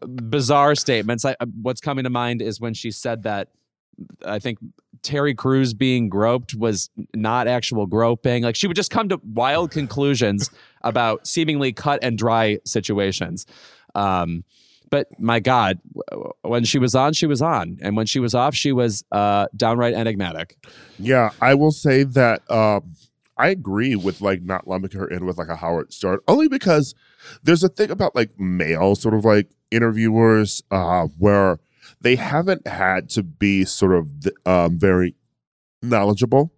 bizarre 0.05 0.75
statements. 0.75 1.25
I, 1.25 1.35
uh, 1.39 1.45
what's 1.61 1.81
coming 1.81 2.03
to 2.03 2.09
mind 2.09 2.41
is 2.41 2.59
when 2.59 2.73
she 2.73 2.91
said 2.91 3.23
that 3.23 3.49
I 4.25 4.39
think 4.39 4.59
Terry 5.03 5.33
Crews 5.33 5.73
being 5.73 6.09
groped 6.09 6.55
was 6.55 6.89
not 7.13 7.47
actual 7.47 7.85
groping. 7.85 8.43
Like 8.43 8.55
she 8.55 8.67
would 8.67 8.75
just 8.75 8.91
come 8.91 9.09
to 9.09 9.19
wild 9.23 9.71
conclusions 9.71 10.49
about 10.81 11.27
seemingly 11.27 11.73
cut 11.73 11.99
and 12.01 12.17
dry 12.17 12.59
situations. 12.65 13.45
Um, 13.95 14.43
but 14.89 15.07
my 15.19 15.39
God, 15.39 15.79
when 16.43 16.63
she 16.63 16.79
was 16.79 16.95
on, 16.95 17.13
she 17.13 17.25
was 17.25 17.41
on, 17.41 17.77
and 17.81 17.97
when 17.97 18.05
she 18.05 18.19
was 18.19 18.33
off, 18.33 18.55
she 18.55 18.71
was 18.71 19.03
uh, 19.11 19.47
downright 19.55 19.93
enigmatic. 19.93 20.57
Yeah, 20.97 21.31
I 21.41 21.55
will 21.55 21.71
say 21.71 22.03
that 22.03 22.49
um, 22.49 22.93
I 23.37 23.49
agree 23.49 23.95
with 23.95 24.21
like 24.21 24.41
not 24.43 24.67
lumping 24.67 24.97
her 24.97 25.07
in 25.07 25.25
with 25.25 25.37
like 25.37 25.49
a 25.49 25.55
Howard 25.57 25.93
Stern, 25.93 26.19
only 26.27 26.47
because 26.47 26.95
there's 27.43 27.63
a 27.63 27.69
thing 27.69 27.91
about 27.91 28.15
like 28.15 28.39
male 28.39 28.95
sort 28.95 29.13
of 29.13 29.25
like 29.25 29.49
interviewers 29.71 30.63
uh, 30.71 31.07
where 31.17 31.59
they 32.01 32.15
haven't 32.15 32.67
had 32.67 33.09
to 33.11 33.23
be 33.23 33.65
sort 33.65 33.93
of 33.93 34.09
um, 34.45 34.77
very 34.77 35.15
knowledgeable. 35.81 36.51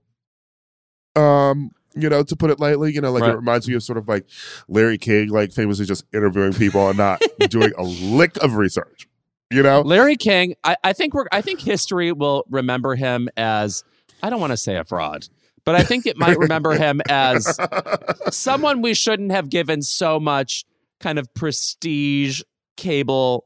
Um, 1.15 1.71
you 1.95 2.09
know, 2.09 2.23
to 2.23 2.35
put 2.35 2.51
it 2.51 2.59
lightly, 2.59 2.93
you 2.93 3.01
know, 3.01 3.11
like 3.11 3.21
right. 3.21 3.31
it 3.31 3.37
reminds 3.37 3.67
me 3.67 3.75
of 3.75 3.83
sort 3.83 3.97
of 3.97 4.07
like 4.07 4.25
Larry 4.67 4.97
King, 4.97 5.29
like 5.29 5.51
famously 5.51 5.85
just 5.85 6.05
interviewing 6.13 6.53
people 6.53 6.87
and 6.87 6.97
not 6.97 7.21
doing 7.49 7.71
a 7.77 7.83
lick 7.83 8.37
of 8.43 8.55
research. 8.55 9.07
You 9.51 9.63
know, 9.63 9.81
Larry 9.81 10.15
King. 10.15 10.53
I, 10.63 10.75
I 10.83 10.93
think 10.93 11.15
we're. 11.15 11.25
I 11.31 11.41
think 11.41 11.59
history 11.59 12.11
will 12.11 12.45
remember 12.49 12.95
him 12.95 13.29
as. 13.35 13.83
I 14.21 14.29
don't 14.29 14.39
want 14.39 14.51
to 14.51 14.57
say 14.57 14.75
a 14.75 14.83
fraud, 14.83 15.27
but 15.65 15.75
I 15.75 15.83
think 15.83 16.05
it 16.05 16.17
might 16.17 16.37
remember 16.37 16.73
him 16.73 17.01
as 17.09 17.57
someone 18.29 18.81
we 18.81 18.93
shouldn't 18.93 19.31
have 19.31 19.49
given 19.49 19.81
so 19.81 20.19
much 20.19 20.65
kind 20.99 21.17
of 21.17 21.33
prestige 21.33 22.41
cable 22.77 23.45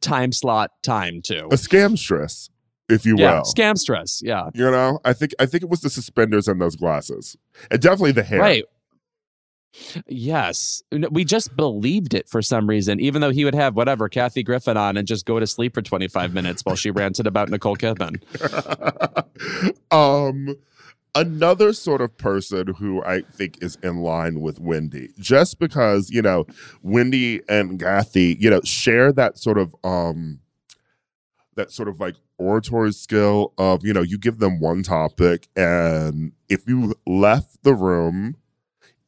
time 0.00 0.32
slot 0.32 0.70
time 0.82 1.22
to. 1.22 1.46
A 1.46 1.56
scamstress, 1.56 2.50
if 2.88 3.04
you 3.04 3.16
yeah, 3.18 3.36
will. 3.36 3.42
Scamstress, 3.42 4.22
yeah. 4.22 4.50
You 4.54 4.70
know, 4.70 5.00
I 5.04 5.12
think 5.12 5.32
I 5.38 5.46
think 5.46 5.62
it 5.62 5.68
was 5.68 5.80
the 5.80 5.90
suspenders 5.90 6.48
and 6.48 6.60
those 6.60 6.76
glasses. 6.76 7.36
And 7.70 7.80
definitely 7.80 8.12
the 8.12 8.22
hair. 8.22 8.40
Right. 8.40 8.64
Yes. 10.06 10.82
We 11.10 11.24
just 11.24 11.54
believed 11.54 12.14
it 12.14 12.28
for 12.28 12.40
some 12.40 12.68
reason, 12.68 12.98
even 13.00 13.20
though 13.20 13.30
he 13.30 13.44
would 13.44 13.54
have 13.54 13.76
whatever, 13.76 14.08
Kathy 14.08 14.42
Griffin 14.42 14.76
on 14.76 14.96
and 14.96 15.06
just 15.06 15.26
go 15.26 15.38
to 15.38 15.46
sleep 15.46 15.74
for 15.74 15.82
25 15.82 16.32
minutes 16.32 16.62
while 16.64 16.76
she 16.76 16.90
ranted 16.90 17.26
about 17.26 17.50
Nicole 17.50 17.76
Kidman. 17.76 18.22
um 19.90 20.56
another 21.16 21.72
sort 21.72 22.00
of 22.00 22.16
person 22.16 22.74
who 22.74 23.02
I 23.02 23.22
think 23.22 23.62
is 23.62 23.76
in 23.82 23.98
line 23.98 24.40
with 24.40 24.60
Wendy, 24.60 25.08
just 25.18 25.58
because, 25.58 26.10
you 26.10 26.22
know, 26.22 26.46
Wendy 26.82 27.40
and 27.48 27.80
Kathy, 27.80 28.36
you 28.38 28.50
know, 28.50 28.60
share 28.64 29.12
that 29.12 29.38
sort 29.38 29.58
of 29.58 29.74
um 29.82 30.40
that 31.56 31.72
sort 31.72 31.88
of 31.88 31.98
like 31.98 32.14
oratory 32.38 32.92
skill 32.92 33.54
of, 33.56 33.84
you 33.84 33.92
know, 33.94 34.02
you 34.02 34.18
give 34.18 34.38
them 34.38 34.60
one 34.60 34.82
topic 34.82 35.48
and 35.56 36.32
if 36.48 36.68
you 36.68 36.94
left 37.06 37.62
the 37.62 37.74
room 37.74 38.36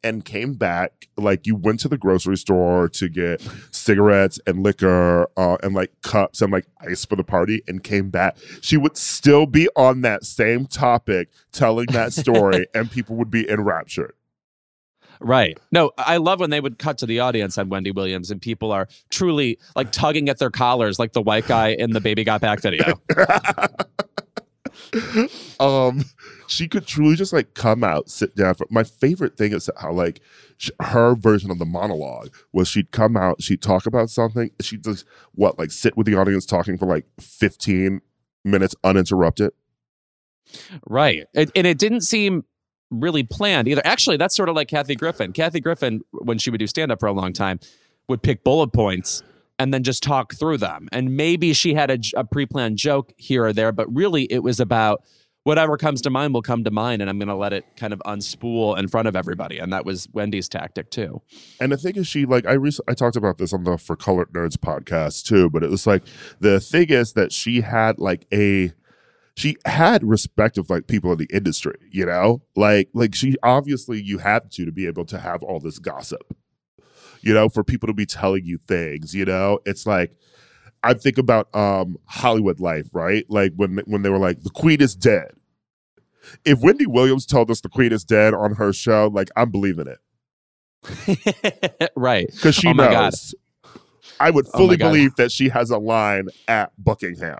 and 0.04 0.24
came 0.24 0.54
back 0.54 1.08
like 1.16 1.46
you 1.46 1.56
went 1.56 1.80
to 1.80 1.88
the 1.88 1.98
grocery 1.98 2.36
store 2.36 2.88
to 2.88 3.08
get 3.08 3.40
cigarettes 3.70 4.38
and 4.46 4.62
liquor 4.62 5.28
uh, 5.36 5.56
and 5.62 5.74
like 5.74 5.92
cups 6.02 6.40
and 6.40 6.52
like 6.52 6.66
ice 6.80 7.04
for 7.04 7.16
the 7.16 7.24
party 7.24 7.62
and 7.66 7.82
came 7.82 8.10
back 8.10 8.36
she 8.60 8.76
would 8.76 8.96
still 8.96 9.46
be 9.46 9.68
on 9.76 10.02
that 10.02 10.24
same 10.24 10.66
topic 10.66 11.28
telling 11.52 11.86
that 11.86 12.12
story 12.12 12.66
and 12.74 12.90
people 12.90 13.16
would 13.16 13.30
be 13.30 13.48
enraptured 13.48 14.14
Right. 15.20 15.58
No, 15.72 15.90
I 15.98 16.18
love 16.18 16.40
when 16.40 16.50
they 16.50 16.60
would 16.60 16.78
cut 16.78 16.98
to 16.98 17.06
the 17.06 17.20
audience 17.20 17.58
on 17.58 17.68
Wendy 17.68 17.90
Williams 17.90 18.30
and 18.30 18.40
people 18.40 18.70
are 18.70 18.88
truly 19.10 19.58
like 19.74 19.90
tugging 19.90 20.28
at 20.28 20.38
their 20.38 20.50
collars 20.50 20.98
like 20.98 21.12
the 21.12 21.22
white 21.22 21.46
guy 21.46 21.70
in 21.70 21.90
the 21.90 22.00
Baby 22.00 22.24
Got 22.24 22.40
Back 22.40 22.60
video. 22.60 23.00
um 25.60 26.04
she 26.48 26.66
could 26.66 26.86
truly 26.86 27.14
just 27.14 27.32
like 27.32 27.54
come 27.54 27.84
out, 27.84 28.08
sit 28.08 28.34
down. 28.34 28.54
My 28.70 28.82
favorite 28.82 29.36
thing 29.36 29.52
is 29.52 29.70
how 29.76 29.92
like 29.92 30.20
she, 30.56 30.72
her 30.80 31.14
version 31.14 31.50
of 31.50 31.58
the 31.58 31.64
monologue 31.64 32.34
was 32.52 32.68
she'd 32.68 32.90
come 32.90 33.16
out, 33.16 33.42
she'd 33.42 33.62
talk 33.62 33.86
about 33.86 34.10
something, 34.10 34.50
she'd 34.60 34.84
just 34.84 35.04
what 35.32 35.58
like 35.58 35.70
sit 35.70 35.96
with 35.96 36.06
the 36.06 36.16
audience 36.16 36.46
talking 36.46 36.78
for 36.78 36.86
like 36.86 37.04
fifteen 37.20 38.00
minutes 38.44 38.74
uninterrupted. 38.82 39.52
Right, 40.88 41.26
and, 41.34 41.52
and 41.54 41.66
it 41.66 41.78
didn't 41.78 42.00
seem 42.00 42.44
really 42.90 43.22
planned 43.22 43.68
either. 43.68 43.82
Actually, 43.84 44.16
that's 44.16 44.34
sort 44.34 44.48
of 44.48 44.56
like 44.56 44.68
Kathy 44.68 44.94
Griffin. 44.94 45.32
Kathy 45.32 45.60
Griffin, 45.60 46.00
when 46.12 46.38
she 46.38 46.50
would 46.50 46.58
do 46.58 46.66
stand 46.66 46.90
up 46.90 47.00
for 47.00 47.06
a 47.06 47.12
long 47.12 47.34
time, 47.34 47.60
would 48.08 48.22
pick 48.22 48.44
bullet 48.44 48.72
points 48.72 49.22
and 49.58 49.74
then 49.74 49.82
just 49.82 50.02
talk 50.02 50.34
through 50.34 50.56
them. 50.56 50.88
And 50.92 51.16
maybe 51.16 51.52
she 51.52 51.74
had 51.74 51.90
a, 51.90 51.98
a 52.16 52.24
pre 52.24 52.46
planned 52.46 52.78
joke 52.78 53.12
here 53.16 53.44
or 53.44 53.52
there, 53.52 53.72
but 53.72 53.94
really 53.94 54.24
it 54.32 54.42
was 54.42 54.60
about 54.60 55.02
whatever 55.48 55.78
comes 55.78 56.02
to 56.02 56.10
mind 56.10 56.34
will 56.34 56.42
come 56.42 56.62
to 56.62 56.70
mind 56.70 57.00
and 57.00 57.08
i'm 57.08 57.18
going 57.18 57.26
to 57.26 57.34
let 57.34 57.54
it 57.54 57.64
kind 57.74 57.94
of 57.94 58.00
unspool 58.00 58.78
in 58.78 58.86
front 58.86 59.08
of 59.08 59.16
everybody 59.16 59.58
and 59.58 59.72
that 59.72 59.82
was 59.82 60.06
wendy's 60.12 60.46
tactic 60.46 60.90
too. 60.90 61.22
And 61.58 61.72
the 61.72 61.78
thing 61.78 61.96
is 61.96 62.06
she 62.06 62.26
like 62.26 62.44
i 62.44 62.58
i 62.86 62.92
talked 62.92 63.16
about 63.16 63.38
this 63.38 63.54
on 63.54 63.64
the 63.64 63.78
for 63.78 63.96
colored 63.96 64.30
nerds 64.34 64.58
podcast 64.58 65.24
too 65.24 65.48
but 65.48 65.64
it 65.64 65.70
was 65.70 65.86
like 65.86 66.02
the 66.38 66.60
thing 66.60 66.90
is 66.90 67.14
that 67.14 67.32
she 67.32 67.62
had 67.62 67.98
like 67.98 68.26
a 68.30 68.72
she 69.36 69.56
had 69.64 70.04
respect 70.04 70.58
of 70.58 70.68
like 70.68 70.86
people 70.86 71.12
in 71.12 71.18
the 71.18 71.28
industry 71.32 71.78
you 71.90 72.04
know? 72.04 72.42
Like 72.54 72.90
like 72.92 73.14
she 73.14 73.34
obviously 73.42 74.02
you 74.02 74.18
had 74.18 74.50
to 74.52 74.66
to 74.66 74.72
be 74.72 74.86
able 74.86 75.06
to 75.06 75.18
have 75.18 75.42
all 75.42 75.60
this 75.60 75.78
gossip 75.78 76.36
you 77.22 77.32
know 77.32 77.48
for 77.48 77.64
people 77.64 77.86
to 77.86 77.94
be 77.94 78.04
telling 78.04 78.44
you 78.44 78.58
things 78.58 79.14
you 79.14 79.24
know? 79.24 79.60
It's 79.64 79.86
like 79.86 80.14
I 80.82 80.92
think 80.92 81.16
about 81.16 81.54
um 81.56 81.96
Hollywood 82.04 82.60
life, 82.60 82.90
right? 82.92 83.24
Like 83.30 83.54
when 83.56 83.78
when 83.86 84.02
they 84.02 84.10
were 84.10 84.18
like 84.18 84.42
the 84.42 84.50
queen 84.50 84.82
is 84.82 84.94
dead 84.94 85.37
if 86.44 86.60
Wendy 86.60 86.86
Williams 86.86 87.26
told 87.26 87.50
us 87.50 87.60
the 87.60 87.68
Queen 87.68 87.92
is 87.92 88.04
dead 88.04 88.34
on 88.34 88.54
her 88.54 88.72
show, 88.72 89.10
like 89.12 89.28
I'm 89.36 89.50
believing 89.50 89.86
it. 89.86 91.90
right. 91.96 92.28
Because 92.32 92.54
she 92.54 92.68
oh 92.68 92.72
knows. 92.72 93.34
I 94.20 94.30
would 94.30 94.46
oh 94.54 94.58
fully 94.58 94.76
oh 94.76 94.78
believe 94.78 95.16
that 95.16 95.32
she 95.32 95.48
has 95.48 95.70
a 95.70 95.78
line 95.78 96.28
at 96.46 96.72
Buckingham. 96.82 97.38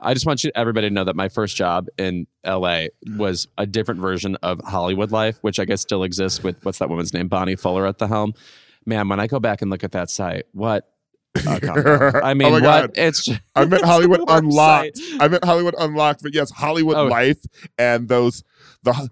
I 0.00 0.14
just 0.14 0.26
want 0.26 0.44
you 0.44 0.52
everybody 0.54 0.88
to 0.88 0.94
know 0.94 1.04
that 1.04 1.16
my 1.16 1.28
first 1.28 1.56
job 1.56 1.88
in 1.98 2.26
LA 2.46 2.86
was 3.16 3.48
a 3.58 3.66
different 3.66 4.00
version 4.00 4.36
of 4.42 4.60
Hollywood 4.64 5.10
life, 5.10 5.38
which 5.42 5.58
I 5.58 5.64
guess 5.64 5.80
still 5.80 6.04
exists 6.04 6.42
with 6.42 6.64
what's 6.64 6.78
that 6.78 6.88
woman's 6.88 7.12
name, 7.12 7.26
Bonnie 7.26 7.56
Fuller 7.56 7.86
at 7.86 7.98
the 7.98 8.06
helm. 8.06 8.34
Man, 8.86 9.08
when 9.08 9.18
I 9.18 9.26
go 9.26 9.40
back 9.40 9.60
and 9.60 9.70
look 9.70 9.82
at 9.82 9.92
that 9.92 10.08
site, 10.08 10.44
what 10.52 10.88
uh, 11.46 12.20
I 12.24 12.34
mean, 12.34 12.48
oh 12.48 12.52
what? 12.52 12.62
God. 12.62 12.90
It's 12.94 13.24
just, 13.24 13.40
I 13.54 13.64
meant 13.66 13.84
Hollywood 13.84 14.22
Unlocked. 14.28 15.00
I 15.20 15.28
meant 15.28 15.44
Hollywood 15.44 15.74
Unlocked, 15.78 16.22
but 16.22 16.34
yes, 16.34 16.50
Hollywood 16.50 16.96
oh. 16.96 17.06
Life 17.06 17.44
and 17.78 18.08
those 18.08 18.44
the 18.82 19.08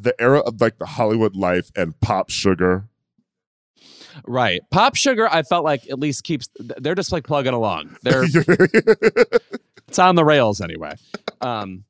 the 0.00 0.20
era 0.20 0.40
of 0.40 0.60
like 0.60 0.78
the 0.78 0.86
Hollywood 0.86 1.36
Life 1.36 1.70
and 1.76 1.98
Pop 2.00 2.30
Sugar. 2.30 2.88
Right, 4.26 4.60
Pop 4.70 4.94
Sugar. 4.94 5.28
I 5.30 5.42
felt 5.42 5.64
like 5.64 5.88
at 5.88 5.98
least 5.98 6.24
keeps. 6.24 6.48
They're 6.58 6.94
just 6.94 7.12
like 7.12 7.24
plugging 7.24 7.54
along. 7.54 7.96
They're 8.02 8.24
it's 9.88 9.98
on 9.98 10.14
the 10.14 10.24
rails 10.24 10.60
anyway. 10.60 10.94
Um, 11.40 11.84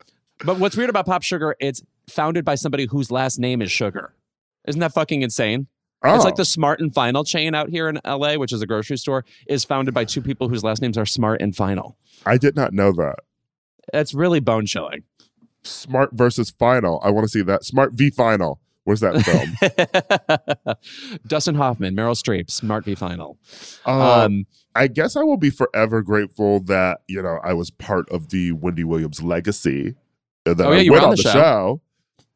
but 0.44 0.58
what's 0.58 0.76
weird 0.76 0.90
about 0.90 1.06
Pop 1.06 1.22
Sugar? 1.22 1.56
It's 1.60 1.82
founded 2.08 2.44
by 2.44 2.54
somebody 2.54 2.86
whose 2.86 3.10
last 3.10 3.38
name 3.38 3.62
is 3.62 3.70
Sugar. 3.70 4.14
Isn't 4.66 4.80
that 4.80 4.92
fucking 4.92 5.22
insane? 5.22 5.66
Oh. 6.04 6.14
It's 6.14 6.24
like 6.24 6.34
oh. 6.34 6.38
the 6.38 6.44
Smart 6.44 6.80
and 6.80 6.92
Final 6.92 7.24
chain 7.24 7.54
out 7.54 7.70
here 7.70 7.88
in 7.88 8.00
LA, 8.04 8.34
which 8.34 8.52
is 8.52 8.62
a 8.62 8.66
grocery 8.66 8.96
store, 8.96 9.24
is 9.46 9.64
founded 9.64 9.94
by 9.94 10.04
two 10.04 10.20
people 10.20 10.48
whose 10.48 10.64
last 10.64 10.82
names 10.82 10.98
are 10.98 11.06
Smart 11.06 11.40
and 11.40 11.54
Final. 11.54 11.96
I 12.26 12.38
did 12.38 12.56
not 12.56 12.72
know 12.72 12.92
that. 12.92 13.16
That's 13.92 14.14
really 14.14 14.40
bone 14.40 14.66
chilling. 14.66 15.04
Smart 15.62 16.10
versus 16.12 16.50
Final. 16.50 17.00
I 17.04 17.10
want 17.10 17.24
to 17.24 17.28
see 17.28 17.42
that. 17.42 17.64
Smart 17.64 17.92
v 17.92 18.10
Final. 18.10 18.60
Where's 18.84 19.00
that 19.00 19.22
film? 19.22 20.76
Dustin 21.26 21.54
Hoffman, 21.54 21.94
Meryl 21.94 22.20
Streep, 22.20 22.50
Smart 22.50 22.84
v 22.84 22.96
Final. 22.96 23.38
Um, 23.86 24.00
um, 24.00 24.46
I 24.74 24.88
guess 24.88 25.14
I 25.14 25.22
will 25.22 25.36
be 25.36 25.50
forever 25.50 26.02
grateful 26.02 26.60
that 26.60 27.02
you 27.06 27.22
know 27.22 27.38
I 27.44 27.52
was 27.52 27.70
part 27.70 28.08
of 28.10 28.30
the 28.30 28.52
Wendy 28.52 28.82
Williams 28.82 29.22
legacy. 29.22 29.94
That 30.44 30.60
oh, 30.60 30.72
yeah, 30.72 30.90
I 30.90 30.92
went 30.92 31.04
on 31.04 31.10
the, 31.10 31.16
the 31.16 31.22
show. 31.22 31.32
show 31.32 31.82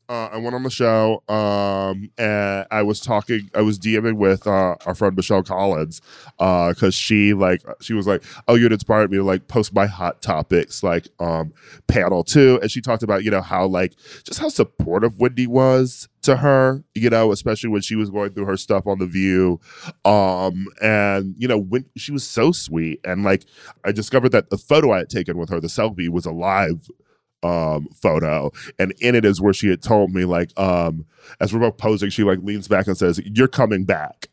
uh, 0.09 0.29
I 0.33 0.37
went 0.37 0.55
on 0.55 0.63
the 0.63 0.71
show, 0.71 1.23
um, 1.29 2.11
and 2.17 2.67
I 2.71 2.83
was 2.83 3.01
talking. 3.01 3.51
I 3.55 3.63
was 3.63 3.79
DMing 3.79 4.17
with 4.17 4.47
uh, 4.47 4.77
our 4.87 4.95
friend 4.95 5.17
Michelle 5.17 5.43
Collins 5.43 6.01
because 6.39 6.83
uh, 6.83 6.91
she 6.91 7.35
like 7.35 7.63
she 7.81 7.93
was 7.93 8.07
like, 8.07 8.23
"Oh, 8.47 8.55
you'd 8.55 8.73
inspired 8.73 9.11
me 9.11 9.17
to 9.17 9.25
like 9.25 9.49
post 9.49 9.75
my 9.75 9.87
hot 9.87 10.23
topics 10.23 10.83
like 10.85 11.09
um, 11.19 11.53
panel 11.89 12.23
too." 12.23 12.59
And 12.63 12.71
she 12.71 12.81
talked 12.81 13.03
about 13.03 13.25
you 13.25 13.31
know 13.31 13.41
how 13.43 13.67
like 13.67 13.95
just 14.23 14.39
how 14.39 14.49
supportive 14.49 15.19
Wendy 15.19 15.49
was 15.49 16.09
to 16.23 16.37
her, 16.37 16.85
you 16.95 17.11
know, 17.11 17.33
especially 17.33 17.71
when 17.71 17.83
she 17.83 17.97
was 17.97 18.11
going 18.11 18.33
through 18.33 18.47
her 18.47 18.57
stuff 18.57 18.87
on 18.87 18.99
the 18.99 19.07
View, 19.07 19.61
um, 20.05 20.67
and 20.83 21.35
you 21.37 21.49
know 21.49 21.59
when 21.59 21.85
she 21.97 22.13
was 22.13 22.25
so 22.25 22.53
sweet. 22.53 23.01
And 23.05 23.25
like 23.25 23.45
I 23.85 23.91
discovered 23.91 24.31
that 24.31 24.51
the 24.51 24.59
photo 24.59 24.93
I 24.93 24.99
had 24.99 25.11
taken 25.11 25.37
with 25.37 25.51
her, 25.51 25.59
the 25.59 25.67
selfie, 25.67 26.09
was 26.09 26.27
alive 26.27 26.89
um 27.47 27.89
photo. 28.03 28.51
And 28.79 28.93
in 29.01 29.15
it 29.15 29.25
is 29.25 29.41
where 29.41 29.53
she 29.55 29.69
had 29.69 29.83
told 29.83 30.09
me 30.13 30.25
like 30.25 30.51
um 30.59 31.07
as 31.41 31.53
we're 31.53 31.61
both 31.61 31.79
posing 31.79 32.11
she 32.11 32.25
like 32.25 32.41
leans 32.43 32.69
back 32.69 32.87
and 32.87 32.97
says 32.99 33.21
you're 33.25 33.49
coming 33.63 33.85
back. 33.85 34.29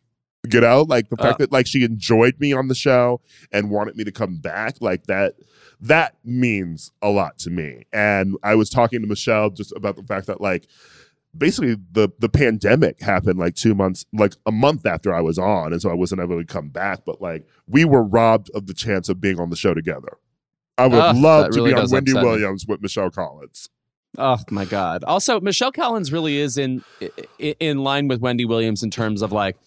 You 0.52 0.60
know 0.60 0.82
like 0.96 1.10
the 1.10 1.18
fact 1.18 1.36
Uh. 1.36 1.38
that 1.46 1.52
like 1.52 1.68
she 1.68 1.84
enjoyed 1.84 2.36
me 2.40 2.52
on 2.54 2.68
the 2.68 2.76
show 2.76 3.22
and 3.52 3.70
wanted 3.70 3.96
me 3.96 4.04
to 4.04 4.12
come 4.12 4.38
back 4.38 4.76
like 4.82 5.04
that 5.08 5.36
that 5.80 6.16
means 6.24 6.92
a 7.02 7.10
lot 7.10 7.38
to 7.40 7.50
me. 7.50 7.70
And 7.94 8.36
i 8.44 8.54
was 8.56 8.70
talking 8.70 9.02
to 9.02 9.08
michelle 9.08 9.50
just 9.50 9.72
about 9.76 9.96
the 9.96 10.04
fact 10.04 10.28
that 10.28 10.42
like 10.42 10.68
basically 11.36 11.76
the 11.92 12.10
the 12.20 12.30
pandemic 12.30 13.02
happened 13.02 13.40
like 13.40 13.56
two 13.56 13.74
months 13.74 14.06
like 14.14 14.34
a 14.46 14.52
month 14.52 14.86
after 14.86 15.14
i 15.14 15.22
was 15.22 15.38
on. 15.40 15.72
And 15.74 15.82
so 15.82 15.90
i 15.90 15.94
wasn't 16.04 16.22
able 16.22 16.38
to 16.40 16.46
come 16.46 16.70
back 16.70 17.00
but 17.06 17.22
like 17.22 17.48
we 17.68 17.86
were 17.86 18.04
robbed 18.04 18.50
of 18.54 18.68
the 18.68 18.74
chance 18.74 19.08
of 19.10 19.22
being 19.22 19.40
on 19.40 19.50
the 19.50 19.56
show 19.56 19.74
together 19.74 20.18
i 20.78 20.88
would 20.88 21.00
Ugh, 21.00 21.16
love 21.16 21.52
to 21.52 21.58
really 21.58 21.74
be 21.74 21.80
on 21.80 21.90
wendy 21.90 22.14
me. 22.14 22.22
williams 22.22 22.66
with 22.68 22.82
michelle 22.82 23.10
collins 23.10 23.70
Oh 24.18 24.38
my 24.52 24.66
god. 24.66 25.04
Also, 25.04 25.42
Michelle 25.42 25.72
Collins 25.72 26.12
really 26.12 26.38
is 26.38 26.58
in 26.58 26.84
in 27.40 27.80
line 27.80 28.08
with 28.08 28.22
Wendy 28.22 28.46
Williams 28.46 28.84
in 28.84 28.92
terms 28.92 29.24
of 29.24 29.32
like 29.32 29.58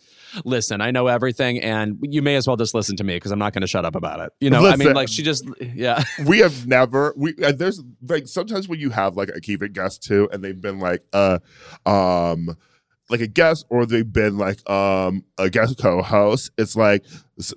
listen, 0.45 0.81
I 0.81 0.91
know 0.91 1.07
everything 1.07 1.61
and 1.61 1.99
you 2.03 2.23
may 2.23 2.37
as 2.37 2.47
well 2.47 2.57
just 2.57 2.75
listen 2.75 2.97
to 2.97 3.05
me 3.05 3.17
because 3.17 3.33
I'm 3.33 3.39
not 3.39 3.53
going 3.53 3.63
to 3.63 3.67
shut 3.67 3.85
up 3.85 3.95
about 3.95 4.21
it. 4.21 4.33
You 4.41 4.51
know, 4.51 4.67
I 4.67 4.77
mean 4.77 4.93
like 4.93 5.09
she 5.09 5.23
just 5.23 5.45
yeah. 5.61 6.03
we 6.27 6.39
have 6.39 6.67
never 6.67 7.13
we 7.17 7.35
uh, 7.43 7.53
there's 7.53 7.83
like 8.07 8.29
sometimes 8.29 8.69
when 8.69 8.79
you 8.79 8.91
have 8.91 9.17
like 9.17 9.31
a 9.35 9.41
keep 9.41 9.63
it 9.63 9.73
guest 9.73 10.03
too 10.03 10.29
and 10.33 10.45
they've 10.45 10.61
been 10.61 10.79
like 10.79 11.03
uh 11.13 11.39
um 11.85 12.57
like 13.09 13.21
a 13.21 13.27
guest 13.27 13.65
or 13.69 13.87
they've 13.87 14.13
been 14.13 14.37
like 14.37 14.69
um 14.69 15.25
a 15.39 15.49
guest 15.49 15.79
co-host 15.79 16.51
it's 16.59 16.75
like 16.77 17.05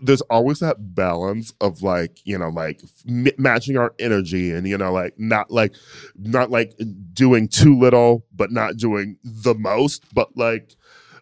there's 0.01 0.21
always 0.21 0.59
that 0.59 0.76
balance 0.93 1.53
of 1.61 1.81
like 1.81 2.19
you 2.23 2.38
know 2.38 2.49
like 2.49 2.81
m- 3.07 3.27
matching 3.38 3.77
our 3.77 3.93
energy 3.99 4.51
and 4.51 4.67
you 4.67 4.77
know 4.77 4.91
like 4.91 5.13
not 5.17 5.49
like 5.49 5.73
not 6.15 6.51
like 6.51 6.73
doing 7.13 7.47
too 7.47 7.77
little 7.77 8.26
but 8.35 8.51
not 8.51 8.77
doing 8.77 9.17
the 9.23 9.55
most. 9.55 10.03
But 10.13 10.30
like 10.38 10.76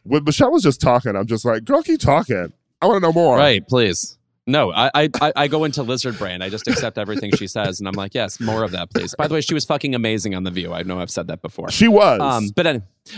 when 0.03 0.23
michelle 0.23 0.51
was 0.51 0.63
just 0.63 0.79
talking 0.81 1.15
i'm 1.15 1.25
just 1.27 1.45
like 1.45 1.65
girl 1.65 1.83
keep 1.83 1.99
talking. 1.99 2.51
I 2.81 2.85
want 2.85 2.97
to 2.97 3.07
know 3.07 3.13
more. 3.13 3.37
Right, 3.37 3.67
please. 3.67 4.16
No, 4.47 4.71
I, 4.71 4.89
I 4.95 5.09
I- 5.21 5.33
I 5.35 5.47
go 5.47 5.65
into 5.65 5.83
lizard 5.83 6.17
brain. 6.17 6.41
I 6.41 6.47
just 6.49 6.67
accept 6.67 6.97
everything 6.97 7.31
she 7.35 7.47
says, 7.47 7.79
and 7.79 7.87
I'm 7.87 7.93
like, 7.95 8.15
yes, 8.15 8.39
more 8.39 8.63
of 8.63 8.71
that, 8.71 8.89
please. 8.93 9.13
By 9.15 9.27
the 9.27 9.33
way, 9.33 9.41
she 9.41 9.53
was 9.53 9.65
fucking 9.65 9.93
amazing 9.93 10.33
on 10.35 10.43
the 10.43 10.51
View. 10.51 10.73
I 10.73 10.83
know 10.83 10.99
I've 10.99 11.11
said 11.11 11.27
that 11.27 11.41
before. 11.41 11.69
she 11.69 11.87
was 11.89 12.21
Um, 12.21 12.49
but, 12.55 12.63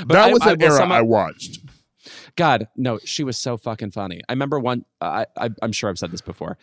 but 0.05 0.07
that 0.09 0.29
I- 0.29 0.33
was 0.33 0.41
I 0.41 0.53
an 0.53 0.57
will 0.59 0.73
era 0.73 0.87
i 0.89 1.01
watched 1.01 1.59
God, 2.35 2.67
no, 2.75 2.99
she 3.03 3.23
was 3.23 3.37
so 3.37 3.57
fucking 3.57 3.91
funny. 3.91 4.21
I 4.27 4.31
remember 4.33 4.59
one. 4.59 4.85
I, 5.01 5.25
I 5.37 5.49
I'm 5.61 5.71
sure 5.71 5.89
I've 5.89 5.99
said 5.99 6.11
this 6.11 6.21
before. 6.21 6.57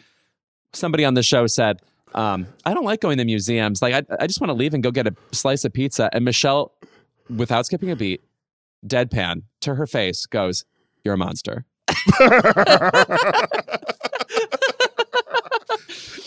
Somebody 0.72 1.04
on 1.04 1.14
the 1.14 1.22
show 1.22 1.46
said, 1.46 1.80
um, 2.14 2.46
"I 2.64 2.72
don't 2.74 2.84
like 2.84 3.00
going 3.00 3.18
to 3.18 3.24
museums. 3.24 3.82
Like, 3.82 3.94
I 3.94 4.02
I 4.18 4.26
just 4.26 4.40
want 4.40 4.48
to 4.48 4.54
leave 4.54 4.74
and 4.74 4.82
go 4.82 4.90
get 4.90 5.06
a 5.06 5.14
slice 5.32 5.64
of 5.64 5.72
pizza." 5.72 6.08
And 6.12 6.24
Michelle, 6.24 6.72
without 7.28 7.66
skipping 7.66 7.90
a 7.90 7.96
beat, 7.96 8.22
deadpan 8.86 9.42
to 9.60 9.74
her 9.76 9.86
face, 9.86 10.24
goes, 10.26 10.64
"You're 11.04 11.14
a 11.14 11.18
monster." 11.18 11.64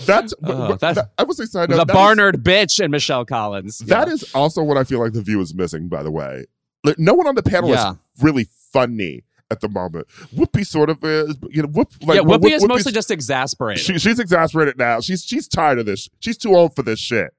That's 0.10 0.34
Oh, 0.44 0.68
but- 0.70 0.80
that- 0.82 0.96
that- 0.96 1.12
I 1.18 1.24
would 1.24 1.36
say 1.38 1.46
side 1.46 1.70
The 1.70 1.78
that 1.78 1.90
is- 1.90 1.94
Barnard 1.94 2.44
bitch 2.44 2.80
and 2.84 2.92
Michelle 2.92 3.26
Collins. 3.26 3.80
That 3.80 4.08
Yeah. 4.08 4.14
is 4.14 4.24
also 4.36 4.62
what 4.64 4.78
I 4.78 4.84
feel 4.84 5.00
like 5.00 5.14
the 5.14 5.22
view 5.22 5.40
is 5.42 5.54
missing. 5.54 5.88
By 5.88 6.04
the 6.04 6.12
way, 6.12 6.46
like, 6.84 7.00
no 7.00 7.14
one 7.14 7.28
on 7.28 7.36
the 7.36 7.44
panel 7.44 7.70
Yeah. 7.70 7.92
is 7.92 7.98
really 8.22 8.48
funny 8.72 9.24
at 9.52 9.62
the 9.62 9.70
moment. 9.70 10.08
Whoopi 10.36 10.66
sort 10.66 10.90
of 10.90 11.04
is, 11.04 11.36
you 11.50 11.64
know. 11.64 11.70
Whoop, 11.70 11.90
like, 12.04 12.18
yeah. 12.18 12.22
Whoopi 12.22 12.52
is 12.52 12.62
Whoopi's- 12.64 12.68
mostly 12.68 12.92
just 12.92 13.10
exasperated. 13.12 13.84
She, 13.84 13.98
she's 13.98 14.20
exasperated 14.20 14.78
now. 14.78 15.00
She's 15.02 15.24
she's 15.24 15.48
tired 15.48 15.80
of 15.80 15.86
this. 15.86 16.10
She's 16.20 16.38
too 16.38 16.56
old 16.56 16.76
for 16.76 16.84
this 16.84 17.00
shit. 17.00 17.34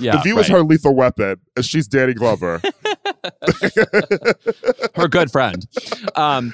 yeah, 0.00 0.16
the 0.16 0.22
view 0.22 0.38
is 0.40 0.48
her 0.48 0.62
lethal 0.64 0.94
weapon, 0.96 1.36
and 1.54 1.64
she's 1.64 1.86
Danny 1.86 2.12
Glover. 2.14 2.60
her 4.96 5.08
good 5.08 5.30
friend. 5.30 5.66
Um, 6.14 6.52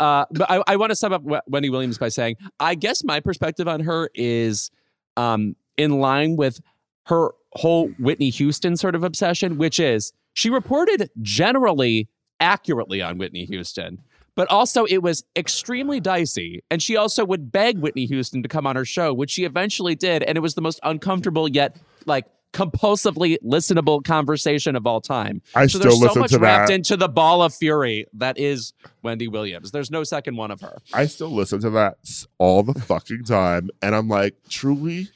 uh, 0.00 0.24
but 0.30 0.50
I, 0.50 0.62
I 0.66 0.76
want 0.76 0.90
to 0.90 0.96
sum 0.96 1.12
up 1.12 1.22
Wendy 1.46 1.70
Williams 1.70 1.98
by 1.98 2.08
saying, 2.08 2.36
I 2.60 2.74
guess 2.74 3.04
my 3.04 3.20
perspective 3.20 3.68
on 3.68 3.80
her 3.80 4.10
is 4.14 4.70
um, 5.16 5.56
in 5.76 6.00
line 6.00 6.36
with 6.36 6.60
her 7.06 7.30
whole 7.52 7.88
Whitney 7.98 8.30
Houston 8.30 8.76
sort 8.76 8.94
of 8.94 9.04
obsession, 9.04 9.58
which 9.58 9.78
is 9.80 10.12
she 10.34 10.50
reported 10.50 11.10
generally 11.20 12.08
accurately 12.40 13.02
on 13.02 13.18
Whitney 13.18 13.44
Houston. 13.46 13.98
But 14.34 14.50
also, 14.50 14.86
it 14.86 15.02
was 15.02 15.24
extremely 15.36 16.00
dicey. 16.00 16.62
And 16.70 16.82
she 16.82 16.96
also 16.96 17.22
would 17.24 17.52
beg 17.52 17.78
Whitney 17.78 18.06
Houston 18.06 18.42
to 18.42 18.48
come 18.48 18.66
on 18.66 18.76
her 18.76 18.84
show, 18.86 19.12
which 19.12 19.30
she 19.30 19.44
eventually 19.44 19.94
did. 19.94 20.22
And 20.22 20.38
it 20.38 20.40
was 20.40 20.54
the 20.54 20.62
most 20.62 20.80
uncomfortable 20.84 21.48
yet, 21.48 21.76
like, 22.06 22.24
compulsively 22.52 23.38
listenable 23.44 24.04
conversation 24.04 24.76
of 24.76 24.86
all 24.86 25.00
time. 25.00 25.40
I 25.54 25.66
So 25.66 25.78
still 25.78 25.98
there's 25.98 26.12
so 26.14 26.20
much 26.20 26.30
to 26.32 26.38
wrapped 26.38 26.68
that. 26.68 26.74
into 26.74 26.96
the 26.96 27.08
ball 27.08 27.42
of 27.42 27.54
fury 27.54 28.06
that 28.14 28.38
is 28.38 28.72
Wendy 29.02 29.28
Williams. 29.28 29.70
There's 29.70 29.90
no 29.90 30.04
second 30.04 30.36
one 30.36 30.50
of 30.50 30.60
her. 30.60 30.78
I 30.92 31.06
still 31.06 31.30
listen 31.30 31.60
to 31.62 31.70
that 31.70 31.98
all 32.38 32.62
the 32.62 32.74
fucking 32.74 33.24
time, 33.24 33.70
and 33.80 33.94
I'm 33.94 34.08
like, 34.08 34.34
truly, 34.48 35.08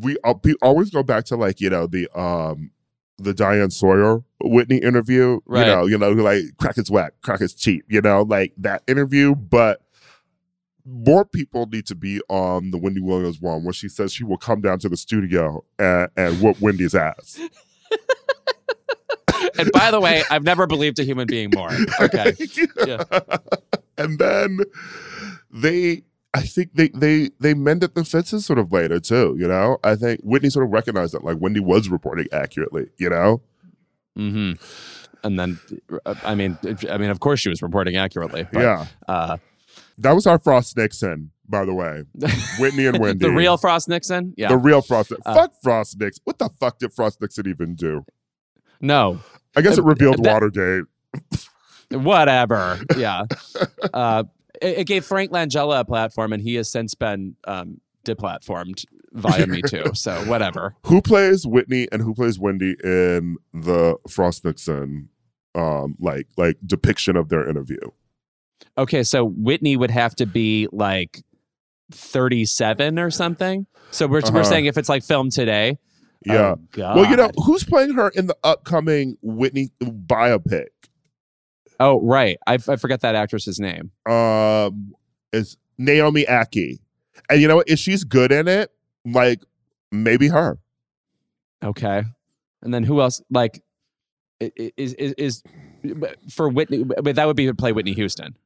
we 0.00 0.16
we 0.42 0.54
always 0.62 0.90
go 0.90 1.02
back 1.02 1.24
to 1.26 1.36
like 1.36 1.60
you 1.60 1.70
know 1.70 1.86
the 1.86 2.08
um 2.18 2.70
the 3.18 3.32
Diane 3.32 3.70
Sawyer 3.70 4.22
Whitney 4.42 4.78
interview. 4.78 5.40
Right. 5.46 5.66
You 5.66 5.72
know, 5.72 5.86
you 5.86 5.98
know, 5.98 6.10
like 6.10 6.42
crack 6.58 6.76
is 6.78 6.90
whack, 6.90 7.14
crack 7.22 7.40
is 7.40 7.54
cheap. 7.54 7.84
You 7.88 8.00
know, 8.00 8.22
like 8.22 8.52
that 8.58 8.82
interview, 8.86 9.34
but. 9.34 9.82
More 10.86 11.24
people 11.24 11.66
need 11.66 11.86
to 11.86 11.94
be 11.96 12.20
on 12.28 12.70
the 12.70 12.78
Wendy 12.78 13.00
Williams 13.00 13.40
one 13.40 13.64
where 13.64 13.72
she 13.72 13.88
says 13.88 14.12
she 14.12 14.22
will 14.24 14.38
come 14.38 14.60
down 14.60 14.78
to 14.80 14.88
the 14.88 14.96
studio 14.96 15.64
and, 15.78 16.08
and 16.16 16.40
whoop 16.40 16.60
Wendy's 16.60 16.94
ass. 16.94 17.40
And 19.58 19.70
by 19.72 19.90
the 19.90 20.00
way, 20.00 20.22
I've 20.30 20.42
never 20.44 20.66
believed 20.66 20.98
a 20.98 21.04
human 21.04 21.26
being 21.26 21.50
more. 21.54 21.70
Okay. 22.00 22.32
Yeah. 22.86 23.02
and 23.96 24.18
then 24.18 24.58
they 25.50 26.02
I 26.34 26.42
think 26.42 26.74
they 26.74 26.88
they 26.88 27.30
they 27.40 27.54
mended 27.54 27.94
the 27.94 28.04
fences 28.04 28.44
sort 28.44 28.58
of 28.58 28.70
later 28.72 29.00
too, 29.00 29.34
you 29.38 29.48
know? 29.48 29.78
I 29.82 29.96
think 29.96 30.20
Whitney 30.22 30.50
sort 30.50 30.66
of 30.66 30.72
recognized 30.72 31.14
that 31.14 31.24
like 31.24 31.38
Wendy 31.40 31.60
was 31.60 31.88
reporting 31.88 32.26
accurately, 32.32 32.88
you 32.98 33.08
know? 33.08 33.40
hmm 34.14 34.52
And 35.24 35.38
then, 35.38 35.58
I 36.24 36.34
mean, 36.34 36.58
I 36.90 36.98
mean, 36.98 37.10
of 37.10 37.20
course 37.20 37.40
she 37.40 37.48
was 37.48 37.62
reporting 37.62 37.96
accurately. 37.96 38.46
But, 38.52 38.60
yeah. 38.62 38.86
Uh, 39.08 39.36
That 39.98 40.12
was 40.12 40.26
our 40.26 40.38
Frost 40.38 40.76
Nixon, 40.76 41.30
by 41.48 41.64
the 41.64 41.72
way. 41.74 42.04
Whitney 42.58 42.86
and 42.86 42.98
Wendy. 42.98 43.26
the 43.26 43.32
real 43.32 43.56
Frost 43.56 43.88
Nixon? 43.88 44.34
Yeah. 44.36 44.48
the 44.48 44.58
real 44.58 44.82
Frost 44.82 45.12
Uh, 45.24 45.34
Fuck 45.34 45.52
Frost 45.62 45.98
Nixon. 45.98 46.20
What 46.24 46.38
the 46.38 46.50
fuck 46.60 46.78
did 46.78 46.92
Frost 46.92 47.20
Nixon 47.20 47.48
even 47.48 47.74
do? 47.74 48.04
no. 48.80 49.20
I 49.56 49.62
guess 49.62 49.78
it 49.78 49.84
Uh, 49.84 49.84
revealed 49.84 50.22
that- 50.22 50.32
Watergate. 50.34 50.84
Whatever. 51.90 52.78
Yeah. 52.96 53.24
uh, 53.94 54.24
it, 54.60 54.78
it 54.80 54.86
gave 54.86 55.04
Frank 55.04 55.30
Langella 55.30 55.80
a 55.80 55.84
platform, 55.84 56.32
and 56.32 56.42
he 56.42 56.54
has 56.56 56.70
since 56.70 56.94
been 56.94 57.36
um, 57.46 57.80
deplatformed 58.04 58.84
via 59.12 59.46
Me 59.46 59.62
Too. 59.62 59.84
So 59.94 60.12
whatever. 60.26 60.74
Who 60.84 61.00
plays 61.00 61.46
Whitney 61.46 61.88
and 61.92 62.02
who 62.02 62.14
plays 62.14 62.38
Wendy 62.38 62.76
in 62.84 63.36
the 63.54 63.96
Frost 64.08 64.44
Nixon 64.44 65.08
um 65.54 65.96
like 65.98 66.26
like 66.36 66.58
depiction 66.66 67.16
of 67.16 67.28
their 67.30 67.48
interview? 67.48 67.78
Okay, 68.78 69.02
so 69.02 69.24
Whitney 69.24 69.76
would 69.76 69.90
have 69.90 70.14
to 70.16 70.26
be 70.26 70.68
like 70.72 71.22
37 71.92 72.98
or 72.98 73.10
something. 73.10 73.66
So 73.90 74.06
we're, 74.06 74.18
Uh-huh. 74.18 74.30
we're 74.34 74.44
saying 74.44 74.66
if 74.66 74.76
it's 74.76 74.88
like 74.88 75.02
filmed 75.04 75.32
today. 75.32 75.78
Yeah. 76.24 76.56
Oh. 76.56 76.94
Well, 76.94 77.10
you 77.10 77.16
know, 77.16 77.30
who's 77.44 77.62
playing 77.64 77.94
her 77.94 78.08
in 78.08 78.26
the 78.26 78.36
upcoming 78.42 79.16
Whitney 79.22 79.70
biopic? 79.82 80.66
Oh, 81.78 82.00
right. 82.02 82.36
I, 82.46 82.54
I 82.54 82.76
forget 82.76 83.00
that 83.02 83.14
actress's 83.14 83.60
name. 83.60 83.90
Um, 84.10 84.94
is 85.32 85.56
Naomi 85.78 86.24
Ackie. 86.24 86.80
And 87.28 87.40
you 87.40 87.46
know 87.48 87.56
what? 87.56 87.68
If 87.68 87.78
she's 87.78 88.02
good 88.02 88.32
in 88.32 88.48
it, 88.48 88.70
like 89.04 89.42
maybe 89.92 90.28
her. 90.28 90.58
Okay. 91.62 92.02
And 92.62 92.74
then 92.74 92.82
who 92.82 93.00
else? 93.00 93.20
Like, 93.30 93.62
is 94.40 94.94
is, 94.94 95.12
is 95.18 95.42
for 96.30 96.48
Whitney? 96.48 96.82
But 96.84 97.16
that 97.16 97.26
would 97.26 97.36
be 97.36 97.46
to 97.46 97.54
play 97.54 97.72
Whitney 97.72 97.92
Houston. 97.92 98.36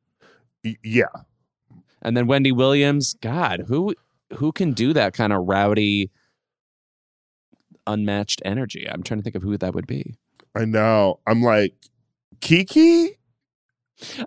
Yeah. 0.83 1.05
And 2.03 2.17
then 2.17 2.27
Wendy 2.27 2.53
Williams. 2.53 3.15
God, 3.21 3.65
who 3.67 3.95
who 4.35 4.53
can 4.53 4.73
do 4.73 4.93
that 4.93 5.13
kind 5.15 5.33
of 5.33 5.47
rowdy, 5.47 6.11
unmatched 7.87 8.43
energy? 8.45 8.89
I'm 8.91 9.03
trying 9.03 9.19
to 9.21 9.25
think 9.25 9.37
of 9.37 9.43
who 9.43 9.57
that 9.59 9.75
would 9.75 9.87
be. 9.87 10.15
I 10.55 10.65
know. 10.65 11.21
I'm 11.27 11.43
like, 11.43 11.75
Kiki? 12.41 13.17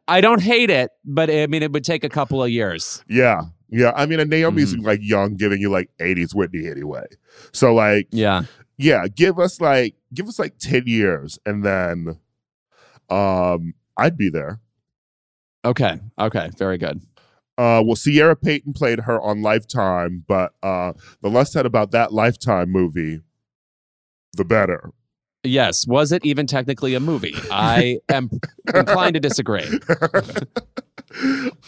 I 0.08 0.22
don't 0.22 0.42
hate 0.42 0.70
it, 0.70 0.92
but 1.04 1.30
I 1.32 1.48
mean, 1.48 1.64
it 1.64 1.72
would 1.72 1.84
take 1.84 2.04
a 2.04 2.10
couple 2.10 2.44
of 2.44 2.50
years. 2.50 3.04
Yeah. 3.08 3.42
Yeah. 3.70 3.92
I 3.96 4.06
mean, 4.06 4.20
and 4.20 4.30
Naomi's 4.30 4.74
Mm-hmm. 4.76 4.86
like 4.86 5.00
young, 5.02 5.36
giving 5.36 5.60
you 5.60 5.70
like 5.72 5.90
80s 6.00 6.36
Whitney 6.36 6.68
anyway. 6.68 7.06
So, 7.54 7.74
like, 7.74 8.08
Yeah. 8.12 8.44
yeah, 8.78 9.08
give 9.08 9.40
us 9.40 9.60
like, 9.60 9.96
give 10.14 10.28
us 10.28 10.38
like 10.38 10.60
10 10.60 10.84
years 10.86 11.40
and 11.46 11.64
then 11.66 12.20
um 13.10 13.74
I'd 13.98 14.16
be 14.18 14.30
there. 14.30 14.60
Okay. 15.66 16.00
Okay. 16.20 16.50
Very 16.58 16.78
good. 16.78 17.02
Uh, 17.58 17.84
well, 17.86 17.96
Sierra 17.96 18.36
Payton 18.36 18.74
played 18.74 19.02
her 19.02 19.22
on 19.22 19.42
Lifetime, 19.42 20.26
but 20.28 20.54
uh, 20.64 20.94
the 21.22 21.30
less 21.30 21.54
said 21.54 21.66
about 21.66 21.92
that 21.92 22.12
Lifetime 22.12 22.72
movie, 22.72 23.22
the 24.34 24.44
better. 24.44 24.92
Yes. 25.44 25.86
Was 25.86 26.12
it 26.12 26.26
even 26.26 26.48
technically 26.48 26.96
a 26.96 27.00
movie? 27.00 27.36
I 27.52 28.00
am 28.10 28.30
inclined 28.74 29.14
to 29.16 29.20
disagree. 29.20 29.66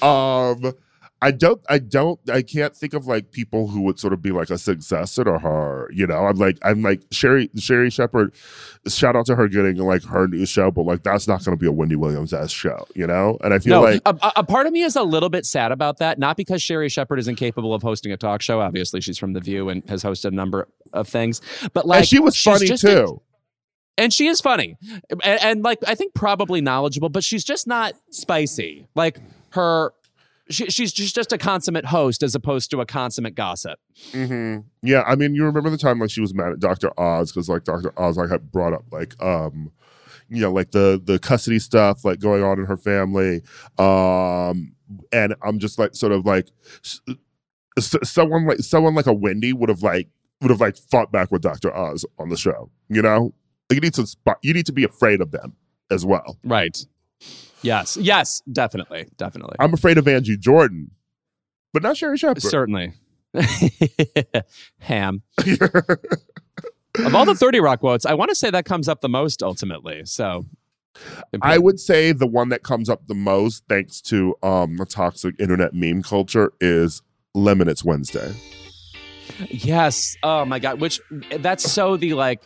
um 0.02 0.74
I 1.22 1.32
don't 1.32 1.62
I 1.70 1.80
don't 1.80 2.20
I 2.30 2.42
can't 2.42 2.76
think 2.76 2.94
of 2.94 3.08
like 3.08 3.32
people 3.32 3.68
who 3.68 3.82
would 3.84 4.00
sort 4.00 4.14
of 4.14 4.22
be 4.22 4.32
like 4.32 4.50
a 4.50 4.58
successor 4.58 5.24
to 5.24 5.40
her. 5.40 5.90
You 5.92 6.06
know, 6.06 6.26
I'm 6.26 6.36
like 6.36 6.58
I'm 6.62 6.82
like 6.82 7.02
Sherri, 7.12 7.50
Sherri 7.58 7.90
Shepherd, 7.90 8.36
shout 8.88 9.16
out 9.16 9.26
to 9.28 9.36
her 9.36 9.48
getting 9.48 9.78
like 9.78 10.04
her 10.04 10.28
new 10.28 10.46
show, 10.46 10.70
but 10.72 10.84
like 10.84 11.04
that's 11.04 11.28
not 11.28 11.44
gonna 11.44 11.58
be 11.58 11.68
a 11.68 11.72
Wendy 11.72 11.96
Williams 11.96 12.34
ass 12.34 12.52
show, 12.52 12.86
you 12.96 13.08
know? 13.08 13.38
And 13.44 13.54
I 13.54 13.60
feel 13.60 13.82
no, 13.82 13.88
like 13.88 14.02
a, 14.06 14.16
a 14.36 14.44
part 14.44 14.68
of 14.68 14.74
me 14.74 14.84
is 14.84 14.96
a 14.96 15.04
little 15.04 15.30
bit 15.30 15.46
sad 15.46 15.72
about 15.72 15.98
that. 15.98 16.20
Not 16.20 16.38
because 16.38 16.62
Sherri 16.62 16.90
Shepherd 16.90 17.18
is 17.18 17.28
incapable 17.28 17.74
of 17.74 17.82
hosting 17.82 18.12
a 18.12 18.18
talk 18.18 18.42
show. 18.42 18.60
Obviously, 18.60 19.00
she's 19.02 19.18
from 19.18 19.34
The 19.34 19.40
View 19.40 19.70
and 19.70 19.88
has 19.90 20.04
hosted 20.04 20.26
a 20.26 20.32
number 20.32 20.68
of 20.94 21.08
things. 21.08 21.42
But 21.74 21.88
like, 21.88 22.00
and 22.00 22.08
she 22.08 22.20
was 22.20 22.40
funny 22.40 22.68
just 22.68 22.84
a- 22.84 22.88
too. 22.88 23.22
and 23.98 24.14
she 24.14 24.28
is 24.28 24.42
funny, 24.42 24.76
and, 25.24 25.42
and 25.42 25.64
like 25.64 25.80
I 25.88 25.96
think 25.96 26.14
probably 26.14 26.60
knowledgeable, 26.62 27.10
but 27.10 27.24
she's 27.24 27.44
just 27.46 27.66
not 27.66 27.96
spicy. 28.12 28.86
Like 28.96 29.20
her, 29.52 29.94
she, 30.50 30.66
she's 30.68 30.94
just 30.94 31.16
just 31.16 31.32
a 31.34 31.38
consummate 31.38 31.86
host 31.86 32.24
as 32.24 32.36
opposed 32.36 32.70
to 32.72 32.82
a 32.82 32.86
consummate 32.86 33.36
gossip. 33.36 33.80
hmm 34.12 34.58
Yeah, 34.82 35.04
I 35.08 35.16
mean, 35.16 35.36
you 35.36 35.44
remember 35.46 35.70
the 35.70 35.78
time 35.78 36.00
like 36.00 36.10
she 36.12 36.22
was 36.22 36.34
mad 36.34 36.52
at 36.54 36.60
Dr. 36.60 36.92
Oz 37.00 37.32
because 37.32 37.50
like 37.50 37.64
Dr. 37.64 37.92
Oz 38.00 38.18
like 38.18 38.30
had 38.30 38.52
brought 38.52 38.74
up 38.74 38.84
like 38.92 39.22
um, 39.24 39.72
you 40.30 40.42
know, 40.42 40.52
like 40.52 40.72
the 40.72 41.02
the 41.04 41.20
custody 41.20 41.60
stuff 41.60 42.04
like 42.06 42.20
going 42.20 42.44
on 42.44 42.60
in 42.60 42.66
her 42.66 42.78
family, 42.78 43.42
um, 43.78 44.74
and 45.12 45.36
I'm 45.44 45.60
just 45.60 45.78
like 45.80 45.96
sort 45.96 46.12
of 46.12 46.26
like 46.26 46.48
s- 46.84 47.02
someone 48.04 48.46
like 48.46 48.60
someone 48.60 48.96
like 48.96 49.08
a 49.08 49.14
Wendy 49.14 49.54
would 49.54 49.70
have 49.70 49.84
like 49.84 50.08
would 50.42 50.52
have 50.52 50.62
like 50.62 50.78
fought 50.78 51.12
back 51.12 51.32
with 51.32 51.42
Dr. 51.42 51.76
Oz 51.76 52.06
on 52.20 52.30
the 52.30 52.38
show, 52.38 52.70
you 52.90 53.02
know. 53.02 53.34
Like, 53.70 53.76
you 53.78 53.82
need 53.82 53.94
to 53.96 54.06
spot, 54.06 54.38
you 54.44 54.54
need 54.54 54.68
to 54.68 54.74
be 54.74 54.84
afraid 54.84 55.22
of 55.22 55.32
them 55.32 55.56
as 55.90 56.06
well. 56.06 56.38
Right. 56.44 56.78
Yes. 57.66 57.98
Yes. 57.98 58.42
Definitely. 58.52 59.08
Definitely. 59.18 59.56
I'm 59.60 59.74
afraid 59.74 59.98
of 59.98 60.08
Angie 60.08 60.38
Jordan, 60.38 60.92
but 61.74 61.84
not 61.84 61.98
Sherri 61.98 62.18
Shepherd. 62.18 62.42
Certainly. 62.42 62.94
Ham. 64.80 65.22
Of 67.04 67.14
all 67.14 67.26
the 67.26 67.36
30 67.36 67.60
Rock 67.60 67.82
quotes, 67.82 68.06
I 68.06 68.14
want 68.14 68.30
to 68.30 68.36
say 68.36 68.50
that 68.50 68.64
comes 68.64 68.88
up 68.88 69.02
the 69.02 69.10
most 69.10 69.44
ultimately. 69.44 70.06
So 70.06 70.46
I 71.42 71.58
would 71.58 71.80
say 71.80 72.14
the 72.14 72.26
one 72.26 72.48
that 72.50 72.64
comes 72.64 72.90
up 72.90 73.08
the 73.08 73.14
most, 73.14 73.64
thanks 73.68 74.00
to 74.04 74.36
um 74.42 74.78
the 74.78 74.86
toxic 74.86 75.36
internet 75.38 75.74
meme 75.74 76.04
culture, 76.04 76.54
is 76.62 77.02
Lemon 77.34 77.68
It's 77.68 77.84
Wednesday. 77.84 78.34
Yes. 79.50 80.16
Oh 80.24 80.46
my 80.46 80.60
god. 80.60 80.80
Which 80.80 81.02
that's 81.40 81.70
so 81.70 81.98
the 81.98 82.14
like 82.14 82.42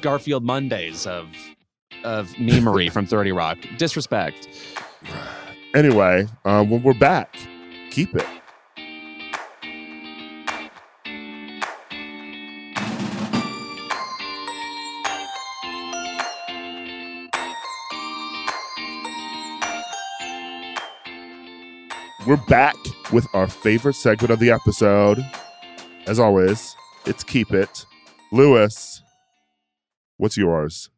Garfield 0.00 0.42
Mondays 0.42 1.06
of 1.06 1.28
of 2.04 2.28
memery 2.34 2.90
from 2.90 3.06
30 3.06 3.32
Rock. 3.32 3.58
Disrespect. 3.76 4.48
Anyway, 5.74 6.26
um, 6.44 6.70
when 6.70 6.82
we're 6.82 6.94
back, 6.94 7.36
keep 7.90 8.14
it. 8.14 8.26
We're 22.24 22.36
back 22.36 22.76
with 23.12 23.26
our 23.34 23.48
favorite 23.48 23.94
segment 23.94 24.30
of 24.30 24.38
the 24.38 24.52
episode. 24.52 25.18
As 26.06 26.20
always, 26.20 26.76
it's 27.04 27.24
Keep 27.24 27.52
It. 27.52 27.84
Louis, 28.30 29.02
what's 30.18 30.36
yours? 30.36 30.88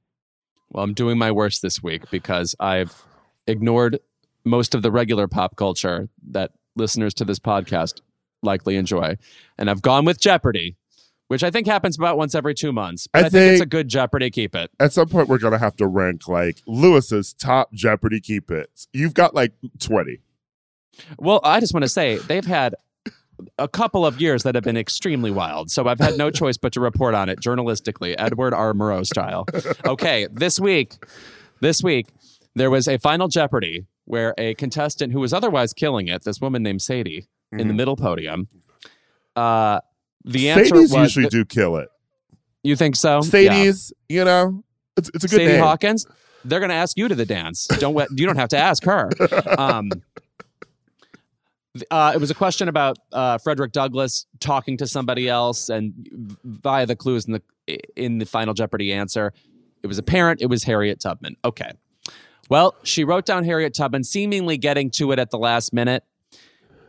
Well, 0.75 0.83
I'm 0.83 0.93
doing 0.93 1.19
my 1.19 1.31
worst 1.31 1.63
this 1.63 1.81
week 1.85 2.11
because 2.11 2.57
I've 2.59 3.01
ignored 3.47 4.01
most 4.45 4.75
of 4.75 4.83
the 4.83 4.91
regular 4.91 5.29
pop 5.29 5.55
culture 5.55 6.09
that 6.31 6.51
listeners 6.75 7.15
to 7.15 7.25
this 7.25 7.39
podcast 7.39 8.01
likely 8.43 8.75
enjoy. 8.75 9.17
And 9.57 9.71
I've 9.71 9.83
gone 9.83 10.05
with 10.05 10.21
Jeopardy, 10.21 10.77
which 11.29 11.45
I 11.45 11.53
think 11.53 11.69
happens 11.69 11.97
about 11.97 12.19
once 12.19 12.35
every 12.35 12.55
two 12.55 12.73
months. 12.73 13.07
But 13.07 13.23
I 13.23 13.27
I, 13.27 13.31
think, 13.31 13.53
it's 13.53 13.63
a 13.63 13.67
good 13.67 13.87
Jeopardy. 13.87 14.31
Keep 14.31 14.57
it. 14.57 14.73
at 14.81 14.93
some 14.93 15.09
point 15.09 15.29
we're 15.29 15.39
gonna 15.39 15.59
have 15.59 15.77
to 15.77 15.87
rank 15.87 16.27
like 16.27 16.61
Louis's 16.67 17.33
top 17.35 17.73
Jeopardy 17.73 18.21
keep 18.21 18.51
it. 18.51 18.87
You've 18.93 19.15
got 19.15 19.33
like 19.33 19.53
twenty. 19.79 20.19
Well, 21.19 21.41
I 21.45 21.61
just 21.61 21.73
want 21.73 21.85
to 21.85 21.89
say 21.89 22.17
they've 22.19 22.45
had 22.45 22.75
a 23.59 23.69
couple 23.69 24.05
of 24.07 24.21
years 24.21 24.43
that 24.45 24.55
have 24.55 24.65
been 24.65 24.77
extremely 24.77 25.31
wild. 25.31 25.71
So 25.71 25.87
I've 25.87 25.99
had 26.01 26.17
no 26.19 26.31
choice 26.41 26.57
but 26.57 26.73
to 26.75 26.81
report 26.81 27.15
on 27.15 27.29
it 27.29 27.41
journalistically, 27.41 28.15
Edward 28.19 28.55
R. 28.55 28.73
Murrow 28.73 29.05
style. 29.07 29.47
Okay, 29.85 30.27
this 30.33 30.59
week, 30.61 30.95
this 31.61 31.83
week, 31.83 32.07
there 32.55 32.71
was 32.71 32.87
a 32.89 32.99
final 32.99 33.29
Jeopardy 33.29 33.87
where 34.07 34.35
a 34.39 34.55
contestant 34.55 35.13
who 35.13 35.21
was 35.21 35.33
otherwise 35.33 35.73
killing 35.73 36.09
it, 36.09 36.23
this 36.25 36.41
woman 36.41 36.63
named 36.63 36.83
Sadie, 36.83 37.27
in 37.53 37.69
the 37.69 37.75
Mhm. 37.75 37.77
middle 37.77 37.97
podium, 37.97 38.49
uh, 39.37 39.81
the 40.25 40.51
answer 40.51 40.75
Sadies 40.75 40.93
was. 40.93 40.93
usually 40.95 41.27
do 41.29 41.45
kill 41.45 41.77
it. 41.77 41.89
you 42.63 42.77
think 42.77 42.97
so? 42.97 43.17
Yeah. 43.17 43.21
Sadies, 43.53 43.93
you 44.09 44.25
know, 44.25 44.65
it's, 44.97 45.11
it's 45.15 45.25
a 45.25 45.29
good 45.29 45.37
Sadie 45.37 45.53
name. 45.53 45.61
Hawkins. 45.63 46.07
They're 46.47 46.61
going 46.61 46.71
to 46.71 46.75
ask 46.77 46.97
you 46.99 47.09
to 47.09 47.15
the 47.15 47.25
dance. 47.25 47.67
Don't 47.79 47.97
you 48.19 48.27
don't 48.27 48.37
have 48.37 48.51
to 48.51 48.59
ask 48.59 48.85
her. 48.85 49.11
Um, 49.59 49.91
th- 49.91 50.03
uh, 51.91 52.13
it 52.15 52.19
was 52.19 52.31
a 52.31 52.35
question 52.35 52.69
about 52.69 52.99
uh, 53.13 53.39
Frederick 53.39 53.73
Douglass 53.73 54.27
talking 54.41 54.77
to 54.79 54.87
somebody 54.87 55.29
else, 55.29 55.69
and 55.69 55.93
via 56.45 56.87
the 56.87 56.97
clues 56.97 57.27
in 57.27 57.33
the 57.33 57.43
in 57.97 58.19
the 58.19 58.27
final 58.27 58.55
Jeopardy 58.55 58.93
answer, 58.93 59.33
it 59.83 59.87
was 59.87 59.99
apparent 59.99 60.41
it 60.41 60.47
was 60.47 60.65
Harriet 60.65 61.01
Tubman. 61.01 61.37
Okay, 61.45 61.73
well, 62.49 62.75
she 62.83 63.05
wrote 63.05 63.27
down 63.27 63.45
Harriet 63.45 63.75
Tubman, 63.75 64.05
seemingly 64.05 64.57
getting 64.57 64.91
to 64.93 65.13
it 65.13 65.19
at 65.19 65.31
the 65.31 65.39
last 65.39 65.73
minute, 65.73 66.05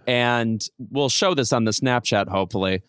and 0.05 0.65
we'll 0.77 1.09
show 1.09 1.33
this 1.33 1.51
on 1.51 1.63
the 1.63 1.71
Snapchat 1.71 2.29
hopefully. 2.29 2.83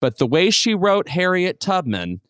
But 0.00 0.18
the 0.18 0.26
way 0.26 0.50
she 0.50 0.74
wrote 0.74 1.08
Harriet 1.08 1.60
Tubman, 1.60 2.20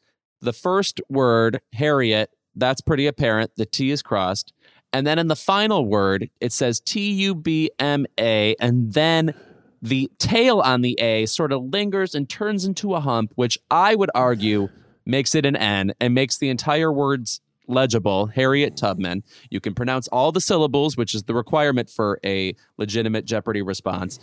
the 0.41 0.53
first 0.53 1.01
word 1.09 1.61
Harriet 1.73 2.31
that's 2.55 2.81
pretty 2.81 3.07
apparent. 3.07 3.53
The 3.57 3.67
T 3.67 3.91
is 3.91 4.03
crossed. 4.03 4.53
And 4.93 5.07
then 5.07 5.19
in 5.19 5.29
the 5.29 5.37
final 5.37 5.87
word, 5.87 6.29
it 6.41 6.53
says 6.53 6.81
T 6.81 7.11
U 7.13 7.35
B 7.35 7.71
M 7.79 8.07
A. 8.19 8.55
And 8.61 8.93
then 8.93 9.35
the 9.81 10.11
tail 10.19 10.61
on 10.61 10.83
the 10.83 10.99
A 11.01 11.27
sort 11.27 11.53
of 11.53 11.65
lingers 11.65 12.15
and 12.15 12.29
turns 12.29 12.65
into 12.65 12.95
a 12.95 13.01
hump, 13.01 13.33
which 13.35 13.59
I 13.71 13.95
would 13.95 14.11
argue 14.15 14.69
makes 15.05 15.35
it 15.35 15.45
an 15.45 15.57
N 15.57 15.93
and 16.01 16.15
makes 16.15 16.39
the 16.39 16.51
entire 16.51 16.93
words 16.93 17.41
legible. 17.69 18.27
Harriet 18.27 18.77
Tubman. 18.77 19.23
You 19.51 19.61
can 19.61 19.75
pronounce 19.75 20.09
all 20.09 20.31
the 20.31 20.41
syllables, 20.41 20.97
which 20.97 21.15
is 21.15 21.25
the 21.25 21.35
requirement 21.35 21.89
for 21.89 22.21
a 22.25 22.55
legitimate 22.77 23.25
Jeopardy 23.25 23.63
response. 23.63 24.19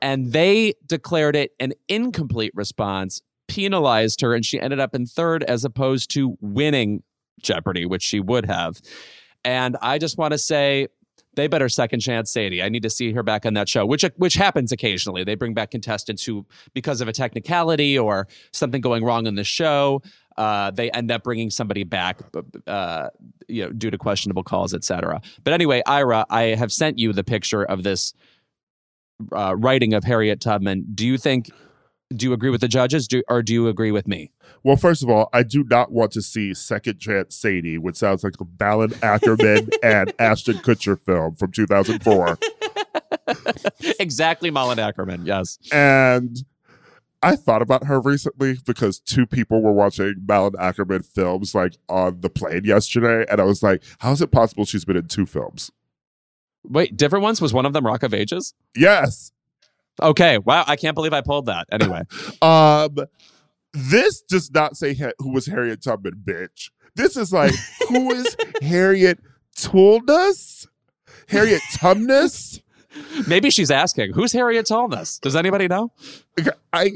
And 0.00 0.32
they 0.32 0.74
declared 0.86 1.34
it 1.34 1.52
an 1.60 1.72
incomplete 1.88 2.52
response, 2.54 3.20
penalized 3.48 4.20
her, 4.20 4.34
and 4.34 4.44
she 4.44 4.60
ended 4.60 4.80
up 4.80 4.94
in 4.94 5.06
third 5.06 5.42
as 5.44 5.64
opposed 5.64 6.10
to 6.12 6.36
winning 6.40 7.02
Jeopardy, 7.40 7.84
which 7.84 8.02
she 8.02 8.20
would 8.20 8.46
have. 8.46 8.80
And 9.44 9.76
I 9.82 9.98
just 9.98 10.18
want 10.18 10.32
to 10.32 10.38
say 10.38 10.88
they 11.36 11.46
better 11.46 11.68
second 11.68 12.00
chance 12.00 12.30
Sadie. 12.30 12.62
I 12.62 12.68
need 12.68 12.82
to 12.82 12.90
see 12.90 13.12
her 13.12 13.22
back 13.22 13.44
on 13.46 13.54
that 13.54 13.68
show, 13.68 13.84
which 13.86 14.04
which 14.16 14.34
happens 14.34 14.72
occasionally. 14.72 15.24
They 15.24 15.34
bring 15.34 15.54
back 15.54 15.70
contestants 15.70 16.24
who, 16.24 16.46
because 16.72 17.00
of 17.00 17.08
a 17.08 17.12
technicality 17.12 17.98
or 17.98 18.28
something 18.52 18.80
going 18.80 19.04
wrong 19.04 19.26
in 19.26 19.34
the 19.34 19.44
show, 19.44 20.02
uh, 20.36 20.70
they 20.70 20.90
end 20.92 21.10
up 21.10 21.22
bringing 21.22 21.50
somebody 21.50 21.84
back, 21.84 22.20
uh, 22.66 23.08
you 23.48 23.64
know, 23.64 23.72
due 23.72 23.90
to 23.90 23.98
questionable 23.98 24.42
calls, 24.42 24.74
etc. 24.74 25.20
But 25.42 25.52
anyway, 25.52 25.82
Ira, 25.86 26.26
I 26.30 26.42
have 26.54 26.72
sent 26.72 26.98
you 26.98 27.12
the 27.12 27.24
picture 27.24 27.64
of 27.64 27.82
this 27.82 28.14
uh, 29.32 29.54
writing 29.56 29.94
of 29.94 30.04
Harriet 30.04 30.40
Tubman. 30.40 30.86
Do 30.94 31.06
you 31.06 31.18
think? 31.18 31.50
Do 32.14 32.26
you 32.26 32.32
agree 32.32 32.50
with 32.50 32.60
the 32.60 32.68
judges, 32.68 33.08
do, 33.08 33.22
or 33.28 33.42
do 33.42 33.52
you 33.52 33.66
agree 33.66 33.90
with 33.90 34.06
me? 34.06 34.30
Well, 34.62 34.76
first 34.76 35.02
of 35.02 35.08
all, 35.08 35.28
I 35.32 35.42
do 35.42 35.64
not 35.64 35.90
want 35.90 36.12
to 36.12 36.22
see 36.22 36.52
Second 36.54 36.98
Chance 36.98 37.34
Sadie, 37.34 37.78
which 37.78 37.96
sounds 37.96 38.22
like 38.22 38.34
a 38.40 38.44
Malin 38.60 38.90
Akerman 38.90 39.70
and 39.82 40.12
Ashton 40.18 40.58
Kutcher 40.58 41.00
film 41.00 41.34
from 41.34 41.50
2004. 41.50 42.38
exactly, 44.00 44.50
Malin 44.50 44.78
Akerman. 44.78 45.26
Yes. 45.26 45.58
and 45.72 46.44
I 47.22 47.36
thought 47.36 47.62
about 47.62 47.84
her 47.84 48.00
recently 48.02 48.58
because 48.66 49.00
two 49.00 49.24
people 49.24 49.62
were 49.62 49.72
watching 49.72 50.14
Malin 50.28 50.52
Akerman 50.54 51.06
films 51.06 51.54
like 51.54 51.72
on 51.88 52.20
the 52.20 52.28
plane 52.28 52.64
yesterday, 52.64 53.24
and 53.30 53.40
I 53.40 53.44
was 53.44 53.62
like, 53.62 53.82
"How 54.00 54.12
is 54.12 54.20
it 54.20 54.30
possible 54.30 54.66
she's 54.66 54.84
been 54.84 54.98
in 54.98 55.08
two 55.08 55.24
films?" 55.24 55.72
Wait, 56.64 56.98
different 56.98 57.22
ones? 57.22 57.40
Was 57.40 57.54
one 57.54 57.64
of 57.64 57.72
them 57.72 57.86
Rock 57.86 58.02
of 58.02 58.12
Ages? 58.12 58.52
Yes. 58.76 59.32
Okay. 60.02 60.38
Wow. 60.38 60.64
I 60.66 60.76
can't 60.76 60.94
believe 60.94 61.12
I 61.12 61.20
pulled 61.20 61.46
that. 61.46 61.66
Anyway. 61.72 62.02
Um, 62.42 62.96
this 63.72 64.20
does 64.22 64.52
not 64.52 64.76
say 64.76 64.94
ha- 64.94 65.12
who 65.18 65.32
was 65.32 65.46
Harriet 65.46 65.82
Tubman, 65.82 66.22
bitch. 66.24 66.70
This 66.94 67.16
is 67.16 67.32
like 67.32 67.52
who 67.88 68.10
is 68.12 68.36
Harriet 68.62 69.18
Tulnus? 69.56 70.66
Harriet 71.28 71.62
Tumnus? 71.72 72.60
Maybe 73.26 73.50
she's 73.50 73.70
asking, 73.72 74.12
who's 74.12 74.32
Harriet 74.32 74.66
Tallness? 74.66 75.20
Does 75.20 75.34
anybody 75.34 75.66
know? 75.66 75.90
I 76.72 76.92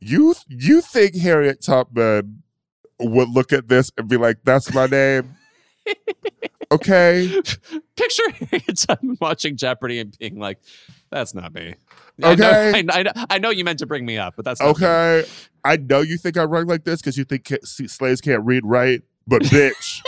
You 0.00 0.34
you 0.48 0.80
think 0.80 1.14
Harriet 1.16 1.62
Tubman 1.62 2.42
would 2.98 3.28
look 3.28 3.52
at 3.52 3.68
this 3.68 3.92
and 3.96 4.08
be 4.08 4.16
like, 4.16 4.38
"That's 4.44 4.72
my 4.74 4.86
name"? 4.86 5.36
okay. 6.74 7.28
Picture 7.96 8.30
Harriet 8.50 8.78
Tubman 8.78 9.18
watching 9.20 9.56
Jeopardy 9.56 9.98
and 9.98 10.16
being 10.18 10.38
like, 10.38 10.58
"That's 11.10 11.34
not 11.34 11.52
me." 11.54 11.74
Okay. 12.22 12.72
I 12.74 12.82
know, 12.82 12.92
I, 12.94 13.02
know, 13.02 13.12
I 13.30 13.38
know 13.38 13.50
you 13.50 13.64
meant 13.64 13.78
to 13.80 13.86
bring 13.86 14.04
me 14.04 14.18
up, 14.18 14.34
but 14.36 14.44
that's 14.44 14.60
not 14.60 14.78
me. 14.78 14.86
Okay. 14.86 15.24
I 15.64 15.76
know 15.76 16.00
you 16.00 16.18
think 16.18 16.36
I 16.36 16.44
write 16.44 16.66
like 16.66 16.84
this 16.84 17.00
because 17.00 17.16
you 17.16 17.24
think 17.24 17.50
slaves 17.64 18.20
can't 18.20 18.44
read 18.44 18.64
right, 18.66 19.02
but 19.26 19.42
bitch, 19.42 20.02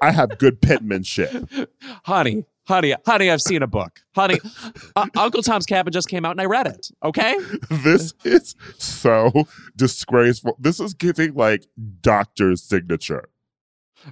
I 0.00 0.10
have 0.10 0.38
good 0.38 0.60
penmanship. 0.60 1.48
honey, 2.04 2.44
honey, 2.66 2.94
honey. 3.06 3.30
I've 3.30 3.42
seen 3.42 3.62
a 3.62 3.66
book, 3.66 4.00
honey. 4.14 4.40
uh, 4.96 5.06
Uncle 5.16 5.42
Tom's 5.42 5.66
Cabin 5.66 5.92
just 5.92 6.08
came 6.08 6.24
out 6.24 6.32
and 6.32 6.40
I 6.40 6.46
read 6.46 6.66
it. 6.66 6.88
Okay, 7.04 7.36
This 7.70 8.14
is 8.24 8.56
so 8.78 9.30
disgraceful. 9.76 10.56
This 10.58 10.80
is 10.80 10.94
giving 10.94 11.34
like 11.34 11.66
doctor's 12.00 12.62
signature. 12.62 13.28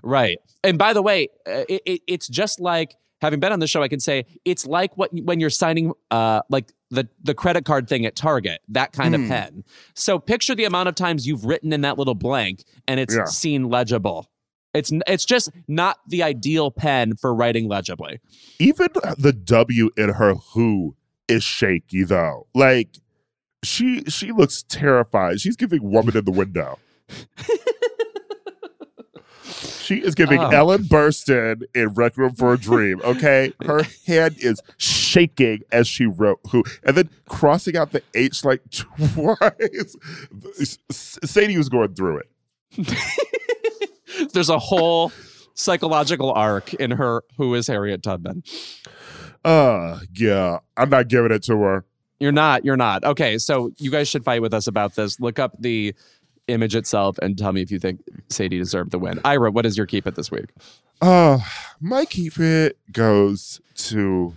Right. 0.02 0.38
And 0.64 0.78
by 0.78 0.92
the 0.92 1.02
way, 1.02 1.28
uh, 1.46 1.64
it, 1.68 1.82
it, 1.86 2.00
it's 2.06 2.28
just 2.28 2.60
like 2.60 2.96
having 3.20 3.40
been 3.40 3.52
on 3.52 3.58
the 3.60 3.66
show. 3.66 3.82
I 3.82 3.88
can 3.88 4.00
say 4.00 4.26
it's 4.44 4.66
like 4.66 4.96
what 4.96 5.10
when 5.12 5.40
you're 5.40 5.50
signing, 5.50 5.92
uh, 6.10 6.42
like 6.48 6.72
the 6.90 7.08
the 7.22 7.34
credit 7.34 7.64
card 7.64 7.88
thing 7.88 8.04
at 8.06 8.16
Target, 8.16 8.60
that 8.68 8.92
kind 8.92 9.14
Hmm. 9.14 9.22
of 9.24 9.28
pen. 9.28 9.64
So 9.94 10.18
picture 10.18 10.54
the 10.54 10.64
amount 10.64 10.88
of 10.88 10.94
times 10.94 11.26
you've 11.26 11.44
written 11.44 11.72
in 11.72 11.80
that 11.82 11.98
little 11.98 12.14
blank 12.14 12.64
and 12.88 12.98
it's 13.00 13.14
Yeah. 13.14 13.24
seen 13.24 13.68
legible. 13.68 14.30
It's 14.72 14.92
it's 15.06 15.24
just 15.24 15.50
not 15.66 15.98
the 16.06 16.22
ideal 16.22 16.70
pen 16.70 17.16
for 17.16 17.34
writing 17.34 17.68
legibly. 17.68 18.20
Even 18.60 18.88
the 19.18 19.32
W 19.32 19.90
in 19.96 20.10
her 20.10 20.34
who 20.34 20.94
is 21.28 21.42
shaky 21.42 22.04
though. 22.04 22.46
Like 22.54 22.88
she 23.64 24.04
she 24.04 24.30
looks 24.32 24.62
terrified. 24.62 25.40
She's 25.40 25.56
giving 25.56 25.90
woman 25.90 26.16
in 26.16 26.24
the 26.24 26.30
window. 26.30 26.78
She 29.90 29.96
is 29.96 30.14
giving 30.14 30.38
Oh. 30.38 30.50
Ellen 30.50 30.84
Burstyn 30.84 31.64
in 31.74 31.88
Requiem 31.94 32.32
for 32.36 32.52
a 32.52 32.56
Dream. 32.56 33.00
Okay, 33.02 33.52
her 33.66 33.82
hand 34.06 34.36
is 34.38 34.62
shaking 34.76 35.62
as 35.72 35.88
she 35.88 36.06
wrote 36.06 36.38
"who," 36.52 36.62
and 36.84 36.96
then 36.96 37.10
crossing 37.28 37.76
out 37.76 37.90
the 37.90 38.00
H 38.14 38.44
like 38.44 38.62
twice. 38.70 39.96
Sadie 40.92 41.56
was 41.58 41.68
going 41.68 41.94
through 41.94 42.18
it. 42.76 42.98
There's 44.32 44.48
a 44.48 44.60
whole 44.60 45.10
psychological 45.54 46.30
arc 46.30 46.72
in 46.74 46.92
her 46.92 47.24
who 47.36 47.56
is 47.56 47.66
Harriet 47.66 48.04
Tubman. 48.04 48.44
Uh, 49.44 49.98
yeah, 50.14 50.58
I'm 50.76 50.90
not 50.90 51.08
giving 51.08 51.32
it 51.32 51.42
to 51.44 51.56
her. 51.62 51.84
You're 52.20 52.30
not, 52.30 52.64
you're 52.64 52.76
not. 52.76 53.02
Okay, 53.02 53.38
so 53.38 53.72
you 53.78 53.90
guys 53.90 54.06
should 54.06 54.24
fight 54.24 54.40
with 54.40 54.54
us 54.54 54.68
about 54.68 54.94
this. 54.94 55.18
Look 55.18 55.40
up 55.40 55.56
the 55.58 55.96
image 56.52 56.74
itself 56.74 57.18
and 57.18 57.36
tell 57.36 57.52
me 57.52 57.62
if 57.62 57.70
you 57.70 57.78
think 57.78 58.00
Sadie 58.28 58.58
deserved 58.58 58.90
the 58.90 58.98
win. 58.98 59.20
Ira, 59.24 59.50
what 59.50 59.66
is 59.66 59.76
your 59.76 59.86
keep 59.86 60.06
it 60.06 60.14
this 60.14 60.30
week? 60.30 60.46
Uh, 61.00 61.38
my 61.80 62.04
keep 62.04 62.38
it 62.38 62.78
goes 62.92 63.60
to 63.74 64.34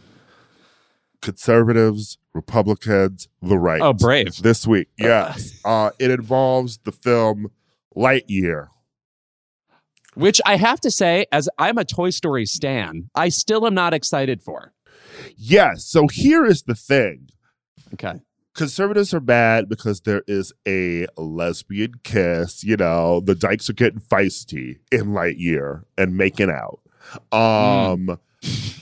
conservatives, 1.22 2.18
Republicans, 2.34 3.28
the 3.42 3.58
right. 3.58 3.82
Oh, 3.82 3.94
brave. 3.94 4.38
This 4.42 4.66
week, 4.68 4.90
yes. 4.98 5.60
Uh, 5.66 5.92
it 6.00 6.12
involves 6.12 6.78
the 6.80 6.92
film 6.92 7.52
Lightyear. 7.96 8.68
Which 10.16 10.40
I 10.46 10.58
have 10.58 10.80
to 10.82 10.92
say, 10.92 11.26
as 11.32 11.50
I'm 11.58 11.78
a 11.78 11.86
Toy 11.86 12.12
Story 12.12 12.46
stan, 12.46 13.10
I 13.16 13.30
still 13.30 13.66
am 13.66 13.74
not 13.74 13.94
excited 13.94 14.42
for. 14.42 14.74
Yes. 15.36 15.86
So 15.86 16.08
here 16.08 16.46
is 16.46 16.64
the 16.64 16.76
thing. 16.76 17.30
Okay. 17.94 18.20
Conservatives 18.54 19.14
are 19.14 19.20
bad 19.20 19.68
because 19.68 20.02
there 20.02 20.24
is 20.28 20.54
a 20.68 21.08
lesbian 21.18 21.94
kiss. 22.04 22.64
You 22.64 22.78
know, 22.78 23.20
the 23.20 23.36
dykes 23.36 23.70
are 23.70 23.74
getting 23.74 24.00
feisty 24.00 24.80
in 24.92 25.08
Lightyear 25.08 25.84
and 25.98 26.16
making 26.18 26.52
out. 26.52 26.80
Um, 27.38 28.20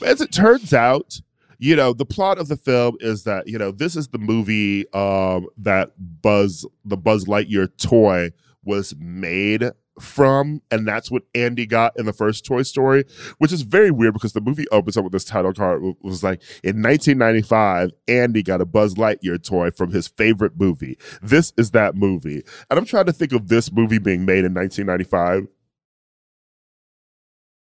as 0.06 0.22
it 0.22 0.32
turns 0.32 0.74
out, 0.74 1.22
you 1.58 1.76
know, 1.76 1.94
the 1.94 2.06
plot 2.06 2.40
of 2.40 2.48
the 2.48 2.58
film 2.58 2.98
is 3.00 3.24
that, 3.24 3.48
you 3.48 3.58
know, 3.58 3.72
this 3.72 3.96
is 3.96 4.08
the 4.10 4.18
movie 4.18 4.92
um 4.94 5.48
that 5.58 5.92
Buzz 6.22 6.66
the 6.84 6.98
Buzz 6.98 7.26
Lightyear 7.26 7.70
toy 7.78 8.32
was 8.64 8.96
made 9.00 9.72
from, 10.00 10.62
and 10.72 10.88
that's 10.88 11.12
what 11.12 11.24
Andy 11.36 11.66
got 11.66 11.98
in 12.00 12.06
the 12.06 12.14
first 12.14 12.46
Toy 12.46 12.62
Story, 12.64 13.04
which 13.40 13.52
is 13.52 13.62
very 13.64 13.92
weird 13.92 14.14
because 14.14 14.34
the 14.34 14.42
movie 14.42 14.66
opens 14.72 14.98
up 14.98 15.04
with 15.04 15.14
this 15.14 15.26
title 15.26 15.54
card. 15.54 15.84
It 15.84 15.96
was 16.02 16.24
like 16.24 16.42
in 16.64 16.82
1995, 16.82 17.92
Andy 18.08 18.42
got 18.44 18.62
a 18.62 18.66
Buzz 18.66 18.96
Lightyear 18.96 19.44
toy 19.44 19.70
from 19.72 19.92
his 19.92 20.08
favorite 20.08 20.54
movie. 20.60 20.98
This 21.22 21.54
is 21.58 21.72
that 21.72 21.96
movie, 21.96 22.44
and 22.70 22.80
I'm 22.80 22.86
trying 22.86 23.06
to 23.08 23.14
think 23.14 23.34
of 23.34 23.48
this 23.50 23.72
movie 23.72 24.00
being 24.00 24.26
made 24.26 24.46
in 24.46 24.54
1995. 24.54 25.48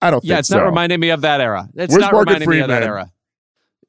I 0.02 0.12
don't 0.12 0.24
Yeah, 0.24 0.36
think 0.36 0.40
it's 0.40 0.50
so. 0.50 0.58
not 0.58 0.66
reminding 0.66 1.00
me 1.00 1.10
of 1.10 1.22
that 1.22 1.42
era. 1.42 1.68
It's 1.76 1.92
Where's 1.92 2.02
not 2.02 2.14
Morgan 2.14 2.34
reminding 2.34 2.50
me 2.50 2.60
of 2.60 2.68
that 2.70 2.84
era. 2.84 3.12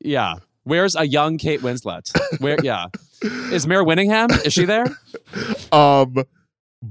Yeah. 0.00 0.34
Where's 0.64 0.96
a 0.96 1.06
young 1.06 1.38
Kate 1.38 1.60
Winslet? 1.60 2.10
Where 2.40 2.56
yeah. 2.62 2.86
Is 3.22 3.66
Mare 3.66 3.84
Winningham? 3.84 4.44
Is 4.44 4.52
she 4.52 4.64
there? 4.64 4.86
Um, 5.72 6.16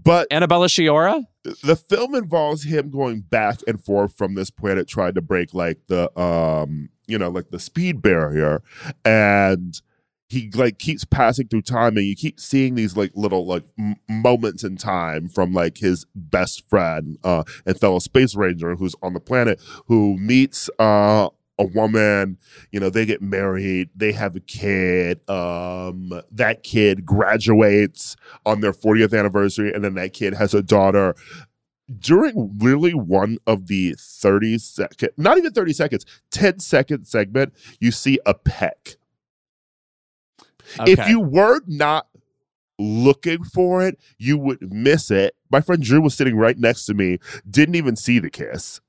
but 0.04 0.28
Annabella 0.32 0.68
Sciorra? 0.68 1.24
the 1.64 1.76
film 1.76 2.16
involves 2.16 2.64
him 2.64 2.90
going 2.90 3.22
back 3.22 3.60
and 3.68 3.84
forth 3.84 4.16
from 4.18 4.36
this 4.36 4.50
planet 4.50 4.88
trying 4.88 5.14
to 5.14 5.22
break 5.22 5.54
like 5.54 5.80
the 5.88 6.18
um 6.20 6.90
you 7.08 7.18
know 7.18 7.30
like 7.30 7.50
the 7.52 7.60
speed 7.60 8.02
barrier 8.02 8.62
and 9.04 9.82
he 10.28 10.50
like 10.56 10.80
keeps 10.80 11.06
passing 11.06 11.48
through 11.48 11.62
time 11.62 11.98
and 11.98 12.08
you 12.08 12.16
keep 12.16 12.40
seeing 12.40 12.74
these 12.74 12.98
like 12.98 13.12
little 13.14 13.46
like 13.46 13.64
m- 13.78 13.96
moments 14.10 14.64
in 14.64 14.76
time 14.76 15.28
from 15.28 15.54
like 15.54 15.78
his 15.78 16.06
best 16.16 16.68
friend 16.68 17.18
uh 17.24 17.44
and 17.66 17.80
fellow 17.80 18.00
space 18.00 18.36
ranger 18.36 18.76
who's 18.76 18.96
on 19.04 19.14
the 19.14 19.20
planet 19.20 19.62
who 19.86 20.18
meets 20.18 20.68
uh 20.80 21.30
a 21.58 21.64
woman 21.64 22.38
you 22.72 22.80
know 22.80 22.90
they 22.90 23.06
get 23.06 23.22
married 23.22 23.90
they 23.96 24.12
have 24.12 24.36
a 24.36 24.42
kid 24.42 25.22
um 25.30 26.12
that 26.32 26.64
kid 26.64 27.06
graduates 27.06 28.16
on 28.46 28.62
their 28.62 28.74
40th 28.74 29.18
anniversary 29.18 29.74
and 29.74 29.84
then 29.84 29.94
that 29.96 30.14
kid 30.14 30.34
has 30.34 30.54
a 30.54 30.62
daughter. 30.62 31.16
During 32.00 32.58
really 32.58 32.94
one 32.94 33.38
of 33.46 33.68
the 33.68 33.96
30 33.98 34.58
second 34.58 35.10
not 35.18 35.38
even 35.38 35.54
30 35.54 35.72
seconds 35.74 36.06
10 36.32 36.60
second 36.60 37.06
segment 37.06 37.54
you 37.80 37.92
see 37.92 38.20
a 38.26 38.34
peck. 38.34 38.98
If 40.88 41.08
you 41.08 41.20
were 41.20 41.62
not 41.68 42.08
looking 42.80 43.44
for 43.44 43.86
it 43.86 44.00
you 44.18 44.38
would 44.38 44.74
miss 44.74 45.12
it. 45.12 45.36
My 45.52 45.62
friend 45.62 45.82
drew 45.82 46.02
was 46.02 46.16
sitting 46.16 46.36
right 46.36 46.58
next 46.58 46.86
to 46.88 46.96
me 46.96 47.20
didn't 47.50 47.76
even 47.76 47.96
see 47.96 48.20
the 48.20 48.32
kiss 48.32 48.82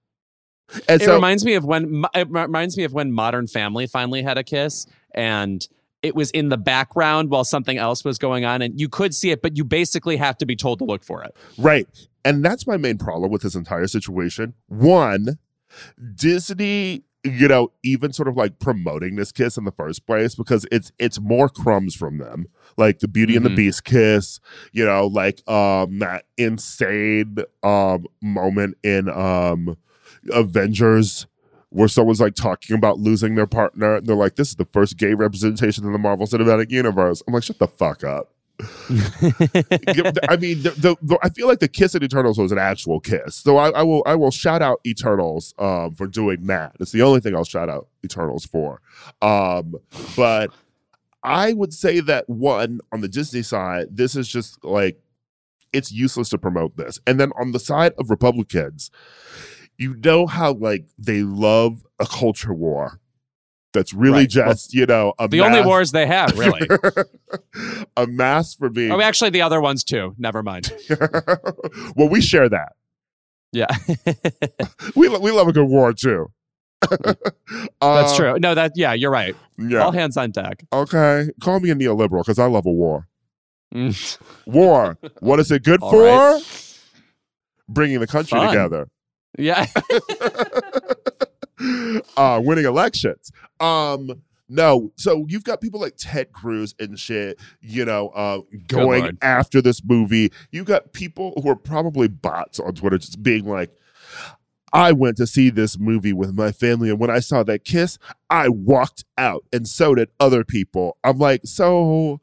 and 0.88 1.00
it 1.00 1.04
so 1.04 1.14
reminds 1.14 1.44
me 1.44 1.54
of 1.54 1.64
when 1.64 2.04
it 2.14 2.28
reminds 2.30 2.76
me 2.76 2.84
of 2.84 2.92
when 2.92 3.12
Modern 3.12 3.46
Family 3.46 3.86
finally 3.86 4.22
had 4.22 4.38
a 4.38 4.44
kiss, 4.44 4.86
and 5.14 5.66
it 6.02 6.14
was 6.14 6.30
in 6.32 6.48
the 6.50 6.58
background 6.58 7.30
while 7.30 7.44
something 7.44 7.78
else 7.78 8.04
was 8.04 8.18
going 8.18 8.44
on, 8.44 8.62
and 8.62 8.78
you 8.78 8.88
could 8.88 9.14
see 9.14 9.30
it, 9.30 9.42
but 9.42 9.56
you 9.56 9.64
basically 9.64 10.16
have 10.16 10.36
to 10.38 10.46
be 10.46 10.54
told 10.54 10.78
to 10.78 10.84
look 10.84 11.02
for 11.02 11.22
it. 11.24 11.34
Right. 11.58 11.88
And 12.24 12.44
that's 12.44 12.66
my 12.66 12.76
main 12.76 12.98
problem 12.98 13.30
with 13.30 13.42
this 13.42 13.54
entire 13.54 13.86
situation. 13.86 14.54
One, 14.68 15.38
Disney, 16.14 17.02
you 17.24 17.48
know, 17.48 17.72
even 17.82 18.12
sort 18.12 18.28
of 18.28 18.36
like 18.36 18.58
promoting 18.58 19.16
this 19.16 19.32
kiss 19.32 19.56
in 19.56 19.64
the 19.64 19.72
first 19.72 20.06
place 20.06 20.34
because 20.34 20.66
it's 20.70 20.92
it's 20.98 21.20
more 21.20 21.48
crumbs 21.48 21.94
from 21.94 22.18
them. 22.18 22.46
Like 22.76 22.98
the 23.00 23.08
Beauty 23.08 23.36
and 23.36 23.44
Mhm. 23.44 23.50
the 23.50 23.54
Beast 23.54 23.84
kiss, 23.84 24.38
you 24.72 24.84
know, 24.84 25.06
like 25.06 25.48
um 25.48 25.98
that 26.00 26.24
insane 26.36 27.36
um 27.62 28.06
moment 28.22 28.76
in 28.82 29.08
um 29.08 29.76
Avengers 30.32 31.26
where 31.70 31.88
someone's 31.88 32.20
like 32.20 32.34
talking 32.34 32.76
about 32.76 32.98
losing 32.98 33.34
their 33.34 33.46
partner 33.46 33.96
and 33.96 34.06
they're 34.06 34.16
like, 34.16 34.36
This 34.36 34.48
is 34.50 34.54
the 34.56 34.64
first 34.66 34.96
gay 34.96 35.14
representation 35.14 35.84
in 35.84 35.92
the 35.92 35.98
Marvel 35.98 36.26
Cinematic 36.26 36.70
Universe. 36.70 37.22
I'm 37.26 37.34
like, 37.34 37.42
shut 37.42 37.58
the 37.58 37.68
fuck 37.68 38.04
up. 38.04 38.32
I 38.60 40.36
mean, 40.40 40.62
the, 40.62 40.74
the, 40.78 40.96
the- 41.02 41.18
I 41.22 41.28
feel 41.28 41.46
like 41.46 41.58
the 41.58 41.68
kiss 41.68 41.94
in 41.94 42.02
Eternals 42.02 42.38
was 42.38 42.52
an 42.52 42.58
actual 42.58 43.00
kiss. 43.00 43.34
So 43.36 43.58
I, 43.58 43.70
I 43.70 43.82
will 43.82 44.02
I 44.06 44.14
will 44.14 44.30
shout 44.30 44.62
out 44.62 44.80
Eternals 44.86 45.54
um, 45.58 45.94
for 45.94 46.06
doing 46.06 46.46
that. 46.46 46.74
It's 46.80 46.92
the 46.92 47.02
only 47.02 47.20
thing 47.20 47.34
I'll 47.36 47.44
shout 47.44 47.68
out 47.68 47.88
Eternals 48.04 48.46
for. 48.46 48.80
Um, 49.20 49.74
but 50.16 50.50
I 51.22 51.52
would 51.52 51.74
say 51.74 52.00
that 52.00 52.28
one 52.30 52.80
on 52.92 53.00
the 53.02 53.08
Disney 53.08 53.42
side, 53.42 53.88
this 53.90 54.16
is 54.16 54.28
just 54.28 54.64
like 54.64 54.98
it's 55.72 55.92
useless 55.92 56.30
to 56.30 56.38
promote 56.38 56.76
this. 56.76 56.98
And 57.06 57.20
then 57.20 57.32
on 57.38 57.52
the 57.52 57.58
side 57.58 57.92
of 57.98 58.08
Republicans, 58.08 58.90
you 59.78 59.94
know 59.96 60.26
how 60.26 60.52
like 60.54 60.86
they 60.98 61.22
love 61.22 61.84
a 61.98 62.06
culture 62.06 62.54
war. 62.54 63.00
That's 63.72 63.92
really 63.92 64.20
Right. 64.24 64.34
Well, 64.36 64.46
just 64.54 64.72
you 64.74 64.86
know 64.86 65.12
a 65.18 65.28
the 65.28 65.42
only 65.42 65.60
wars 65.62 65.92
they 65.92 66.06
have, 66.06 66.38
really. 66.38 66.66
a 67.96 68.06
mass 68.06 68.54
for 68.54 68.70
being 68.70 68.90
oh, 68.90 69.00
actually, 69.00 69.30
the 69.30 69.42
other 69.42 69.60
ones 69.60 69.84
too. 69.84 70.14
Never 70.18 70.42
mind. 70.42 70.72
well, 71.96 72.08
we 72.08 72.20
share 72.22 72.48
that. 72.48 72.72
Yeah, 73.52 73.66
We 74.96 75.08
we 75.08 75.30
love 75.30 75.48
a 75.48 75.52
good 75.52 75.68
war 75.68 75.92
too. 75.92 76.30
that's 76.90 77.16
Uh, 77.80 78.16
true. 78.16 78.38
No, 78.38 78.54
that 78.54 78.72
yeah, 78.76 78.92
you're 78.92 79.10
right. 79.10 79.34
Yeah. 79.58 79.80
All 79.80 79.92
hands 79.92 80.16
on 80.16 80.30
deck. 80.30 80.64
Okay. 80.72 81.30
Call 81.42 81.60
me 81.60 81.70
a 81.70 81.74
neoliberal 81.74 82.20
because 82.22 82.38
I 82.38 82.46
love 82.46 82.66
a 82.66 82.70
war. 82.72 83.08
Mm. 83.74 84.18
War. 84.46 84.96
What 85.20 85.40
is 85.40 85.50
it 85.50 85.62
good 85.64 85.82
All 85.82 85.90
for? 85.90 86.02
right. 86.02 86.42
Bringing 87.68 88.00
the 88.00 88.06
country 88.06 88.38
Fun. 88.38 88.48
together. 88.48 88.88
Yeah. 89.38 89.66
uh, 92.16 92.40
winning 92.42 92.64
elections. 92.64 93.32
Um, 93.60 94.22
no, 94.48 94.92
so 94.96 95.26
you've 95.28 95.44
got 95.44 95.60
people 95.60 95.80
like 95.80 95.94
Ted 95.98 96.32
Cruz 96.32 96.74
and 96.78 96.98
shit, 96.98 97.38
you 97.60 97.84
know, 97.84 98.08
uh, 98.10 98.40
going 98.68 99.18
after 99.20 99.60
this 99.60 99.82
movie. 99.84 100.32
You've 100.52 100.66
got 100.66 100.92
people 100.92 101.40
who 101.42 101.48
are 101.50 101.56
probably 101.56 102.06
bots 102.08 102.60
on 102.60 102.74
Twitter 102.74 102.98
just 102.98 103.22
being 103.22 103.44
like, 103.44 103.70
I 104.72 104.92
went 104.92 105.16
to 105.16 105.26
see 105.26 105.50
this 105.50 105.78
movie 105.78 106.12
with 106.12 106.34
my 106.34 106.52
family, 106.52 106.90
and 106.90 107.00
when 107.00 107.10
I 107.10 107.20
saw 107.20 107.42
that 107.44 107.64
kiss, 107.64 107.98
I 108.30 108.48
walked 108.48 109.04
out, 109.16 109.44
and 109.52 109.66
so 109.66 109.94
did 109.94 110.10
other 110.20 110.44
people. 110.44 110.96
I'm 111.02 111.18
like, 111.18 111.40
so 111.44 112.20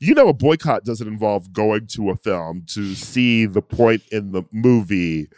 you 0.00 0.14
know, 0.14 0.28
a 0.28 0.34
boycott 0.34 0.84
doesn't 0.84 1.06
involve 1.06 1.52
going 1.52 1.86
to 1.86 2.10
a 2.10 2.16
film 2.16 2.64
to 2.68 2.94
see 2.94 3.46
the 3.46 3.62
point 3.62 4.02
in 4.10 4.32
the 4.32 4.42
movie 4.52 5.28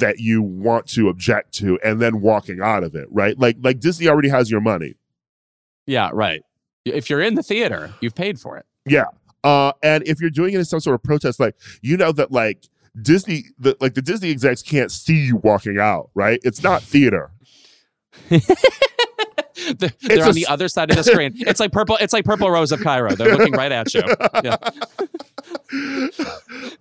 that 0.00 0.18
you 0.20 0.42
want 0.42 0.86
to 0.88 1.08
object 1.08 1.52
to 1.54 1.78
and 1.84 2.00
then 2.00 2.20
walking 2.20 2.60
out 2.60 2.82
of 2.84 2.94
it, 2.94 3.08
right? 3.10 3.38
Like 3.38 3.56
like 3.60 3.80
Disney 3.80 4.08
already 4.08 4.28
has 4.28 4.50
your 4.50 4.60
money. 4.60 4.94
yeah, 5.86 6.10
right. 6.12 6.42
If 6.84 7.10
you're 7.10 7.20
in 7.20 7.34
the 7.34 7.42
theater, 7.42 7.92
you've 8.00 8.14
paid 8.14 8.40
for 8.40 8.56
it. 8.56 8.64
Yeah. 8.86 9.04
Uh 9.44 9.72
and 9.82 10.02
if 10.06 10.20
you're 10.20 10.30
doing 10.30 10.54
it 10.54 10.58
in 10.58 10.64
some 10.64 10.80
sort 10.80 10.94
of 10.94 11.02
protest, 11.02 11.38
like 11.38 11.54
you 11.82 11.96
know 11.96 12.12
that 12.12 12.32
like 12.32 12.64
Disney 13.02 13.44
the 13.58 13.76
like 13.80 13.94
the 13.94 14.02
Disney 14.02 14.30
execs 14.30 14.62
can't 14.62 14.90
see 14.90 15.16
you 15.26 15.36
walking 15.36 15.78
out, 15.78 16.10
right? 16.14 16.40
It's 16.42 16.62
not 16.62 16.82
theater. 16.82 17.30
They're, 19.78 19.90
they're 20.02 20.24
a 20.24 20.28
on 20.28 20.34
the 20.34 20.46
other 20.46 20.68
side 20.68 20.88
of 20.90 20.96
the 20.96 21.02
screen. 21.04 21.34
It's 21.46 21.60
like 21.60 21.72
purple. 21.72 21.98
It's 22.00 22.12
like 22.12 22.24
Purple 22.24 22.48
Rose 22.50 22.72
of 22.72 22.80
Cairo. 22.80 23.14
They're 23.14 23.36
looking 23.36 23.52
right 23.52 23.72
at 23.72 23.92
you. 23.92 24.02
Yeah. 24.42 24.56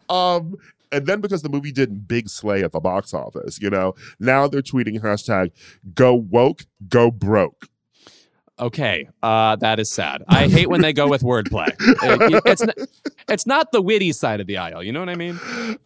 um 0.10 0.56
and 0.92 1.06
then 1.06 1.22
because 1.22 1.42
the 1.42 1.50
movie 1.50 1.72
did 1.72 2.08
big 2.08 2.30
slay 2.30 2.64
at 2.64 2.72
the 2.72 2.80
box 2.80 3.14
office, 3.14 3.60
you 3.62 3.70
know, 3.70 3.94
now 4.20 4.48
they're 4.48 4.62
tweeting 4.62 5.00
hashtag 5.02 5.52
go 5.94 6.14
woke, 6.14 6.66
go 6.90 7.12
broke. 7.12 7.68
Okay, 8.60 9.08
uh, 9.22 9.56
that 9.58 9.80
is 9.80 9.92
sad. 9.92 10.24
I 10.30 10.48
hate 10.48 10.68
when 10.68 10.82
they 10.82 10.92
go 10.92 11.08
with 11.08 11.22
wordplay. 11.22 11.68
It- 11.80 12.42
it's 12.48 12.64
not, 12.66 12.76
it's 13.30 13.46
not 13.46 13.72
the 13.72 13.84
witty 13.84 14.12
side 14.14 14.40
of 14.42 14.48
the 14.48 14.58
aisle. 14.58 14.82
You 14.82 14.92
know 14.92 15.00
what 15.00 15.10
I 15.10 15.16
mean? 15.16 15.40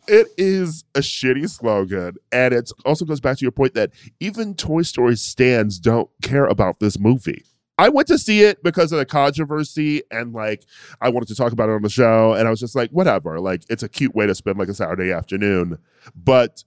It 0.07 0.27
is 0.37 0.85
a 0.95 0.99
shitty 1.01 1.49
slogan. 1.49 2.15
And 2.31 2.53
it 2.53 2.71
also 2.85 3.03
goes 3.03 3.19
back 3.19 3.37
to 3.39 3.41
your 3.43 3.51
point 3.51 3.73
that 3.73 3.91
even 4.21 4.53
Toy 4.55 4.83
Story 4.83 5.17
stands 5.17 5.79
don't 5.79 6.09
care 6.21 6.45
about 6.45 6.79
this 6.79 6.97
movie. 6.97 7.43
I 7.81 7.89
went 7.89 8.07
to 8.09 8.19
see 8.19 8.43
it 8.43 8.61
because 8.61 8.91
of 8.91 8.99
the 8.99 9.07
controversy 9.07 10.03
and 10.11 10.33
like 10.33 10.65
I 11.01 11.09
wanted 11.09 11.29
to 11.29 11.35
talk 11.35 11.51
about 11.51 11.67
it 11.67 11.71
on 11.71 11.81
the 11.81 11.89
show. 11.89 12.33
And 12.33 12.47
I 12.47 12.51
was 12.51 12.59
just 12.59 12.75
like, 12.75 12.91
whatever. 12.91 13.39
Like 13.39 13.63
it's 13.71 13.81
a 13.81 13.89
cute 13.89 14.13
way 14.13 14.27
to 14.27 14.35
spend 14.35 14.59
like 14.59 14.67
a 14.67 14.75
Saturday 14.75 15.11
afternoon. 15.11 15.79
But 16.15 16.63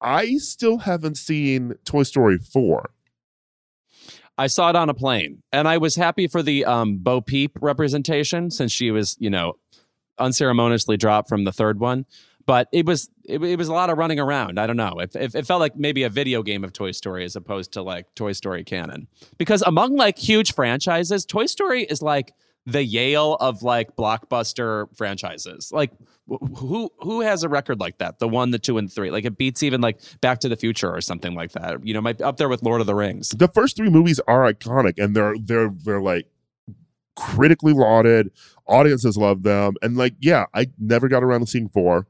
I 0.00 0.38
still 0.38 0.78
haven't 0.78 1.18
seen 1.18 1.74
Toy 1.84 2.02
Story 2.02 2.38
4. 2.38 2.90
I 4.38 4.46
saw 4.46 4.70
it 4.70 4.76
on 4.76 4.88
a 4.88 4.94
plane, 4.94 5.42
and 5.52 5.68
I 5.68 5.76
was 5.76 5.96
happy 5.96 6.28
for 6.28 6.42
the 6.42 6.64
um, 6.64 6.96
Bo 6.98 7.20
Peep 7.20 7.58
representation 7.60 8.50
since 8.50 8.72
she 8.72 8.90
was, 8.90 9.16
you 9.18 9.28
know, 9.28 9.54
unceremoniously 10.16 10.96
dropped 10.96 11.28
from 11.28 11.44
the 11.44 11.52
third 11.52 11.78
one. 11.78 12.06
But 12.48 12.68
it 12.72 12.86
was 12.86 13.10
it, 13.26 13.44
it 13.44 13.58
was 13.58 13.68
a 13.68 13.74
lot 13.74 13.90
of 13.90 13.98
running 13.98 14.18
around. 14.18 14.58
I 14.58 14.66
don't 14.66 14.78
know. 14.78 14.94
It, 15.00 15.14
it, 15.14 15.34
it 15.34 15.46
felt 15.46 15.60
like 15.60 15.76
maybe 15.76 16.04
a 16.04 16.08
video 16.08 16.42
game 16.42 16.64
of 16.64 16.72
Toy 16.72 16.92
Story 16.92 17.26
as 17.26 17.36
opposed 17.36 17.72
to 17.72 17.82
like 17.82 18.06
Toy 18.14 18.32
Story 18.32 18.64
canon. 18.64 19.06
Because 19.36 19.60
among 19.60 19.96
like 19.96 20.16
huge 20.16 20.54
franchises, 20.54 21.26
Toy 21.26 21.44
Story 21.44 21.82
is 21.82 22.00
like 22.00 22.32
the 22.64 22.82
Yale 22.82 23.34
of 23.34 23.62
like 23.62 23.94
blockbuster 23.96 24.86
franchises. 24.96 25.70
Like 25.72 25.92
who 26.56 26.90
who 27.00 27.20
has 27.20 27.42
a 27.42 27.50
record 27.50 27.80
like 27.80 27.98
that? 27.98 28.18
The 28.18 28.28
one, 28.28 28.50
the 28.50 28.58
two, 28.58 28.78
and 28.78 28.90
three. 28.90 29.10
Like 29.10 29.26
it 29.26 29.36
beats 29.36 29.62
even 29.62 29.82
like 29.82 30.00
Back 30.22 30.38
to 30.38 30.48
the 30.48 30.56
Future 30.56 30.90
or 30.90 31.02
something 31.02 31.34
like 31.34 31.52
that. 31.52 31.86
You 31.86 31.92
know, 31.92 32.00
might 32.00 32.22
up 32.22 32.38
there 32.38 32.48
with 32.48 32.62
Lord 32.62 32.80
of 32.80 32.86
the 32.86 32.94
Rings. 32.94 33.28
The 33.28 33.48
first 33.48 33.76
three 33.76 33.90
movies 33.90 34.20
are 34.26 34.50
iconic 34.50 34.94
and 34.96 35.14
they're 35.14 35.34
they're 35.38 35.68
they're 35.84 36.00
like 36.00 36.26
critically 37.14 37.74
lauded. 37.74 38.30
Audiences 38.66 39.18
love 39.18 39.42
them. 39.42 39.74
And 39.82 39.98
like, 39.98 40.14
yeah, 40.18 40.46
I 40.54 40.68
never 40.78 41.08
got 41.08 41.22
around 41.22 41.40
to 41.40 41.46
seeing 41.46 41.68
four. 41.68 42.06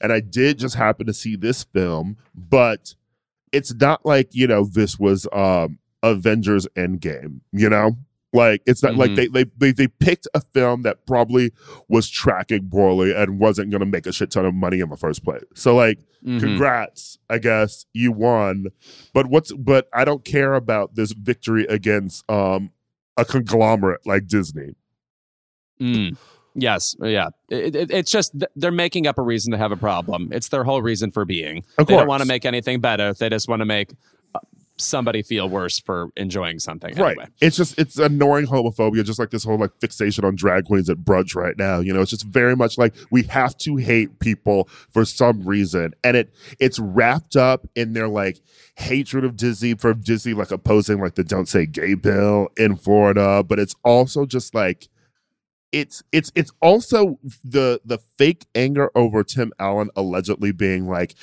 And 0.00 0.12
I 0.12 0.20
did 0.20 0.58
just 0.58 0.74
happen 0.74 1.06
to 1.06 1.14
see 1.14 1.36
this 1.36 1.64
film, 1.64 2.16
but 2.34 2.94
it's 3.52 3.74
not 3.74 4.04
like, 4.06 4.34
you 4.34 4.46
know, 4.46 4.64
this 4.64 4.98
was 4.98 5.26
um 5.32 5.78
Avengers 6.02 6.66
Endgame, 6.76 7.40
you 7.52 7.68
know? 7.68 7.96
Like 8.32 8.62
it's 8.64 8.82
not 8.82 8.94
like 8.94 9.10
Mhm. 9.10 9.16
they, 9.16 9.26
they 9.26 9.44
they 9.58 9.72
they 9.72 9.88
picked 9.88 10.28
a 10.34 10.40
film 10.40 10.82
that 10.82 11.04
probably 11.04 11.52
was 11.88 12.08
tracking 12.08 12.70
poorly 12.70 13.12
and 13.12 13.40
wasn't 13.40 13.70
gonna 13.72 13.86
make 13.86 14.06
a 14.06 14.12
shit 14.12 14.30
ton 14.30 14.46
of 14.46 14.54
money 14.54 14.78
in 14.78 14.88
the 14.88 14.96
first 14.96 15.24
place. 15.24 15.42
So 15.54 15.74
like 15.74 15.98
Mhm. 16.24 16.38
congrats 16.38 17.18
i 17.30 17.38
guess 17.38 17.86
you 17.94 18.12
won 18.12 18.66
but 19.14 19.26
what's 19.26 19.52
but 19.54 19.88
i 19.94 20.04
don't 20.04 20.22
care 20.22 20.52
about 20.52 20.94
this 20.94 21.12
victory 21.12 21.64
against 21.64 22.30
um 22.30 22.70
a 23.16 23.24
conglomerate 23.24 24.04
like 24.06 24.26
disney 24.26 24.74
Mm. 25.80 26.16
Yes, 26.60 26.94
yeah. 27.02 27.28
It, 27.48 27.74
it- 27.74 27.90
it's 27.90 28.10
just 28.10 28.34
they're 28.56 28.70
making 28.70 29.06
up 29.06 29.18
a 29.18 29.22
reason 29.22 29.52
to 29.52 29.58
have 29.58 29.72
a 29.72 29.76
problem. 29.76 30.28
It's 30.32 30.48
their 30.48 30.64
whole 30.64 30.82
reason 30.82 31.10
for 31.10 31.24
being. 31.24 31.64
Of 31.78 31.86
they 31.86 31.96
don't 31.96 32.06
want 32.06 32.22
to 32.22 32.28
make 32.28 32.44
anything 32.44 32.80
better. 32.80 33.12
They 33.14 33.28
just 33.30 33.48
want 33.48 33.60
to 33.60 33.64
make 33.66 33.92
uh, 34.34 34.40
somebody 34.76 35.22
feel 35.22 35.48
worse 35.48 35.78
for 35.78 36.08
enjoying 36.16 36.58
something. 36.58 36.94
right 36.96 37.12
Anyway. 37.16 37.26
it's 37.40 37.56
just 37.56 37.78
it's 37.78 37.98
annoying 37.98 38.46
homophobia 38.46 39.04
just 39.04 39.18
like 39.18 39.30
this 39.30 39.44
whole 39.44 39.58
like 39.58 39.70
fixation 39.80 40.24
on 40.24 40.36
drag 40.36 40.64
queens 40.66 40.88
at 40.88 40.98
brunch 40.98 41.34
right 41.34 41.56
now 41.58 41.80
you 41.80 41.92
know 41.92 42.00
it's 42.00 42.10
just 42.10 42.24
very 42.24 42.56
much 42.56 42.78
like 42.78 42.94
we 43.10 43.22
have 43.24 43.56
to 43.58 43.76
hate 43.76 44.18
people 44.20 44.68
for 44.90 45.04
some 45.04 45.42
reason 45.46 45.92
and 46.02 46.16
it 46.16 46.32
it's 46.58 46.78
wrapped 46.78 47.36
up 47.36 47.66
in 47.74 47.92
their 47.92 48.08
like 48.08 48.40
hatred 48.76 49.22
of 49.24 49.36
disney 49.36 49.74
for 49.74 49.92
disney 49.92 50.32
like 50.32 50.50
opposing 50.50 50.98
like 50.98 51.14
the 51.14 51.24
don't 51.24 51.48
say 51.48 51.66
gay 51.66 51.92
bill 51.94 52.48
in 52.56 52.74
florida 52.74 53.42
but 53.46 53.58
it's 53.58 53.74
also 53.84 54.24
just 54.24 54.54
like 54.54 54.88
it's 55.72 56.02
it's 56.12 56.32
it's 56.34 56.52
also 56.60 57.18
the 57.44 57.80
the 57.84 57.98
fake 58.18 58.46
anger 58.54 58.90
over 58.94 59.22
Tim 59.22 59.52
Allen 59.58 59.90
allegedly 59.96 60.52
being 60.52 60.88
like 60.88 61.14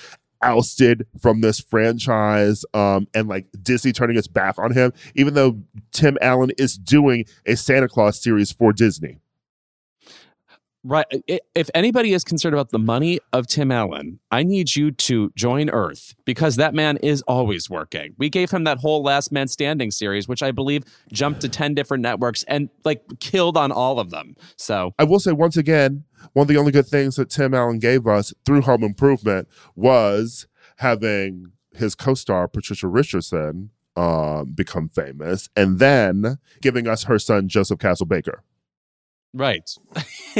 ousted 0.41 1.07
from 1.19 1.41
this 1.41 1.60
franchise 1.60 2.64
um 2.74 3.07
and 3.14 3.28
like 3.28 3.48
Disney 3.64 3.91
turning 3.91 4.18
its 4.18 4.28
back 4.28 4.60
on 4.60 4.72
him 4.72 4.94
even 5.15 5.34
though 5.34 5.60
Tim 5.91 6.18
Allen 6.22 6.52
is 6.57 6.78
doing 6.78 7.26
a 7.45 7.56
Santa 7.56 7.88
Claus 7.88 8.22
series 8.22 8.52
for 8.52 8.72
Disney. 8.72 9.19
Right. 10.88 11.05
If 11.53 11.69
anybody 11.73 12.14
is 12.14 12.23
concerned 12.23 12.55
about 12.55 12.69
the 12.69 12.80
money 12.80 13.19
of 13.34 13.45
Tim 13.45 13.73
Allen, 13.73 14.19
I 14.31 14.43
need 14.43 14.73
you 14.73 14.91
to 14.91 15.34
join 15.35 15.69
Earth 15.69 16.15
because 16.23 16.55
that 16.55 16.73
man 16.73 16.95
is 17.03 17.22
always 17.23 17.69
working. 17.69 18.15
We 18.18 18.30
gave 18.30 18.51
him 18.51 18.64
that 18.64 18.77
whole 18.77 19.03
Last 19.03 19.34
Man 19.34 19.49
Standing 19.49 19.91
series, 19.91 20.30
which 20.30 20.41
I 20.41 20.51
believe 20.51 20.84
jumped 21.11 21.41
to 21.41 21.49
10 21.49 21.73
different 21.73 22.03
networks 22.03 22.43
and 22.43 22.69
like 22.85 23.03
killed 23.19 23.57
on 23.57 23.69
all 23.73 23.99
of 23.99 24.11
them. 24.11 24.38
So, 24.55 24.93
I 24.97 25.03
will 25.03 25.19
say 25.19 25.34
once 25.34 25.57
again, 25.57 26.05
one 26.31 26.45
of 26.45 26.47
the 26.47 26.57
only 26.57 26.72
good 26.72 26.88
things 26.88 27.18
that 27.18 27.30
Tim 27.30 27.53
Allen 27.53 27.80
gave 27.80 28.07
us 28.07 28.34
through 28.45 28.61
Home 28.61 28.84
Improvement 28.84 29.49
was 29.76 30.47
having 30.77 31.51
his 31.76 31.95
co-star 31.95 32.47
Patricia 32.47 32.88
Richardson 32.88 33.72
um, 33.97 34.53
become 34.53 34.88
famous, 34.88 35.49
and 35.55 35.80
then 35.80 36.38
giving 36.61 36.88
us 36.88 37.05
her 37.05 37.19
son 37.19 37.49
Joseph 37.49 37.80
Castle 37.80 38.05
Baker. 38.05 38.43
Right. 39.33 39.69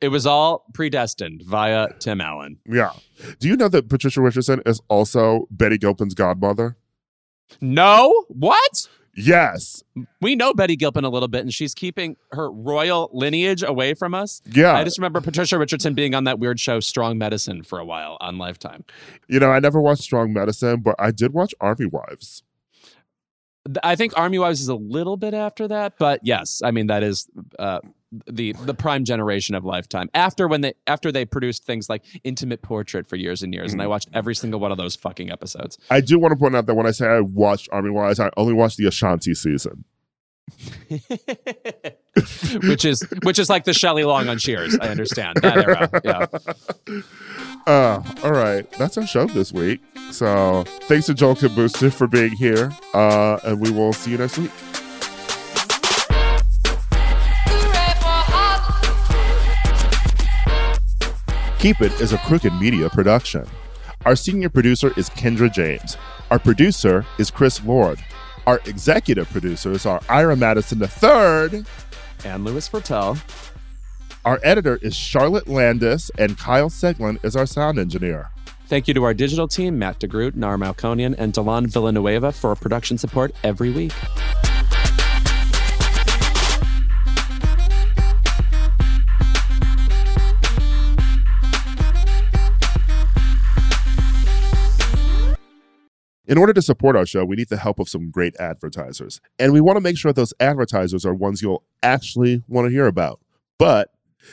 it 0.00 0.10
was 0.10 0.26
all 0.26 0.64
predestined 0.74 1.42
via 1.42 1.88
Tim 1.98 2.20
Allen. 2.20 2.58
Yeah. 2.66 2.92
Do 3.38 3.48
you 3.48 3.56
know 3.56 3.68
that 3.68 3.88
Patricia 3.88 4.20
Richardson 4.20 4.62
is 4.66 4.80
also 4.88 5.46
Betty 5.50 5.78
Gilpin's 5.78 6.14
godmother? 6.14 6.76
No? 7.60 8.24
What? 8.28 8.88
Yes. 9.16 9.82
We 10.20 10.36
know 10.36 10.52
Betty 10.52 10.76
Gilpin 10.76 11.04
a 11.04 11.08
little 11.08 11.28
bit, 11.28 11.40
and 11.40 11.52
she's 11.52 11.74
keeping 11.74 12.16
her 12.32 12.50
royal 12.50 13.08
lineage 13.14 13.62
away 13.62 13.94
from 13.94 14.14
us. 14.14 14.42
Yeah. 14.44 14.74
I 14.74 14.84
just 14.84 14.98
remember 14.98 15.22
Patricia 15.22 15.58
Richardson 15.58 15.94
being 15.94 16.14
on 16.14 16.24
that 16.24 16.38
weird 16.38 16.60
show, 16.60 16.80
Strong 16.80 17.16
Medicine, 17.16 17.62
for 17.62 17.78
a 17.78 17.84
while 17.84 18.18
on 18.20 18.36
Lifetime. 18.36 18.84
you 19.26 19.40
know, 19.40 19.50
I 19.50 19.58
never 19.58 19.80
watched 19.80 20.02
Strong 20.02 20.34
Medicine, 20.34 20.82
but 20.82 20.96
I 20.98 21.12
did 21.12 21.32
watch 21.32 21.54
Army 21.60 21.86
Wives. 21.86 22.42
I 23.82 23.96
think 23.96 24.16
Army 24.16 24.38
Wives 24.38 24.60
is 24.60 24.68
a 24.68 24.74
little 24.74 25.16
bit 25.16 25.34
after 25.34 25.68
that, 25.68 25.94
but 25.98 26.20
yes, 26.22 26.60
I 26.64 26.70
mean 26.70 26.86
that 26.88 27.02
is 27.02 27.28
uh, 27.58 27.80
the 28.26 28.52
the 28.64 28.74
prime 28.74 29.04
generation 29.04 29.54
of 29.54 29.64
Lifetime. 29.64 30.08
After 30.14 30.48
when 30.48 30.60
they 30.60 30.74
after 30.86 31.10
they 31.10 31.24
produced 31.24 31.64
things 31.64 31.88
like 31.88 32.04
Intimate 32.24 32.62
Portrait 32.62 33.06
for 33.06 33.16
years 33.16 33.42
and 33.42 33.52
years, 33.52 33.72
and 33.72 33.82
I 33.82 33.86
watched 33.86 34.08
every 34.14 34.34
single 34.34 34.60
one 34.60 34.72
of 34.72 34.78
those 34.78 34.96
fucking 34.96 35.30
episodes. 35.30 35.78
I 35.90 36.00
do 36.00 36.18
want 36.18 36.32
to 36.32 36.36
point 36.36 36.56
out 36.56 36.66
that 36.66 36.74
when 36.74 36.86
I 36.86 36.90
say 36.92 37.06
I 37.06 37.20
watched 37.20 37.68
Army 37.72 37.90
Wives, 37.90 38.20
I 38.20 38.30
only 38.36 38.54
watched 38.54 38.76
the 38.76 38.86
Ashanti 38.86 39.34
season. 39.34 39.84
which 42.62 42.84
is 42.84 43.04
which 43.24 43.38
is 43.38 43.50
like 43.50 43.64
the 43.64 43.74
Shelley 43.74 44.04
Long 44.04 44.28
on 44.28 44.38
Cheers. 44.38 44.78
I 44.80 44.88
understand 44.88 45.38
that 45.42 45.56
era. 45.56 45.90
Yeah. 46.04 47.02
Uh, 47.66 48.00
all 48.22 48.30
right. 48.30 48.70
That's 48.78 48.96
our 48.96 49.04
show 49.08 49.26
this 49.26 49.52
week. 49.52 49.80
So 50.10 50.64
thanks 50.82 51.06
to 51.06 51.14
Joel 51.14 51.34
Booster 51.34 51.90
for 51.90 52.06
being 52.06 52.32
here. 52.32 52.72
Uh, 52.94 53.38
and 53.44 53.60
we 53.60 53.70
will 53.70 53.92
see 53.92 54.12
you 54.12 54.18
next 54.18 54.38
week. 54.38 54.50
Hooray 57.46 57.92
for 58.00 58.22
Hollywood. 61.28 61.58
Keep 61.58 61.80
It 61.82 61.92
is 62.00 62.12
a 62.12 62.18
Crooked 62.18 62.54
Media 62.54 62.88
production. 62.88 63.46
Our 64.04 64.16
senior 64.16 64.48
producer 64.48 64.92
is 64.96 65.10
Kendra 65.10 65.52
James. 65.52 65.96
Our 66.30 66.38
producer 66.38 67.04
is 67.18 67.30
Chris 67.30 67.62
Lord. 67.64 67.98
Our 68.46 68.60
executive 68.66 69.28
producers 69.30 69.84
are 69.84 70.00
Ira 70.08 70.36
Madison 70.36 70.80
III. 70.80 71.64
And 72.24 72.44
Louis 72.44 72.68
Virtel. 72.68 73.18
Our 74.24 74.38
editor 74.42 74.78
is 74.82 74.94
Charlotte 74.94 75.46
Landis, 75.48 76.10
and 76.18 76.38
Kyle 76.38 76.68
Seglin 76.68 77.24
is 77.24 77.36
our 77.36 77.46
sound 77.46 77.78
engineer. 77.78 78.30
Thank 78.68 78.88
you 78.88 78.94
to 78.94 79.04
our 79.04 79.14
digital 79.14 79.46
team, 79.46 79.78
Matt 79.78 80.00
DeGroot, 80.00 80.34
Nar 80.34 80.56
Melkonian, 80.56 81.14
and 81.18 81.32
Delon 81.32 81.68
Villanueva 81.68 82.32
for 82.32 82.56
production 82.56 82.98
support 82.98 83.32
every 83.44 83.70
week. 83.70 83.92
In 96.28 96.36
order 96.36 96.52
to 96.52 96.60
support 96.60 96.96
our 96.96 97.06
show, 97.06 97.24
we 97.24 97.36
need 97.36 97.50
the 97.50 97.58
help 97.58 97.78
of 97.78 97.88
some 97.88 98.10
great 98.10 98.34
advertisers. 98.40 99.20
And 99.38 99.52
we 99.52 99.60
want 99.60 99.76
to 99.76 99.80
make 99.80 99.96
sure 99.96 100.12
those 100.12 100.34
advertisers 100.40 101.06
are 101.06 101.14
ones 101.14 101.40
you'll 101.40 101.62
actually 101.84 102.42
want 102.48 102.66
to 102.66 102.72
hear 102.72 102.88
about. 102.88 103.20
But 103.58 103.90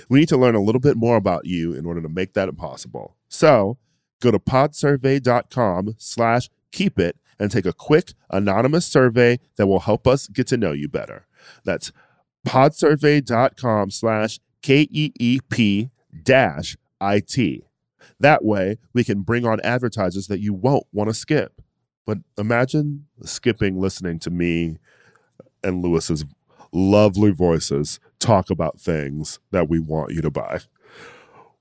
we 0.10 0.18
need 0.18 0.30
to 0.30 0.38
learn 0.38 0.56
a 0.56 0.60
little 0.60 0.82
bit 0.82 0.98
more 0.98 1.18
about 1.18 1.46
you 1.46 1.74
in 1.74 1.86
order 1.86 2.02
to 2.02 2.10
make 2.10 2.34
that 2.34 2.58
possible. 2.58 3.16
So 3.30 3.78
go 4.24 4.32
to 4.32 4.40
podsurvey.com 4.40 5.96
slash 5.98 6.50
keep 6.72 6.98
it 6.98 7.18
and 7.38 7.52
take 7.52 7.66
a 7.66 7.74
quick 7.74 8.14
anonymous 8.30 8.86
survey 8.86 9.38
that 9.58 9.68
will 9.68 9.82
help 9.82 10.08
us 10.08 10.28
get 10.28 10.48
to 10.48 10.58
know 10.58 10.72
you 10.72 10.88
better. 10.88 11.28
That's 11.66 11.92
podsurvey.com 12.48 13.92
slash 13.92 14.40
K-E-E-P 14.62 15.90
dash 16.24 16.78
I-T. 17.02 17.64
That 18.20 18.46
way 18.46 18.78
we 18.94 19.04
can 19.04 19.22
bring 19.24 19.46
on 19.46 19.60
advertisers 19.62 20.28
that 20.28 20.40
you 20.40 20.54
won't 20.54 20.86
want 20.94 21.10
to 21.10 21.14
skip. 21.14 21.62
But 22.06 22.20
imagine 22.38 23.08
skipping 23.24 23.80
listening 23.80 24.20
to 24.20 24.30
me 24.30 24.78
and 25.64 25.84
Louis's 25.84 26.24
lovely 26.72 27.32
voices 27.32 28.00
talk 28.20 28.50
about 28.50 28.80
things 28.80 29.40
that 29.52 29.70
we 29.70 29.80
want 29.80 30.12
you 30.12 30.22
to 30.22 30.32
buy. 30.32 30.62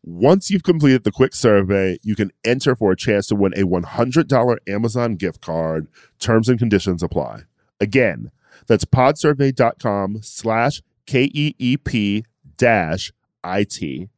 Once 0.04 0.50
you've 0.50 0.64
completed 0.64 1.04
the 1.04 1.12
quick 1.12 1.32
survey, 1.32 1.96
you 2.02 2.16
can 2.16 2.32
enter 2.44 2.74
for 2.74 2.90
a 2.90 2.96
chance 2.96 3.28
to 3.28 3.36
win 3.36 3.52
a 3.54 3.62
$100 3.62 4.56
Amazon 4.66 5.14
gift 5.14 5.40
card. 5.40 5.86
Terms 6.18 6.48
and 6.48 6.58
conditions 6.58 7.04
apply. 7.04 7.42
Again, 7.80 8.32
that's 8.66 8.84
podsurvey.com 8.84 10.18
slash 10.22 10.82
K-E-E-P 11.06 12.24
dash 12.56 13.12
I-T. 13.44 14.08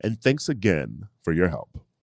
And 0.00 0.20
thanks 0.20 0.48
again 0.48 1.08
for 1.22 1.32
your 1.32 1.48
help. 1.48 1.85